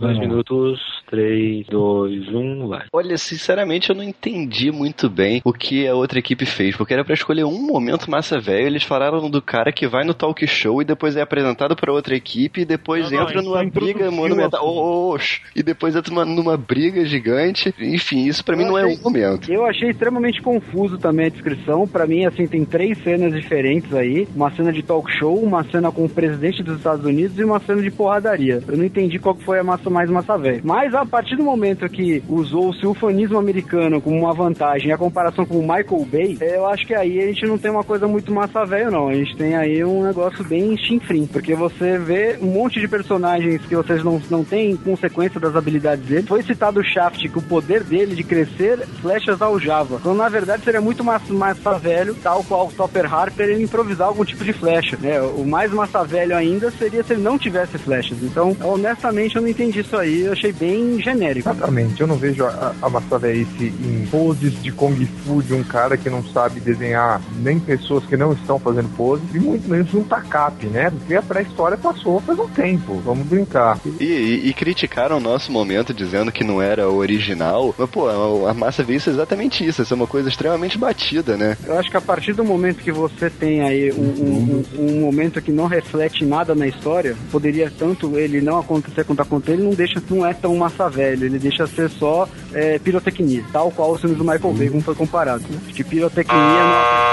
Dois 0.00 0.18
minutos, 0.18 0.80
três, 1.08 1.39
dois, 1.68 2.28
um, 2.28 2.68
vai. 2.68 2.86
Olha, 2.92 3.16
sinceramente 3.16 3.90
eu 3.90 3.96
não 3.96 4.04
entendi 4.04 4.70
muito 4.70 5.08
bem 5.08 5.40
o 5.44 5.52
que 5.52 5.86
a 5.86 5.94
outra 5.94 6.18
equipe 6.18 6.44
fez, 6.46 6.76
porque 6.76 6.94
era 6.94 7.04
pra 7.04 7.14
escolher 7.14 7.44
um 7.44 7.66
momento 7.66 8.10
massa 8.10 8.38
velho, 8.38 8.66
eles 8.66 8.82
falaram 8.82 9.30
do 9.30 9.42
cara 9.42 9.72
que 9.72 9.86
vai 9.86 10.04
no 10.04 10.14
talk 10.14 10.46
show 10.46 10.80
e 10.80 10.84
depois 10.84 11.16
é 11.16 11.22
apresentado 11.22 11.76
pra 11.76 11.92
outra 11.92 12.14
equipe 12.14 12.62
e 12.62 12.64
depois 12.64 13.10
Não, 13.10 13.18
não, 13.18 13.22
entra 13.22 13.40
isso 13.40 13.48
numa 13.48 13.62
é 13.62 13.66
briga 13.66 14.10
monumental. 14.10 14.60
Oh, 14.62 15.10
oh, 15.10 15.14
oxe. 15.14 15.40
e 15.54 15.62
depois 15.62 15.94
entra 15.94 16.12
numa, 16.12 16.24
numa 16.24 16.56
briga 16.56 17.04
gigante. 17.04 17.74
Enfim, 17.78 18.26
isso 18.26 18.44
pra 18.44 18.56
mim 18.56 18.64
não 18.64 18.78
é 18.78 18.86
um 18.86 18.98
momento. 19.02 19.50
Eu 19.50 19.64
achei 19.66 19.90
extremamente 19.90 20.40
confuso 20.42 20.98
também 20.98 21.26
a 21.26 21.30
descrição. 21.30 21.86
Pra 21.86 22.06
mim, 22.06 22.24
assim, 22.24 22.46
tem 22.46 22.64
três 22.64 22.98
cenas 23.02 23.32
diferentes 23.34 23.92
aí: 23.94 24.26
uma 24.34 24.50
cena 24.50 24.72
de 24.72 24.82
talk 24.82 25.10
show, 25.12 25.36
uma 25.36 25.64
cena 25.64 25.90
com 25.90 26.04
o 26.04 26.08
presidente 26.08 26.62
dos 26.62 26.78
Estados 26.78 27.04
Unidos 27.04 27.38
e 27.38 27.44
uma 27.44 27.60
cena 27.60 27.82
de 27.82 27.90
porradaria. 27.90 28.62
Eu 28.66 28.76
não 28.76 28.84
entendi 28.84 29.18
qual 29.18 29.34
que 29.34 29.44
foi 29.44 29.58
a 29.58 29.64
massa 29.64 29.90
mais 29.90 30.10
massa 30.10 30.36
velha. 30.36 30.60
Mas 30.64 30.94
a 30.94 31.04
partir 31.30 31.36
do 31.36 31.44
momento 31.44 31.88
que 31.88 32.22
usou-se 32.28 32.84
o 32.84 32.94
fanismo 32.94 33.38
americano 33.38 34.00
como 34.00 34.18
uma 34.18 34.34
vantagem 34.34 34.90
a 34.90 34.98
comparação 34.98 35.46
com 35.46 35.58
o 35.58 35.62
Michael 35.62 36.06
Bay, 36.10 36.36
é, 36.40 36.56
eu 36.56 36.66
acho 36.66 36.84
que 36.86 36.94
aí 36.94 37.20
a 37.20 37.26
gente 37.26 37.46
não 37.46 37.56
tem 37.56 37.70
uma 37.70 37.84
coisa 37.84 38.08
muito 38.08 38.32
massa 38.32 38.64
velho, 38.64 38.90
não. 38.90 39.08
A 39.08 39.14
gente 39.14 39.36
tem 39.36 39.54
aí 39.54 39.84
um 39.84 40.02
negócio 40.02 40.42
bem 40.44 40.76
chinfrim, 40.76 41.26
porque 41.26 41.54
você 41.54 41.98
vê 41.98 42.36
um 42.40 42.46
monte 42.46 42.80
de 42.80 42.88
personagens 42.88 43.62
que 43.66 43.76
vocês 43.76 44.02
não, 44.02 44.20
não 44.28 44.44
têm 44.44 44.76
consequência 44.76 45.38
das 45.38 45.54
habilidades 45.54 46.04
dele. 46.04 46.26
Foi 46.26 46.42
citado 46.42 46.80
o 46.80 46.84
Shaft, 46.84 47.28
que 47.28 47.38
o 47.38 47.42
poder 47.42 47.84
dele 47.84 48.16
de 48.16 48.24
crescer 48.24 48.78
flechas 49.00 49.40
aljava. 49.40 49.96
Então, 50.00 50.14
na 50.14 50.28
verdade, 50.28 50.64
seria 50.64 50.80
muito 50.80 51.04
massa, 51.04 51.32
massa 51.32 51.78
velho, 51.78 52.14
tal 52.16 52.42
qual 52.42 52.66
o 52.66 52.72
Topper 52.72 53.12
Harper, 53.12 53.50
ele 53.50 53.62
improvisar 53.62 54.08
algum 54.08 54.24
tipo 54.24 54.44
de 54.44 54.52
flecha. 54.52 54.96
Né? 55.00 55.20
O 55.20 55.44
mais 55.44 55.70
massa 55.72 56.02
velho 56.04 56.34
ainda 56.34 56.70
seria 56.72 57.04
se 57.04 57.12
ele 57.12 57.22
não 57.22 57.38
tivesse 57.38 57.78
flechas. 57.78 58.20
Então, 58.22 58.56
honestamente, 58.62 59.36
eu 59.36 59.42
não 59.42 59.48
entendi 59.48 59.80
isso 59.80 59.96
aí. 59.96 60.22
Eu 60.22 60.32
achei 60.32 60.52
bem 60.52 61.00
genérico. 61.00 61.19
Exatamente, 61.28 62.00
eu 62.00 62.06
não 62.06 62.16
vejo 62.16 62.44
a, 62.44 62.74
a 62.80 62.88
massa 62.88 63.18
velhice 63.18 63.64
em 63.80 64.06
poses 64.10 64.60
de 64.62 64.70
Kung 64.72 64.94
Fu 65.24 65.42
de 65.42 65.54
um 65.54 65.62
cara 65.62 65.96
que 65.96 66.08
não 66.10 66.22
sabe 66.24 66.60
desenhar 66.60 67.20
nem 67.42 67.58
pessoas 67.58 68.04
que 68.06 68.16
não 68.16 68.32
estão 68.32 68.58
fazendo 68.58 68.88
pose, 68.96 69.22
e 69.34 69.38
muito 69.38 69.68
menos 69.68 69.92
um 69.94 70.02
TACAP, 70.02 70.66
né? 70.66 70.90
Porque 70.90 71.14
a 71.14 71.22
pré-história 71.22 71.76
passou 71.76 72.20
faz 72.20 72.38
um 72.38 72.48
tempo, 72.48 72.94
vamos 73.04 73.26
brincar. 73.26 73.78
E, 73.98 74.04
e- 74.04 74.48
e 74.48 74.52
criticaram 74.54 75.16
o 75.16 75.20
nosso 75.20 75.50
momento 75.52 75.92
dizendo 75.94 76.32
que 76.32 76.44
não 76.44 76.60
era 76.62 76.88
original. 76.88 77.74
Mas, 77.78 77.88
pô, 77.90 78.08
a, 78.08 78.50
a 78.50 78.54
massa 78.54 78.82
veio 78.82 78.96
isso 78.98 79.10
é 79.10 79.12
exatamente 79.12 79.64
isso. 79.66 79.82
Isso 79.82 79.92
é 79.92 79.96
uma 79.96 80.06
coisa 80.06 80.28
extremamente 80.28 80.78
batida, 80.78 81.36
né? 81.36 81.56
Eu 81.66 81.78
acho 81.78 81.90
que 81.90 81.96
a 81.96 82.00
partir 82.00 82.32
do 82.32 82.44
momento 82.44 82.78
que 82.82 82.92
você 82.92 83.28
tem 83.30 83.62
aí 83.62 83.92
um, 83.92 84.02
um- 84.02 84.64
um- 84.78 84.96
um 84.96 85.00
momento 85.00 85.40
que 85.40 85.52
não 85.52 85.66
reflete 85.66 86.24
nada 86.24 86.54
na 86.54 86.66
história, 86.66 87.16
poderia 87.30 87.70
tanto 87.76 88.18
ele 88.18 88.40
não 88.40 88.58
acontecer 88.58 89.04
quanto 89.04 89.20
acontecer, 89.22 89.52
ele 89.52 89.62
não 89.64 89.70
deixa, 89.74 90.02
não 90.10 90.24
é 90.26 90.32
tão 90.34 90.54
massa 90.56 90.88
velho, 91.10 91.26
ele 91.26 91.38
deixa 91.38 91.66
ser 91.66 91.90
só 91.90 92.28
é, 92.52 92.78
pirotecnia, 92.78 93.44
tal 93.52 93.70
qual 93.70 93.92
os 93.92 94.00
filmes 94.00 94.18
do 94.18 94.24
Michael 94.24 94.54
Bay, 94.54 94.70
como 94.70 94.82
foi 94.82 94.94
comparado. 94.94 95.42
Né? 95.48 95.58
Que 95.74 95.84
pirotecnia 95.84 96.38
não 96.38 97.10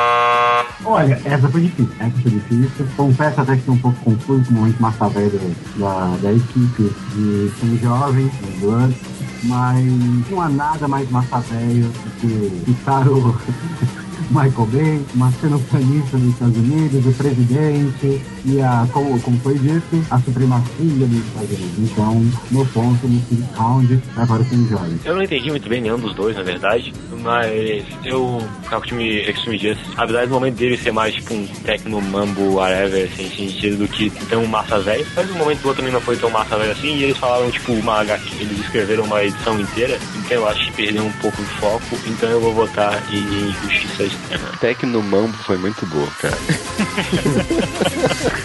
Olha, 0.85 1.19
essa 1.25 1.49
foi 1.49 1.61
difícil, 1.61 1.89
essa 1.99 2.21
foi 2.21 2.31
difícil. 2.31 2.87
Confesso 2.95 3.41
até 3.41 3.53
que 3.53 3.59
estou 3.59 3.75
um 3.75 3.79
pouco 3.79 3.99
confuso 4.03 4.45
com 4.45 4.51
o 4.51 4.53
momento 4.53 4.79
massa 4.79 5.09
velho 5.09 5.55
da, 5.75 6.17
da 6.21 6.31
equipe 6.31 6.83
de 7.15 7.51
Sangue 7.59 7.77
Jovem, 7.81 8.31
do 8.59 9.07
mas 9.43 9.85
não 10.29 10.41
há 10.41 10.49
nada 10.49 10.87
mais 10.87 11.09
massa 11.11 11.39
velho 11.39 11.83
do 11.83 12.09
que 12.19 12.65
citar 12.65 13.07
o 13.07 13.35
Michael 14.29 14.67
Bay, 14.71 15.05
uma 15.13 15.31
cenopanista 15.31 16.17
dos 16.17 16.29
Estados 16.29 16.57
Unidos, 16.57 17.05
o 17.05 17.11
presidente 17.13 18.21
e 18.47 18.61
a, 18.61 18.87
como, 18.93 19.19
como 19.21 19.37
foi 19.41 19.57
dito, 19.59 20.05
a 20.09 20.19
supremacia 20.19 20.73
dos 20.79 21.25
Estados 21.25 21.49
Unidos. 21.49 21.91
Então, 21.91 22.31
no 22.51 22.65
ponto, 22.67 23.07
no 23.07 23.21
fim 23.23 23.43
round, 23.55 24.01
vai 24.15 24.25
para 24.25 24.41
o 24.41 24.67
Jovem. 24.67 24.99
Eu 25.03 25.15
não 25.15 25.21
entendi 25.21 25.49
muito 25.49 25.67
bem 25.67 25.81
nenhum 25.81 25.99
dos 25.99 26.15
dois, 26.15 26.35
na 26.35 26.43
verdade, 26.43 26.93
mas 27.21 27.83
eu 28.05 28.41
ficava 28.63 28.81
com 28.81 28.85
o 28.85 28.89
time 28.89 29.21
Extreme 29.21 29.57
Justice. 29.57 29.95
Verdade, 29.97 30.27
no 30.27 30.35
momento 30.35 30.55
dele 30.55 30.77
ser 30.77 30.91
mais 30.91 31.13
tipo 31.13 31.33
um 31.33 31.45
techno 31.65 32.01
mambo, 32.01 32.55
whatever, 32.55 33.09
sem 33.15 33.29
sentido, 33.29 33.79
do 33.79 33.87
que 33.87 34.09
tão 34.29 34.45
massa 34.45 34.79
velho. 34.79 35.05
Mas 35.13 35.27
no 35.27 35.35
momento 35.35 35.61
do 35.61 35.67
outro 35.67 35.83
também 35.83 35.93
não 35.93 36.01
foi 36.01 36.15
tão 36.15 36.29
massa 36.29 36.57
velho 36.57 36.71
assim, 36.71 36.95
e 36.95 37.03
eles 37.03 37.17
falaram, 37.17 37.51
tipo, 37.51 37.73
uma 37.73 37.99
HQ, 37.99 38.35
eles 38.39 38.59
escreveram 38.59 39.03
uma 39.03 39.23
edição 39.23 39.59
inteira, 39.59 39.99
então 40.15 40.37
eu 40.37 40.47
acho 40.47 40.65
que 40.67 40.71
perdeu 40.71 41.03
um 41.03 41.11
pouco 41.13 41.41
de 41.41 41.49
foco, 41.55 41.97
então 42.05 42.29
eu 42.29 42.39
vou 42.39 42.53
votar 42.53 43.03
em 43.13 43.51
Justiça 43.63 44.03
Extrema. 44.03 44.47
Tecno 44.61 45.03
Mambo 45.03 45.35
foi 45.39 45.57
muito 45.57 45.85
boa, 45.87 46.07
cara. 46.21 46.37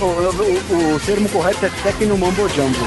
o, 0.00 0.04
o- 0.04 0.94
o- 0.94 1.00
termo 1.00 1.28
correto 1.28 1.66
é 1.66 1.70
Tecno 1.82 2.16
Mambo 2.16 2.48
Jumbo. 2.48 2.78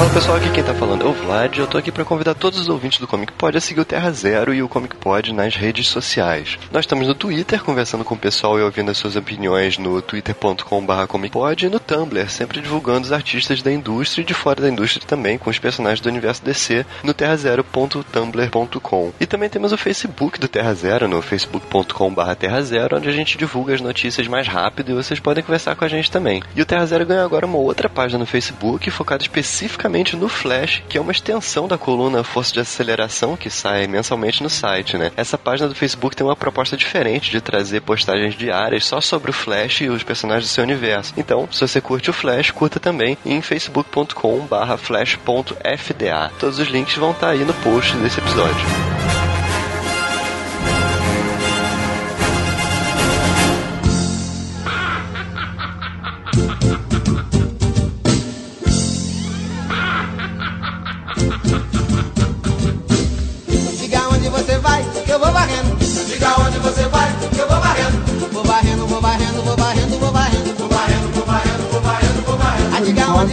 Fala 0.00 0.14
pessoal, 0.14 0.38
aqui 0.38 0.48
quem 0.48 0.64
tá 0.64 0.72
falando 0.72 1.04
é 1.04 1.08
o 1.10 1.12
Vlad. 1.12 1.58
Eu 1.58 1.66
tô 1.66 1.76
aqui 1.76 1.92
pra 1.92 2.06
convidar 2.06 2.34
todos 2.34 2.58
os 2.58 2.70
ouvintes 2.70 2.98
do 2.98 3.06
Comic 3.06 3.34
Pod 3.34 3.58
a 3.58 3.60
seguir 3.60 3.82
o 3.82 3.84
Terra 3.84 4.10
Zero 4.10 4.54
e 4.54 4.62
o 4.62 4.68
Comic 4.68 4.96
Pod 4.96 5.30
nas 5.30 5.54
redes 5.54 5.88
sociais. 5.88 6.58
Nós 6.72 6.84
estamos 6.84 7.06
no 7.06 7.14
Twitter, 7.14 7.62
conversando 7.62 8.02
com 8.02 8.14
o 8.14 8.18
pessoal 8.18 8.58
e 8.58 8.62
ouvindo 8.62 8.90
as 8.90 8.96
suas 8.96 9.14
opiniões 9.14 9.76
no 9.76 10.00
twitter.com.br 10.00 11.06
comicpod 11.06 11.66
e 11.66 11.68
no 11.68 11.78
Tumblr, 11.78 12.30
sempre 12.30 12.62
divulgando 12.62 13.02
os 13.02 13.12
artistas 13.12 13.60
da 13.60 13.70
indústria 13.70 14.22
e 14.22 14.24
de 14.24 14.32
fora 14.32 14.62
da 14.62 14.70
indústria 14.70 15.06
também, 15.06 15.36
com 15.36 15.50
os 15.50 15.58
personagens 15.58 16.00
do 16.00 16.08
universo 16.08 16.42
DC 16.42 16.86
no 17.04 17.12
terrazero.tumblr.com. 17.12 19.12
E 19.20 19.26
também 19.26 19.50
temos 19.50 19.70
o 19.70 19.76
Facebook 19.76 20.40
do 20.40 20.48
Terra 20.48 20.72
Zero, 20.72 21.08
no 21.08 21.20
facebook.com.br 21.20 22.34
Terra 22.38 22.62
Zero, 22.62 22.96
onde 22.96 23.10
a 23.10 23.12
gente 23.12 23.36
divulga 23.36 23.74
as 23.74 23.82
notícias 23.82 24.26
mais 24.26 24.48
rápido 24.48 24.92
e 24.92 24.94
vocês 24.94 25.20
podem 25.20 25.44
conversar 25.44 25.76
com 25.76 25.84
a 25.84 25.88
gente 25.88 26.10
também. 26.10 26.42
E 26.56 26.62
o 26.62 26.66
Terra 26.66 26.86
Zero 26.86 27.04
ganhou 27.04 27.26
agora 27.26 27.44
uma 27.44 27.58
outra 27.58 27.86
página 27.86 28.18
no 28.18 28.24
Facebook 28.24 28.90
focada 28.90 29.22
especificamente 29.22 29.89
no 29.90 30.28
Flash, 30.28 30.84
que 30.88 30.96
é 30.96 31.00
uma 31.00 31.10
extensão 31.10 31.66
da 31.66 31.76
coluna 31.76 32.22
Força 32.22 32.52
de 32.52 32.60
Aceleração 32.60 33.36
que 33.36 33.50
sai 33.50 33.88
mensalmente 33.88 34.40
no 34.42 34.48
site, 34.48 34.96
né? 34.96 35.10
Essa 35.16 35.36
página 35.36 35.68
do 35.68 35.74
Facebook 35.74 36.14
tem 36.14 36.24
uma 36.24 36.36
proposta 36.36 36.76
diferente 36.76 37.28
de 37.30 37.40
trazer 37.40 37.80
postagens 37.80 38.36
diárias 38.36 38.86
só 38.86 39.00
sobre 39.00 39.30
o 39.30 39.34
Flash 39.34 39.80
e 39.80 39.88
os 39.88 40.04
personagens 40.04 40.48
do 40.48 40.52
seu 40.52 40.62
universo. 40.62 41.12
Então, 41.16 41.48
se 41.50 41.60
você 41.60 41.80
curte 41.80 42.08
o 42.08 42.12
Flash, 42.12 42.52
curta 42.52 42.78
também 42.78 43.18
em 43.26 43.42
facebook.com/flash.fda. 43.42 46.30
Todos 46.38 46.60
os 46.60 46.68
links 46.68 46.96
vão 46.96 47.10
estar 47.10 47.30
aí 47.30 47.44
no 47.44 47.54
post 47.54 47.96
desse 47.96 48.20
episódio. 48.20 49.29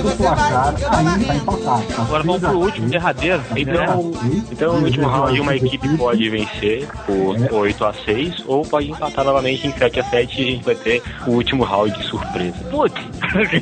O 0.07 0.17
placar 0.17 0.75
ainda 0.91 1.17
está 1.17 1.35
empatado. 1.35 1.83
Tá 1.83 2.01
Agora 2.01 2.23
vamos 2.23 2.41
pro 2.41 2.59
último, 2.59 2.89
derradeiro. 2.89 3.41
Então, 3.55 4.11
então 4.51 4.79
no 4.79 4.85
último 4.85 5.07
round 5.07 5.39
uma 5.39 5.55
equipe 5.55 5.97
pode 5.97 6.29
vencer 6.29 6.87
por 7.05 7.35
8 7.53 7.85
a 7.85 7.93
6 7.93 8.43
ou 8.47 8.63
pode 8.63 8.91
empatar 8.91 9.25
novamente 9.25 9.67
em 9.67 9.71
7 9.71 9.99
a 9.99 10.03
7 10.03 10.41
e 10.41 10.47
a 10.47 10.51
gente 10.51 10.65
vai 10.65 10.75
ter 10.75 11.01
o 11.25 11.31
último 11.31 11.63
round 11.63 11.97
de 11.97 12.03
surpresa. 12.05 12.57
Putz, 12.69 13.01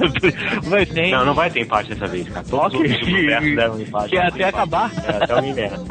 vai 0.70 0.86
ter. 0.86 1.12
Não, 1.12 1.26
não 1.26 1.34
vai 1.34 1.50
ter 1.50 1.62
empate 1.62 1.90
dessa 1.90 2.08
vez, 2.08 2.28
cara. 2.30 2.46
Todos 2.50 2.80
os 2.80 2.90
outros 2.92 3.08
universos 3.08 3.56
deram 3.56 3.80
empate. 3.80 4.10
Que 4.10 4.18
é 4.18 4.28
até 4.28 4.44
acabar. 4.46 4.92
É, 5.06 5.24
até 5.24 5.36
o 5.36 5.38
universo. 5.38 5.86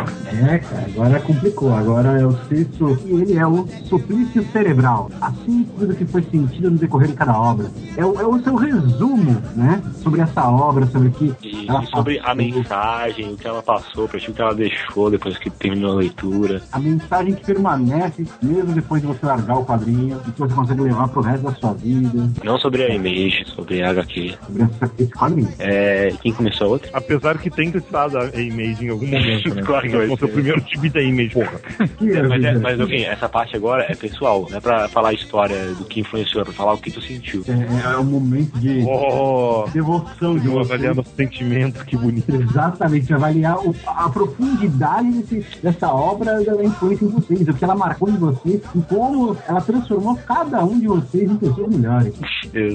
É, 0.48 0.58
cara, 0.58 0.86
agora 0.86 1.20
complicou. 1.20 1.74
Agora 1.74 2.20
é 2.20 2.26
o 2.26 2.32
Cício 2.48 2.98
e 3.06 3.22
ele 3.22 3.38
é 3.38 3.46
o 3.46 3.66
suplício 3.88 4.44
cerebral. 4.52 5.10
Assim 5.20 5.64
tudo 5.78 5.94
que 5.94 6.04
foi 6.04 6.22
sentido 6.22 6.70
no 6.70 6.78
decorrer 6.78 7.08
de 7.08 7.14
cada 7.14 7.38
obra. 7.38 7.70
É 7.96 8.04
o, 8.04 8.20
é 8.20 8.26
o 8.26 8.42
seu 8.42 8.54
resumo, 8.54 9.42
né? 9.54 9.82
Sobre 10.02 10.20
essa 10.20 10.43
obra, 10.50 10.86
sobre 10.86 11.08
o 11.08 11.10
que. 11.12 11.34
E, 11.42 11.66
ela 11.68 11.82
e 11.82 11.86
sobre 11.86 12.18
a 12.18 12.22
passou, 12.22 12.36
mensagem, 12.36 13.32
o 13.32 13.36
que 13.36 13.46
ela 13.46 13.62
passou, 13.62 14.08
pra 14.08 14.18
ti, 14.20 14.30
o 14.30 14.34
que 14.34 14.42
ela 14.42 14.54
deixou 14.54 15.10
depois 15.10 15.38
que 15.38 15.50
terminou 15.50 15.92
a 15.92 15.94
leitura. 15.96 16.62
A 16.72 16.78
mensagem 16.78 17.34
que 17.34 17.44
permanece 17.44 18.26
mesmo 18.42 18.72
depois 18.72 19.00
de 19.02 19.08
você 19.08 19.24
largar 19.26 19.58
o 19.58 19.64
quadrinho 19.64 20.20
e 20.26 20.30
que 20.32 20.38
você 20.40 20.54
consegue 20.54 20.80
levar 20.82 21.08
pro 21.08 21.20
resto 21.22 21.42
da 21.44 21.52
sua 21.54 21.72
vida. 21.74 22.30
Não 22.42 22.58
sobre 22.58 22.82
a 22.84 22.94
Image, 22.94 23.44
sobre 23.54 23.82
a 23.82 23.90
HQ. 23.90 24.34
Sobre 24.46 24.62
essa- 24.62 24.90
esse 24.98 25.10
quadrinho. 25.12 25.48
É, 25.58 26.12
quem 26.22 26.32
começou 26.32 26.66
a 26.66 26.70
outra? 26.70 26.90
Apesar 26.92 27.38
que 27.38 27.50
tem 27.50 27.70
que 27.70 27.78
estar 27.78 28.08
a 28.16 28.40
Image 28.40 28.84
em 28.84 28.88
algum 28.90 29.06
momento, 29.06 29.54
né? 29.54 29.62
Claro 29.64 29.88
que 29.88 29.96
vai 29.96 30.06
seu 30.06 30.16
ser. 30.18 30.28
primeiro 30.28 30.60
time 30.62 30.88
da 30.90 31.02
Image, 31.02 31.30
porra. 31.34 31.58
Que 31.98 32.10
é, 32.12 32.22
Mas, 32.22 32.44
é, 32.44 32.54
mas 32.58 32.80
enfim, 32.80 33.02
essa 33.04 33.28
parte 33.28 33.56
agora 33.56 33.84
é 33.88 33.94
pessoal, 33.94 34.46
não 34.50 34.56
é 34.58 34.60
pra 34.60 34.88
falar 34.88 35.10
a 35.10 35.12
história 35.14 35.56
do 35.74 35.84
que 35.84 36.00
influenciou, 36.00 36.42
é 36.42 36.44
pra 36.44 36.52
falar 36.54 36.74
o 36.74 36.78
que 36.78 36.90
tu 36.90 37.00
sentiu. 37.00 37.42
É, 37.48 37.92
é 37.94 37.98
um 37.98 38.04
momento 38.04 38.52
de 38.58 38.84
Oh, 38.86 39.64
devoção 39.72 40.23
de 40.32 40.46
eu 40.46 40.52
você. 40.52 40.72
avaliando 40.72 41.00
os 41.02 41.06
sentimentos 41.08 41.34
sentimento, 41.34 41.84
que 41.84 41.96
bonito. 41.96 42.34
Exatamente, 42.34 43.12
avaliar 43.12 43.58
o- 43.58 43.74
a 43.86 44.08
profundidade 44.08 45.10
desse- 45.22 45.46
dessa 45.62 45.88
obra 45.88 46.42
da 46.44 46.64
influência 46.64 47.04
em 47.04 47.08
vocês, 47.08 47.48
o 47.48 47.54
que 47.54 47.64
ela 47.64 47.74
marcou 47.74 48.08
em 48.08 48.16
vocês 48.16 48.60
e 48.74 48.80
como 48.82 49.36
ela 49.48 49.60
transformou 49.60 50.16
cada 50.26 50.64
um 50.64 50.78
de 50.78 50.86
vocês 50.86 51.30
em 51.30 51.36
pessoas 51.36 51.68
melhores. 51.74 52.14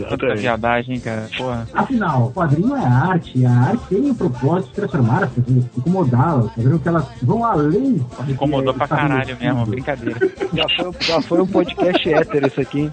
Tanta 0.09 0.35
viadagem, 0.35 0.99
cara. 0.99 1.27
Porra. 1.37 1.67
Afinal, 1.73 2.27
o 2.27 2.31
quadrinho 2.33 2.75
é 2.75 2.85
arte, 2.85 3.37
e 3.39 3.45
a 3.45 3.51
arte 3.51 3.83
tem 3.89 4.09
o 4.09 4.15
propósito 4.15 4.69
de 4.69 4.75
transformar 4.75 5.23
as 5.23 5.29
pessoas, 5.31 5.65
incomodá-las, 5.77 6.51
fazendo 6.53 6.71
com 6.73 6.79
que 6.79 6.87
elas 6.89 7.05
vão 7.21 7.45
além. 7.45 8.05
Incomodou 8.27 8.73
pra 8.73 8.87
caralho 8.87 9.37
mesmo, 9.39 9.65
brincadeira. 9.65 10.19
Já 10.53 10.65
foi, 10.75 10.91
já 11.01 11.21
foi 11.21 11.41
um 11.41 11.47
podcast 11.47 12.13
hétero 12.13 12.47
isso 12.47 12.61
aqui. 12.61 12.91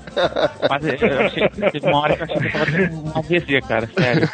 Mas 0.71 0.85
eu 0.85 1.21
achei, 1.27 1.49
teve 1.49 1.87
uma 1.89 1.99
hora 2.01 2.17
que 2.17 2.23
eu 2.23 2.27
achei 2.27 2.39
que 2.41 2.47
eu 2.47 2.53
tava 2.53 2.67
tendo 2.67 2.97
um 2.97 3.19
AVC, 3.19 3.61
cara, 3.63 3.89
sério. 3.99 4.29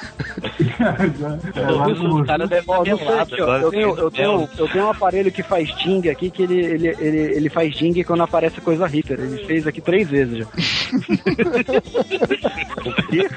Agora. 2.62 3.62
eu, 3.62 3.70
tenho, 3.70 3.96
eu, 3.96 4.10
tenho, 4.10 4.48
eu 4.58 4.68
tenho 4.68 4.84
um 4.84 4.90
aparelho 4.90 5.30
que 5.30 5.42
faz 5.42 5.74
ding 5.76 6.08
aqui, 6.08 6.30
que 6.30 6.42
ele, 6.42 6.58
ele, 6.58 6.88
ele, 6.98 7.18
ele 7.36 7.48
faz 7.48 7.74
ding 7.74 8.02
quando 8.04 8.22
aparece 8.22 8.60
coisa 8.60 8.86
Hitler. 8.86 9.20
Ele 9.20 9.44
fez 9.44 9.66
aqui 9.66 9.80
três 9.80 10.08
vezes 10.08 10.38
já. 10.38 10.46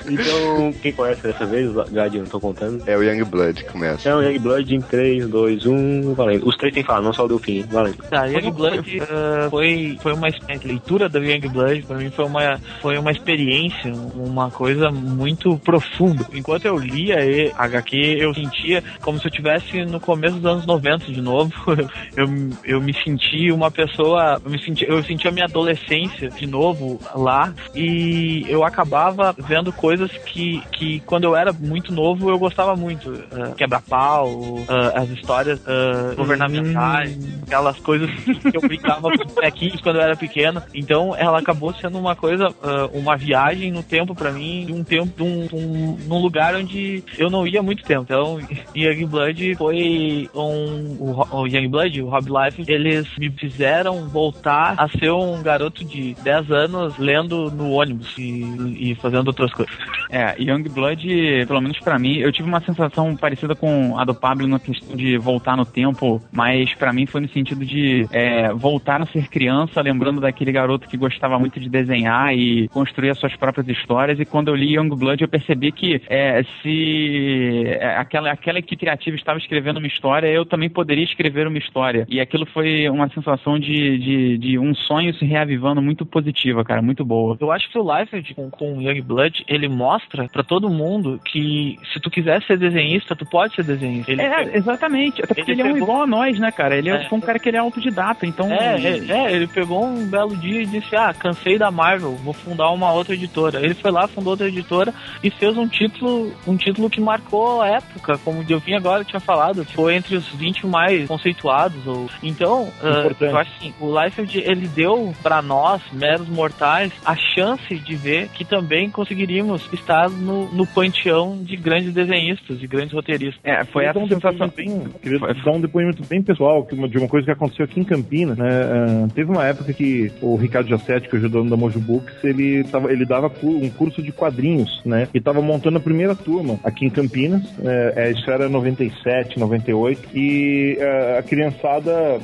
Então, 0.09 0.73
quem 0.81 0.93
conhece 0.93 1.21
dessa 1.21 1.45
vez, 1.45 1.71
Gadi, 1.91 2.19
não 2.19 2.25
tô 2.25 2.39
contando. 2.39 2.83
É 2.87 2.97
o 2.97 3.03
Youngblood 3.03 3.63
que 3.63 3.71
começa. 3.71 4.07
Então, 4.07 4.23
Youngblood 4.23 4.75
em 4.75 4.81
3, 4.81 5.27
2, 5.27 5.65
1, 5.65 6.13
valendo. 6.13 6.47
Os 6.47 6.55
três 6.55 6.73
tem 6.73 6.83
que 6.83 6.87
falar, 6.87 7.01
não 7.01 7.11
só 7.13 7.25
o 7.25 7.27
Delfim, 7.27 7.63
valendo. 7.63 7.97
Tá, 8.09 8.25
Youngblood 8.25 8.99
uh, 8.99 9.49
foi, 9.49 9.97
foi 10.01 10.13
uma 10.13 10.27
leitura 10.63 11.09
da 11.09 11.19
Youngblood 11.19 11.83
pra 11.83 11.97
mim 11.97 12.09
foi 12.09 12.25
uma, 12.25 12.59
foi 12.81 12.97
uma 12.97 13.11
experiência, 13.11 13.93
uma 14.15 14.49
coisa 14.49 14.91
muito 14.91 15.57
profunda. 15.59 16.25
Enquanto 16.33 16.65
eu 16.65 16.74
lia 16.77 17.23
e- 17.25 17.51
HQ, 17.55 18.17
eu 18.19 18.33
sentia 18.33 18.83
como 19.01 19.19
se 19.19 19.25
eu 19.25 19.29
estivesse 19.29 19.85
no 19.85 19.99
começo 19.99 20.35
dos 20.35 20.45
anos 20.45 20.65
90 20.65 21.11
de 21.11 21.21
novo. 21.21 21.53
Eu, 22.15 22.27
eu 22.63 22.81
me 22.81 22.93
senti 23.03 23.51
uma 23.51 23.69
pessoa, 23.69 24.39
eu 24.43 24.49
me 24.49 24.57
senti, 24.63 24.85
eu 24.87 25.03
senti 25.03 25.27
a 25.27 25.31
minha 25.31 25.45
adolescência 25.45 26.29
de 26.29 26.47
novo 26.47 26.99
lá 27.13 27.53
e 27.75 28.45
eu 28.47 28.63
acabava 28.63 29.35
vendo 29.37 29.71
coisas 29.73 30.09
que, 30.25 30.61
que 30.71 31.01
quando 31.01 31.25
eu 31.25 31.35
era 31.35 31.51
muito 31.51 31.93
novo 31.93 32.29
eu 32.29 32.39
gostava 32.39 32.75
muito. 32.75 33.09
Uh, 33.11 33.53
Quebra-pau, 33.57 34.29
uh, 34.29 34.65
as 34.95 35.09
histórias 35.09 35.59
uh, 35.61 36.15
governamentais, 36.15 37.17
aquelas 37.43 37.77
coisas 37.79 38.09
que 38.49 38.55
eu 38.55 38.61
brincava 38.61 39.01
com 39.11 39.25
os 39.25 39.33
bonequinhos 39.33 39.81
quando 39.81 39.97
eu 39.97 40.01
era 40.01 40.15
pequeno. 40.15 40.61
Então 40.73 41.13
ela 41.17 41.39
acabou 41.39 41.73
sendo 41.73 41.97
uma 41.99 42.15
coisa, 42.15 42.47
uma 42.93 43.17
viagem 43.17 43.71
no 43.71 43.83
tempo 43.83 44.15
pra 44.15 44.31
mim, 44.31 44.67
um 44.71 44.83
tempo, 44.83 45.23
um, 45.23 45.47
um- 45.53 45.97
num 46.07 46.19
lugar 46.21 46.54
onde 46.55 47.03
eu 47.17 47.29
não 47.29 47.45
ia 47.47 47.59
há 47.59 47.63
muito 47.63 47.83
tempo. 47.83 48.03
Então, 48.03 48.39
Youngblood 48.75 49.55
foi 49.55 50.29
um, 50.33 50.97
o, 50.99 51.41
o 51.41 51.47
Youngblood, 51.47 52.01
o 52.01 52.09
Rob 52.09 52.27
Life, 52.29 52.63
eles 52.71 53.07
me 53.17 53.29
fizeram 53.31 54.07
voltar 54.07 54.75
a 54.77 54.87
ser 54.87 55.11
um 55.11 55.41
garoto 55.41 55.83
de 55.83 56.15
10 56.23 56.51
anos 56.51 56.97
lendo 56.97 57.51
no 57.51 57.71
ônibus 57.71 58.15
e, 58.17 58.91
e 58.91 58.95
fazendo 58.95 59.27
outras 59.27 59.53
coisas. 59.53 59.73
É, 60.09 60.35
Youngblood, 60.41 61.45
pelo 61.47 61.61
menos 61.61 61.79
pra 61.79 61.99
mim, 61.99 62.17
eu 62.17 62.31
tive 62.31 62.47
uma 62.47 62.61
sensação 62.61 63.15
parecida 63.15 63.55
com 63.55 63.97
a 63.97 64.05
do 64.05 64.13
Pablo 64.13 64.47
na 64.47 64.59
questão 64.59 64.95
de 64.95 65.17
voltar 65.17 65.57
no 65.57 65.65
tempo, 65.65 66.21
mas 66.31 66.73
pra 66.75 66.93
mim 66.93 67.05
foi 67.05 67.21
no 67.21 67.29
sentido 67.29 67.65
de 67.65 68.07
é, 68.11 68.53
voltar 68.53 69.01
a 69.01 69.05
ser 69.07 69.27
criança, 69.27 69.81
lembrando 69.81 70.21
daquele 70.21 70.51
garoto 70.51 70.87
que 70.87 70.97
gostava 70.97 71.37
muito 71.39 71.59
de 71.59 71.69
desenhar 71.69 72.33
e 72.33 72.67
construir 72.69 73.09
as 73.09 73.19
suas 73.19 73.35
próprias 73.35 73.67
histórias. 73.67 74.19
E 74.19 74.25
quando 74.25 74.49
eu 74.49 74.55
li 74.55 74.75
Youngblood, 74.75 75.21
eu 75.21 75.27
percebi 75.27 75.71
que 75.71 76.01
é, 76.07 76.39
se 76.61 77.63
é, 77.67 77.97
aquela, 77.97 78.31
aquela 78.31 78.59
equipe 78.59 78.75
criativa 78.77 79.15
estava 79.15 79.37
escrevendo 79.39 79.77
uma 79.77 79.87
história, 79.87 80.27
eu 80.27 80.45
também 80.45 80.69
poderia 80.69 81.03
escrever 81.03 81.47
uma 81.47 81.57
história. 81.57 82.05
E 82.09 82.19
aquilo 82.19 82.45
foi 82.45 82.87
uma 82.89 83.09
sensação 83.09 83.57
de, 83.59 83.97
de, 83.97 84.37
de 84.37 84.59
um 84.59 84.73
sonho 84.75 85.13
se 85.15 85.25
reavivando 85.25 85.81
muito 85.81 86.05
positiva, 86.05 86.63
cara, 86.63 86.81
muito 86.81 87.03
boa. 87.05 87.37
Eu 87.39 87.51
acho 87.51 87.69
que 87.69 87.77
o 87.77 87.95
Liefeld 87.97 88.33
com, 88.35 88.49
com 88.49 88.81
Youngblood, 88.81 89.43
ele 89.47 89.67
mostra 89.67 90.27
pra 90.31 90.43
todo 90.43 90.69
mundo 90.69 91.19
que 91.25 91.77
se 91.93 91.99
tu 91.99 92.09
quiser 92.09 92.41
ser 92.43 92.57
desenhista, 92.57 93.15
tu 93.15 93.25
pode 93.25 93.55
ser 93.55 93.63
desenhista. 93.63 94.11
Ele 94.11 94.21
É, 94.21 94.57
exatamente. 94.57 95.23
Até 95.23 95.33
porque 95.33 95.51
Ele 95.51 95.61
ele, 95.61 95.69
é 95.69 95.71
um 95.71 95.73
pegou- 95.75 95.87
igual 95.89 96.01
a 96.03 96.07
nós, 96.07 96.39
né, 96.39 96.51
cara? 96.51 96.77
Ele 96.77 96.89
é, 96.89 96.95
É. 96.95 97.09
foi 97.09 97.17
um 97.17 97.21
cara 97.21 97.39
que 97.39 97.49
ele 97.49 97.57
é 97.57 97.59
autodidata, 97.59 98.25
então. 98.25 98.51
É, 98.51 98.75
é, 98.81 98.97
é, 99.11 99.31
ele 99.33 99.47
pegou 99.47 99.85
um 99.85 100.07
belo 100.09 100.35
dia 100.37 100.61
e 100.61 100.65
disse: 100.65 100.95
Ah, 100.95 101.13
cansei 101.13 101.57
da 101.57 101.71
Marvel, 101.71 102.15
vou 102.17 102.33
fundar 102.33 102.69
uma 102.71 102.91
outra 102.91 103.13
editora. 103.13 103.59
Ele 103.63 103.73
foi 103.73 103.91
lá, 103.91 104.07
fundou 104.07 104.31
outra 104.31 104.47
editora 104.47 104.93
e 105.23 105.29
fez 105.29 105.57
um 105.57 105.67
título, 105.67 106.31
um 106.47 106.55
título 106.55 106.89
que 106.89 107.01
marcou 107.01 107.61
a 107.61 107.67
época, 107.67 108.17
como 108.19 108.41
o 108.41 108.43
Delvin 108.43 108.73
agora 108.73 109.03
tinha 109.03 109.19
falado, 109.19 109.65
foi 109.65 109.95
entre 109.95 110.15
os 110.15 110.27
20 110.29 110.67
mais 110.67 111.07
conceituados. 111.07 111.85
Ou... 111.87 112.09
Então, 112.21 112.69
Importante. 112.79 113.31
eu 113.31 113.37
acho 113.37 113.51
assim, 113.57 113.73
o 113.79 113.99
Liefeld 113.99 114.39
ele 114.39 114.67
deu 114.67 115.13
pra 115.21 115.41
nós, 115.41 115.81
meros 115.91 116.27
mortais, 116.27 116.91
a 117.05 117.15
chance 117.15 117.75
de 117.75 117.95
ver 117.95 118.29
que 118.29 118.45
também 118.45 118.89
conseguiríamos 118.89 119.67
estar 119.73 120.09
no, 120.09 120.51
no 120.53 120.65
panteão 120.65 121.37
de 121.41 121.55
grandes 121.55 121.93
desenhistas, 121.93 122.59
de 122.59 122.67
grandes 122.67 122.93
roteiristas. 122.93 123.39
É, 123.43 123.63
foi 123.65 123.85
essa 123.85 123.99
um 123.99 124.07
sensação. 124.07 124.51
bem, 124.55 124.87
queria 125.01 125.19
dar 125.19 125.51
um 125.51 125.61
depoimento 125.61 126.03
bem 126.05 126.21
pessoal 126.21 126.67
de 126.89 126.97
uma 126.97 127.07
coisa 127.07 127.25
que 127.25 127.31
aconteceu 127.31 127.65
aqui 127.65 127.79
em 127.79 127.83
Campinas. 127.83 128.37
Né? 128.37 128.49
Ah, 128.49 129.07
teve 129.13 129.31
uma 129.31 129.45
época 129.45 129.73
que 129.73 130.11
o 130.21 130.35
Ricardo 130.35 130.69
Jassetti, 130.69 131.09
que 131.09 131.15
é 131.15 131.19
o 131.19 131.29
dono 131.29 131.49
da 131.49 131.57
Mojo 131.57 131.79
Books, 131.79 132.23
ele, 132.23 132.63
tava, 132.65 132.91
ele 132.91 133.05
dava 133.05 133.31
um 133.43 133.69
curso 133.69 134.01
de 134.01 134.11
quadrinhos, 134.11 134.81
né? 134.85 135.07
E 135.13 135.19
tava 135.19 135.41
montando 135.41 135.77
a 135.77 135.81
primeira 135.81 136.15
turma 136.25 136.59
aqui 136.63 136.85
em 136.85 136.89
Campinas. 136.89 137.43
É, 137.63 138.11
isso 138.11 138.29
era 138.29 138.49
97, 138.49 139.39
98. 139.39 140.09
E 140.13 140.77
ah, 140.81 141.19
a 141.19 141.23
criançada, 141.23 142.19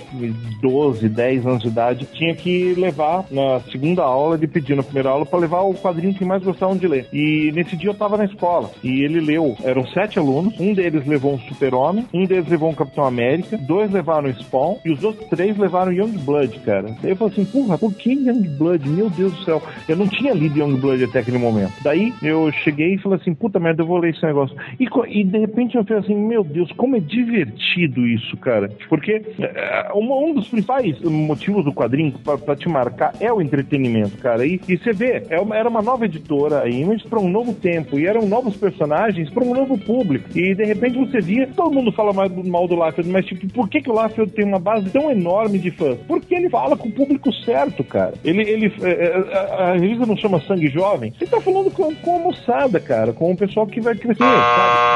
12, 0.59 1.07
10 1.07 1.45
anos 1.45 1.61
de 1.61 1.67
idade, 1.67 2.07
tinha 2.11 2.35
que 2.35 2.73
levar 2.73 3.25
na 3.29 3.59
segunda 3.71 4.03
aula, 4.03 4.35
ele 4.35 4.47
pediu 4.47 4.75
na 4.75 4.83
primeira 4.83 5.09
aula 5.09 5.25
para 5.25 5.39
levar 5.39 5.61
o 5.61 5.75
quadrinho 5.75 6.13
que 6.13 6.25
mais 6.25 6.43
gostavam 6.43 6.75
de 6.75 6.87
ler. 6.87 7.07
E 7.13 7.51
nesse 7.53 7.77
dia 7.77 7.91
eu 7.91 7.93
tava 7.93 8.17
na 8.17 8.25
escola 8.25 8.71
e 8.83 9.03
ele 9.03 9.19
leu, 9.19 9.55
eram 9.63 9.85
sete 9.87 10.17
alunos, 10.17 10.59
um 10.59 10.73
deles 10.73 11.05
levou 11.05 11.33
um 11.33 11.39
Super-Homem, 11.39 12.05
um 12.13 12.25
deles 12.25 12.49
levou 12.49 12.69
um 12.69 12.73
Capitão 12.73 13.05
América, 13.05 13.57
dois 13.57 13.91
levaram 13.91 14.33
Spawn 14.33 14.77
e 14.83 14.91
os 14.91 15.03
outros 15.03 15.27
três 15.29 15.57
levaram 15.57 15.91
Youngblood, 15.91 16.59
cara. 16.59 16.95
Daí 17.01 17.11
eu 17.11 17.15
falei 17.15 17.33
assim, 17.33 17.45
porra, 17.45 17.77
por 17.77 17.93
que 17.93 18.13
Youngblood? 18.13 18.89
Meu 18.89 19.09
Deus 19.09 19.33
do 19.33 19.43
céu. 19.43 19.61
Eu 19.87 19.95
não 19.95 20.07
tinha 20.07 20.33
lido 20.33 20.57
Youngblood 20.57 21.03
até 21.03 21.19
aquele 21.19 21.37
momento. 21.37 21.73
Daí 21.83 22.13
eu 22.21 22.51
cheguei 22.51 22.95
e 22.95 22.97
falei 22.97 23.19
assim, 23.19 23.33
puta 23.33 23.59
merda, 23.59 23.83
eu 23.83 23.87
vou 23.87 23.90
ler 23.99 24.11
esse 24.11 24.23
negócio. 24.25 24.55
E, 24.79 24.87
e 25.09 25.23
de 25.23 25.37
repente 25.39 25.75
eu 25.75 25.83
falei 25.83 26.03
assim, 26.03 26.15
meu 26.15 26.43
Deus, 26.43 26.71
como 26.73 26.95
é 26.95 26.99
divertido 26.99 28.05
isso, 28.07 28.35
cara. 28.37 28.69
Porque 28.89 29.21
é, 29.39 29.91
uma- 29.93 30.15
um 30.17 30.33
dos 30.33 30.47
principais 30.47 30.99
motivos 31.01 31.63
do 31.65 31.73
quadrinho 31.73 32.13
pra 32.45 32.55
te 32.55 32.67
marcar 32.69 33.13
é 33.19 33.31
o 33.31 33.41
entretenimento, 33.41 34.17
cara. 34.17 34.45
E, 34.45 34.59
e 34.67 34.77
você 34.77 34.93
vê, 34.93 35.23
é 35.29 35.39
uma- 35.39 35.55
era 35.57 35.69
uma 35.69 35.81
nova 35.81 36.05
editora, 36.05 36.61
a 36.63 36.69
Image, 36.69 37.07
pra 37.07 37.19
um 37.19 37.29
novo 37.29 37.53
tempo. 37.53 37.97
E 37.99 38.05
eram 38.05 38.25
novos 38.27 38.55
personagens 38.55 39.29
pra 39.29 39.43
um 39.43 39.53
novo 39.53 39.77
público. 39.77 40.29
E 40.35 40.53
de 40.55 40.63
repente 40.63 40.97
você 40.97 41.19
via, 41.19 41.47
todo 41.47 41.73
mundo 41.73 41.91
fala 41.91 42.27
do- 42.29 42.43
mal 42.49 42.67
do 42.67 42.75
Liefeld, 42.75 43.09
mas 43.09 43.25
tipo, 43.25 43.47
por 43.53 43.69
que, 43.69 43.81
que 43.81 43.89
o 43.89 44.01
Liefeld 44.01 44.31
tem 44.33 44.45
uma 44.45 44.59
base 44.59 44.89
tão 44.89 45.09
enorme 45.11 45.57
de 45.57 45.71
fãs? 45.71 45.97
Porque 46.07 46.35
ele 46.35 46.49
fala 46.49 46.75
com 46.77 46.87
o 46.87 46.91
público 46.91 47.31
certo, 47.33 47.83
cara. 47.83 48.13
Ele, 48.23 48.41
ele, 48.43 48.73
é, 48.81 48.89
é, 48.89 49.37
a, 49.37 49.69
a 49.69 49.73
revista 49.73 50.05
não 50.05 50.15
chama 50.17 50.39
Sangue 50.41 50.67
Jovem. 50.67 51.13
Ele 51.19 51.29
tá 51.29 51.41
falando 51.41 51.71
com, 51.71 51.93
com 51.95 52.15
a 52.15 52.19
moçada, 52.19 52.79
cara, 52.79 53.13
com 53.13 53.31
o 53.31 53.37
pessoal 53.37 53.65
que 53.67 53.80
vai 53.81 53.95
crescer, 53.95 54.23
sabe? 54.23 54.91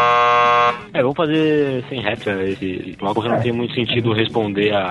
É, 0.94 1.02
vamos 1.02 1.18
fazer 1.18 1.84
sem 1.90 2.00
réplica 2.02 2.42
esse 2.44 2.96
bloco, 2.98 3.16
porque 3.16 3.30
não 3.30 3.42
tem 3.42 3.52
muito 3.52 3.74
sentido 3.76 4.14
responder 4.14 4.74
a, 4.74 4.82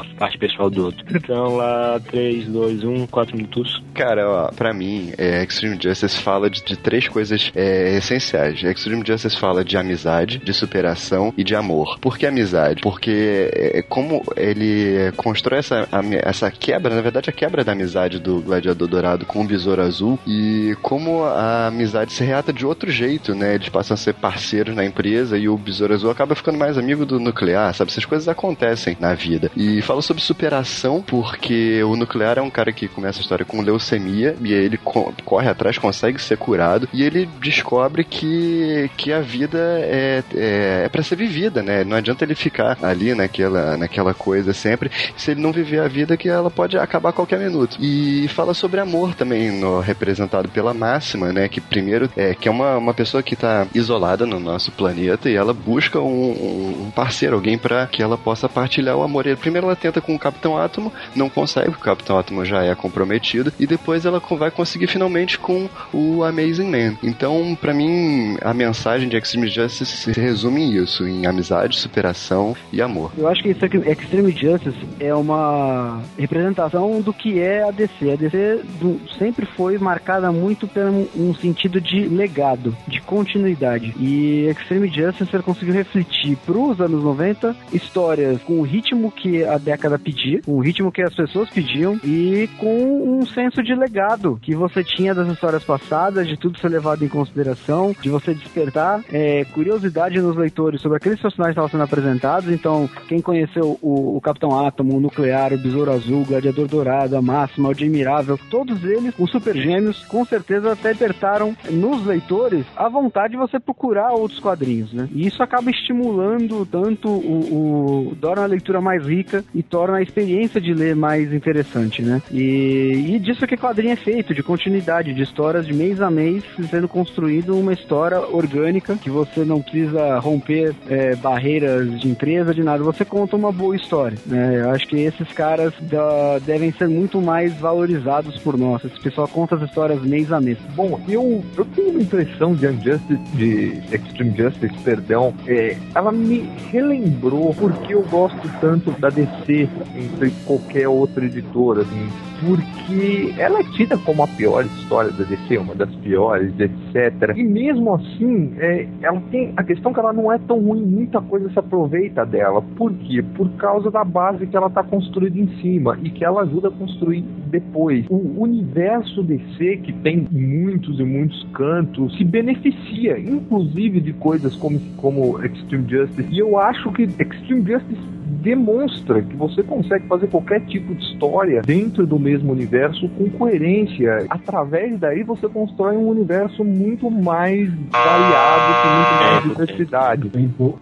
a 0.00 0.04
parte 0.18 0.36
pessoal 0.36 0.68
do 0.68 0.86
outro. 0.86 1.04
Então 1.14 1.56
lá, 1.56 2.00
3, 2.10 2.46
2, 2.48 2.82
1, 2.82 3.06
4 3.06 3.36
minutos. 3.36 3.80
Cara, 3.94 4.28
ó, 4.28 4.48
pra 4.50 4.74
mim, 4.74 5.12
é, 5.16 5.42
Extreme 5.44 5.78
Justice 5.80 6.18
fala 6.20 6.50
de, 6.50 6.62
de 6.64 6.76
três 6.76 7.06
coisas 7.06 7.52
é, 7.54 7.96
essenciais. 7.96 8.60
Extreme 8.62 9.04
Justice 9.06 9.38
fala 9.38 9.64
de 9.64 9.76
amizade, 9.76 10.38
de 10.38 10.52
superação 10.52 11.32
e 11.38 11.44
de 11.44 11.54
amor. 11.54 11.96
Por 12.00 12.18
que 12.18 12.26
amizade? 12.26 12.82
Porque 12.82 13.48
é, 13.52 13.82
como 13.82 14.22
ele 14.36 15.12
constrói 15.16 15.60
essa, 15.60 15.86
ami- 15.92 16.18
essa 16.20 16.50
quebra, 16.50 16.92
na 16.94 17.00
verdade 17.02 17.30
a 17.30 17.32
quebra 17.32 17.62
da 17.62 17.70
amizade 17.72 18.18
do 18.18 18.40
Gladiador 18.42 18.88
Dourado 18.88 19.24
com 19.26 19.42
o 19.42 19.46
Besouro 19.46 19.80
Azul 19.82 20.18
e 20.26 20.76
como 20.82 21.22
a 21.24 21.68
amizade 21.68 22.12
se 22.12 22.24
reata 22.24 22.52
de 22.52 22.66
outro 22.66 22.90
jeito, 22.90 23.32
né? 23.32 23.41
Eles 23.54 23.68
passam 23.68 23.94
a 23.94 23.98
ser 23.98 24.14
parceiros 24.14 24.74
na 24.74 24.84
empresa 24.84 25.38
e 25.38 25.48
o 25.48 25.56
Besouro 25.56 25.94
Azul 25.94 26.10
acaba 26.10 26.34
ficando 26.34 26.58
mais 26.58 26.76
amigo 26.78 27.04
do 27.06 27.20
Nuclear, 27.20 27.74
sabe? 27.74 27.90
Essas 27.90 28.04
coisas 28.04 28.28
acontecem 28.28 28.96
na 29.00 29.14
vida. 29.14 29.50
E 29.56 29.80
fala 29.82 30.02
sobre 30.02 30.22
superação 30.22 31.02
porque 31.02 31.82
o 31.82 31.96
Nuclear 31.96 32.38
é 32.38 32.42
um 32.42 32.50
cara 32.50 32.72
que 32.72 32.88
começa 32.88 33.20
a 33.20 33.22
história 33.22 33.44
com 33.44 33.60
leucemia 33.62 34.36
e 34.40 34.52
ele 34.52 34.76
co- 34.76 35.12
corre 35.24 35.48
atrás, 35.48 35.78
consegue 35.78 36.20
ser 36.20 36.36
curado 36.36 36.88
e 36.92 37.02
ele 37.02 37.28
descobre 37.40 38.04
que, 38.04 38.90
que 38.96 39.12
a 39.12 39.20
vida 39.20 39.58
é, 39.58 40.22
é, 40.34 40.82
é 40.84 40.88
para 40.88 41.02
ser 41.02 41.16
vivida, 41.16 41.62
né? 41.62 41.84
Não 41.84 41.96
adianta 41.96 42.24
ele 42.24 42.34
ficar 42.34 42.76
ali 42.82 43.14
naquela, 43.14 43.76
naquela 43.76 44.14
coisa 44.14 44.52
sempre, 44.52 44.90
se 45.16 45.30
ele 45.30 45.40
não 45.40 45.52
viver 45.52 45.80
a 45.80 45.88
vida 45.88 46.16
que 46.16 46.28
ela 46.28 46.50
pode 46.50 46.76
acabar 46.76 47.10
a 47.10 47.12
qualquer 47.12 47.38
minuto. 47.38 47.76
E 47.80 48.26
fala 48.28 48.54
sobre 48.54 48.80
amor 48.80 49.14
também, 49.14 49.50
no, 49.50 49.80
representado 49.80 50.48
pela 50.48 50.74
Máxima, 50.74 51.32
né? 51.32 51.48
Que 51.48 51.60
primeiro 51.60 52.10
é 52.16 52.34
que 52.34 52.48
é 52.48 52.50
uma, 52.50 52.76
uma 52.76 52.94
pessoa 52.94 53.22
que 53.22 53.31
tá 53.36 53.66
isolada 53.74 54.26
no 54.26 54.38
nosso 54.40 54.70
planeta 54.72 55.28
e 55.30 55.34
ela 55.36 55.52
busca 55.54 56.00
um, 56.00 56.84
um 56.86 56.90
parceiro, 56.90 57.34
alguém 57.36 57.56
para 57.58 57.86
que 57.86 58.02
ela 58.02 58.16
possa 58.18 58.48
partilhar 58.48 58.96
o 58.96 59.02
amor. 59.02 59.26
E 59.26 59.36
primeiro 59.36 59.66
ela 59.66 59.76
tenta 59.76 60.00
com 60.00 60.14
o 60.14 60.18
Capitão 60.18 60.56
Átomo, 60.56 60.92
não 61.14 61.28
consegue, 61.28 61.70
o 61.70 61.78
Capitão 61.78 62.18
Átomo 62.18 62.44
já 62.44 62.62
é 62.64 62.74
comprometido, 62.74 63.52
e 63.58 63.66
depois 63.66 64.04
ela 64.04 64.20
vai 64.38 64.50
conseguir 64.50 64.86
finalmente 64.86 65.38
com 65.38 65.68
o 65.92 66.22
Amazing 66.24 66.70
Man. 66.70 66.96
Então, 67.02 67.56
pra 67.60 67.74
mim, 67.74 68.36
a 68.42 68.52
mensagem 68.54 69.08
de 69.08 69.16
Extreme 69.16 69.48
Justice 69.48 69.84
se 69.96 70.12
resume 70.12 70.62
em 70.62 70.76
isso, 70.82 71.06
em 71.06 71.26
amizade, 71.26 71.78
superação 71.78 72.56
e 72.72 72.80
amor. 72.80 73.12
Eu 73.16 73.28
acho 73.28 73.42
que 73.42 73.50
isso 73.50 73.64
aqui, 73.64 73.76
Extreme 73.78 74.32
Justice 74.32 74.78
é 75.00 75.14
uma 75.14 76.00
representação 76.18 77.00
do 77.00 77.12
que 77.12 77.40
é 77.40 77.62
a 77.68 77.70
DC. 77.70 78.10
A 78.12 78.16
DC 78.16 78.60
do- 78.80 79.00
sempre 79.18 79.46
foi 79.46 79.78
marcada 79.78 80.32
muito 80.32 80.66
por 80.66 80.82
um, 80.82 81.06
um 81.16 81.34
sentido 81.34 81.80
de 81.80 82.06
legado, 82.08 82.76
de 82.86 83.00
continuidade. 83.12 83.94
E 83.98 84.46
Extreme 84.46 84.88
Justice 84.88 85.28
ele 85.36 85.42
conseguiu 85.42 85.74
refletir 85.74 86.34
para 86.46 86.56
os 86.56 86.80
anos 86.80 87.04
90 87.04 87.54
histórias 87.70 88.40
com 88.42 88.54
o 88.54 88.62
ritmo 88.62 89.12
que 89.12 89.44
a 89.44 89.58
década 89.58 89.98
pedia, 89.98 90.40
com 90.40 90.52
o 90.52 90.60
ritmo 90.60 90.90
que 90.90 91.02
as 91.02 91.14
pessoas 91.14 91.50
pediam 91.50 92.00
e 92.02 92.48
com 92.56 93.18
um 93.18 93.26
senso 93.26 93.62
de 93.62 93.74
legado 93.74 94.38
que 94.40 94.54
você 94.54 94.82
tinha 94.82 95.14
das 95.14 95.28
histórias 95.28 95.62
passadas, 95.62 96.26
de 96.26 96.38
tudo 96.38 96.58
ser 96.58 96.68
levado 96.68 97.04
em 97.04 97.08
consideração, 97.08 97.94
de 98.00 98.08
você 98.08 98.32
despertar 98.32 99.04
é, 99.12 99.44
curiosidade 99.44 100.18
nos 100.18 100.34
leitores 100.34 100.80
sobre 100.80 100.96
aqueles 100.96 101.20
personagens 101.20 101.54
que 101.54 101.60
estavam 101.60 101.68
sendo 101.68 101.84
apresentados. 101.84 102.50
Então, 102.50 102.88
quem 103.08 103.20
conheceu 103.20 103.78
o, 103.82 104.16
o 104.16 104.20
Capitão 104.22 104.58
Átomo, 104.58 104.96
o 104.96 105.00
Nuclear, 105.00 105.52
o 105.52 105.58
Besouro 105.58 105.92
Azul, 105.92 106.22
o 106.22 106.26
Gladiador 106.26 106.66
Dourado, 106.66 107.14
a 107.14 107.20
Máxima, 107.20 107.68
o 107.68 107.72
Admirável, 107.72 108.38
todos 108.50 108.82
eles, 108.82 109.12
os 109.18 109.30
Super 109.30 109.54
Gêmeos, 109.54 110.02
com 110.06 110.24
certeza 110.24 110.72
até 110.72 110.94
despertaram 111.02 111.54
nos 111.70 112.06
leitores 112.06 112.64
a 112.76 112.88
vontade 112.88 113.01
de 113.30 113.36
você 113.36 113.58
procurar 113.58 114.12
outros 114.12 114.40
quadrinhos, 114.40 114.92
né? 114.92 115.08
E 115.12 115.26
isso 115.26 115.42
acaba 115.42 115.70
estimulando 115.70 116.66
tanto 116.66 117.08
o, 117.08 118.08
o 118.10 118.16
torna 118.20 118.42
a 118.42 118.46
leitura 118.46 118.80
mais 118.80 119.04
rica 119.04 119.44
e 119.54 119.62
torna 119.62 119.98
a 119.98 120.02
experiência 120.02 120.60
de 120.60 120.72
ler 120.74 120.94
mais 120.96 121.32
interessante, 121.32 122.02
né? 122.02 122.20
E, 122.30 123.14
e 123.14 123.18
disso 123.18 123.46
que 123.46 123.56
quadrinho 123.56 123.92
é 123.92 123.96
feito, 123.96 124.34
de 124.34 124.42
continuidade, 124.42 125.14
de 125.14 125.22
histórias 125.22 125.66
de 125.66 125.72
mês 125.74 126.00
a 126.00 126.10
mês 126.10 126.44
sendo 126.70 126.88
construído 126.88 127.56
uma 127.58 127.72
história 127.72 128.20
orgânica 128.20 128.96
que 128.96 129.10
você 129.10 129.44
não 129.44 129.60
precisa 129.60 130.18
romper 130.18 130.74
é, 130.88 131.14
barreiras 131.16 132.00
de 132.00 132.08
empresa, 132.08 132.54
de 132.54 132.62
nada. 132.62 132.82
Você 132.84 133.04
conta 133.04 133.36
uma 133.36 133.52
boa 133.52 133.76
história, 133.76 134.18
né? 134.26 134.60
Eu 134.62 134.70
acho 134.70 134.86
que 134.86 134.96
esses 134.96 135.28
caras 135.32 135.72
da- 135.82 136.38
devem 136.40 136.72
ser 136.72 136.88
muito 136.88 137.20
mais 137.20 137.52
valorizados 137.58 138.38
por 138.38 138.56
nós. 138.58 138.84
Esse 138.84 139.00
pessoal 139.00 139.28
conta 139.28 139.56
as 139.56 139.62
histórias 139.62 140.02
mês 140.02 140.32
a 140.32 140.40
mês. 140.40 140.58
Bom, 140.74 141.00
eu, 141.08 141.42
eu 141.56 141.64
tenho 141.64 141.90
uma 141.90 142.00
impressão 142.02 142.54
de 142.54 142.66
Unjustice, 142.92 143.36
de 143.36 143.82
Extreme 143.94 144.36
Justice, 144.36 144.74
perdão, 144.84 145.34
é, 145.46 145.76
ela 145.94 146.12
me 146.12 146.48
relembrou 146.70 147.54
porque 147.54 147.94
eu 147.94 148.02
gosto 148.02 148.48
tanto 148.60 148.90
da 148.92 149.08
DC 149.08 149.68
entre 149.96 150.30
qualquer 150.44 150.88
outra 150.88 151.24
editora, 151.24 151.82
assim, 151.82 152.08
porque 152.44 153.32
ela 153.38 153.60
é 153.60 153.64
tida 153.64 153.96
como 153.98 154.24
a 154.24 154.26
pior 154.26 154.64
história 154.64 155.12
da 155.12 155.24
DC, 155.24 155.58
uma 155.58 155.74
das 155.74 155.94
piores, 155.96 156.52
etc. 156.58 157.36
E 157.36 157.44
mesmo 157.44 157.94
assim, 157.94 158.52
é, 158.58 158.88
ela 159.00 159.20
tem 159.30 159.52
a 159.56 159.62
questão 159.62 159.92
que 159.92 160.00
ela 160.00 160.12
não 160.12 160.32
é 160.32 160.38
tão 160.38 160.58
ruim, 160.58 160.82
muita 160.82 161.20
coisa 161.20 161.48
se 161.50 161.58
aproveita 161.58 162.26
dela. 162.26 162.60
Por 162.76 162.92
quê? 162.92 163.22
Por 163.36 163.48
causa 163.52 163.90
da 163.90 164.04
base 164.04 164.46
que 164.46 164.56
ela 164.56 164.66
está 164.66 164.82
construída 164.82 165.38
em 165.38 165.48
cima 165.60 165.96
e 166.02 166.10
que 166.10 166.24
ela 166.24 166.42
ajuda 166.42 166.68
a 166.68 166.70
construir 166.72 167.22
depois. 167.46 168.06
O 168.10 168.42
universo 168.42 169.22
DC, 169.22 169.76
que 169.78 169.92
tem 169.92 170.26
muitos 170.30 170.98
e 170.98 171.04
muitos 171.04 171.42
cantos, 171.54 172.16
se 172.16 172.24
beneficia, 172.24 173.18
inclusive, 173.18 174.00
de 174.00 174.12
coisas 174.14 174.56
como, 174.56 174.80
como 174.96 175.44
Extreme 175.44 175.88
Justice. 175.88 176.28
E 176.30 176.38
eu 176.38 176.58
acho 176.58 176.90
que 176.92 177.04
Extreme 177.04 177.64
Justice 177.66 178.21
demonstra 178.32 179.22
que 179.22 179.36
você 179.36 179.62
consegue 179.62 180.06
fazer 180.06 180.26
qualquer 180.28 180.60
tipo 180.66 180.94
de 180.94 181.04
história 181.04 181.62
dentro 181.62 182.06
do 182.06 182.18
mesmo 182.18 182.52
universo 182.52 183.08
com 183.10 183.28
coerência. 183.30 184.26
Através 184.30 184.98
daí 184.98 185.22
você 185.22 185.48
constrói 185.48 185.96
um 185.96 186.08
universo 186.08 186.64
muito 186.64 187.10
mais 187.10 187.68
variado, 187.90 188.82
com 188.82 188.88
muito 188.88 189.22
mais 189.22 189.42
diversidade. 189.42 190.30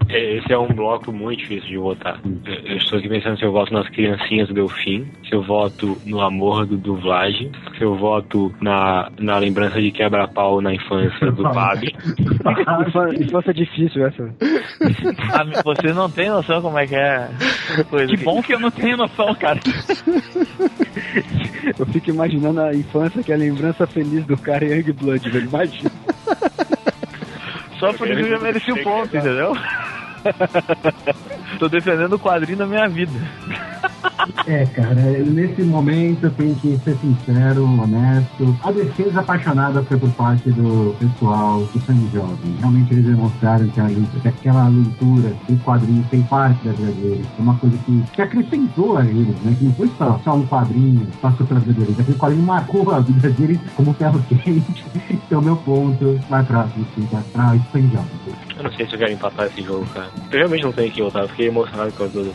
Esse 0.09 0.53
é 0.53 0.59
um 0.59 0.69
bloco 0.69 1.13
muito 1.13 1.41
difícil 1.41 1.69
de 1.69 1.77
votar. 1.79 2.21
Eu 2.65 2.77
estou 2.77 2.99
aqui 2.99 3.09
pensando 3.09 3.39
se 3.39 3.45
eu 3.45 3.53
voto 3.53 3.73
nas 3.73 3.89
criancinhas 3.89 4.49
do 4.49 4.55
Delfim, 4.55 5.07
se 5.29 5.35
eu 5.35 5.43
voto 5.43 5.97
no 6.07 6.21
amor 6.21 6.67
do 6.67 6.77
dublagem, 6.77 7.51
se 7.77 7.83
eu 7.83 7.97
voto 7.97 8.53
na, 8.61 9.11
na 9.19 9.39
lembrança 9.39 9.81
de 9.81 9.91
quebra-pau 9.91 10.61
na 10.61 10.75
infância 10.75 11.31
do 11.33 11.43
Fábio. 11.53 11.91
Infância 13.21 13.51
é 13.51 13.55
difícil 13.55 14.07
essa. 14.07 14.31
Ah, 15.33 15.45
Você 15.65 15.93
não 15.93 16.11
tem 16.11 16.29
noção 16.29 16.61
como 16.61 16.79
é 16.79 16.87
que 16.87 16.95
é 16.95 17.29
coisa. 17.89 18.07
Que 18.07 18.17
bom 18.23 18.43
que 18.43 18.55
eu 18.55 18.61
não 18.61 18.71
tenho 18.71 18.97
noção, 18.97 19.35
cara. 19.35 19.61
Eu 21.79 21.87
fico 21.87 22.11
imaginando 22.11 22.61
a 22.61 22.75
infância 22.75 23.23
que 23.23 23.33
é 23.33 23.35
a 23.35 23.39
lembrança 23.39 23.87
feliz 23.87 24.25
do 24.27 24.37
cara 24.37 24.65
em 24.65 24.71
Youngblood, 24.71 25.31
velho. 25.31 25.47
Imagina. 25.47 25.91
Só 27.79 27.93
por 27.93 28.09
isso 28.09 28.21
eu 28.21 28.29
já 28.29 28.39
mereci 28.39 28.73
o 28.73 28.83
ponto, 28.83 29.17
entendeu? 29.17 29.53
Tô 31.59 31.69
defendendo 31.69 32.15
o 32.15 32.19
quadrinho 32.19 32.59
da 32.59 32.67
minha 32.67 32.89
vida. 32.89 33.13
É, 34.47 34.65
cara, 34.67 34.95
nesse 34.95 35.63
momento 35.63 36.25
eu 36.25 36.31
tenho 36.31 36.55
que 36.57 36.77
ser 36.85 36.95
sincero, 36.97 37.65
honesto. 37.65 38.57
A 38.63 38.71
defesa 38.71 39.21
apaixonada 39.21 39.83
foi 39.83 39.99
por 39.99 40.11
parte 40.11 40.51
do 40.51 40.95
pessoal 40.99 41.61
do 41.65 41.81
Sangue 41.81 42.09
Jovem. 42.13 42.57
Realmente 42.59 42.93
eles 42.93 43.05
demonstraram 43.07 43.67
que, 43.69 43.81
a 43.81 43.85
leitura- 43.85 44.21
que 44.23 44.29
aquela 44.29 44.69
leitura 44.69 45.33
do 45.49 45.57
quadrinho 45.65 46.05
tem 46.11 46.23
parte 46.23 46.67
da 46.67 46.73
vida 46.73 46.93
deles. 46.93 47.27
É 47.39 47.43
uma 47.43 47.57
coisa 47.57 47.77
que, 47.79 48.03
que 48.13 48.23
acrescentou 48.23 48.99
a 48.99 49.05
eles, 49.05 49.35
né? 49.43 49.57
Que 49.59 49.65
não 49.65 49.73
foi 49.75 49.91
só, 49.99 50.21
só 50.23 50.35
um 50.35 50.47
quadrinho, 50.47 51.07
passou 51.23 51.47
pela 51.47 51.61
vida 51.61 51.81
deles. 51.81 51.99
Aquele 52.01 52.19
quadrinho 52.19 52.43
marcou 52.43 52.91
a 52.93 53.01
vida 53.01 53.31
deles 53.31 53.59
como 53.75 53.93
ferro 53.95 54.23
quente. 54.29 54.85
Então, 55.11 55.41
meu 55.41 55.57
ponto 55.57 56.21
vai 56.29 56.43
pra, 56.45 56.65
pra, 57.11 57.21
pra 57.33 57.45
Sangue 57.73 57.91
Jovem. 57.95 58.11
Eu 58.57 58.65
não 58.65 58.73
sei 58.73 58.87
se 58.87 58.93
eu 58.93 58.99
quero 58.99 59.13
empatar 59.13 59.47
esse 59.47 59.63
jogo, 59.63 59.87
cara. 59.95 60.09
Eu 60.31 60.39
realmente 60.39 60.65
não 60.65 60.73
tenho 60.73 60.93
que 60.93 61.03
votar, 61.03 61.23
eu 61.23 61.29
fiquei 61.41 61.49
emocionado 61.49 61.93
com 61.93 62.05
as 62.05 62.13
duas. 62.13 62.27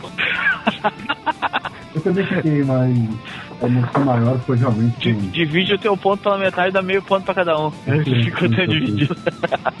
Eu 1.94 2.00
também 2.02 2.26
fiquei, 2.26 2.64
mas 2.64 2.94
a 3.62 3.66
emoção 3.66 4.04
maior 4.04 4.38
foi 4.40 4.56
realmente. 4.56 5.12
Divide 5.12 5.74
o 5.74 5.78
teu 5.78 5.96
ponto 5.96 6.22
pela 6.22 6.38
metade 6.38 6.68
e 6.68 6.72
dá 6.72 6.82
meio 6.82 7.02
ponto 7.02 7.24
pra 7.24 7.34
cada 7.34 7.58
um. 7.58 7.70
Ficou 7.70 8.48
tão 8.50 8.66
dividido. 8.66 9.16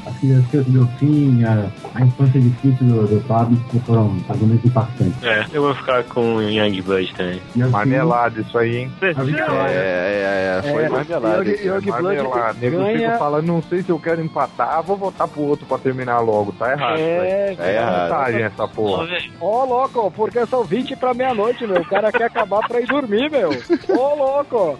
As 0.06 0.18
crianças 0.18 0.66
do 0.66 0.72
Delfim, 0.86 1.44
a, 1.44 1.66
a 1.94 2.00
infância 2.02 2.40
difícil 2.40 2.86
do, 2.86 3.06
do 3.06 3.20
Fábio 3.22 3.58
foram 3.86 4.16
argumentos 4.28 4.64
impactantes. 4.64 5.22
É, 5.22 5.46
eu 5.52 5.62
vou 5.62 5.74
ficar 5.74 6.04
com 6.04 6.40
Young 6.42 6.80
Blood 6.82 7.12
também. 7.14 7.40
Assim, 7.50 7.70
Marmelada 7.70 8.40
isso 8.40 8.56
aí, 8.58 8.76
hein? 8.76 8.92
a 9.16 9.22
vitória. 9.22 9.70
É, 9.70 10.62
é, 10.62 10.68
é, 10.68 10.72
foi 10.72 10.84
É, 10.84 10.88
marmelada. 10.88 11.44
Yogi- 11.44 11.66
Yogi 11.68 11.86
Blood 11.90 12.02
Marmelada. 12.22 12.58
Nego 12.60 12.76
ganha- 12.78 12.98
fica 12.98 13.18
falando, 13.18 13.46
não 13.46 13.62
sei 13.62 13.82
se 13.82 13.90
eu 13.90 13.98
quero 13.98 14.22
empatar, 14.22 14.82
vou 14.82 14.96
votar 14.96 15.28
pro 15.28 15.42
outro 15.42 15.66
pra 15.66 15.78
terminar 15.78 16.20
logo. 16.20 16.52
Tá 16.52 16.72
errado. 16.72 16.98
É, 16.98 17.54
velho. 17.54 17.62
é 17.62 17.74
errado. 17.76 18.08
vantagem 18.08 18.42
essa 18.42 18.68
porra. 18.68 19.06
Velho, 19.06 19.32
Ô, 19.40 19.64
louco, 19.64 20.10
porque 20.12 20.44
são 20.46 20.64
20 20.64 20.96
pra 20.96 21.12
meia-noite, 21.14 21.66
meu. 21.66 21.80
O 21.80 21.84
cara 21.88 22.10
quer 22.12 22.24
acabar 22.24 22.60
pra 22.66 22.80
ir 22.80 22.86
dormir, 22.86 23.30
meu. 23.30 23.50
Ô, 23.88 24.14
louco. 24.14 24.78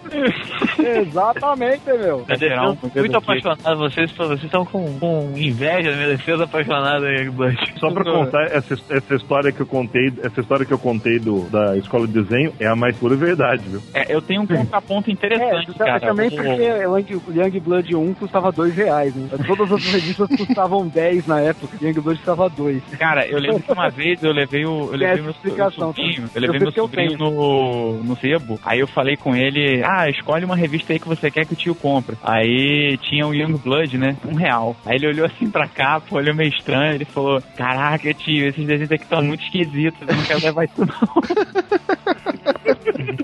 Exatamente, 0.79 1.85
meu. 1.85 2.25
eu 2.27 2.37
geral, 2.37 2.69
tô 2.75 2.75
porque 2.81 2.99
muito 2.99 3.17
apaixonado, 3.17 3.77
vocês 3.77 4.11
vocês 4.11 4.43
estão 4.43 4.65
com, 4.65 4.99
com 4.99 5.33
inveja 5.35 5.91
da 5.91 5.95
minha 5.97 6.09
defesa 6.09 6.43
apaixonada 6.45 7.05
aí, 7.05 7.29
Blood. 7.29 7.57
Só 7.79 7.91
pra 7.91 8.03
contar, 8.03 8.43
essa, 8.51 8.75
essa 8.89 9.15
história 9.15 9.51
que 9.51 9.61
eu 9.61 9.65
contei, 9.65 10.11
essa 10.23 10.41
história 10.41 10.65
que 10.65 10.73
eu 10.73 10.79
contei 10.79 11.19
do, 11.19 11.49
da 11.49 11.75
escola 11.77 12.07
de 12.07 12.13
desenho 12.13 12.53
é 12.59 12.67
a 12.67 12.75
mais 12.75 12.95
pura 12.97 13.15
verdade, 13.15 13.63
viu? 13.67 13.81
É, 13.93 14.13
eu 14.13 14.21
tenho 14.21 14.41
um 14.41 14.47
contraponto 14.47 15.09
É, 15.09 15.13
interessante, 15.13 15.73
cara. 15.77 15.99
também 15.99 16.27
O- 16.27 16.35
porque 16.35 16.61
Young, 16.63 17.21
Young 17.35 17.59
Blood 17.59 17.95
1 17.95 18.13
custava 18.15 18.51
2 18.51 18.75
reais, 18.75 19.13
né? 19.15 19.27
Todas 19.45 19.71
as 19.71 19.83
revistas 19.85 20.27
custavam 20.29 20.87
10 20.87 21.25
na 21.27 21.41
época, 21.41 21.77
Young 21.81 21.93
Blood 22.01 22.17
custava 22.19 22.49
2. 22.49 22.83
Cara, 22.97 23.25
eu 23.27 23.39
lembro 23.39 23.61
que 23.61 23.71
uma 23.71 23.89
vez 23.89 24.21
eu 24.23 24.31
levei 24.31 24.65
o. 24.65 24.87
Eu 24.91 24.91
levei 24.91 25.07
essa 25.13 25.21
meu, 25.21 25.31
explicação, 25.31 25.87
meu 25.87 25.93
sobrinho. 25.93 26.21
tá? 26.23 26.29
Eu 26.35 26.41
levei 26.41 26.57
Eu 26.57 26.61
meu 26.61 26.71
sobrinho 26.71 27.17
no, 27.17 28.03
no 28.03 28.15
sebo. 28.17 28.59
Aí 28.63 28.76
eu 28.79 28.87
falei 28.87 29.15
com 29.15 29.35
ele, 29.35 29.83
ah, 29.83 30.09
escolhe 30.09 30.45
uma 30.45 30.55
revista 30.55 30.93
aí 30.93 30.99
que 30.99 31.07
você 31.07 31.29
quer 31.29 31.45
que 31.45 31.53
o 31.53 31.55
tio 31.55 31.75
compre. 31.75 32.17
Aí 32.23 32.97
tinha 33.01 33.27
o 33.27 33.33
Young 33.33 33.57
Blood, 33.57 33.97
né? 33.97 34.15
Um 34.25 34.35
real. 34.35 34.75
Aí 34.85 34.95
ele 34.95 35.07
olhou 35.07 35.25
assim 35.25 35.49
pra 35.49 35.67
cá, 35.67 35.99
pô, 35.99 36.17
olhou 36.17 36.35
meio 36.35 36.49
estranho. 36.49 36.93
Ele 36.93 37.05
falou, 37.05 37.41
caraca, 37.55 38.13
tio, 38.13 38.47
esses 38.47 38.65
desenhos 38.65 38.91
aqui 38.91 39.03
estão 39.03 39.21
muito 39.21 39.43
esquisitos. 39.43 39.99
Eu 40.01 40.15
não 40.15 40.23
quero 40.23 40.43
levar 40.43 40.65
isso 40.65 40.85
não. 40.85 40.97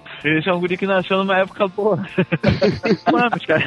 Esse 0.24 0.50
é 0.50 0.54
um 0.54 0.60
guri 0.60 0.78
que 0.78 0.88
nasceu 0.88 1.18
numa 1.18 1.38
época 1.38 1.68
boa. 1.68 1.98
Cara. 3.48 3.64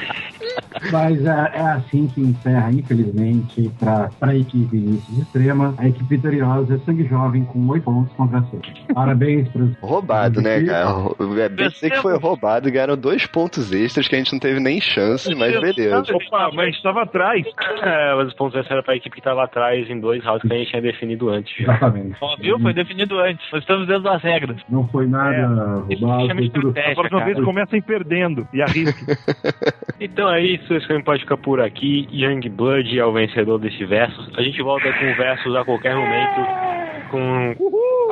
Mas 0.92 1.24
é, 1.24 1.50
é 1.54 1.60
assim 1.60 2.06
que 2.08 2.20
encerra, 2.20 2.70
infelizmente, 2.70 3.70
para 3.78 4.10
a 4.20 4.34
equipe 4.34 4.76
de 4.76 5.20
extrema. 5.20 5.74
A 5.78 5.88
equipe 5.88 6.16
vitoriosa 6.16 6.74
é 6.74 6.78
Sangue 6.78 7.04
Jovem 7.04 7.44
com 7.44 7.66
8 7.68 7.82
pontos 7.82 8.12
contra 8.14 8.42
6. 8.42 8.62
Parabéns 8.94 9.48
para 9.48 9.62
os. 9.62 9.78
Roubado, 9.80 10.40
né, 10.40 10.62
cara? 10.64 10.88
É 11.38 11.48
bem 11.48 11.68
dizer 11.68 11.90
que 11.90 12.02
foi 12.02 12.18
roubado 12.18 12.68
e 12.68 12.70
ganharam 12.70 12.96
dois 12.96 13.26
pontos 13.26 13.72
extras 13.72 14.08
que 14.08 14.14
a 14.14 14.18
gente 14.18 14.32
não 14.32 14.40
teve 14.40 14.60
nem 14.60 14.80
chance, 14.80 15.34
mas 15.34 15.58
beleza. 15.60 16.04
Opa, 16.14 16.50
mas 16.54 16.74
estava 16.74 17.02
atrás. 17.02 17.44
É, 17.82 18.14
mas 18.14 18.28
os 18.28 18.34
pontos 18.34 18.56
extras 18.56 18.72
era 18.72 18.82
pra 18.82 18.96
equipe 18.96 19.14
que 19.14 19.20
estava 19.20 19.44
atrás 19.44 19.88
em 19.88 20.00
dois 20.00 20.24
rounds 20.24 20.42
que 20.42 20.54
a 20.54 20.58
gente 20.58 20.70
tinha 20.70 20.82
definido 20.82 21.28
antes. 21.28 21.58
Exatamente. 21.58 22.16
Ó, 22.20 22.36
viu? 22.36 22.58
Foi 22.58 22.72
definido 22.72 23.18
antes. 23.18 23.44
Nós 23.52 23.62
estamos 23.62 23.86
dentro 23.86 24.02
das 24.02 24.22
regras. 24.22 24.56
Não 24.68 24.86
foi 24.88 25.06
nada 25.06 25.84
se 25.88 25.94
roubado, 26.00 26.45
tudo. 26.50 26.70
A 26.70 26.94
próxima 26.94 27.20
cara. 27.20 27.24
vez 27.24 27.44
comecem 27.44 27.80
perdendo 27.80 28.46
e 28.52 28.62
arrisquem. 28.62 29.16
Então 29.98 30.30
é 30.30 30.42
isso, 30.42 30.74
esse 30.74 30.86
filme 30.86 31.02
pode 31.02 31.22
ficar 31.22 31.38
por 31.38 31.58
aqui. 31.58 32.06
Young 32.12 32.46
Blood 32.50 32.98
é 32.98 33.04
o 33.04 33.12
vencedor 33.12 33.58
desse 33.58 33.82
versus. 33.86 34.30
A 34.36 34.42
gente 34.42 34.60
volta 34.62 34.92
com 34.92 35.14
versus 35.14 35.56
a 35.56 35.64
qualquer 35.64 35.96
momento, 35.96 36.46
com 37.10 37.54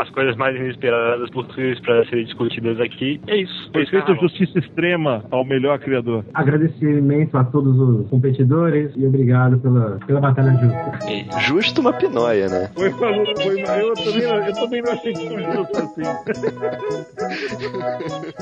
as 0.00 0.08
coisas 0.10 0.36
mais 0.36 0.56
inesperadas 0.56 1.30
possíveis 1.30 1.78
para 1.80 2.04
serem 2.06 2.24
discutidas 2.24 2.80
aqui. 2.80 3.20
É 3.26 3.36
isso. 3.36 3.70
Foi 3.72 3.86
feita 3.86 4.14
justiça 4.14 4.58
extrema 4.58 5.24
ao 5.30 5.44
melhor 5.44 5.78
criador. 5.78 6.24
Agradecimento 6.34 7.36
a 7.36 7.44
todos 7.44 7.78
os 7.78 8.08
competidores 8.08 8.92
e 8.96 9.06
obrigado 9.06 9.58
pela, 9.58 9.98
pela 10.06 10.20
batalha 10.20 10.52
justa. 10.52 11.40
Justo 11.40 11.80
uma 11.80 11.92
pinóia, 11.92 12.48
né? 12.48 12.70
Foi, 12.74 12.90
foi, 12.90 13.14
foi, 13.36 13.60
eu, 13.60 13.94
também, 13.94 14.22
eu 14.22 14.52
também 14.54 14.82
não 14.82 14.92
achei 14.92 15.12
que 15.12 15.28
foi 15.28 15.42
justo 15.42 15.78
assim. 15.78 16.02
Ficou 18.24 18.36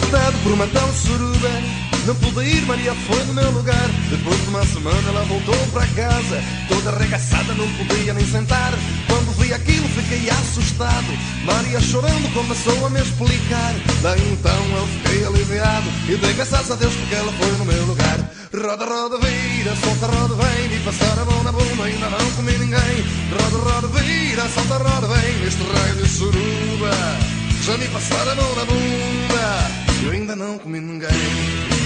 vetado 0.00 0.38
por 0.42 0.52
uma 0.52 0.66
tal 0.66 0.92
suruba. 0.92 1.48
Não 2.06 2.14
pude 2.16 2.40
ir, 2.44 2.62
Maria 2.66 2.94
foi 2.94 3.24
no 3.24 3.32
meu 3.32 3.50
lugar. 3.50 3.88
Depois 4.10 4.38
de 4.42 4.48
uma 4.48 4.66
semana 4.66 5.08
ela 5.08 5.24
voltou 5.24 5.56
para 5.72 5.86
casa. 5.86 6.42
Toda 6.68 6.90
arregaçada, 6.90 7.54
não 7.54 7.66
podia 7.76 8.12
nem 8.12 8.26
sentar. 8.26 8.74
Quando 9.06 9.34
vi 9.38 9.54
aquilo 9.54 9.88
fiquei 9.88 10.28
assustado. 10.28 11.06
Maria 11.44 11.80
chorando 11.80 12.30
começou 12.34 12.86
a 12.86 12.90
me 12.90 13.00
explicar. 13.00 13.74
Daí 14.02 14.32
então 14.32 14.64
eu 14.76 14.86
fiquei 14.86 15.24
aliviado. 15.26 15.88
E 16.08 16.16
dei 16.16 16.34
graças 16.34 16.70
a 16.70 16.74
Deus 16.74 16.94
porque 16.94 17.14
ela 17.14 17.32
foi 17.32 17.52
no 17.52 17.64
meu 17.64 17.86
lugar 17.86 18.07
Roda, 18.58 18.84
roda, 18.84 19.18
vira, 19.18 19.76
solta, 19.76 20.06
roda, 20.06 20.34
vem 20.34 20.76
E 20.76 20.80
passar 20.80 21.18
a 21.18 21.24
mão 21.24 21.42
na 21.44 21.52
bunda, 21.52 21.84
ainda 21.84 22.10
não 22.10 22.30
comi 22.32 22.58
ninguém. 22.58 23.04
Roda, 23.30 23.70
roda, 23.70 23.88
vira, 23.88 24.48
solta, 24.48 24.78
roda, 24.78 25.06
vem 25.06 25.38
Neste 25.38 25.62
raio 25.62 25.94
de 25.94 26.08
suruba 26.08 26.90
já 27.68 27.76
me 27.76 27.86
passaram 27.88 28.32
a 28.32 28.34
mão 28.34 28.54
na 28.54 28.64
bunda 28.64 29.70
Eu 30.02 30.10
ainda 30.12 30.34
não 30.34 30.58
comi 30.58 30.80
ninguém 30.80 31.77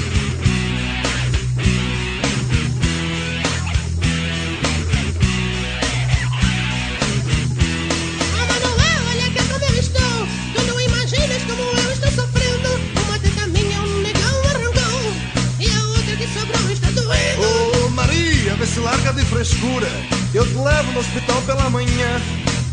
se 18.72 18.80
larga 18.80 19.12
de 19.12 19.24
frescura. 19.24 19.88
Eu 20.34 20.46
te 20.46 20.54
levo 20.54 20.92
no 20.92 21.00
hospital 21.00 21.42
pela 21.42 21.70
manhã. 21.70 22.20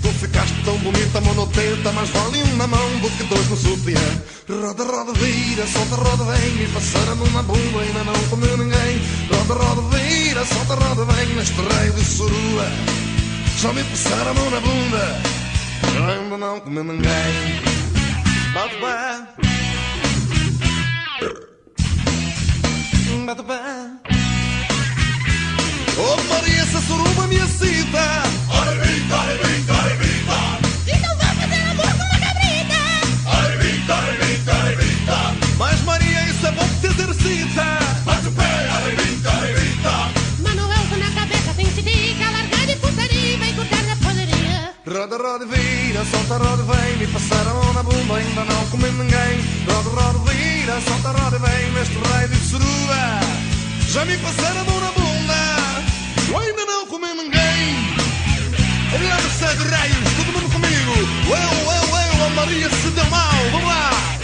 Tu 0.02 0.08
ficaste 0.14 0.56
tão 0.64 0.78
bonita, 0.78 1.20
monoteta 1.20 1.92
Mas 1.92 2.10
vale 2.10 2.42
um 2.42 2.56
na 2.56 2.68
mão 2.68 3.00
do 3.00 3.10
que 3.10 3.24
dois 3.24 3.50
no 3.50 3.58
sutiã. 3.58 4.00
Roda, 4.50 4.84
roda, 4.84 5.14
vira, 5.14 5.68
solta, 5.68 5.96
roda, 5.96 6.24
vem 6.24 6.52
Me 6.52 6.68
passaram 6.68 7.12
a 7.12 7.16
mão 7.16 7.32
na 7.32 7.44
bunda, 7.44 7.82
ainda 7.82 8.04
não 8.06 8.30
comeu 8.30 8.58
ninguém. 8.58 9.02
Roda, 9.32 9.54
roda, 9.54 9.98
vira, 9.98 10.46
solta, 10.46 10.76
roda, 10.76 11.06
vem 11.06 11.36
Neste 11.36 11.62
raio 11.62 11.94
de 11.94 12.06
surua. 12.06 12.66
Só 13.58 13.74
me 13.74 13.84
passaram 13.84 14.32
a 14.32 14.34
mão 14.34 14.50
na 14.50 14.60
bunda 14.62 15.40
ainda 16.08 16.38
não 16.38 16.60
comeu 16.60 16.84
ninguém. 16.84 17.62
Bate 18.54 18.76
pé. 18.76 19.28
Bate 23.26 23.44
pé 23.44 24.09
Oh 26.02 26.16
Maria, 26.34 26.62
essa 26.62 26.80
suruba 26.82 27.28
me 27.28 27.36
excita. 27.36 28.24
Ora 28.50 28.74
evita, 28.74 29.16
ora 29.16 29.34
evita, 29.34 29.74
ora 29.74 29.92
evita 29.92 30.40
Então 30.88 31.18
vá 31.18 31.26
fazer 31.36 31.62
amor 31.72 31.92
com 31.98 32.06
uma 32.08 32.20
cabrita. 32.26 32.80
Ora 33.26 33.54
evita, 33.56 33.94
ora 33.96 34.14
evita, 34.14 34.52
ora 34.56 34.72
evita 34.72 35.18
Mas 35.58 35.82
Maria, 35.82 36.24
isso 36.30 36.48
é 36.48 36.52
bom 36.52 36.68
que 36.70 36.80
te 36.80 36.88
exercita. 36.88 37.66
Bate 38.06 38.28
o 38.28 38.32
pé, 38.32 38.70
ora 38.76 38.94
evita, 38.94 39.30
ora 39.30 39.50
evita 39.52 39.92
Manuel, 40.40 40.98
na 40.98 41.12
cabeça, 41.20 41.54
tem 41.58 41.66
que 41.66 41.82
dica. 41.82 42.32
Largar 42.32 42.66
de 42.66 42.76
putaria 42.78 43.34
e 43.34 43.38
vai 43.38 43.54
cortar 43.54 43.84
na 43.84 43.96
poderia. 43.98 44.74
Roda, 44.88 45.18
roda, 45.18 45.46
vira, 45.46 46.06
solta, 46.06 46.38
roda, 46.38 46.64
vem. 46.64 46.98
Me 46.98 47.08
passaram 47.08 47.52
a 47.52 47.54
mão 47.56 47.74
na 47.74 47.84
bunda, 47.84 48.16
ainda 48.16 48.46
não 48.46 48.66
comi 48.68 48.90
ninguém. 48.92 49.36
Roda, 49.68 49.90
roda, 49.90 50.32
vira, 50.32 50.80
solta, 50.80 51.12
roda, 51.12 51.40
vem. 51.40 51.72
Neste 51.74 51.98
raio 52.08 52.30
de 52.30 52.38
suruba. 52.38 53.20
Já 53.90 54.06
me 54.06 54.18
passaram 54.18 54.62
a 54.62 54.64
mão 54.64 54.80
na 54.80 54.92
bunda 54.92 54.99
Eu 56.30 56.38
ainda 56.38 56.66
não 56.66 56.86
comi 56.86 57.08
ninguém 57.08 57.90
Olhando 58.94 59.30
sete 59.40 59.68
raios, 59.68 59.98
todo 60.18 60.34
mundo 60.34 60.52
comigo. 60.52 60.94
Eu, 61.26 61.36
eu, 61.36 62.20
eu, 62.20 62.26
a 62.26 62.30
Maria 62.30 62.70
se 62.70 62.90
deu 62.90 63.06
mal. 63.06 63.32
Vamos 63.52 63.68
lá 63.68 64.19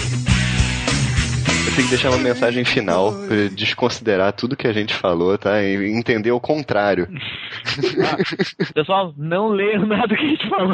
Tenho 1.75 1.87
que 1.87 1.89
deixar 1.95 2.09
uma 2.09 2.17
mensagem 2.19 2.63
final 2.63 3.11
pra 3.27 3.47
desconsiderar 3.53 4.31
tudo 4.33 4.55
que 4.55 4.67
a 4.67 4.71
gente 4.73 4.93
falou, 4.93 5.37
tá? 5.37 5.61
E 5.61 5.75
entender 5.91 6.31
o 6.31 6.39
contrário. 6.39 7.07
Pessoal, 8.73 9.13
não 9.17 9.49
leiam 9.49 9.85
nada 9.85 10.15
que 10.15 10.23
a 10.23 10.27
gente 10.27 10.49
falou. 10.49 10.73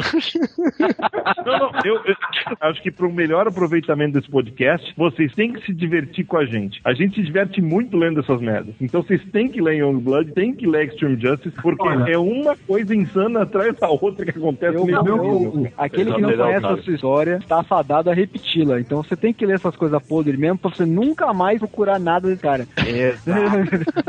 Não, 1.44 1.58
não, 1.58 1.72
eu, 1.84 1.96
eu 2.04 2.14
acho 2.60 2.82
que 2.82 2.90
para 2.90 3.06
um 3.06 3.12
melhor 3.12 3.48
aproveitamento 3.48 4.12
desse 4.14 4.30
podcast, 4.30 4.92
vocês 4.96 5.32
têm 5.34 5.52
que 5.52 5.64
se 5.66 5.72
divertir 5.74 6.24
com 6.24 6.36
a 6.36 6.44
gente. 6.44 6.80
A 6.84 6.92
gente 6.94 7.16
se 7.16 7.22
diverte 7.22 7.60
muito 7.60 7.96
lendo 7.96 8.20
essas 8.20 8.40
merdas. 8.40 8.74
Então 8.80 9.02
vocês 9.02 9.20
têm 9.32 9.48
que 9.48 9.60
ler 9.60 9.78
Youngblood, 9.78 10.32
têm 10.32 10.54
que 10.54 10.66
ler 10.66 10.88
Extreme 10.88 11.20
Justice, 11.20 11.56
porque 11.62 11.86
Olha. 11.88 12.12
é 12.12 12.18
uma 12.18 12.56
coisa 12.56 12.94
insana 12.94 13.42
atrás 13.42 13.74
da 13.76 13.88
outra 13.88 14.24
que 14.24 14.30
acontece 14.38 14.76
Eu, 14.76 14.84
nesse 14.86 15.08
eu- 15.08 15.38
livro. 15.38 15.72
aquele 15.76 16.12
que 16.14 16.20
não 16.20 16.32
conhece 16.36 16.66
a 16.66 16.76
sua 16.76 16.94
história 16.94 17.38
está 17.42 17.62
fadado 17.64 18.10
a 18.10 18.14
repeti-la. 18.14 18.80
Então 18.80 19.02
você 19.02 19.16
tem 19.16 19.32
que 19.32 19.44
ler 19.44 19.54
essas 19.54 19.74
coisas 19.76 20.00
podres 20.02 20.38
mesmo 20.38 20.58
pra 20.58 20.70
você 20.70 20.84
nunca 20.92 21.32
mais 21.32 21.58
procurar 21.58 21.98
nada 21.98 22.28
desse 22.28 22.42
cara. 22.42 22.66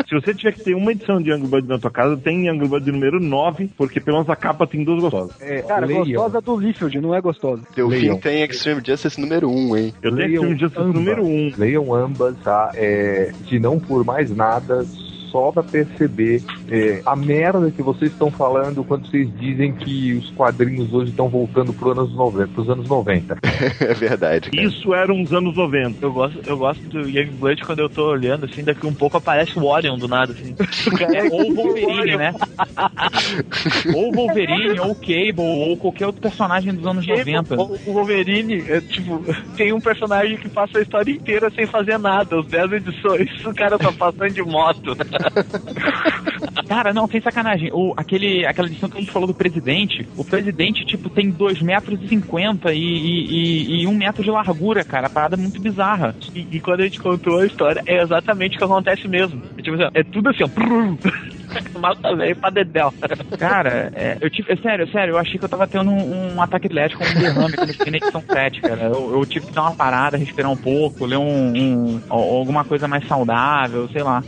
Se 0.08 0.16
você 0.16 0.34
tiver 0.34 0.54
que 0.54 0.64
ter 0.64 0.76
uma 0.76 0.92
edição 0.92 1.22
de 1.22 1.30
Youngblood 1.32 1.68
na 1.68 1.80
tua 1.80 1.92
casa, 1.92 2.18
tem 2.18 2.48
Youngblood 2.48 2.92
número 2.92 3.20
9, 3.20 3.70
porque 3.78 4.00
pelo 4.00 4.18
menos 4.18 4.30
a 4.30 4.36
capa 4.36 4.68
tem 4.68 4.84
duas 4.84 5.02
gostosas. 5.02 5.36
Cara, 5.68 5.88
gostosa 5.88 6.42
do 6.42 6.58
Liefeld, 6.58 7.00
não 7.00 7.16
é 7.16 7.22
gostosa. 7.22 7.64
Delfim 7.76 8.18
tem 8.18 8.44
Extreme 8.44 8.82
Justice 8.86 9.20
número 9.20 9.50
1, 9.50 9.78
hein? 9.78 9.94
Eu 10.02 10.16
tenho 10.16 10.16
Leiam 10.16 10.34
Extreme 10.34 10.60
Justice 10.60 10.82
ambas. 10.82 10.96
número 10.96 11.26
1. 11.26 11.52
Leiam 11.58 11.94
ambas, 11.94 12.36
tá? 12.44 12.72
É, 12.76 13.32
se 13.48 13.60
não 13.60 13.80
por 13.80 14.04
mais 14.04 14.30
nada, 14.36 14.86
só 15.34 15.52
pra 15.52 15.64
perceber 15.64 16.44
é, 16.70 17.02
a 17.04 17.16
merda 17.16 17.72
que 17.72 17.82
vocês 17.82 18.12
estão 18.12 18.30
falando 18.30 18.84
quando 18.84 19.10
vocês 19.10 19.28
dizem 19.40 19.74
que 19.74 20.14
os 20.14 20.30
quadrinhos 20.30 20.94
hoje 20.94 21.10
estão 21.10 21.28
voltando 21.28 21.74
pro 21.74 21.92
anos 21.92 22.14
90, 22.14 22.48
pros 22.50 22.70
anos 22.70 22.88
90. 22.88 23.40
É 23.80 23.94
verdade. 23.94 24.52
cara. 24.52 24.64
Isso 24.64 24.94
era 24.94 25.12
uns 25.12 25.32
anos 25.34 25.56
90. 25.56 26.06
Eu 26.06 26.14
gosto, 26.14 26.40
eu 26.46 26.58
gosto 26.58 26.82
do 26.90 27.10
Youngblood 27.10 27.64
quando 27.64 27.80
eu 27.80 27.90
tô 27.90 28.12
olhando, 28.12 28.46
assim, 28.46 28.64
daqui 28.64 28.86
um 28.86 28.94
pouco 28.94 29.18
aparece 29.18 29.58
o 29.58 29.66
Orion 29.66 29.98
do 29.98 30.08
nada, 30.08 30.34
assim. 30.34 30.54
É, 31.14 31.24
ou 31.24 31.52
o 31.52 31.56
Wolverine, 31.56 32.18
né? 32.18 32.34
ou 33.96 34.10
o 34.10 34.12
Wolverine, 34.12 34.80
ou 34.80 34.92
o 34.92 34.96
Cable, 34.96 35.34
ou 35.38 35.78
qualquer 35.78 36.06
outro 36.06 36.22
personagem 36.22 36.74
dos 36.74 36.86
anos 36.86 37.06
90. 37.06 37.56
O 37.56 37.80
o 37.88 37.94
Wolverine, 37.94 38.64
é, 38.70 38.82
tipo, 38.82 39.24
tem 39.56 39.74
um 39.74 39.80
personagem 39.80 40.38
que 40.38 40.50
passa 40.50 40.78
a 40.78 40.82
história 40.82 41.12
inteira 41.12 41.50
sem 41.52 41.66
fazer 41.66 41.98
nada, 41.98 42.40
os 42.40 42.48
10 42.48 42.74
edições, 42.74 43.46
o 43.46 43.54
cara 43.54 43.78
tá 43.78 43.92
passando 43.92 44.30
de 44.30 44.44
moto. 44.44 44.96
Cara, 46.68 46.94
não, 46.94 47.08
sem 47.08 47.22
sacanagem. 47.22 47.70
O, 47.74 47.94
aquele, 47.96 48.46
aquela 48.46 48.68
edição 48.68 48.90
que 48.90 48.98
a 48.98 49.00
gente 49.00 49.12
falou 49.12 49.28
do 49.28 49.34
presidente, 49.34 50.08
o 50.18 50.24
presidente, 50.24 50.86
tipo, 50.86 51.10
tem 51.10 51.30
2 51.30 51.62
metros 51.62 52.02
e 52.02 52.08
50 52.08 52.74
e, 52.74 52.80
e, 52.80 53.82
e, 53.82 53.88
1 53.88 53.94
metro 53.94 54.24
de 54.24 54.32
largura, 54.32 54.84
cara. 54.84 55.08
A 55.08 55.10
parada 55.10 55.36
é 55.36 55.38
muito 55.38 55.62
bizarra. 55.62 56.16
E, 56.34 56.48
e 56.52 56.60
quando 56.60 56.82
a 56.82 56.84
gente 56.84 57.00
contou 57.00 57.40
a 57.40 57.46
história, 57.46 57.84
é 57.86 58.02
exatamente 58.02 58.56
o 58.56 58.58
que 58.58 58.64
acontece 58.64 59.08
mesmo. 59.08 59.42
É, 59.58 59.62
tipo 59.62 59.76
assim, 59.76 59.92
é 59.94 60.04
tudo 60.04 60.30
assim, 60.30 60.44
ó. 60.44 60.50
Mata 61.80 62.16
velho 62.16 62.36
pra 62.36 62.50
dedéu. 62.50 62.94
Cara, 63.38 63.92
é, 63.96 64.18
eu 64.22 64.30
tive. 64.30 64.52
é 64.52 64.56
Sério, 64.64 64.90
sério, 64.92 65.12
eu 65.14 65.18
achei 65.18 65.38
que 65.38 65.44
eu 65.44 65.50
tava 65.50 65.68
tendo 65.68 65.92
um, 65.92 66.36
um 66.36 66.42
ataque 66.42 66.68
elétrico, 66.68 67.04
um 67.04 67.20
derrame 67.20 67.54
quando 67.58 67.70
eu 67.70 67.74
fiquei 67.76 67.92
na 67.92 67.98
edição 67.98 68.24
7, 68.32 68.62
cara. 68.62 68.82
Eu, 68.84 69.12
eu 69.14 69.26
tive 69.26 69.48
que 69.48 69.52
dar 69.52 69.64
uma 69.64 69.76
parada, 69.76 70.16
respirar 70.18 70.50
um 70.50 70.56
pouco, 70.56 71.06
ler 71.06 71.18
um, 71.18 71.54
um- 71.54 72.02
al- 72.10 72.38
alguma 72.38 72.64
coisa 72.64 72.88
mais 72.88 73.06
saudável, 73.08 73.90
sei 73.90 74.02
lá. 74.04 74.24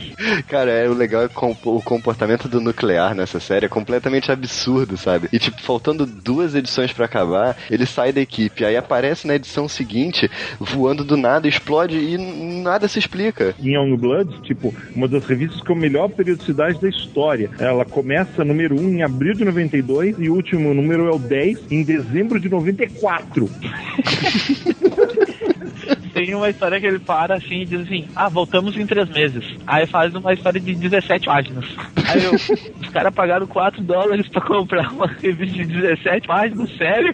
Cara, 0.48 0.70
é, 0.70 0.88
o 0.88 0.92
legal 0.92 1.22
é 1.22 1.28
com- 1.28 1.56
o 1.64 1.82
comportamento 1.82 2.48
do 2.48 2.60
nuclear 2.60 3.14
nessa 3.14 3.40
série 3.40 3.64
é 3.66 3.68
completamente 3.68 4.30
absurdo, 4.30 4.96
sabe? 4.98 5.28
E 5.32 5.38
tipo, 5.38 5.60
faltando 5.62 6.04
duas 6.04 6.54
edições 6.54 6.92
pra 6.92 7.06
acabar, 7.06 7.56
ele 7.70 7.86
sai 7.86 8.12
da 8.12 8.20
equipe, 8.20 8.64
aí 8.64 8.76
aparece 8.76 9.26
na 9.26 9.34
edição 9.36 9.66
seguinte, 9.68 10.30
voando 10.60 11.02
do 11.02 11.16
nada, 11.16 11.48
explode 11.48 11.96
e 11.96 12.18
nada 12.62 12.88
se 12.88 12.98
explica. 12.98 13.54
Em 13.58 13.74
Youngblood, 13.74 14.42
tipo, 14.42 14.74
uma 14.94 15.08
das 15.08 15.24
revistas 15.24 15.62
com 15.62 15.72
a 15.72 15.76
melhor 15.76 16.08
periodicidade 16.10 16.78
da 16.80 16.88
história. 16.88 17.15
Ela 17.58 17.84
começa 17.84 18.44
número 18.44 18.78
1 18.78 18.88
em 18.90 19.02
abril 19.02 19.32
de 19.32 19.44
92 19.44 20.16
e 20.18 20.28
o 20.28 20.34
último 20.34 20.74
número 20.74 21.06
é 21.06 21.10
o 21.10 21.18
10 21.18 21.70
em 21.70 21.82
dezembro 21.82 22.38
de 22.38 22.48
94. 22.48 23.48
Tem 26.16 26.34
uma 26.34 26.48
história 26.48 26.80
que 26.80 26.86
ele 26.86 26.98
para 26.98 27.34
assim 27.36 27.60
e 27.60 27.66
diz 27.66 27.82
assim: 27.82 28.06
Ah, 28.16 28.30
voltamos 28.30 28.74
em 28.74 28.86
três 28.86 29.06
meses. 29.10 29.44
Aí 29.66 29.86
faz 29.86 30.14
uma 30.14 30.32
história 30.32 30.58
de 30.58 30.74
17 30.74 31.26
páginas. 31.26 31.66
Aí 32.08 32.24
eu, 32.24 32.32
os 32.32 32.88
caras 32.90 33.12
pagaram 33.14 33.46
4 33.46 33.82
dólares 33.82 34.26
pra 34.28 34.40
comprar 34.40 34.90
uma 34.94 35.08
revista 35.08 35.58
de 35.58 35.66
17 35.66 36.26
páginas, 36.26 36.70
sério? 36.78 37.12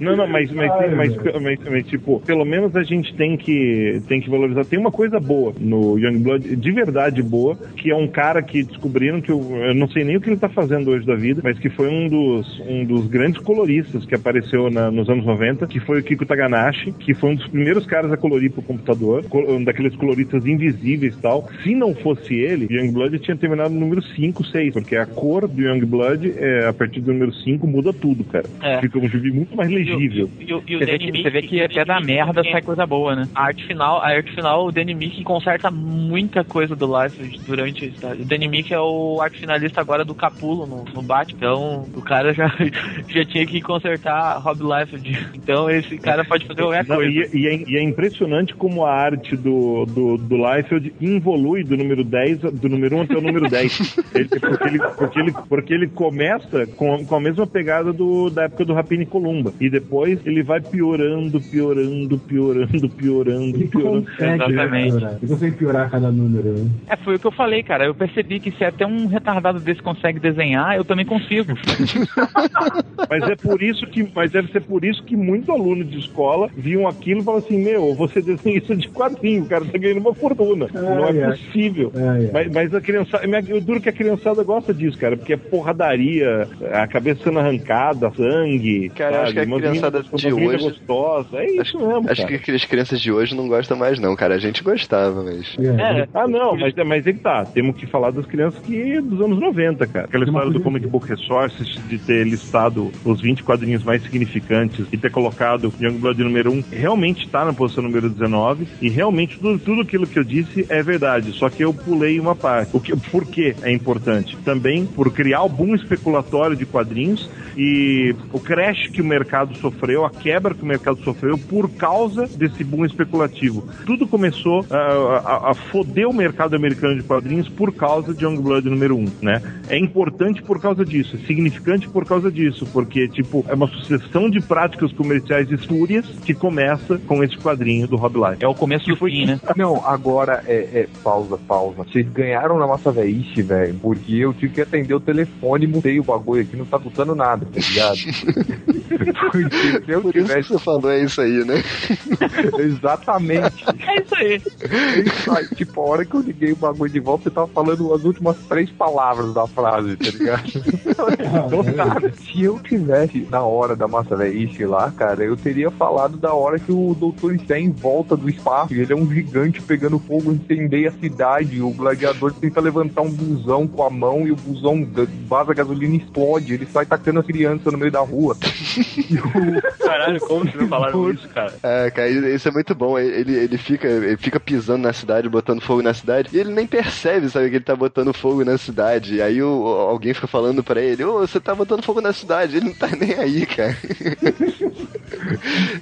Não, 0.00 0.16
não, 0.16 0.26
mas, 0.26 0.50
mas, 0.52 0.70
Ai, 0.70 0.94
mas, 0.94 1.16
mas, 1.42 1.58
mas, 1.70 1.86
tipo, 1.86 2.20
pelo 2.20 2.46
menos 2.46 2.74
a 2.74 2.82
gente 2.82 3.14
tem 3.14 3.36
que, 3.36 4.00
tem 4.08 4.20
que 4.22 4.30
valorizar. 4.30 4.64
Tem 4.64 4.78
uma 4.78 4.90
coisa 4.90 5.20
boa 5.20 5.52
no 5.60 5.98
Youngblood, 5.98 6.56
de 6.56 6.72
verdade 6.72 7.22
boa, 7.22 7.56
que 7.76 7.90
é 7.90 7.94
um 7.96 8.08
cara 8.08 8.42
que 8.42 8.62
descobriram 8.62 9.20
que 9.20 9.30
eu, 9.30 9.40
eu 9.66 9.74
não 9.74 9.88
sei 9.88 10.02
nem 10.02 10.16
o 10.16 10.20
que 10.20 10.30
ele 10.30 10.38
tá 10.38 10.48
fazendo 10.48 10.90
hoje 10.90 11.04
da 11.04 11.14
vida, 11.14 11.42
mas 11.44 11.58
que 11.58 11.68
foi 11.68 11.88
um 11.88 12.08
dos, 12.08 12.60
um 12.66 12.84
dos 12.86 13.06
grandes 13.06 13.42
coloristas 13.42 14.06
que 14.06 14.14
apareceu 14.14 14.70
na- 14.70 14.90
nos 14.90 15.10
anos 15.10 15.26
90, 15.26 15.66
que 15.66 15.78
foi 15.80 16.00
o 16.00 16.02
Kiko 16.02 16.24
Taganashi, 16.24 16.92
que 16.92 17.17
foi 17.18 17.30
um 17.30 17.34
dos 17.34 17.46
primeiros 17.48 17.86
caras 17.86 18.12
a 18.12 18.16
colorir 18.16 18.50
pro 18.50 18.62
computador, 18.62 19.24
co- 19.28 19.40
um 19.52 19.62
daqueles 19.64 19.94
coloristas 19.96 20.44
invisíveis 20.46 21.14
e 21.14 21.20
tal. 21.20 21.48
Se 21.62 21.74
não 21.74 21.94
fosse 21.94 22.34
ele, 22.34 22.66
Youngblood 22.70 23.18
tinha 23.20 23.36
terminado 23.36 23.72
no 23.74 23.80
número 23.80 24.02
5, 24.02 24.44
6, 24.44 24.72
porque 24.74 24.96
a 24.96 25.06
cor 25.06 25.46
do 25.48 25.60
Youngblood, 25.60 26.34
é, 26.36 26.68
a 26.68 26.72
partir 26.72 27.00
do 27.00 27.12
número 27.12 27.32
5, 27.32 27.66
muda 27.66 27.92
tudo, 27.92 28.24
cara. 28.24 28.46
É. 28.62 28.80
Fica 28.80 28.98
um 28.98 29.08
gibi 29.08 29.30
muito 29.30 29.56
mais 29.56 29.70
legível. 29.70 30.30
E, 30.40 30.52
o- 30.54 30.62
e 30.66 30.76
o 30.76 30.78
Você 30.78 30.84
vê, 30.86 30.98
Danny 30.98 31.12
que, 31.12 31.22
você 31.22 31.30
vê 31.30 31.42
que 31.42 31.60
até 31.60 31.84
da 31.84 32.00
merda 32.00 32.42
sai 32.44 32.62
coisa 32.62 32.86
boa, 32.86 33.14
né? 33.16 33.28
A 33.34 33.44
arte 33.46 33.66
final, 33.66 33.98
a 34.00 34.08
arte 34.08 34.32
final, 34.34 34.66
o 34.66 34.72
Danny 34.72 34.94
Meek 34.94 35.22
conserta 35.24 35.70
muita 35.70 36.44
coisa 36.44 36.74
do 36.76 36.86
Life 36.86 37.38
durante 37.46 37.84
a 37.84 37.88
história. 37.88 38.22
O 38.22 38.24
Danny 38.24 38.48
Meek 38.48 38.72
é 38.72 38.80
o 38.80 39.20
arte 39.20 39.40
finalista 39.40 39.80
agora 39.80 40.04
do 40.04 40.14
Capulo 40.14 40.66
no, 40.66 40.84
no 40.94 41.02
Batman. 41.02 41.38
Então, 41.38 41.86
o 41.94 42.02
cara 42.02 42.32
já, 42.32 42.48
já 43.08 43.24
tinha 43.24 43.46
que 43.46 43.60
consertar 43.60 44.38
Rob 44.38 44.60
Liefeld. 44.62 45.28
Então, 45.34 45.70
esse 45.70 45.96
cara 45.98 46.24
pode 46.24 46.46
fazer 46.46 46.62
qualquer 46.62 46.84
coisa. 46.86 47.07
E, 47.08 47.28
e 47.36 47.46
é, 47.46 47.64
e 47.70 47.76
é 47.76 47.82
impressionante 47.82 48.54
como 48.54 48.84
a 48.84 48.92
arte 48.92 49.36
do, 49.36 49.84
do, 49.86 50.16
do 50.16 50.36
Liefeld 50.36 50.92
involui 51.00 51.64
do 51.64 51.76
número 51.76 52.04
10, 52.04 52.40
do 52.40 52.68
número 52.68 52.96
1 52.96 53.02
até 53.02 53.16
o 53.16 53.20
número 53.20 53.48
10. 53.48 53.96
Ele- 54.14 54.28
porque, 54.28 54.68
ele, 54.68 54.78
porque, 54.96 55.20
ele, 55.20 55.32
porque 55.48 55.74
ele 55.74 55.86
começa 55.88 56.66
com, 56.76 57.04
com 57.04 57.14
a 57.16 57.20
mesma 57.20 57.46
pegada 57.46 57.92
do, 57.92 58.30
da 58.30 58.44
época 58.44 58.64
do 58.64 58.74
Rapini 58.74 59.06
Columba. 59.06 59.52
E 59.60 59.68
depois 59.70 60.18
ele 60.26 60.42
vai 60.42 60.60
piorando, 60.60 61.40
piorando, 61.40 62.18
piorando, 62.18 62.88
piorando, 62.88 63.56
Ele 63.56 63.68
piorando. 63.68 64.06
consegue 64.06 64.34
Exatamente. 64.44 64.88
piorar. 64.90 65.18
Ele 65.22 65.26
consegue 65.32 65.56
piorar 65.56 65.90
cada 65.90 66.10
número, 66.10 66.48
né? 66.54 66.70
É, 66.88 66.96
foi 66.96 67.14
o 67.16 67.18
que 67.18 67.26
eu 67.26 67.32
falei, 67.32 67.62
cara. 67.62 67.84
Eu 67.86 67.94
percebi 67.94 68.40
que 68.40 68.50
se 68.52 68.64
até 68.64 68.86
um 68.86 69.06
retardado 69.06 69.60
desse 69.60 69.82
consegue 69.82 70.18
desenhar, 70.18 70.76
eu 70.76 70.84
também 70.84 71.06
consigo. 71.06 71.52
Mas 73.08 73.22
é 73.28 73.36
por 73.36 73.62
isso 73.62 73.86
que, 73.86 74.06
mas 74.14 74.30
deve 74.32 74.50
ser 74.52 74.60
por 74.60 74.84
isso 74.84 75.02
que 75.04 75.16
muito 75.16 75.50
aluno 75.52 75.84
de 75.84 75.98
escola 75.98 76.48
viam 76.56 76.86
aquilo 76.98 77.20
e 77.20 77.24
falavam 77.24 77.46
assim, 77.46 77.58
meu, 77.62 77.94
você 77.94 78.20
desenha 78.20 78.58
isso 78.58 78.74
de 78.74 78.88
quadrinho, 78.88 79.42
o 79.42 79.46
cara 79.46 79.64
tá 79.64 79.78
ganhando 79.78 80.00
uma 80.00 80.14
fortuna. 80.14 80.66
Não 80.72 81.04
é 81.06 81.10
Ai, 81.10 81.22
ai. 81.22 81.30
possível. 81.36 81.92
Ai, 81.94 82.02
ai. 82.08 82.30
Mas, 82.32 82.52
mas 82.52 82.74
a 82.74 82.80
criançada, 82.80 83.26
eu 83.48 83.60
duro 83.60 83.80
que 83.80 83.88
a 83.88 83.92
criançada 83.92 84.42
gosta 84.42 84.74
disso, 84.74 84.98
cara, 84.98 85.16
porque 85.16 85.32
é 85.32 85.36
porradaria, 85.36 86.48
a 86.72 86.86
cabeça 86.86 87.22
sendo 87.24 87.38
arrancada, 87.38 88.10
sangue. 88.16 88.90
Cara, 88.90 89.16
eu 89.16 89.22
acho 89.22 89.32
que 89.32 89.40
a 89.40 89.44
Umas 89.44 89.60
criançada 89.60 89.98
meninas- 90.00 90.20
de 90.20 90.32
hoje- 90.32 90.64
gostosas. 90.64 91.34
É 91.34 91.46
isso 91.46 91.60
Acho, 91.60 91.78
mesmo. 91.78 92.10
acho 92.10 92.26
cara. 92.26 92.38
que 92.38 92.50
as 92.52 92.64
crianças 92.64 93.00
de 93.00 93.12
hoje 93.12 93.34
não 93.36 93.48
gostam 93.48 93.76
mais, 93.76 93.98
não, 94.00 94.14
cara. 94.16 94.34
A 94.34 94.38
gente 94.38 94.62
gostava, 94.62 95.22
mas. 95.22 95.56
É, 95.58 96.00
É, 96.02 96.08
Ah, 96.14 96.26
não, 96.26 96.56
mas, 96.56 96.74
mas 96.86 97.06
é 97.06 97.12
que 97.12 97.20
tá. 97.20 97.44
Temos 97.44 97.76
que 97.76 97.86
falar 97.86 98.10
das 98.10 98.26
crianças 98.26 98.60
que 98.62 99.00
dos 99.00 99.20
anos 99.20 99.38
90, 99.38 99.86
cara. 99.86 100.04
Aquela 100.06 100.24
história 100.24 100.50
do 100.50 100.60
Comic. 100.60 100.86
Book 100.88 101.08
Resources 101.08 101.76
de 101.88 101.98
ter 101.98 102.24
listado 102.24 102.90
os 103.04 103.20
20 103.20 103.42
quadrinhos 103.42 103.82
mais 103.84 104.02
significantes 104.02 104.86
e 104.92 104.96
ter 104.96 105.10
colocado 105.10 105.72
Youngblood 105.80 106.22
número 106.22 106.50
1 106.52 106.62
realmente 106.88 107.28
tá 107.28 107.44
na 107.44 107.52
posição 107.52 107.84
número 107.84 108.08
19 108.08 108.66
e 108.80 108.88
realmente 108.88 109.38
tudo, 109.38 109.58
tudo 109.58 109.82
aquilo 109.82 110.06
que 110.06 110.18
eu 110.18 110.24
disse 110.24 110.64
é 110.70 110.82
verdade, 110.82 111.32
só 111.32 111.50
que 111.50 111.62
eu 111.62 111.74
pulei 111.74 112.18
uma 112.18 112.34
parte. 112.34 112.74
O 112.74 112.80
que, 112.80 112.96
por 112.96 113.26
que 113.26 113.54
é 113.60 113.70
importante? 113.70 114.34
Também 114.38 114.86
por 114.86 115.12
criar 115.12 115.42
o 115.42 115.48
boom 115.50 115.74
especulatório 115.74 116.56
de 116.56 116.64
quadrinhos 116.64 117.28
e 117.58 118.14
o 118.32 118.40
crash 118.40 118.88
que 118.88 119.02
o 119.02 119.04
mercado 119.04 119.54
sofreu, 119.58 120.06
a 120.06 120.10
quebra 120.10 120.54
que 120.54 120.62
o 120.62 120.66
mercado 120.66 121.02
sofreu 121.02 121.36
por 121.36 121.68
causa 121.68 122.26
desse 122.26 122.64
boom 122.64 122.86
especulativo. 122.86 123.68
Tudo 123.84 124.06
começou 124.06 124.64
a, 124.70 124.76
a, 124.76 125.50
a 125.50 125.54
foder 125.54 126.08
o 126.08 126.12
mercado 126.12 126.56
americano 126.56 126.96
de 126.96 127.02
quadrinhos 127.02 127.48
por 127.48 127.74
causa 127.74 128.14
de 128.14 128.24
Youngblood 128.24 128.70
número 128.70 128.96
1, 128.96 129.06
né? 129.20 129.42
É 129.68 129.76
importante 129.76 130.40
por 130.42 130.60
causa 130.60 130.84
disso, 130.84 131.16
é 131.16 131.26
significante 131.26 131.88
por 131.88 132.06
causa 132.06 132.30
disso, 132.30 132.66
porque, 132.72 133.08
tipo, 133.08 133.44
é 133.48 133.54
uma 133.54 133.66
sucessão 133.66 134.30
de 134.30 134.40
práticas 134.40 134.92
comerciais 134.92 135.50
espúrias 135.50 136.06
que 136.24 136.32
começa 136.68 136.98
com 137.06 137.24
esse 137.24 137.36
quadrinho 137.38 137.86
do 137.86 137.96
Rob 137.96 138.16
Life. 138.16 138.44
É 138.44 138.48
o 138.48 138.54
começo 138.54 138.86
do 138.86 138.96
fim, 138.96 139.26
né? 139.26 139.40
Não, 139.56 139.84
agora 139.86 140.42
é, 140.46 140.80
é 140.80 140.88
pausa, 141.02 141.38
pausa. 141.38 141.84
Vocês 141.84 142.06
ganharam 142.08 142.58
na 142.58 142.66
massa 142.66 142.90
velhice, 142.90 143.42
velho, 143.42 143.74
porque 143.80 144.14
eu 144.16 144.34
tive 144.34 144.54
que 144.54 144.60
atender 144.60 144.94
o 144.94 145.00
telefone 145.00 145.64
e 145.64 145.68
mudei 145.68 145.98
o 146.00 146.04
bagulho 146.04 146.42
aqui, 146.42 146.56
não 146.56 146.64
tá 146.64 146.78
custando 146.78 147.14
nada, 147.14 147.46
tá 147.46 147.60
ligado? 147.60 147.98
porque 149.32 149.84
se 149.84 149.90
eu 149.90 150.02
Por 150.02 150.16
isso 150.16 150.26
que 150.26 150.34
tivesse. 150.34 150.48
você 150.48 150.58
falou 150.58 150.90
é 150.90 151.02
isso 151.02 151.20
aí, 151.20 151.44
né? 151.44 151.62
Exatamente. 152.58 153.64
é 153.86 154.02
isso 154.02 154.14
aí. 154.14 154.42
É 154.60 155.00
isso 155.00 155.30
aí. 155.30 155.48
Tipo, 155.54 155.80
a 155.80 155.84
hora 155.84 156.04
que 156.04 156.14
eu 156.14 156.20
liguei 156.20 156.52
o 156.52 156.56
bagulho 156.56 156.92
de 156.92 157.00
volta, 157.00 157.24
você 157.24 157.30
tava 157.30 157.46
falando 157.48 157.94
as 157.94 158.04
últimas 158.04 158.36
três 158.48 158.70
palavras 158.70 159.32
da 159.32 159.46
frase, 159.46 159.96
tá 159.96 160.10
ligado? 160.10 160.42
Então, 160.48 161.64
cara, 161.74 162.12
se 162.12 162.42
eu 162.42 162.58
tivesse 162.58 163.26
na 163.30 163.42
hora 163.42 163.74
da 163.76 163.88
massa 163.88 164.16
velhice 164.16 164.64
lá, 164.64 164.90
cara, 164.90 165.24
eu 165.24 165.36
teria 165.36 165.70
falado 165.70 166.16
da 166.16 166.32
hora 166.32 166.57
que 166.58 166.72
o 166.72 166.94
Doutor 166.94 167.38
Stein 167.38 167.70
volta 167.70 168.16
do 168.16 168.28
espaço 168.28 168.74
e 168.74 168.80
ele 168.80 168.92
é 168.92 168.96
um 168.96 169.10
gigante 169.12 169.60
pegando 169.62 169.98
fogo, 169.98 170.32
incendeia 170.32 170.88
a 170.88 170.92
cidade. 170.92 171.60
O 171.60 171.70
gladiador 171.70 172.32
tenta 172.32 172.60
levantar 172.60 173.02
um 173.02 173.10
busão 173.10 173.66
com 173.66 173.82
a 173.82 173.90
mão 173.90 174.26
e 174.26 174.32
o 174.32 174.36
busão 174.36 174.86
vaza 175.26 175.54
gasolina 175.54 175.94
e 175.94 175.98
explode. 175.98 176.54
Ele 176.54 176.66
sai 176.66 176.86
tacando 176.86 177.20
a 177.20 177.22
criança 177.22 177.70
no 177.70 177.78
meio 177.78 177.92
da 177.92 178.00
rua. 178.00 178.36
Caralho, 179.80 180.20
como 180.20 180.44
vocês 180.44 180.54
não 180.54 180.68
falaram 180.68 181.10
isso, 181.10 181.28
cara? 181.28 181.54
É, 181.62 181.90
cara, 181.90 182.08
isso 182.08 182.48
é 182.48 182.50
muito 182.50 182.74
bom. 182.74 182.98
Ele, 182.98 183.34
ele, 183.34 183.58
fica, 183.58 183.86
ele 183.86 184.16
fica 184.16 184.40
pisando 184.40 184.82
na 184.82 184.92
cidade, 184.92 185.28
botando 185.28 185.60
fogo 185.60 185.82
na 185.82 185.94
cidade, 185.94 186.30
e 186.32 186.38
ele 186.38 186.52
nem 186.52 186.66
percebe, 186.66 187.28
sabe, 187.28 187.50
que 187.50 187.56
ele 187.56 187.64
tá 187.64 187.76
botando 187.76 188.12
fogo 188.12 188.44
na 188.44 188.58
cidade. 188.58 189.16
E 189.16 189.22
aí 189.22 189.42
o, 189.42 189.66
alguém 189.66 190.14
fica 190.14 190.26
falando 190.26 190.62
pra 190.62 190.80
ele, 190.80 191.04
ô, 191.04 191.18
você 191.20 191.40
tá 191.40 191.54
botando 191.54 191.84
fogo 191.84 192.00
na 192.00 192.12
cidade. 192.12 192.56
Ele 192.56 192.66
não 192.66 192.74
tá 192.74 192.88
nem 192.88 193.14
aí, 193.14 193.46
cara. 193.46 193.76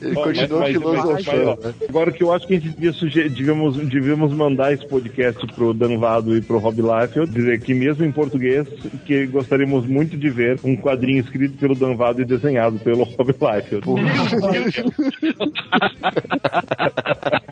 ele 0.01 0.17
Ó, 0.17 0.25
continua 0.25 0.66
mas- 0.75 0.83
mas- 0.83 1.25
filosofando. 1.25 1.59
mas, 1.63 1.75
ó, 1.83 1.85
Agora 1.89 2.13
que 2.13 2.23
eu 2.23 2.33
acho 2.33 2.47
que 2.47 2.55
a 2.55 2.61
gente 2.61 2.75
devia 2.75 2.93
suge- 2.93 3.29
devíamos, 3.29 3.77
devíamos 3.77 4.33
mandar 4.33 4.73
esse 4.73 4.87
podcast 4.87 5.45
pro 5.55 5.73
Danvado 5.75 6.37
e 6.37 6.41
pro 6.43 6.59
Rob 6.59 6.81
Liefeld, 6.81 7.33
dizer 7.33 7.61
que 7.61 7.75
mesmo 7.75 8.05
em 8.05 8.13
português, 8.13 8.67
que 9.07 9.27
gostaríamos 9.27 9.87
muito 9.87 10.17
de 10.17 10.29
ver 10.31 10.59
um 10.65 10.77
quadrinho 10.77 11.21
escrito 11.21 11.57
pelo 11.59 11.75
Danvado 11.75 12.23
e 12.23 12.25
desenhado 12.25 12.79
pelo 12.79 13.05
Rob 13.17 13.33
Liefeld. 13.33 13.87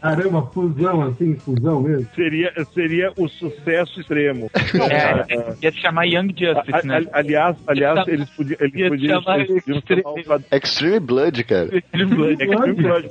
Caramba, 0.01 0.43
fusão 0.53 1.03
assim, 1.03 1.35
fusão 1.37 1.81
mesmo. 1.83 2.07
Seria, 2.15 2.53
seria 2.75 3.13
o 3.17 3.29
sucesso 3.29 4.01
extremo. 4.01 4.51
É, 4.91 5.55
ia 5.63 5.73
se 5.73 5.79
chamar 5.79 6.05
Young 6.05 6.29
A- 6.45 6.51
a- 6.51 6.55
Justice, 6.55 6.87
né? 6.87 7.07
aliás, 7.13 7.57
aliás, 7.67 8.07
eles 8.09 8.29
podiam, 8.31 8.57
eles 8.61 8.75
Ia 8.75 8.89
podiam, 8.89 9.23
chamar 9.23 9.41
eles 9.41 9.65
podiam 9.65 9.83
chamar 9.87 10.11
o 10.11 10.23
quadrinho- 10.25 10.49
Extreme 10.53 11.01
Blood, 11.01 11.45
cara. 11.45 11.77
Extreme 11.79 12.15
Blood, 12.15 13.04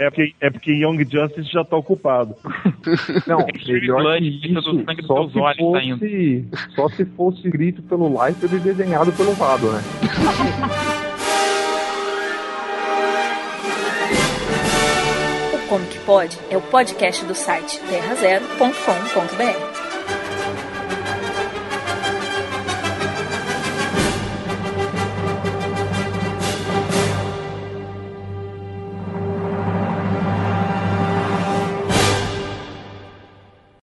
é 0.00 0.10
porque, 0.10 0.34
é 0.40 0.50
porque 0.50 0.72
Young 0.72 0.98
Justice 1.10 1.50
já 1.50 1.64
tá 1.64 1.76
ocupado. 1.76 2.34
Não, 3.26 3.46
melhor 3.66 4.18
que 4.18 4.24
isso 4.24 4.60
do 4.60 4.80
isso, 4.80 4.84
sangue 4.84 5.02
dos 5.02 5.06
só 5.06 5.28
se, 5.28 5.38
olhos 5.38 5.56
tá 5.56 5.80
fosse, 5.98 6.48
só 6.74 6.88
se 6.88 7.04
fosse 7.04 7.46
escrito 7.46 7.82
pelo 7.82 8.08
Life 8.08 8.44
e 8.44 8.58
desenhado 8.58 9.12
pelo 9.12 9.32
Vado, 9.32 9.72
né? 9.72 9.80
O 15.54 15.58
Como 15.68 15.86
Que 15.86 15.98
Pode 16.00 16.38
é 16.50 16.56
o 16.56 16.62
podcast 16.62 17.24
do 17.24 17.34
site 17.34 17.80
terrazero.com.br. 17.80 19.67